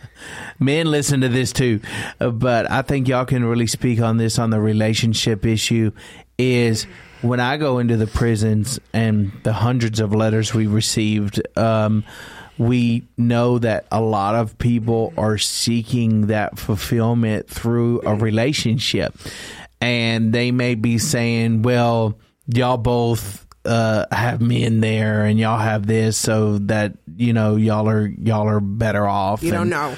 men 0.64 0.90
listen 0.90 1.22
to 1.22 1.30
this 1.30 1.52
too, 1.52 1.80
uh, 2.20 2.30
but 2.30 2.70
I 2.70 2.82
think 2.82 3.08
y'all 3.08 3.26
can 3.26 3.46
really 3.46 3.68
speak 3.68 4.00
on 4.00 4.18
this 4.18 4.40
on 4.40 4.50
the 4.50 4.60
relationship 4.60 5.46
issue 5.46 5.92
is 6.38 6.86
when 7.22 7.40
I 7.40 7.58
go 7.58 7.80
into 7.80 7.96
the 7.96 8.08
prisons 8.08 8.80
and 8.92 9.32
the 9.44 9.54
hundreds 9.54 10.00
of 10.00 10.14
letters 10.14 10.54
we 10.54 10.68
received 10.68 11.42
um, 11.58 12.04
we 12.58 13.08
know 13.18 13.60
that 13.60 13.86
a 13.92 14.02
lot 14.02 14.36
of 14.36 14.58
people 14.58 15.14
are 15.18 15.38
seeking 15.38 16.28
that 16.28 16.60
fulfillment 16.60 17.50
through 17.50 18.02
a 18.06 18.14
relationship. 18.16 19.16
And 19.82 20.32
they 20.32 20.52
may 20.52 20.76
be 20.76 20.98
saying, 20.98 21.64
well, 21.64 22.18
y'all 22.48 22.78
both 22.78 23.43
uh, 23.66 24.06
have 24.12 24.42
men 24.42 24.80
there 24.82 25.24
and 25.26 25.40
y'all 25.40 25.60
have 25.60 25.86
this 25.88 26.18
so 26.18 26.58
that, 26.60 26.94
you 27.16 27.34
know, 27.34 27.56
y'all 27.56 27.88
are, 27.90 28.08
y'all 28.08 28.48
are 28.48 28.60
better 28.60 29.08
off. 29.08 29.42
You 29.44 29.52
don't 29.52 29.62
And, 29.62 29.70
know. 29.72 29.96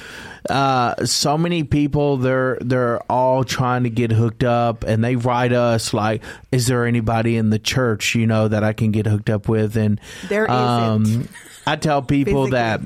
uh, 0.48 1.04
so 1.04 1.36
many 1.36 1.64
people 1.64 2.18
they're 2.18 2.56
they're 2.60 3.00
all 3.10 3.42
trying 3.42 3.82
to 3.82 3.90
get 3.90 4.12
hooked 4.12 4.44
up 4.44 4.84
and 4.84 5.02
they 5.02 5.16
write 5.16 5.52
us 5.52 5.92
like 5.92 6.22
is 6.52 6.68
there 6.68 6.86
anybody 6.86 7.36
in 7.36 7.50
the 7.50 7.58
church 7.58 8.14
you 8.14 8.26
know 8.28 8.46
that 8.46 8.62
I 8.62 8.72
can 8.72 8.92
get 8.92 9.06
hooked 9.06 9.28
up 9.28 9.48
with 9.48 9.76
and 9.76 10.00
There 10.28 10.44
isn't. 10.46 11.28
I 11.66 11.74
tell 11.74 12.00
people 12.00 12.50
that 12.50 12.80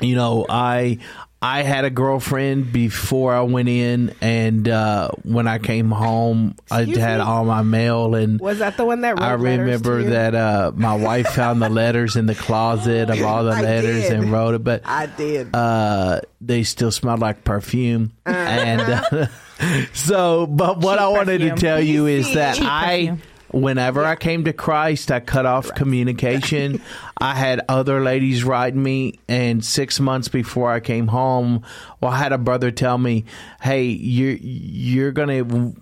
you 0.00 0.14
know 0.16 0.46
I 0.48 0.98
I 1.40 1.62
had 1.62 1.84
a 1.84 1.90
girlfriend 1.90 2.72
before 2.72 3.32
I 3.32 3.42
went 3.42 3.68
in 3.68 4.12
and 4.20 4.68
uh, 4.68 5.10
when 5.22 5.46
I 5.46 5.58
came 5.58 5.90
home 5.90 6.56
I 6.70 6.80
had 6.80 6.88
me? 6.88 7.04
all 7.20 7.44
my 7.44 7.62
mail 7.62 8.14
and 8.16 8.40
Was 8.40 8.58
that 8.58 8.76
the 8.76 8.84
one 8.84 9.02
that 9.02 9.10
wrote 9.10 9.22
I 9.22 9.34
letters 9.36 9.82
to 9.82 9.90
remember 9.90 10.02
that 10.10 10.34
uh, 10.34 10.72
my 10.74 10.96
wife 10.96 11.28
found 11.28 11.62
the 11.62 11.68
letters 11.68 12.16
in 12.16 12.26
the 12.26 12.34
closet 12.34 13.08
of 13.10 13.22
all 13.22 13.44
the 13.44 13.52
I 13.52 13.60
letters 13.62 14.02
did. 14.08 14.12
and 14.14 14.32
wrote 14.32 14.54
it 14.56 14.64
but 14.64 14.82
I 14.84 15.06
did. 15.06 15.54
uh, 15.54 16.20
they 16.40 16.62
still 16.64 16.90
smelled 16.90 17.20
like 17.20 17.44
perfume. 17.44 18.12
And 18.26 18.80
uh, 18.80 19.26
so, 19.92 20.46
but 20.46 20.78
what 20.78 20.94
Cheap 20.96 21.00
I 21.02 21.08
wanted 21.08 21.40
perfume. 21.40 21.56
to 21.56 21.60
tell 21.60 21.80
you 21.80 22.06
is 22.06 22.26
Cheap 22.26 22.34
that 22.36 22.56
perfume. 22.58 23.22
Whenever 23.50 24.04
I 24.04 24.14
came 24.16 24.44
to 24.44 24.52
Christ, 24.52 25.10
I 25.10 25.20
cut 25.20 25.46
off 25.46 25.74
communication. 25.74 26.82
I 27.18 27.34
had 27.34 27.62
other 27.68 28.00
ladies 28.00 28.44
write 28.44 28.74
me, 28.74 29.14
and 29.28 29.64
six 29.64 29.98
months 30.00 30.28
before 30.28 30.70
I 30.70 30.80
came 30.80 31.08
home, 31.08 31.64
well, 32.00 32.12
I 32.12 32.18
had 32.18 32.32
a 32.32 32.38
brother 32.38 32.70
tell 32.70 32.98
me, 32.98 33.24
"Hey, 33.62 33.84
you're 33.84 34.36
you're 34.40 35.12
gonna." 35.12 35.72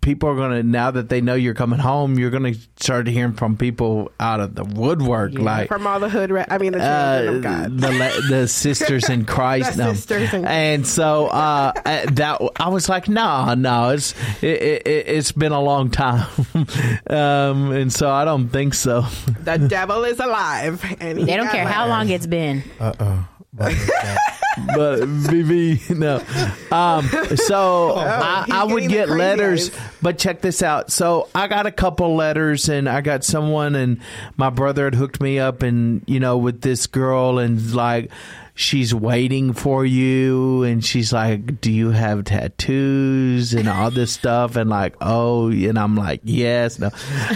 People 0.00 0.30
are 0.30 0.36
gonna 0.36 0.62
now 0.62 0.90
that 0.90 1.08
they 1.10 1.20
know 1.20 1.34
you're 1.34 1.54
coming 1.54 1.78
home. 1.78 2.18
You're 2.18 2.30
gonna 2.30 2.54
start 2.76 3.06
hearing 3.06 3.34
from 3.34 3.56
people 3.56 4.10
out 4.18 4.40
of 4.40 4.54
the 4.54 4.64
woodwork, 4.64 5.34
like 5.34 5.68
From 5.68 5.86
all 5.86 6.00
the 6.00 6.08
hood, 6.08 6.30
ra- 6.30 6.46
I 6.48 6.56
mean 6.58 6.72
the 6.72 6.78
children 6.78 7.28
uh, 7.28 7.36
of 7.36 7.42
God. 7.42 7.78
the 7.80 7.92
la- 7.92 8.28
the 8.38 8.48
sisters 8.48 9.08
in 9.10 9.24
Christ. 9.26 9.76
The 9.76 9.84
no. 9.84 9.92
sisters 9.92 10.32
in- 10.32 10.44
and 10.46 10.86
so 10.86 11.26
uh, 11.26 11.72
uh, 11.84 12.06
that 12.12 12.40
I 12.56 12.68
was 12.68 12.88
like, 12.88 13.08
no, 13.08 13.52
no, 13.54 13.90
it's 13.90 14.14
it, 14.42 14.62
it, 14.62 14.86
it's 14.86 15.32
been 15.32 15.52
a 15.52 15.60
long 15.60 15.90
time, 15.90 16.26
um, 17.10 17.72
and 17.72 17.92
so 17.92 18.10
I 18.10 18.24
don't 18.24 18.48
think 18.48 18.74
so. 18.74 19.02
the 19.42 19.58
devil 19.58 20.04
is 20.04 20.18
alive, 20.18 20.82
and 21.00 21.18
They 21.18 21.36
don't 21.36 21.46
got 21.46 21.52
care 21.54 21.66
how 21.68 21.86
long 21.88 22.08
it's 22.08 22.26
been. 22.26 22.62
Uh 22.80 22.92
oh. 23.00 23.28
But 23.56 25.00
BB, 25.00 25.96
no. 25.96 26.16
Um, 26.76 27.08
so 27.36 27.92
I, 27.96 28.46
I 28.50 28.64
would 28.64 28.88
get 28.88 29.08
letters, 29.08 29.70
eyes. 29.70 29.80
but 30.02 30.18
check 30.18 30.40
this 30.40 30.62
out. 30.62 30.90
So 30.90 31.28
I 31.34 31.46
got 31.46 31.66
a 31.66 31.72
couple 31.72 32.16
letters, 32.16 32.68
and 32.68 32.88
I 32.88 33.00
got 33.00 33.24
someone, 33.24 33.74
and 33.74 34.00
my 34.36 34.50
brother 34.50 34.84
had 34.84 34.94
hooked 34.94 35.20
me 35.20 35.38
up, 35.38 35.62
and 35.62 36.02
you 36.06 36.20
know, 36.20 36.38
with 36.38 36.60
this 36.60 36.86
girl, 36.86 37.38
and 37.38 37.74
like. 37.74 38.10
She's 38.56 38.94
waiting 38.94 39.52
for 39.52 39.84
you, 39.84 40.62
and 40.62 40.84
she's 40.84 41.12
like, 41.12 41.60
"Do 41.60 41.72
you 41.72 41.90
have 41.90 42.22
tattoos 42.24 43.52
and 43.52 43.68
all 43.68 43.90
this 43.90 44.12
stuff?" 44.12 44.54
And 44.54 44.70
like, 44.70 44.94
"Oh," 45.00 45.50
and 45.50 45.76
I'm 45.78 45.96
like, 45.96 46.20
"Yes." 46.22 46.78
No, 46.78 46.90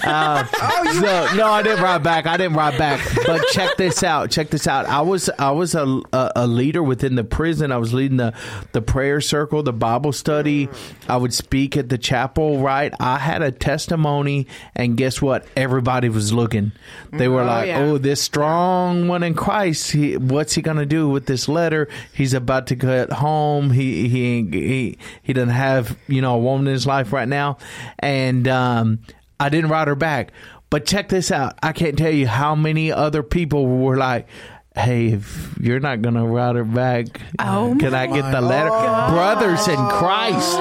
uh, 0.04 0.44
so, 0.92 1.36
no, 1.36 1.46
I 1.48 1.62
didn't 1.62 1.82
write 1.82 2.04
back. 2.04 2.26
I 2.26 2.36
didn't 2.36 2.56
write 2.56 2.78
back. 2.78 3.00
But 3.26 3.44
check 3.48 3.76
this 3.76 4.02
out. 4.04 4.30
Check 4.30 4.50
this 4.50 4.66
out. 4.68 4.86
I 4.86 5.00
was 5.00 5.28
I 5.38 5.50
was 5.50 5.74
a, 5.74 6.00
a, 6.12 6.32
a 6.36 6.46
leader 6.46 6.82
within 6.84 7.16
the 7.16 7.24
prison. 7.24 7.72
I 7.72 7.78
was 7.78 7.92
leading 7.92 8.16
the 8.18 8.32
the 8.72 8.80
prayer 8.82 9.20
circle, 9.20 9.62
the 9.64 9.72
Bible 9.72 10.12
study. 10.12 10.68
I 11.08 11.16
would 11.16 11.34
speak 11.34 11.76
at 11.76 11.88
the 11.88 11.98
chapel. 11.98 12.58
Right. 12.60 12.94
I 13.00 13.18
had 13.18 13.42
a 13.42 13.50
testimony, 13.50 14.46
and 14.76 14.96
guess 14.96 15.20
what? 15.20 15.46
Everybody 15.56 16.08
was 16.10 16.32
looking. 16.32 16.70
They 17.12 17.26
were 17.28 17.42
Oh, 17.42 17.46
like, 17.46 17.66
yeah. 17.66 17.80
"Oh, 17.80 17.98
this 17.98 18.22
strong 18.22 19.08
one 19.08 19.22
in 19.24 19.34
Christ. 19.34 19.90
He, 19.90 20.16
what's 20.16 20.54
he 20.54 20.62
gonna 20.62 20.86
do 20.86 21.07
with 21.08 21.26
this 21.26 21.48
letter? 21.48 21.88
He's 22.12 22.34
about 22.34 22.66
to 22.68 22.74
get 22.74 23.12
home. 23.12 23.70
He 23.70 24.08
he 24.08 24.42
he 24.50 24.98
he 25.22 25.32
doesn't 25.32 25.50
have 25.50 25.96
you 26.08 26.20
know 26.20 26.34
a 26.34 26.38
woman 26.38 26.66
in 26.66 26.72
his 26.72 26.86
life 26.86 27.12
right 27.12 27.28
now." 27.28 27.58
And 27.98 28.46
um, 28.48 29.00
I 29.40 29.48
didn't 29.48 29.70
write 29.70 29.88
her 29.88 29.96
back. 29.96 30.32
But 30.70 30.84
check 30.84 31.08
this 31.08 31.30
out. 31.30 31.58
I 31.62 31.72
can't 31.72 31.96
tell 31.96 32.12
you 32.12 32.26
how 32.26 32.54
many 32.54 32.92
other 32.92 33.22
people 33.22 33.66
were 33.66 33.96
like, 33.96 34.28
"Hey, 34.74 35.12
if 35.12 35.56
you're 35.60 35.80
not 35.80 36.02
gonna 36.02 36.26
write 36.26 36.56
her 36.56 36.64
back, 36.64 37.06
Oh 37.38 37.76
can 37.80 37.94
I 37.94 38.06
get 38.06 38.30
the 38.30 38.40
letter?" 38.40 38.68
Brothers 39.12 39.66
in 39.68 39.78
Christ. 39.88 40.58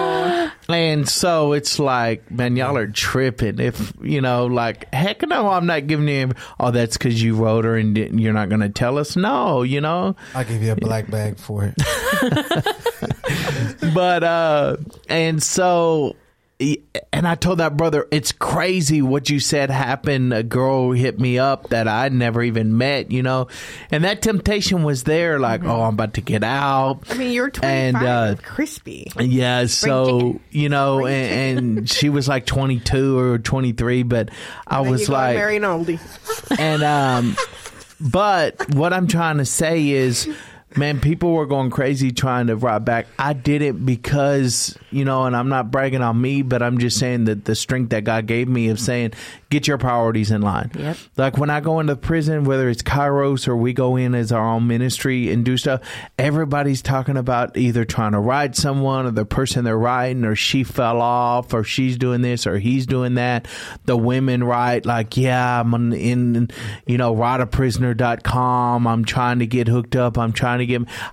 And 0.70 1.08
so 1.08 1.54
it's 1.54 1.80
like, 1.80 2.30
man, 2.30 2.58
y'all 2.58 2.76
are 2.76 2.88
tripping. 2.88 3.60
If 3.60 3.94
you 4.02 4.20
know, 4.20 4.48
like, 4.48 4.94
heck 4.94 5.22
no, 5.22 5.50
I'm 5.50 5.66
not 5.66 5.88
giving 5.88 6.10
you. 6.10 6.32
Oh, 6.60 6.72
that's 6.72 6.98
because 6.98 7.22
you 7.22 7.36
wrote 7.36 7.64
her 7.64 7.78
and 7.78 7.96
didn't, 7.96 8.20
you're 8.20 8.34
not 8.34 8.50
going 8.50 8.62
to 8.62 8.70
tell 8.70 8.98
us. 8.98 9.16
No, 9.16 9.64
you 9.64 9.80
know. 9.80 10.16
I'll 10.34 10.44
give 10.44 10.62
you 10.62 10.74
a 10.74 10.76
black 10.76 11.10
bag 11.10 11.38
for 11.38 11.64
it. 11.64 11.76
but 13.94 14.24
uh 14.24 14.78
and 15.10 15.42
so 15.42 16.16
and 16.60 17.28
I 17.28 17.36
told 17.36 17.60
that 17.60 17.78
brother, 17.78 18.08
it's 18.10 18.32
crazy 18.32 19.02
what 19.02 19.30
you 19.30 19.40
said 19.40 19.70
happened. 19.70 20.34
A 20.34 20.42
girl 20.42 20.92
hit 20.92 21.20
me 21.20 21.38
up 21.38 21.70
that 21.70 21.88
I'd 21.88 22.14
never 22.14 22.42
even 22.42 22.78
met, 22.78 23.12
you 23.12 23.22
know, 23.22 23.48
and 23.92 24.04
that 24.04 24.24
temptation 24.24 24.84
was 24.84 25.04
there. 25.04 25.38
Like, 25.40 25.64
oh, 25.64 25.84
I'm 25.84 25.94
about 25.94 26.16
to 26.16 26.22
get 26.22 26.44
out. 26.44 27.02
I 27.12 27.14
mean, 27.14 27.32
you're 27.32 27.52
25, 27.52 27.96
And, 27.96 28.08
uh, 28.08 28.36
crispy. 28.42 29.12
Yeah, 29.20 29.68
so 29.68 30.40
you 30.50 30.70
know, 30.70 31.06
and, 31.06 31.78
and 31.78 31.90
she 31.90 32.10
was 32.10 32.28
like 32.28 32.48
22 32.48 33.18
or 33.20 33.38
23, 33.38 34.04
but 34.04 34.30
I 34.66 34.82
was 34.82 35.08
like, 35.10 35.36
marry 35.38 35.58
an 35.58 35.64
oldie. 35.64 36.00
and 36.60 36.82
um 36.84 37.36
but 38.00 38.74
what 38.76 38.94
i'm 38.94 39.08
trying 39.08 39.38
to 39.38 39.46
say 39.46 39.90
is 39.90 40.30
man 40.78 41.00
people 41.00 41.34
were 41.34 41.46
going 41.46 41.70
crazy 41.70 42.12
trying 42.12 42.48
to 42.48 42.56
write 42.56 42.80
back. 42.80 43.08
I 43.18 43.34
did 43.34 43.62
it 43.62 43.86
because 43.86 44.78
you 44.92 45.06
know 45.06 45.26
and 45.26 45.36
i'm 45.36 45.50
not 45.50 45.72
bragging 45.72 46.02
on 46.02 46.20
me 46.20 46.42
but 46.42 46.62
i'm 46.62 46.78
just 46.78 46.98
saying 46.98 47.26
that 47.26 47.46
the 47.46 47.56
strength 47.56 47.90
that 47.90 48.04
god 48.04 48.26
gave 48.26 48.48
me 48.48 48.70
of 48.70 48.80
saying 48.80 49.14
get 49.50 49.68
your 49.68 49.78
priorities 49.78 50.32
in 50.32 50.42
line. 50.42 50.72
Yep. 50.78 50.98
like 51.18 51.38
when 51.38 51.50
i 51.50 51.60
go 51.60 51.80
into 51.80 51.96
prison 51.96 52.44
whether 52.46 52.70
it's 52.70 52.82
kairos 52.82 53.48
or 53.48 53.56
we 53.56 53.74
go 53.74 53.96
in 53.96 54.16
as 54.16 54.32
our 54.32 54.46
own 54.46 54.68
ministry 54.68 55.32
and 55.32 55.44
do 55.44 55.58
stuff 55.58 55.82
everybody's 56.18 56.82
talking 56.82 57.18
about 57.18 57.58
either 57.58 57.86
trying 57.86 58.12
to 58.12 58.20
ride 58.20 58.56
someone 58.56 59.06
or 59.06 59.12
the 59.12 59.26
person 59.26 59.64
they're 59.64 59.78
riding 59.78 60.24
or 60.26 60.36
she 60.36 60.64
fell 60.64 61.02
off 61.02 61.54
or 61.54 61.64
she's 61.64 61.98
doing 61.98 62.22
this 62.22 62.46
or 62.46 62.60
he's 62.60 62.86
doing 62.86 63.16
that. 63.16 63.48
The 63.86 63.98
women 63.98 64.44
write 64.44 64.86
like 64.86 65.18
yeah 65.18 65.60
i'm 65.60 65.94
in 65.94 66.50
you 66.86 66.98
know 66.98 67.14
writeaprisoner.com 67.16 68.88
i'm 68.88 69.06
trying 69.06 69.40
to 69.40 69.48
get 69.48 69.68
hooked 69.68 69.96
up. 69.96 70.18
I'm 70.18 70.34
trying 70.34 70.60
to 70.60 70.66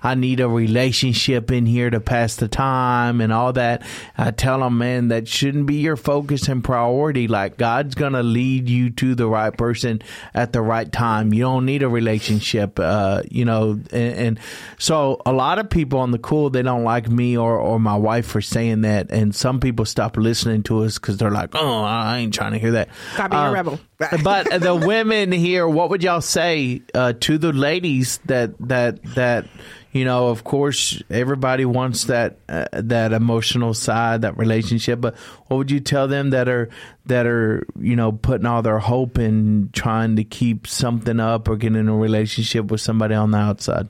i 0.03 0.15
need 0.15 0.39
a 0.39 0.47
relationship 0.47 1.51
in 1.51 1.65
here 1.65 1.89
to 1.89 1.99
pass 1.99 2.35
the 2.35 2.47
time 2.47 3.21
and 3.21 3.31
all 3.33 3.53
that. 3.53 3.81
I 4.17 4.31
tell 4.31 4.59
them 4.59 4.77
man 4.77 5.07
that 5.09 5.27
shouldn't 5.27 5.65
be 5.65 5.75
your 5.75 5.95
focus 5.95 6.47
and 6.47 6.63
priority. 6.63 7.27
Like 7.27 7.57
god's 7.57 7.95
gonna 7.95 8.23
lead 8.23 8.69
you 8.69 8.89
to 8.91 9.15
the 9.15 9.27
right 9.27 9.55
person 9.55 10.01
at 10.33 10.53
the 10.53 10.61
right 10.61 10.91
time. 10.91 11.33
You 11.33 11.43
don't 11.43 11.65
need 11.65 11.83
a 11.83 11.89
relationship 11.89 12.79
uh 12.79 13.21
you 13.29 13.45
know 13.45 13.71
and, 13.91 14.15
and 14.15 14.39
so 14.77 15.21
a 15.25 15.31
lot 15.33 15.59
of 15.59 15.69
people 15.69 15.99
on 15.99 16.11
the 16.11 16.19
cool 16.19 16.49
they 16.49 16.61
don't 16.61 16.83
like 16.83 17.09
me 17.09 17.37
or 17.37 17.57
or 17.57 17.79
my 17.79 17.95
wife 17.95 18.25
for 18.27 18.41
saying 18.41 18.81
that. 18.81 19.11
And 19.11 19.33
some 19.35 19.59
people 19.59 19.85
stop 19.85 20.17
listening 20.17 20.63
to 20.63 20.83
us 20.83 20.99
because 20.99 21.17
they're 21.17 21.31
like 21.31 21.51
oh 21.55 21.81
i 21.83 22.17
ain't 22.17 22.33
trying 22.33 22.51
to 22.53 22.59
hear 22.59 22.71
that. 22.71 22.89
Stop 23.13 23.31
being 23.31 23.41
a 23.43 23.45
Uh, 23.47 23.51
rebel. 23.53 23.79
but 24.23 24.49
the 24.61 24.75
women 24.75 25.31
here, 25.31 25.65
what 25.67 25.89
would 25.89 26.03
y'all 26.03 26.19
say 26.19 26.81
uh, 26.93 27.13
to 27.21 27.37
the 27.37 27.53
ladies 27.53 28.17
that 28.25 28.51
that 28.59 29.01
that 29.15 29.44
you 29.91 30.03
know, 30.03 30.27
of 30.27 30.43
course, 30.43 31.01
everybody 31.09 31.63
wants 31.63 32.05
that 32.05 32.37
uh, 32.49 32.65
that 32.73 33.13
emotional 33.13 33.73
side, 33.73 34.23
that 34.23 34.37
relationship. 34.37 34.99
But 34.99 35.15
what 35.47 35.55
would 35.57 35.71
you 35.71 35.79
tell 35.79 36.07
them 36.07 36.31
that 36.31 36.49
are 36.49 36.69
that 37.05 37.25
are 37.25 37.65
you 37.79 37.95
know 37.95 38.11
putting 38.11 38.45
all 38.45 38.61
their 38.61 38.79
hope 38.79 39.17
in 39.17 39.69
trying 39.71 40.17
to 40.17 40.25
keep 40.25 40.67
something 40.67 41.19
up 41.19 41.47
or 41.47 41.55
get 41.55 41.75
in 41.75 41.87
a 41.87 41.95
relationship 41.95 42.71
with 42.71 42.81
somebody 42.81 43.15
on 43.15 43.31
the 43.31 43.37
outside? 43.37 43.87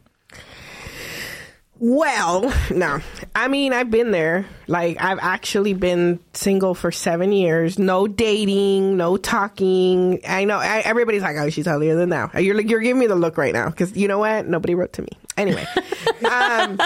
Well, 1.80 2.54
no. 2.72 3.00
I 3.36 3.48
mean, 3.48 3.74
I've 3.74 3.92
been 3.92 4.12
there. 4.12 4.46
Like, 4.68 5.02
I've 5.02 5.20
actually 5.22 5.74
been 5.74 6.20
single 6.34 6.74
for 6.74 6.92
seven 6.92 7.32
years. 7.32 7.78
No 7.78 8.08
dating, 8.08 8.98
no 8.98 9.18
talking. 9.18 10.22
I 10.28 10.46
know 10.46 10.58
I, 10.58 10.80
everybody's 10.80 11.22
like, 11.22 11.36
"Oh, 11.38 11.50
she's 11.50 11.66
holier 11.66 11.96
than 11.96 12.10
thou." 12.10 12.32
You're 12.38 12.56
like, 12.56 12.70
you're 12.70 12.80
giving 12.80 13.00
me 13.00 13.08
the 13.08 13.16
look 13.16 13.38
right 13.38 13.54
now 13.54 13.70
because 13.70 13.96
you 13.96 14.08
know 14.08 14.20
what? 14.20 14.48
Nobody 14.48 14.76
wrote 14.76 14.94
to 14.94 15.02
me. 15.02 15.10
Anyway, 15.38 15.66
um, 16.32 16.80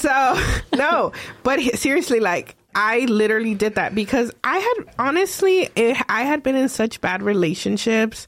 so 0.00 0.40
no. 0.76 1.12
But 1.42 1.60
seriously, 1.76 2.20
like, 2.20 2.54
I 2.74 3.00
literally 3.00 3.54
did 3.54 3.74
that 3.74 3.94
because 3.94 4.30
I 4.44 4.58
had 4.58 4.94
honestly, 4.98 5.68
it, 5.74 5.96
I 6.08 6.22
had 6.22 6.42
been 6.42 6.54
in 6.54 6.68
such 6.68 7.00
bad 7.00 7.22
relationships 7.22 8.26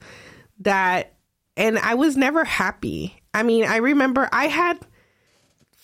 that, 0.60 1.14
and 1.56 1.78
I 1.78 1.94
was 1.94 2.16
never 2.16 2.44
happy. 2.44 3.14
I 3.32 3.44
mean, 3.44 3.64
I 3.64 3.76
remember 3.76 4.28
I 4.32 4.48
had 4.48 4.78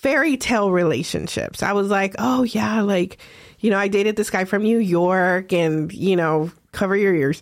fairy 0.05 0.37
tale 0.37 0.71
relationships. 0.71 1.63
I 1.63 1.73
was 1.73 1.89
like, 1.89 2.15
oh 2.19 2.43
yeah, 2.43 2.83
like, 2.83 3.17
you 3.61 3.71
know, 3.71 3.79
I 3.79 3.89
dated 3.89 4.17
this 4.17 4.29
guy 4.29 4.45
from 4.45 4.63
New 4.63 4.77
York 4.77 5.51
and, 5.51 5.91
you 5.91 6.15
know, 6.15 6.53
cover 6.73 6.95
your 6.95 7.15
ears. 7.15 7.41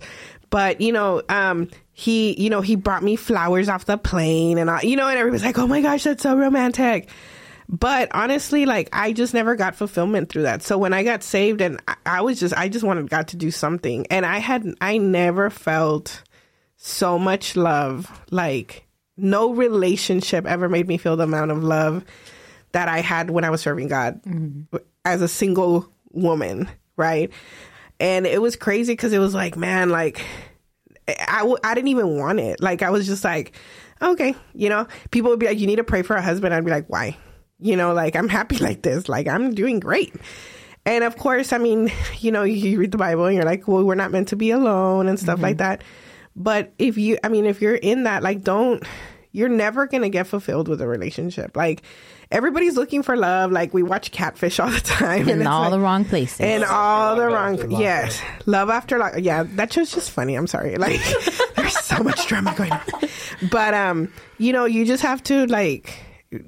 But, 0.49 0.81
you 0.81 0.93
know, 0.93 1.23
um, 1.29 1.71
he, 1.93 2.41
you 2.41 2.51
know, 2.51 2.61
he 2.61 2.77
brought 2.77 3.03
me 3.03 3.17
flowers 3.17 3.69
off 3.69 3.87
the 3.87 3.99
plane 3.99 4.59
and 4.59 4.71
I, 4.71 4.83
you 4.83 4.95
know, 4.95 5.09
and 5.09 5.19
everybody's 5.19 5.45
like, 5.45 5.59
oh 5.59 5.67
my 5.67 5.81
gosh, 5.81 6.05
that's 6.05 6.23
so 6.23 6.37
romantic. 6.37 7.09
But 7.69 8.11
honestly, 8.15 8.65
like, 8.65 8.91
I 8.93 9.13
just 9.13 9.35
never 9.35 9.57
got 9.57 9.75
fulfillment 9.75 10.29
through 10.29 10.43
that. 10.43 10.63
So 10.63 10.79
when 10.79 10.93
I 10.93 11.03
got 11.03 11.25
saved 11.25 11.61
and 11.61 11.81
I, 11.89 11.97
I 12.07 12.21
was 12.21 12.39
just, 12.39 12.57
I 12.57 12.69
just 12.69 12.85
wanted 12.85 13.11
God 13.11 13.27
to 13.29 13.37
do 13.37 13.51
something. 13.51 14.07
And 14.07 14.25
I 14.25 14.39
had, 14.39 14.73
I 14.81 14.99
never 14.99 15.51
felt 15.51 16.23
so 16.77 17.19
much 17.19 17.57
love. 17.57 18.09
Like, 18.31 18.87
no 19.17 19.53
relationship 19.53 20.47
ever 20.47 20.69
made 20.69 20.87
me 20.87 20.97
feel 20.97 21.17
the 21.17 21.25
amount 21.25 21.51
of 21.51 21.65
love 21.65 22.05
that 22.73 22.89
I 22.89 23.01
had 23.01 23.31
when 23.31 23.45
I 23.45 23.51
was 23.51 23.61
serving 23.61 23.89
God 23.89 24.23
mm-hmm. 24.23 24.77
as 25.05 25.23
a 25.23 25.29
single 25.29 25.89
woman, 26.11 26.69
right? 26.97 27.31
And 28.01 28.27
it 28.27 28.41
was 28.41 28.57
crazy 28.57 28.93
because 28.93 29.13
it 29.13 29.19
was 29.19 29.35
like, 29.35 29.57
man, 29.57 29.91
like 29.91 30.25
I, 31.29 31.41
w- 31.41 31.59
I 31.63 31.75
didn't 31.75 31.89
even 31.89 32.19
want 32.19 32.41
it. 32.41 32.61
Like 32.61 32.83
I 32.83 32.91
was 32.91 33.07
just 33.07 33.25
like, 33.25 33.53
okay, 34.01 34.35
you 34.55 34.69
know, 34.69 34.87
people 35.11 35.31
would 35.31 35.39
be 35.39 35.47
like, 35.47 35.59
you 35.59 35.67
need 35.67 35.77
to 35.77 35.85
pray 35.85 36.03
for 36.03 36.17
a 36.17 36.23
husband. 36.23 36.55
I'd 36.55 36.65
be 36.65 36.71
like, 36.71 36.89
why? 36.89 37.17
You 37.59 37.77
know, 37.77 37.93
like 37.93 38.17
I'm 38.17 38.29
happy 38.29 38.57
like 38.59 38.83
this. 38.83 39.09
Like 39.09 39.29
I'm 39.29 39.55
doing 39.55 39.81
great. 39.81 40.15
And 40.85 41.05
of 41.05 41.17
course, 41.17 41.53
I 41.53 41.59
mean, 41.59 41.93
you 42.19 42.33
know, 42.33 42.43
you 42.43 42.79
read 42.79 42.91
the 42.91 42.99
Bible 42.99 43.27
and 43.27 43.37
you're 43.37 43.45
like, 43.45 43.69
well, 43.69 43.85
we're 43.85 43.95
not 43.95 44.11
meant 44.11 44.29
to 44.29 44.37
be 44.37 44.51
alone 44.51 45.09
and 45.09 45.19
stuff 45.19 45.41
like 45.41 45.59
mm-hmm. 45.59 45.69
that. 45.69 45.85
But 46.35 46.73
if 46.79 46.99
you, 46.99 47.19
I 47.23 47.29
mean, 47.29 47.47
if 47.47 47.61
you're 47.61 47.75
in 47.75 48.05
that, 48.05 48.23
like, 48.23 48.43
don't, 48.43 48.83
you're 49.33 49.49
never 49.49 49.87
going 49.87 50.03
to 50.03 50.09
get 50.09 50.27
fulfilled 50.27 50.67
with 50.67 50.81
a 50.81 50.89
relationship. 50.89 51.57
Like, 51.57 51.83
everybody's 52.33 52.77
looking 52.77 53.03
for 53.03 53.17
love. 53.17 53.53
Like, 53.53 53.73
we 53.73 53.83
watch 53.83 54.11
Catfish 54.11 54.59
all 54.59 54.71
the 54.71 54.81
time. 54.85 55.29
in 55.29 55.41
it's 55.41 55.49
all 55.49 55.63
like- 55.63 55.71
the 55.71 55.81
wrong 55.81 56.05
places. 56.05 56.41
in 56.41 56.65
all 56.65 57.15
the 57.17 57.27
wrong, 57.27 57.55
After 57.55 57.69
Love, 57.69 57.81
yes, 57.81 58.23
love 58.47 58.71
after 58.71 58.99
love. 58.99 59.19
Yeah, 59.19 59.45
that 59.55 59.73
show's 59.73 59.93
just 59.93 60.11
funny. 60.11 60.35
I'm 60.35 60.47
sorry. 60.47 60.77
Like, 60.77 61.01
there's 61.57 61.79
so 61.79 62.03
much 62.03 62.27
drama 62.27 62.55
going 62.57 62.73
on. 62.73 62.81
But, 63.51 63.75
um, 63.75 64.13
you 64.39 64.53
know, 64.53 64.65
you 64.65 64.85
just 64.85 65.03
have 65.03 65.23
to, 65.25 65.47
like, 65.47 66.01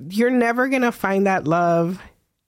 you're 0.09 0.31
never 0.31 0.69
going 0.69 0.83
to 0.83 0.93
find 0.93 1.27
that 1.27 1.47
love, 1.47 2.01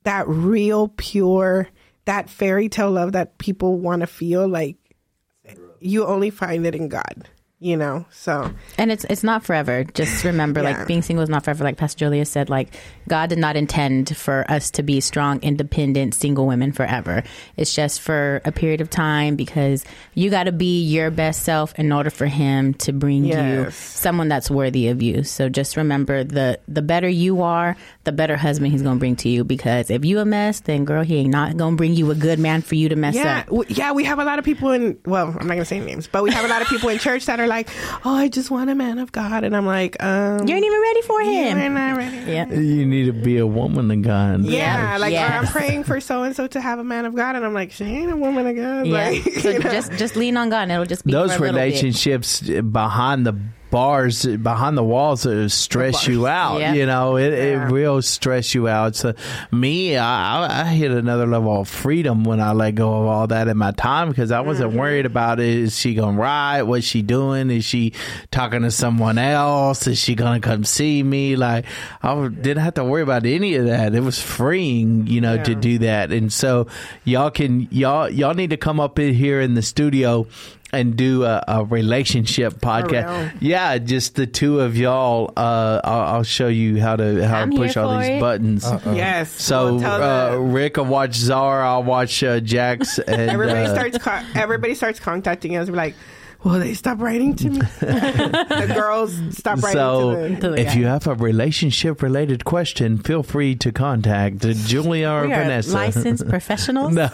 that 0.05 0.27
real, 0.29 0.89
pure, 0.89 1.69
that 2.07 2.31
fairy 2.31 2.69
tale 2.69 2.91
love 2.93 3.13
that 3.13 3.39
people 3.39 3.79
want 3.79 4.01
to 4.01 4.07
feel. 4.07 4.49
Like, 4.49 4.77
you 5.81 6.07
only 6.07 6.31
find 6.31 6.67
it 6.67 6.75
in 6.75 6.89
God, 6.89 7.29
you 7.59 7.77
know? 7.77 8.05
So, 8.11 8.51
And 8.77 8.93
it's 8.93 9.05
it's 9.05 9.23
not 9.25 9.45
forever. 9.45 9.85
Just 9.85 10.25
remember, 10.25 10.63
Yeah. 10.63 10.77
like 10.79 10.87
being 10.87 11.03
single 11.03 11.23
is 11.23 11.29
not 11.31 11.45
forever. 11.45 11.65
Like 11.65 11.77
Pastor 11.79 11.99
Julia 12.01 12.25
said, 12.27 12.51
like 12.51 12.75
God 13.09 13.29
did 13.31 13.39
not 13.39 13.57
intend 13.57 14.15
for 14.17 14.45
us 14.51 14.71
to 14.73 14.83
be 14.83 15.01
strong, 15.01 15.41
independent, 15.43 16.15
single 16.15 16.47
women 16.47 16.73
forever. 16.73 17.23
It's 17.57 17.75
just 17.75 18.01
for 18.01 18.43
a 18.45 18.53
period 18.53 18.81
of 18.81 18.91
time 18.91 19.37
because 19.37 19.85
you 20.15 20.29
got 20.31 20.45
to 20.45 20.53
be 20.53 20.83
your 20.83 21.11
best 21.11 21.43
self 21.45 21.75
in 21.79 21.93
order 21.93 22.11
for 22.11 22.27
Him 22.27 22.75
to 22.75 22.93
bring 22.93 23.25
you 23.25 23.71
someone 23.71 24.29
that's 24.29 24.51
worthy 24.51 24.89
of 24.89 25.01
you. 25.03 25.23
So 25.25 25.49
just 25.49 25.77
remember 25.77 26.25
the 26.25 26.61
the 26.69 26.83
better 26.83 27.09
you 27.09 27.43
are, 27.43 27.77
the 28.05 28.13
better 28.13 28.37
husband 28.37 28.73
He's 28.73 28.83
going 28.83 28.97
to 28.97 29.01
bring 29.01 29.17
to 29.17 29.29
you. 29.29 29.45
Because 29.45 29.91
if 29.91 30.05
you 30.05 30.19
a 30.19 30.25
mess, 30.25 30.61
then 30.61 30.85
girl, 30.85 31.03
He 31.03 31.17
ain't 31.17 31.31
not 31.31 31.57
going 31.57 31.73
to 31.75 31.77
bring 31.77 31.95
you 31.95 32.11
a 32.11 32.15
good 32.15 32.39
man 32.39 32.61
for 32.63 32.75
you 32.75 32.89
to 32.91 32.97
mess 32.97 33.15
yeah, 33.15 33.45
up. 33.51 33.65
yeah, 33.71 33.93
we 33.93 34.05
have 34.05 34.19
a 34.19 34.25
lot 34.25 34.39
of 34.39 34.45
people 34.45 34.73
in, 34.73 34.99
well, 35.07 35.29
I'm 35.29 35.35
not 35.47 35.55
going 35.55 35.59
to 35.61 35.65
say 35.65 35.81
names, 35.81 36.07
but 36.07 36.23
we 36.23 36.31
have 36.33 36.45
a 36.45 36.49
lot 36.49 36.61
of 36.63 36.69
people 36.69 36.89
in 36.91 36.99
church 36.99 37.27
that 37.27 37.41
are 37.41 37.46
like, 37.47 37.69
oh, 38.05 38.15
I 38.15 38.29
just 38.29 38.51
want 38.51 38.71
a 38.71 38.75
man 38.75 38.99
of 38.99 39.13
God. 39.13 39.45
And 39.45 39.57
I'm 39.57 39.67
like, 39.67 40.03
um, 40.03 40.47
You 40.47 40.55
ain't 40.55 40.65
even 40.65 40.81
ready 40.81 41.03
for 41.03 41.23
You're 41.23 41.57
him. 41.57 41.75
not 41.75 41.97
ready. 41.97 42.17
Yeah. 42.31 42.49
You 42.53 42.87
need 42.87 43.07
to 43.07 43.13
be 43.13 43.39
a 43.39 43.47
woman 43.47 43.91
of 43.91 44.03
God. 44.03 44.43
Yeah, 44.43 44.97
like 44.99 45.13
Yes. 45.13 45.31
I'm 45.47 45.47
praying 45.53 45.85
for 45.85 46.01
so 46.01 46.23
and 46.23 46.35
so 46.37 46.47
to 46.49 46.61
have 46.61 46.79
a 46.79 46.85
man 46.85 47.05
of 47.05 47.15
God, 47.15 47.37
and 47.37 47.45
I'm 47.45 47.55
like, 47.55 47.73
she 47.73 47.85
ain't 47.85 48.11
a 48.13 48.17
woman 48.17 48.47
of 48.47 48.57
God. 48.57 48.87
Yeah. 48.87 49.09
Like, 49.11 49.23
so 49.43 49.51
you 49.51 49.59
know? 49.61 49.71
just 49.71 49.93
just 49.93 50.17
lean 50.17 50.37
on 50.37 50.51
God 50.51 50.63
and 50.63 50.73
it'll 50.73 50.85
just 50.87 51.05
be 51.05 51.13
Those 51.13 51.31
for 51.35 51.45
a 51.47 51.53
little 51.53 51.55
bit. 51.61 51.65
relationships 51.67 52.41
behind 52.41 53.27
the 53.27 53.33
bars, 53.71 54.25
behind 54.25 54.77
the 54.77 54.85
walls, 54.85 55.27
uh, 55.27 55.49
stress 55.49 56.07
you 56.07 56.27
out. 56.27 56.61
Yeah. 56.61 56.73
You 56.75 56.87
know, 56.87 57.17
it, 57.17 57.33
Yeah. 57.33 57.67
it 57.67 57.73
will 57.73 58.01
stress 58.03 58.55
you 58.55 58.69
out. 58.69 58.97
So, 58.97 59.15
me, 59.51 59.97
I, 59.97 60.63
I- 60.63 60.65
hit 60.77 60.91
another 60.91 61.27
level 61.27 61.61
of 61.61 61.69
freedom 61.69 62.25
when 62.25 62.41
I 62.41 62.53
let 62.53 62.75
go 62.75 63.01
of 63.03 63.07
all 63.07 63.27
that 63.29 63.49
in 63.49 63.57
my 63.57 63.71
time 63.73 64.09
because 64.09 64.31
I 64.31 64.41
wasn't 64.41 64.71
Mm-hmm. 64.71 64.79
worried 64.81 65.07
about 65.07 65.41
it. 65.41 65.49
Is 65.49 65.79
she 65.79 65.95
going 65.95 66.17
to 66.17 66.21
ride? 66.21 66.63
What's 66.63 66.87
she 66.87 67.03
doing? 67.03 67.51
Is 67.51 67.65
she 67.65 67.93
talking 68.31 68.63
to 68.63 68.71
someone 68.71 69.17
else? 69.19 69.87
Is 69.87 69.99
she 69.99 70.15
going 70.15 70.41
to 70.41 70.47
come 70.49 70.65
see 70.65 71.03
me? 71.03 71.37
Like, 71.37 71.65
I 72.03 72.29
didn't 72.29 72.63
have 72.63 72.75
to 72.75 72.85
worry 72.85 73.03
about 73.03 73.27
any 73.27 73.55
of 73.57 73.67
that. 73.67 73.95
It 73.95 74.01
was 74.01 74.21
freeing, 74.21 75.07
you 75.07 75.21
know, 75.21 75.43
to 75.43 75.55
do 75.55 75.79
that. 75.79 76.13
And 76.13 76.33
so, 76.33 76.67
y'all 77.05 77.31
can, 77.31 77.69
y'all, 77.71 78.09
y'all 78.09 78.35
need 78.35 78.51
to 78.51 78.57
come 78.57 78.81
up 78.81 78.99
in 78.99 79.15
here 79.15 79.41
in 79.41 79.55
the 79.55 79.63
studio 79.63 80.27
and 80.73 80.97
do 80.97 81.25
a, 81.25 81.43
a 81.47 81.65
relationship 81.65 82.55
podcast. 82.55 83.37
Yeah, 83.41 83.79
just 83.79 84.17
the 84.17 84.27
two 84.27 84.61
of 84.61 84.77
y'all. 84.77 85.33
Uh, 85.37 85.81
I'll, 85.85 86.01
I'll 86.17 86.23
show 86.23 86.49
you 86.49 86.81
how 86.81 86.97
to 86.97 87.27
how 87.27 87.41
I'm 87.41 87.51
to 87.53 87.57
push 87.57 87.77
all 87.77 87.97
these 87.99 88.09
it. 88.09 88.21
buttons. 88.21 88.65
yes. 88.87 89.31
So 89.31 89.77
we'll 89.77 89.85
uh, 89.85 90.37
Rick, 90.37 90.77
will 90.77 90.85
watch 90.87 91.15
Zara. 91.15 91.69
I'll 91.69 91.83
watch 91.85 92.23
uh, 92.23 92.41
Jax. 92.41 92.99
And, 93.07 93.31
everybody 93.31 93.67
uh, 93.67 93.75
starts 93.75 93.99
co- 93.99 94.23
everybody 94.35 94.75
starts 94.75 94.99
contacting 94.99 95.57
us. 95.57 95.69
We're 95.71 95.77
like, 95.77 95.95
will 96.47 96.61
they 96.61 96.75
stop 96.75 97.01
writing 97.01 97.35
to 97.37 97.51
me? 97.51 97.59
the 97.81 98.73
girls 98.75 99.15
stop 99.37 99.63
writing 99.63 99.73
So, 99.79 100.11
to 100.15 100.17
them. 100.17 100.41
To 100.41 100.49
the 100.51 100.61
if 100.61 100.67
guy. 100.69 100.75
you 100.75 100.87
have 100.87 101.07
a 101.07 101.15
relationship 101.15 102.03
related 102.03 102.45
question, 102.45 102.99
feel 102.99 103.23
free 103.23 103.55
to 103.57 103.73
contact 103.73 104.39
Julia 104.41 105.11
or 105.11 105.27
we 105.27 105.33
are 105.33 105.43
Vanessa. 105.43 105.75
licensed 105.75 106.29
professionals. 106.37 106.95
No. 106.95 107.09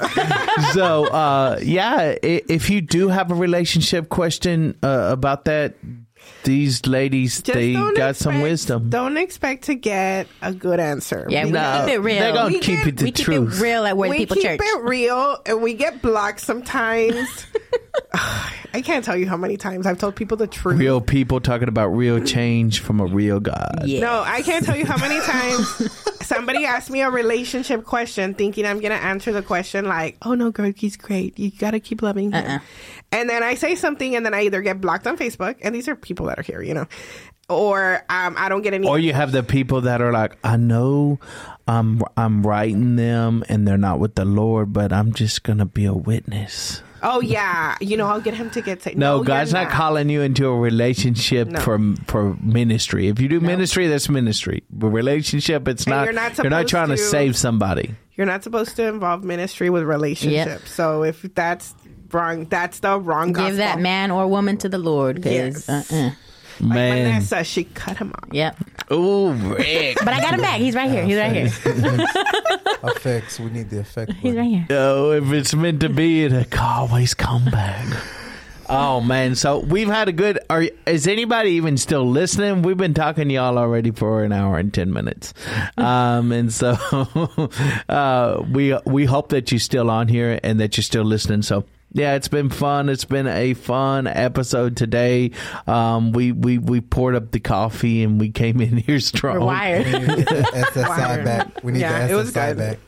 so, 0.73 1.07
uh, 1.07 1.59
yeah, 1.63 2.15
if 2.23 2.71
you 2.71 2.81
do 2.81 3.09
have 3.09 3.31
a 3.31 3.35
relationship 3.35 4.09
question 4.09 4.77
uh, 4.83 5.09
about 5.11 5.47
that, 5.47 5.75
these 6.45 6.87
ladies 6.87 7.43
Just 7.43 7.53
they 7.55 7.73
don't 7.73 7.97
got 7.97 8.15
some 8.17 8.43
wisdom. 8.43 8.91
Don't 8.91 9.17
expect 9.17 9.65
to 9.65 9.75
get 9.75 10.27
a 10.41 10.53
good 10.53 10.79
answer. 10.79 11.27
Yeah, 11.29 11.45
we 11.47 11.51
No, 11.53 11.83
keep 11.85 11.95
it 11.95 11.99
real. 11.99 12.19
they're 12.21 12.33
gonna 12.33 12.49
We 12.55 12.61
keep 12.61 12.79
get- 12.79 12.87
it 12.89 12.97
the 12.99 13.05
we 13.07 13.13
keep 13.13 13.25
truth. 13.25 13.55
it 13.59 13.63
real 13.63 13.85
at 13.87 13.97
Where 13.97 14.09
the 14.09 14.13
we 14.15 14.19
People 14.19 14.37
keep 14.37 14.61
it 14.61 14.83
real, 14.85 15.39
and 15.47 15.63
we 15.63 15.75
get 15.75 16.01
blocked 16.03 16.41
sometimes. 16.41 17.47
I 18.15 18.81
can't 18.83 19.05
tell 19.05 19.17
you 19.17 19.29
how 19.29 19.37
many 19.37 19.57
times 19.57 19.87
I've 19.87 19.99
told 19.99 20.17
people 20.17 20.37
the 20.37 20.47
truth. 20.47 20.79
Real 20.79 21.01
people 21.01 21.41
talking 21.41 21.69
about 21.69 21.89
real 21.89 22.25
change 22.25 22.81
from 22.81 23.01
a 23.01 23.07
real 23.07 23.39
God. 23.39 23.83
Yeah. 23.85 24.01
No, 24.01 24.23
I 24.25 24.43
can't 24.43 24.65
tell 24.65 24.77
you 24.77 24.87
how 24.87 24.97
many 24.97 25.21
times 25.21 26.27
somebody 26.27 26.65
asked 26.65 26.91
me 26.91 27.03
a 27.03 27.11
relationship 27.11 27.85
question 27.85 28.33
thinking 28.33 28.65
I'm 28.65 28.81
going 28.81 28.93
to 28.93 29.03
answer 29.03 29.33
the 29.33 29.43
question 29.43 29.85
like, 29.85 30.17
oh 30.23 30.35
no, 30.35 30.51
girl, 30.51 30.73
he's 30.75 30.97
great. 30.97 31.39
You 31.39 31.51
got 31.51 31.73
to 31.73 31.81
keep 31.81 32.01
loving 32.01 32.33
him. 32.33 32.45
Uh-uh. 32.45 32.59
And 33.13 33.29
then 33.29 33.43
I 33.43 33.57
say 33.57 33.75
something 33.75 34.17
and 34.17 34.25
then 34.25 34.33
I 34.33 34.45
either 34.45 34.63
get 34.63 34.81
blocked 34.81 35.07
on 35.07 35.19
Facebook, 35.19 35.57
and 35.61 35.75
these 35.75 35.87
are 35.87 35.95
people 35.95 36.27
that 36.27 36.39
are 36.39 36.43
here, 36.43 36.63
you 36.63 36.73
know, 36.73 36.87
or 37.51 38.03
um, 38.09 38.37
I 38.39 38.49
don't 38.49 38.63
get 38.63 38.73
any. 38.73 38.89
Or 38.89 38.99
you 38.99 39.13
have 39.13 39.33
the 39.33 39.43
people 39.43 39.83
that 39.83 40.01
are 40.01 40.13
like, 40.13 40.39
I 40.43 40.57
know 40.57 41.21
I'm 41.69 42.01
I'm 42.17 42.47
writing 42.47 42.97
them 42.97 43.45
and 43.51 43.69
they're 43.69 43.77
not 43.77 43.99
with 43.99 44.15
the 44.15 44.25
Lord, 44.25 44.73
but 44.73 44.95
I'm 44.95 45.13
just 45.13 45.43
gonna 45.43 45.67
be 45.67 45.85
a 45.85 45.93
witness. 45.93 46.83
Oh 47.03 47.21
yeah, 47.21 47.77
you 47.81 47.97
know, 47.97 48.07
I'll 48.07 48.21
get 48.21 48.35
him 48.35 48.51
to 48.51 48.61
get 48.63 48.83
saved. 48.83 48.99
No, 48.99 49.17
you're 49.17 49.25
God's 49.25 49.53
not 49.53 49.71
calling 49.71 50.09
you 50.09 50.23
into 50.23 50.47
a 50.47 50.57
relationship 50.59 51.49
No. 51.49 51.61
for 51.61 51.79
for 52.07 52.37
ministry. 52.43 53.09
If 53.09 53.21
you 53.21 53.29
do 53.29 53.41
ministry, 53.41 53.87
that's 53.89 54.09
ministry. 54.09 54.63
But 54.71 54.89
relationship, 54.89 55.67
it's 55.69 55.85
And 55.85 55.91
not. 55.95 56.05
you're 56.05 56.13
not 56.13 56.39
you're 56.39 56.51
not 56.51 56.69
trying 56.69 56.89
to 56.89 56.97
to- 56.97 57.03
save 57.03 57.37
somebody. 57.37 57.95
You're 58.15 58.27
not 58.27 58.45
supposed 58.45 58.77
to 58.77 58.87
involve 58.89 59.25
ministry 59.25 59.71
with 59.71 59.85
relationships. 59.85 60.71
So 60.73 61.03
if 61.03 61.23
that's 61.35 61.75
wrong, 62.13 62.45
that's 62.47 62.81
the 62.81 63.01
wrong. 63.01 63.33
Give 63.33 63.57
that 63.57 63.81
man 63.81 64.11
or 64.11 64.27
woman 64.29 64.59
to 64.59 64.69
the 64.69 64.77
Lord. 64.79 65.23
'cause, 65.23 65.33
Yes. 65.33 65.69
uh-uh. 65.69 66.11
Like 66.61 66.69
Man, 66.69 67.05
Vanessa, 67.07 67.43
she 67.45 67.65
cut 67.65 67.97
him 67.97 68.13
off. 68.13 68.29
Yep. 68.31 68.57
Oh, 68.91 69.31
Rick. 69.33 69.99
But 69.99 70.09
I 70.09 70.21
got 70.21 70.35
him 70.35 70.41
back. 70.41 70.61
He's 70.61 70.75
right 70.75 70.91
here. 70.91 71.05
He's 71.05 71.17
right 71.17 71.33
here. 71.33 72.07
effects. 72.85 73.39
We 73.43 73.51
need 73.51 73.71
the 73.71 73.81
effect. 73.81 74.13
He's 74.13 74.35
right 74.37 74.49
here. 74.49 74.67
Oh, 74.71 75.13
if 75.13 75.33
it's 75.33 75.55
meant 75.55 75.81
to 75.81 75.89
be, 75.89 76.25
it 76.25 76.51
can 76.51 76.61
always 76.61 77.15
come 77.15 77.45
back. 77.47 77.87
Oh 78.69 79.01
man, 79.01 79.35
so 79.35 79.59
we've 79.59 79.89
had 79.89 80.09
a 80.09 80.13
good. 80.13 80.39
Are 80.49 80.65
is 80.87 81.07
anybody 81.07 81.51
even 81.51 81.77
still 81.77 82.09
listening? 82.09 82.63
We've 82.63 82.77
been 82.77 82.95
talking 82.95 83.29
to 83.29 83.35
y'all 83.35 83.59
already 83.59 83.91
for 83.91 84.25
an 84.25 84.33
hour 84.33 84.57
and 84.57 84.73
ten 84.73 84.93
minutes, 84.93 85.35
um, 85.77 86.33
and 86.33 86.51
so 86.53 86.71
uh, 87.89 88.43
we 88.51 88.79
we 88.87 89.05
hope 89.05 89.29
that 89.31 89.51
you're 89.51 89.59
still 89.59 89.91
on 89.91 90.09
here 90.09 90.39
and 90.43 90.61
that 90.61 90.77
you're 90.77 90.85
still 90.85 91.05
listening. 91.05 91.43
So 91.43 91.65
yeah, 91.93 92.15
it's 92.15 92.29
been 92.29 92.51
fun. 92.51 92.89
It's 92.89 93.05
been 93.05 93.27
a 93.27 93.55
fun 93.55 94.07
episode 94.07 94.77
today. 94.77 95.31
Um, 95.67 96.13
we 96.13 96.33
we 96.33 96.59
we 96.59 96.81
poured 96.81 97.15
up 97.15 97.31
the 97.31 97.41
coffee 97.41 98.03
and 98.03 98.21
we 98.21 98.31
came 98.31 98.61
in 98.61 98.77
here 98.79 99.01
strong. 99.01 99.41
We're 99.41 99.47
wired. 99.47 99.87
We 99.87 99.93
need 99.93 100.27
the 100.27 100.71
SSI 100.75 100.89
Wire. 100.89 101.25
back. 101.25 101.63
We 101.65 101.73
need 101.73 101.81
Yeah, 101.81 102.07
the 102.07 102.13
it 102.13 102.17
was 102.17 102.33
SSI 102.33 102.57
good. 102.57 102.59
back. 102.59 102.79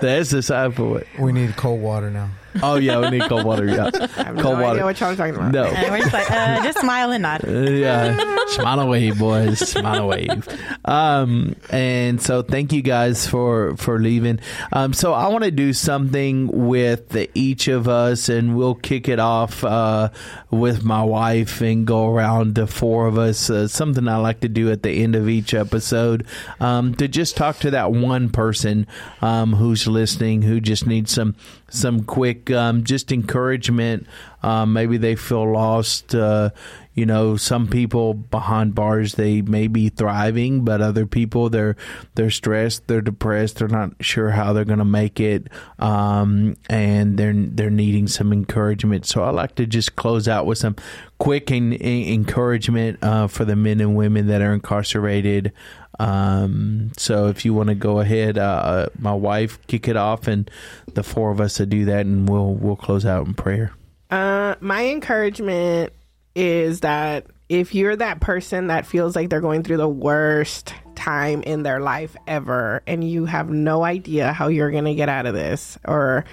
That's 0.00 0.30
the 0.30 0.42
side 0.42 0.74
for 0.74 1.00
it. 1.00 1.06
We 1.18 1.32
need 1.32 1.56
cold 1.56 1.80
water 1.80 2.10
now. 2.10 2.30
Oh 2.62 2.76
yeah, 2.76 2.98
we 3.00 3.18
need 3.18 3.28
cold 3.28 3.44
water. 3.44 3.66
Yeah, 3.66 3.90
I 4.16 4.22
have 4.24 4.36
cold 4.36 4.36
no 4.36 4.50
water. 4.52 4.64
idea 4.66 4.84
what 4.84 5.00
y'all 5.00 5.10
are 5.10 5.16
talking 5.16 5.34
about. 5.34 5.52
No. 5.52 5.64
And 5.64 5.92
we're 5.92 6.00
just 6.00 6.12
like, 6.12 6.30
uh, 6.30 6.62
just 6.64 6.80
smile 6.80 7.12
and 7.12 7.22
nod. 7.22 7.44
Uh, 7.46 7.50
yeah, 7.70 8.16
smile 8.48 8.80
and 8.80 8.90
wave, 8.90 9.18
boys, 9.18 9.58
smile 9.58 9.98
and 9.98 10.08
wave. 10.08 10.48
Um, 10.84 11.56
and 11.70 12.20
so 12.20 12.42
thank 12.42 12.72
you 12.72 12.82
guys 12.82 13.26
for 13.26 13.76
for 13.76 13.98
leaving. 14.00 14.40
Um, 14.72 14.92
so 14.92 15.12
I 15.12 15.28
want 15.28 15.44
to 15.44 15.50
do 15.50 15.72
something 15.72 16.68
with 16.68 17.10
the, 17.10 17.30
each 17.34 17.68
of 17.68 17.88
us, 17.88 18.28
and 18.28 18.56
we'll 18.56 18.74
kick 18.74 19.08
it 19.08 19.18
off 19.20 19.62
uh, 19.64 20.08
with 20.50 20.84
my 20.84 21.02
wife 21.02 21.60
and 21.60 21.86
go 21.86 22.08
around 22.10 22.54
the 22.54 22.66
four 22.66 23.06
of 23.06 23.18
us. 23.18 23.50
Uh, 23.50 23.68
something 23.68 24.08
I 24.08 24.16
like 24.16 24.40
to 24.40 24.48
do 24.48 24.70
at 24.70 24.82
the 24.82 24.90
end 24.90 25.14
of 25.14 25.28
each 25.28 25.54
episode 25.54 26.26
um, 26.60 26.94
to 26.94 27.08
just 27.08 27.36
talk 27.36 27.58
to 27.60 27.70
that 27.72 27.92
one 27.92 28.30
person 28.30 28.86
um, 29.20 29.52
who's 29.52 29.86
listening 29.86 30.42
who 30.42 30.60
just 30.60 30.86
needs 30.86 31.12
some 31.12 31.34
some 31.70 32.04
quick 32.04 32.50
um, 32.50 32.84
just 32.84 33.12
encouragement. 33.12 34.06
Um, 34.42 34.72
maybe 34.72 34.96
they 34.96 35.16
feel 35.16 35.52
lost. 35.52 36.14
Uh, 36.14 36.50
you 36.94 37.06
know, 37.06 37.36
some 37.36 37.68
people 37.68 38.12
behind 38.12 38.74
bars 38.74 39.14
they 39.14 39.40
may 39.40 39.68
be 39.68 39.88
thriving, 39.88 40.64
but 40.64 40.80
other 40.80 41.06
people 41.06 41.48
they're 41.48 41.76
they're 42.16 42.30
stressed, 42.30 42.88
they're 42.88 43.00
depressed, 43.00 43.58
they're 43.58 43.68
not 43.68 43.92
sure 44.00 44.30
how 44.30 44.52
they're 44.52 44.64
going 44.64 44.80
to 44.80 44.84
make 44.84 45.20
it, 45.20 45.46
um, 45.78 46.56
and 46.68 47.16
they're 47.16 47.34
they're 47.34 47.70
needing 47.70 48.08
some 48.08 48.32
encouragement. 48.32 49.06
So 49.06 49.22
I 49.22 49.30
like 49.30 49.54
to 49.56 49.66
just 49.66 49.94
close 49.94 50.26
out 50.26 50.44
with 50.44 50.58
some 50.58 50.74
quick 51.18 51.52
en- 51.52 51.72
en- 51.74 52.12
encouragement 52.14 52.98
uh, 53.02 53.28
for 53.28 53.44
the 53.44 53.54
men 53.54 53.80
and 53.80 53.94
women 53.94 54.26
that 54.26 54.42
are 54.42 54.52
incarcerated. 54.52 55.52
Um, 55.98 56.92
so 56.96 57.26
if 57.26 57.44
you 57.44 57.54
want 57.54 57.68
to 57.70 57.74
go 57.74 58.00
ahead, 58.00 58.38
uh, 58.38 58.88
my 58.98 59.14
wife 59.14 59.58
kick 59.66 59.88
it 59.88 59.96
off, 59.96 60.28
and 60.28 60.50
the 60.94 61.02
four 61.02 61.30
of 61.30 61.40
us 61.40 61.54
to 61.54 61.66
do 61.66 61.86
that, 61.86 62.06
and 62.06 62.28
we'll 62.28 62.54
we'll 62.54 62.76
close 62.76 63.04
out 63.04 63.26
in 63.26 63.34
prayer. 63.34 63.72
Uh, 64.10 64.54
my 64.60 64.86
encouragement 64.86 65.92
is 66.34 66.80
that 66.80 67.26
if 67.48 67.74
you're 67.74 67.96
that 67.96 68.20
person 68.20 68.68
that 68.68 68.86
feels 68.86 69.16
like 69.16 69.30
they're 69.30 69.40
going 69.40 69.62
through 69.62 69.78
the 69.78 69.88
worst 69.88 70.74
time 70.94 71.42
in 71.42 71.62
their 71.62 71.80
life 71.80 72.16
ever 72.26 72.82
and 72.86 73.08
you 73.08 73.24
have 73.24 73.48
no 73.48 73.84
idea 73.84 74.32
how 74.32 74.48
you're 74.48 74.70
going 74.70 74.84
to 74.84 74.94
get 74.94 75.08
out 75.08 75.26
of 75.26 75.34
this 75.34 75.78
or 75.86 76.24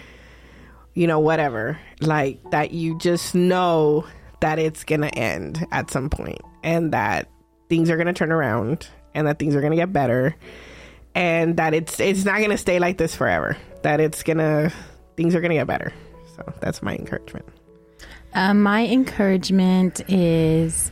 you 0.93 1.07
know 1.07 1.19
whatever 1.19 1.79
like 2.01 2.39
that 2.51 2.71
you 2.71 2.97
just 2.97 3.35
know 3.35 4.05
that 4.41 4.59
it's 4.59 4.83
going 4.83 5.01
to 5.01 5.15
end 5.15 5.65
at 5.71 5.89
some 5.91 6.09
point 6.09 6.41
and 6.63 6.93
that 6.93 7.29
things 7.69 7.89
are 7.89 7.95
going 7.95 8.07
to 8.07 8.13
turn 8.13 8.31
around 8.31 8.87
and 9.15 9.25
that 9.25 9.39
things 9.39 9.55
are 9.55 9.61
going 9.61 9.71
to 9.71 9.77
get 9.77 9.91
better 9.91 10.35
and 11.15 11.57
that 11.57 11.73
it's 11.73 11.99
it's 11.99 12.25
not 12.25 12.37
going 12.37 12.51
to 12.51 12.57
stay 12.57 12.77
like 12.77 12.97
this 12.97 13.15
forever 13.15 13.57
that 13.81 13.99
it's 13.99 14.21
going 14.21 14.37
to 14.37 14.71
things 15.17 15.33
are 15.33 15.41
going 15.41 15.49
to 15.49 15.55
get 15.55 15.65
better 15.67 15.91
so 16.35 16.53
that's 16.59 16.83
my 16.83 16.93
encouragement 16.95 17.45
Um, 18.33 18.61
my 18.61 18.85
encouragement 18.85 20.01
is 20.09 20.91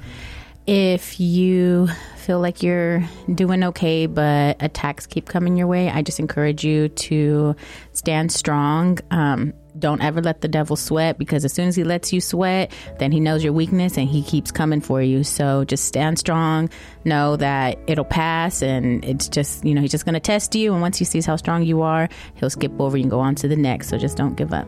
if 0.66 1.20
you 1.20 1.90
feel 2.16 2.40
like 2.40 2.64
you're 2.64 3.04
doing 3.36 3.66
okay, 3.66 4.06
but 4.06 4.56
attacks 4.62 5.06
keep 5.06 5.28
coming 5.28 5.58
your 5.58 5.68
way, 5.68 5.90
I 5.90 6.02
just 6.04 6.22
encourage 6.22 6.64
you 6.64 6.88
to 6.88 7.54
stand 7.92 8.32
strong. 8.32 9.00
Um, 9.12 9.54
don't 9.78 10.02
ever 10.02 10.22
let 10.22 10.42
the 10.42 10.48
devil 10.48 10.76
sweat 10.76 11.18
because 11.18 11.46
as 11.46 11.54
soon 11.54 11.68
as 11.68 11.76
he 11.76 11.84
lets 11.84 12.14
you 12.14 12.22
sweat, 12.22 12.72
then 13.00 13.12
he 13.12 13.20
knows 13.20 13.44
your 13.44 13.54
weakness 13.54 13.98
and 13.98 14.08
he 14.08 14.22
keeps 14.22 14.52
coming 14.52 14.82
for 14.82 15.02
you. 15.02 15.24
So 15.24 15.64
just 15.66 15.86
stand 15.86 16.20
strong. 16.20 16.70
Know 17.06 17.36
that 17.38 17.80
it'll 17.88 18.06
pass 18.06 18.62
and 18.62 19.04
it's 19.04 19.28
just, 19.28 19.66
you 19.66 19.74
know, 19.74 19.82
he's 19.82 19.92
just 19.92 20.06
going 20.06 20.14
to 20.14 20.20
test 20.20 20.56
you. 20.56 20.74
And 20.74 20.82
once 20.82 20.98
he 20.98 21.06
sees 21.06 21.26
how 21.26 21.36
strong 21.36 21.64
you 21.64 21.82
are, 21.82 22.10
he'll 22.36 22.50
skip 22.50 22.80
over 22.80 22.98
you 22.98 23.04
and 23.04 23.12
go 23.12 23.20
on 23.20 23.36
to 23.36 23.48
the 23.48 23.56
next. 23.56 23.90
So 23.90 23.98
just 23.98 24.18
don't 24.18 24.36
give 24.36 24.54
up. 24.54 24.68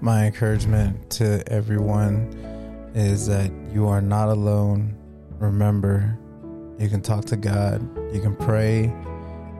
My 0.00 0.26
encouragement 0.26 1.10
to 1.12 1.42
everyone 1.50 2.92
is 2.94 3.26
that 3.26 3.50
you 3.72 3.86
are 3.88 4.02
not 4.02 4.28
alone. 4.28 4.96
Remember, 5.38 6.18
you 6.78 6.88
can 6.88 7.00
talk 7.00 7.24
to 7.26 7.36
God, 7.36 7.80
you 8.14 8.20
can 8.20 8.36
pray. 8.36 8.92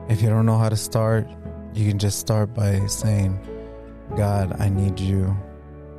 If 0.07 0.21
you 0.21 0.29
don't 0.29 0.45
know 0.45 0.57
how 0.57 0.69
to 0.69 0.77
start, 0.77 1.27
you 1.73 1.89
can 1.89 1.97
just 1.97 2.19
start 2.19 2.53
by 2.53 2.85
saying, 2.85 3.39
God, 4.15 4.55
I 4.59 4.69
need 4.69 4.99
you. 4.99 5.35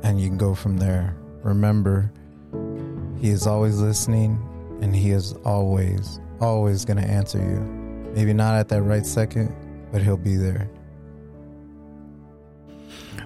And 0.03 0.19
you 0.19 0.27
can 0.27 0.37
go 0.37 0.55
from 0.55 0.77
there. 0.77 1.15
Remember, 1.43 2.11
He 3.19 3.29
is 3.29 3.45
always 3.45 3.79
listening 3.79 4.39
and 4.81 4.95
He 4.95 5.11
is 5.11 5.33
always, 5.43 6.19
always 6.39 6.85
going 6.85 6.97
to 6.97 7.07
answer 7.07 7.39
you. 7.39 7.59
Maybe 8.13 8.33
not 8.33 8.55
at 8.55 8.69
that 8.69 8.81
right 8.83 9.05
second, 9.05 9.53
but 9.91 10.01
He'll 10.01 10.17
be 10.17 10.35
there. 10.35 10.69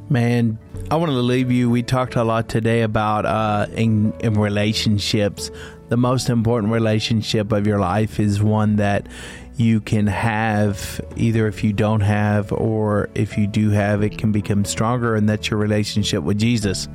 Man, 0.09 0.59
I 0.89 0.97
want 0.97 1.11
to 1.11 1.17
leave 1.17 1.51
you. 1.51 1.69
We 1.69 1.83
talked 1.83 2.17
a 2.17 2.23
lot 2.23 2.49
today 2.49 2.81
about 2.81 3.25
uh, 3.25 3.67
in, 3.73 4.13
in 4.19 4.33
relationships. 4.33 5.51
The 5.87 5.95
most 5.95 6.29
important 6.29 6.73
relationship 6.73 7.53
of 7.53 7.65
your 7.65 7.79
life 7.79 8.19
is 8.19 8.43
one 8.43 8.75
that 8.75 9.07
you 9.57 9.81
can 9.81 10.07
have, 10.07 11.01
either 11.15 11.47
if 11.47 11.63
you 11.63 11.73
don't 11.73 12.01
have 12.01 12.51
or 12.51 13.09
if 13.15 13.37
you 13.37 13.47
do 13.47 13.69
have, 13.71 14.01
it 14.01 14.17
can 14.17 14.31
become 14.31 14.65
stronger, 14.65 15.15
and 15.15 15.27
that's 15.27 15.49
your 15.49 15.59
relationship 15.59 16.23
with 16.23 16.39
Jesus. 16.39 16.87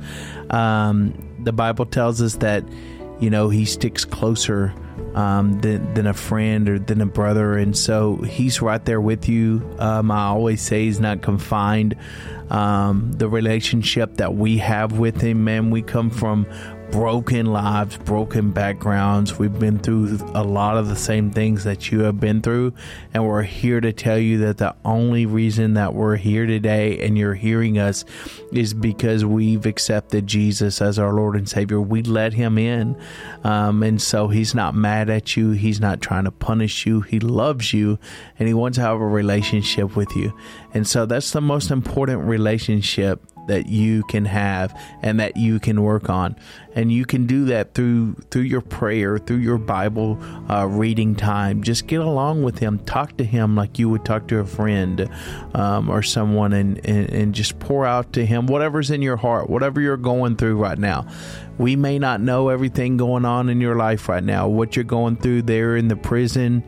Um, 0.49 1.13
the 1.43 1.53
Bible 1.53 1.85
tells 1.85 2.21
us 2.21 2.35
that, 2.35 2.63
you 3.19 3.29
know, 3.29 3.49
He 3.49 3.65
sticks 3.65 4.05
closer 4.05 4.73
um, 5.17 5.59
than, 5.61 5.93
than 5.95 6.05
a 6.05 6.13
friend 6.13 6.69
or 6.69 6.79
than 6.79 7.01
a 7.01 7.05
brother. 7.05 7.57
And 7.57 7.75
so 7.75 8.17
he's 8.17 8.61
right 8.61 8.83
there 8.85 9.01
with 9.01 9.27
you. 9.27 9.67
Um, 9.79 10.11
I 10.11 10.25
always 10.25 10.61
say 10.61 10.85
he's 10.85 10.99
not 10.99 11.23
confined. 11.23 11.95
Um, 12.51 13.11
the 13.13 13.27
relationship 13.27 14.17
that 14.17 14.35
we 14.35 14.59
have 14.59 14.99
with 14.99 15.19
him, 15.19 15.43
man, 15.43 15.71
we 15.71 15.81
come 15.81 16.09
from 16.09 16.45
broken 16.91 17.47
lives, 17.47 17.97
broken 17.97 18.51
backgrounds. 18.51 19.37
We've 19.37 19.59
been 19.59 19.79
through 19.79 20.19
a 20.33 20.43
lot 20.43 20.77
of 20.77 20.87
the 20.87 20.95
same 20.95 21.31
things 21.31 21.63
that 21.63 21.91
you 21.91 22.01
have 22.01 22.19
been 22.19 22.41
through. 22.41 22.73
And 23.13 23.27
we're 23.27 23.43
here 23.43 23.81
to 23.81 23.91
tell 23.91 24.17
you 24.17 24.37
that 24.39 24.57
the 24.57 24.75
only 24.85 25.25
reason 25.25 25.73
that 25.73 25.93
we're 25.93 26.15
here 26.15 26.45
today 26.45 27.05
and 27.05 27.17
you're 27.17 27.33
hearing 27.33 27.77
us 27.77 28.05
is 28.51 28.73
because 28.73 29.25
we've 29.25 29.65
accepted 29.65 30.27
Jesus 30.27 30.81
as 30.81 30.97
our 30.97 31.13
Lord 31.13 31.35
and 31.35 31.47
Savior. 31.47 31.81
We 31.81 32.03
let 32.03 32.33
him 32.33 32.57
in. 32.57 32.99
Um, 33.43 33.83
and 33.83 34.01
so 34.01 34.29
he's 34.29 34.55
not 34.55 34.73
mad 34.73 35.09
at 35.09 35.35
you. 35.35 35.51
He's 35.51 35.79
not 35.79 36.01
trying 36.01 36.23
to 36.23 36.31
punish 36.31 36.85
you. 36.85 37.01
He 37.01 37.19
loves 37.19 37.73
you 37.73 37.99
and 38.39 38.47
he 38.47 38.53
wants 38.53 38.77
to 38.77 38.81
have 38.81 38.99
a 38.99 39.07
relationship 39.07 39.95
with 39.95 40.15
you. 40.15 40.33
And 40.73 40.87
so 40.87 41.05
that's 41.05 41.31
the 41.31 41.41
most 41.41 41.69
important 41.69 42.23
relationship 42.23 43.21
that 43.47 43.67
you 43.67 44.03
can 44.03 44.25
have 44.25 44.77
and 45.01 45.19
that 45.19 45.37
you 45.37 45.59
can 45.59 45.81
work 45.81 46.09
on. 46.09 46.35
And 46.75 46.91
you 46.91 47.05
can 47.05 47.25
do 47.25 47.45
that 47.45 47.73
through 47.73 48.13
through 48.29 48.43
your 48.43 48.61
prayer 48.61 49.17
through 49.17 49.37
your 49.37 49.57
bible 49.57 50.19
uh, 50.49 50.67
reading 50.67 51.15
time. 51.15 51.63
Just 51.63 51.87
get 51.87 52.01
along 52.01 52.43
with 52.43 52.59
him. 52.59 52.79
Talk 52.79 53.17
to 53.17 53.23
him 53.23 53.55
like 53.55 53.79
you 53.79 53.89
would 53.89 54.05
talk 54.05 54.27
to 54.27 54.39
a 54.39 54.45
friend 54.45 55.09
um, 55.55 55.89
or 55.89 56.03
someone 56.03 56.53
and, 56.53 56.79
and 56.85 57.09
and 57.09 57.33
just 57.33 57.59
pour 57.59 57.85
out 57.85 58.13
to 58.13 58.25
him 58.25 58.45
whatever's 58.45 58.91
in 58.91 59.01
your 59.01 59.17
heart 59.17 59.49
whatever 59.49 59.81
you're 59.81 59.97
going 59.97 60.35
through 60.35 60.57
right 60.57 60.77
now. 60.77 61.07
We 61.57 61.75
may 61.75 61.97
not 61.97 62.21
know 62.21 62.49
everything 62.49 62.97
going 62.97 63.25
on 63.25 63.49
in 63.49 63.59
your 63.59 63.75
life 63.75 64.07
right 64.07 64.23
now. 64.23 64.47
What 64.47 64.75
you're 64.75 64.85
going 64.85 65.15
through 65.15 65.43
there 65.43 65.75
in 65.75 65.87
the 65.87 65.95
prison 65.95 66.63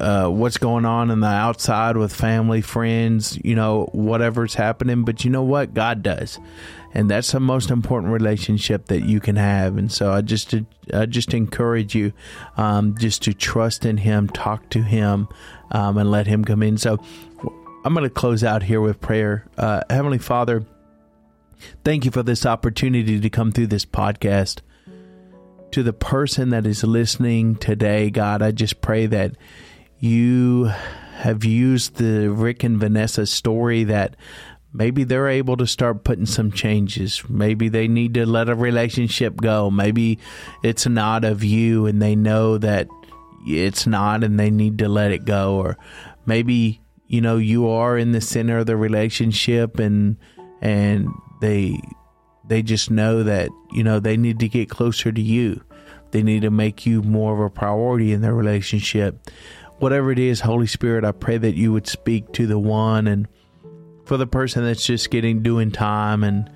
uh, 0.00 0.28
what's 0.28 0.58
going 0.58 0.84
on 0.84 1.10
in 1.10 1.20
the 1.20 1.26
outside 1.26 1.96
with 1.96 2.12
family, 2.14 2.60
friends, 2.60 3.38
you 3.44 3.54
know, 3.54 3.88
whatever's 3.92 4.54
happening. 4.54 5.04
But 5.04 5.24
you 5.24 5.30
know 5.30 5.42
what? 5.42 5.74
God 5.74 6.02
does. 6.02 6.38
And 6.94 7.10
that's 7.10 7.32
the 7.32 7.40
most 7.40 7.70
important 7.70 8.12
relationship 8.12 8.86
that 8.86 9.04
you 9.04 9.18
can 9.18 9.36
have. 9.36 9.78
And 9.78 9.90
so 9.90 10.12
I 10.12 10.20
just, 10.20 10.54
I 10.92 11.06
just 11.06 11.32
encourage 11.32 11.94
you, 11.94 12.12
um, 12.56 12.96
just 12.98 13.22
to 13.22 13.32
trust 13.32 13.86
in 13.86 13.96
Him, 13.96 14.28
talk 14.28 14.68
to 14.70 14.82
Him, 14.82 15.28
um, 15.70 15.96
and 15.96 16.10
let 16.10 16.26
Him 16.26 16.44
come 16.44 16.62
in. 16.62 16.76
So 16.76 16.98
I'm 17.84 17.94
going 17.94 18.04
to 18.04 18.10
close 18.10 18.44
out 18.44 18.62
here 18.62 18.80
with 18.80 19.00
prayer. 19.00 19.46
Uh, 19.56 19.80
Heavenly 19.88 20.18
Father, 20.18 20.66
thank 21.82 22.04
you 22.04 22.10
for 22.10 22.22
this 22.22 22.44
opportunity 22.44 23.18
to 23.18 23.30
come 23.30 23.52
through 23.52 23.68
this 23.68 23.86
podcast. 23.86 24.60
to 25.72 25.82
the 25.82 25.92
person 25.92 26.50
that 26.50 26.66
is 26.66 26.84
listening 26.84 27.56
today, 27.56 28.10
God, 28.10 28.42
I 28.42 28.52
just 28.52 28.80
pray 28.80 29.06
that 29.06 29.32
you 30.02 30.64
have 31.14 31.44
used 31.44 31.94
the 31.94 32.28
Rick 32.28 32.64
and 32.64 32.80
Vanessa 32.80 33.24
story 33.24 33.84
that 33.84 34.16
maybe 34.72 35.04
they're 35.04 35.28
able 35.28 35.56
to 35.56 35.66
start 35.66 36.02
putting 36.02 36.26
some 36.26 36.50
changes. 36.50 37.22
Maybe 37.28 37.68
they 37.68 37.86
need 37.86 38.14
to 38.14 38.26
let 38.26 38.48
a 38.48 38.56
relationship 38.56 39.36
go. 39.36 39.70
Maybe 39.70 40.18
it's 40.64 40.88
not 40.88 41.24
of 41.24 41.44
you 41.44 41.86
and 41.86 42.02
they 42.02 42.16
know 42.16 42.58
that 42.58 42.88
it's 43.46 43.86
not 43.86 44.24
and 44.24 44.40
they 44.40 44.50
need 44.50 44.78
to 44.78 44.88
let 44.88 45.12
it 45.12 45.24
go. 45.24 45.54
Or 45.54 45.78
maybe, 46.26 46.80
you 47.06 47.20
know, 47.20 47.36
you 47.36 47.68
are 47.68 47.96
in 47.96 48.10
the 48.10 48.20
center 48.20 48.58
of 48.58 48.66
the 48.66 48.76
relationship 48.76 49.78
and, 49.78 50.16
and 50.60 51.10
they, 51.40 51.80
they 52.48 52.62
just 52.62 52.90
know 52.90 53.22
that, 53.22 53.50
you 53.70 53.84
know, 53.84 54.00
they 54.00 54.16
need 54.16 54.40
to 54.40 54.48
get 54.48 54.68
closer 54.68 55.12
to 55.12 55.20
you. 55.20 55.62
They 56.10 56.24
need 56.24 56.42
to 56.42 56.50
make 56.50 56.86
you 56.86 57.02
more 57.02 57.34
of 57.34 57.40
a 57.40 57.50
priority 57.50 58.12
in 58.12 58.20
their 58.20 58.34
relationship. 58.34 59.30
Whatever 59.82 60.12
it 60.12 60.18
is, 60.20 60.40
Holy 60.40 60.68
Spirit, 60.68 61.04
I 61.04 61.10
pray 61.10 61.38
that 61.38 61.56
you 61.56 61.72
would 61.72 61.88
speak 61.88 62.30
to 62.34 62.46
the 62.46 62.58
one 62.58 63.08
and, 63.08 63.26
for 64.04 64.16
the 64.16 64.28
person 64.28 64.64
that's 64.64 64.86
just 64.86 65.10
getting 65.10 65.42
doing 65.42 65.72
time. 65.72 66.22
And 66.22 66.48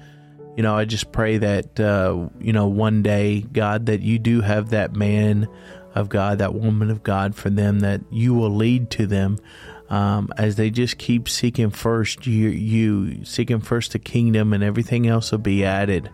you 0.57 0.62
know 0.62 0.74
i 0.74 0.85
just 0.85 1.12
pray 1.12 1.36
that 1.36 1.78
uh, 1.78 2.28
you 2.40 2.53
know 2.53 2.66
one 2.66 3.03
day 3.03 3.43
god 3.53 3.86
that 3.86 4.01
you 4.01 4.19
do 4.19 4.40
have 4.40 4.70
that 4.70 4.97
man 4.97 5.47
of 5.94 6.09
god 6.09 6.39
that 6.39 6.55
woman 6.55 6.90
of 6.90 7.03
god 7.03 7.35
for 7.35 7.51
them 7.51 7.81
that 7.81 8.01
you 8.11 8.35
will 8.35 8.55
lead 8.55 8.90
to 8.90 9.07
them 9.07 9.39
um, 9.89 10.31
as 10.36 10.57
they 10.57 10.70
just 10.70 10.98
keep 10.98 11.28
seeking 11.28 11.70
first 11.70 12.27
you, 12.27 12.48
you 12.48 13.24
seeking 13.24 13.61
first 13.61 13.93
the 13.93 13.98
kingdom 13.98 14.53
and 14.53 14.65
everything 14.65 15.07
else 15.07 15.31
will 15.31 15.39
be 15.39 15.65
added. 15.65 16.11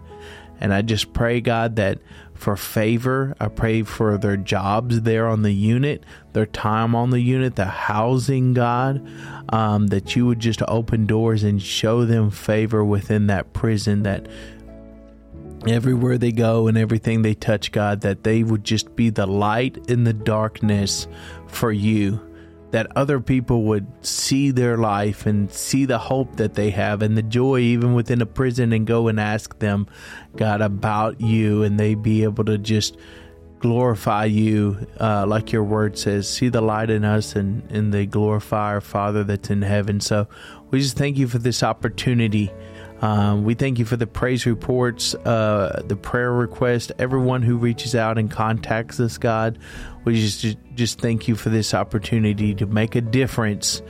And 0.60 0.74
i 0.74 0.82
just 0.82 1.12
pray 1.12 1.40
god 1.40 1.76
that 1.76 1.98
for 2.42 2.56
favor. 2.56 3.36
I 3.38 3.46
pray 3.46 3.84
for 3.84 4.18
their 4.18 4.36
jobs 4.36 5.02
there 5.02 5.28
on 5.28 5.42
the 5.42 5.52
unit, 5.52 6.02
their 6.32 6.44
time 6.44 6.92
on 6.96 7.10
the 7.10 7.20
unit, 7.20 7.54
the 7.54 7.66
housing, 7.66 8.52
God, 8.52 9.08
um, 9.50 9.86
that 9.86 10.16
you 10.16 10.26
would 10.26 10.40
just 10.40 10.60
open 10.66 11.06
doors 11.06 11.44
and 11.44 11.62
show 11.62 12.04
them 12.04 12.32
favor 12.32 12.84
within 12.84 13.28
that 13.28 13.52
prison, 13.52 14.02
that 14.02 14.26
everywhere 15.68 16.18
they 16.18 16.32
go 16.32 16.66
and 16.66 16.76
everything 16.76 17.22
they 17.22 17.34
touch, 17.34 17.70
God, 17.70 18.00
that 18.00 18.24
they 18.24 18.42
would 18.42 18.64
just 18.64 18.96
be 18.96 19.08
the 19.08 19.26
light 19.26 19.78
in 19.86 20.02
the 20.02 20.12
darkness 20.12 21.06
for 21.46 21.70
you 21.70 22.31
that 22.72 22.90
other 22.96 23.20
people 23.20 23.64
would 23.64 23.86
see 24.04 24.50
their 24.50 24.76
life 24.76 25.26
and 25.26 25.52
see 25.52 25.84
the 25.84 25.98
hope 25.98 26.36
that 26.36 26.54
they 26.54 26.70
have 26.70 27.02
and 27.02 27.16
the 27.16 27.22
joy 27.22 27.58
even 27.58 27.94
within 27.94 28.20
a 28.22 28.26
prison 28.26 28.72
and 28.72 28.86
go 28.86 29.08
and 29.08 29.20
ask 29.20 29.58
them, 29.58 29.86
God, 30.36 30.62
about 30.62 31.20
you, 31.20 31.62
and 31.62 31.78
they 31.78 31.94
be 31.94 32.24
able 32.24 32.44
to 32.44 32.56
just 32.58 32.96
glorify 33.60 34.24
you, 34.24 34.86
uh, 34.98 35.24
like 35.26 35.52
your 35.52 35.62
word 35.62 35.96
says, 35.96 36.28
see 36.28 36.48
the 36.48 36.60
light 36.60 36.90
in 36.90 37.04
us 37.04 37.36
and, 37.36 37.62
and 37.70 37.94
they 37.94 38.06
glorify 38.06 38.72
our 38.72 38.80
Father 38.80 39.22
that's 39.22 39.50
in 39.50 39.62
heaven. 39.62 40.00
So 40.00 40.26
we 40.70 40.80
just 40.80 40.96
thank 40.96 41.16
you 41.16 41.28
for 41.28 41.38
this 41.38 41.62
opportunity. 41.62 42.50
Um, 43.02 43.42
we 43.42 43.54
thank 43.54 43.80
you 43.80 43.84
for 43.84 43.96
the 43.96 44.06
praise 44.06 44.46
reports, 44.46 45.14
uh, 45.14 45.82
the 45.84 45.96
prayer 45.96 46.32
request, 46.32 46.92
everyone 47.00 47.42
who 47.42 47.56
reaches 47.56 47.96
out 47.96 48.16
and 48.16 48.30
contacts 48.30 49.00
us, 49.00 49.18
God. 49.18 49.58
We 50.04 50.20
just 50.20 50.56
just 50.74 51.00
thank 51.00 51.26
you 51.26 51.34
for 51.34 51.50
this 51.50 51.74
opportunity 51.74 52.54
to 52.54 52.66
make 52.66 52.94
a 52.94 53.00
difference 53.00 53.82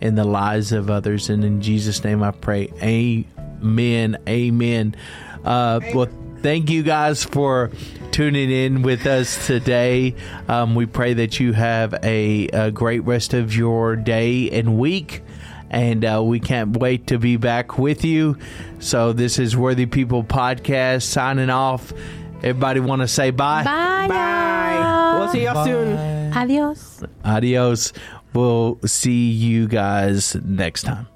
in 0.00 0.14
the 0.14 0.24
lives 0.24 0.72
of 0.72 0.88
others. 0.88 1.28
And 1.30 1.44
in 1.44 1.60
Jesus' 1.60 2.02
name, 2.04 2.22
I 2.22 2.30
pray. 2.30 2.72
Amen. 2.80 4.16
Amen. 4.28 4.94
Uh, 5.44 5.80
well, 5.92 6.08
thank 6.38 6.70
you 6.70 6.84
guys 6.84 7.24
for 7.24 7.70
tuning 8.12 8.50
in 8.50 8.82
with 8.82 9.04
us 9.06 9.46
today. 9.46 10.14
Um, 10.48 10.76
we 10.76 10.86
pray 10.86 11.14
that 11.14 11.40
you 11.40 11.52
have 11.52 11.94
a, 12.04 12.48
a 12.48 12.70
great 12.70 13.00
rest 13.00 13.34
of 13.34 13.54
your 13.54 13.96
day 13.96 14.48
and 14.50 14.78
week 14.78 15.22
and 15.70 16.04
uh, 16.04 16.20
we 16.22 16.40
can't 16.40 16.76
wait 16.76 17.06
to 17.08 17.18
be 17.18 17.36
back 17.36 17.78
with 17.78 18.04
you. 18.04 18.36
So 18.80 19.12
this 19.12 19.38
is 19.38 19.56
Worthy 19.56 19.86
People 19.86 20.24
podcast 20.24 21.02
signing 21.02 21.50
off. 21.50 21.92
Everybody 22.38 22.80
want 22.80 23.02
to 23.02 23.08
say 23.08 23.30
bye? 23.30 23.64
Bye. 23.64 24.08
Bye. 24.08 25.16
We'll 25.18 25.28
see 25.28 25.44
y'all 25.44 25.64
soon. 25.64 26.32
Adios. 26.32 27.04
Adios. 27.24 27.92
We'll 28.32 28.78
see 28.84 29.30
you 29.30 29.68
guys 29.68 30.34
next 30.36 30.82
time. 30.82 31.06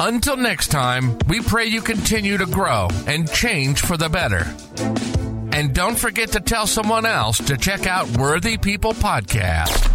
Until 0.00 0.36
next 0.36 0.72
time, 0.72 1.16
we 1.28 1.40
pray 1.40 1.66
you 1.66 1.82
continue 1.82 2.36
to 2.36 2.46
grow 2.46 2.88
and 3.06 3.30
change 3.30 3.80
for 3.80 3.96
the 3.96 4.08
better. 4.08 4.44
And 5.56 5.72
don't 5.72 5.96
forget 5.96 6.32
to 6.32 6.40
tell 6.40 6.66
someone 6.66 7.06
else 7.06 7.38
to 7.46 7.56
check 7.56 7.86
out 7.86 8.08
Worthy 8.16 8.58
People 8.58 8.92
Podcast. 8.92 9.93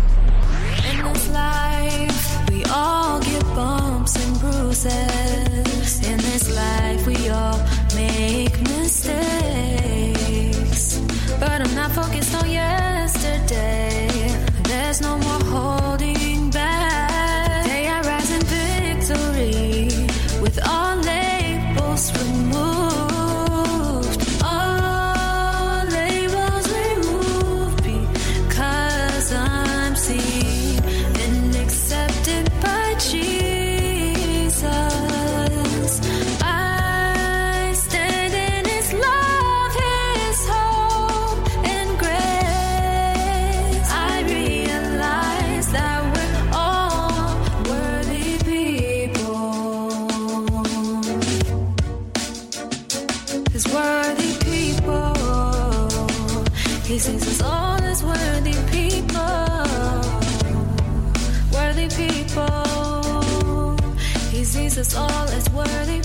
Focused 12.01 12.35
on 12.35 12.49
yesterday. 12.49 14.07
There's 14.63 15.01
no 15.01 15.17
more 15.17 15.28
us 64.79 64.95
all 64.95 65.27
as 65.31 65.49
worthy. 65.49 65.98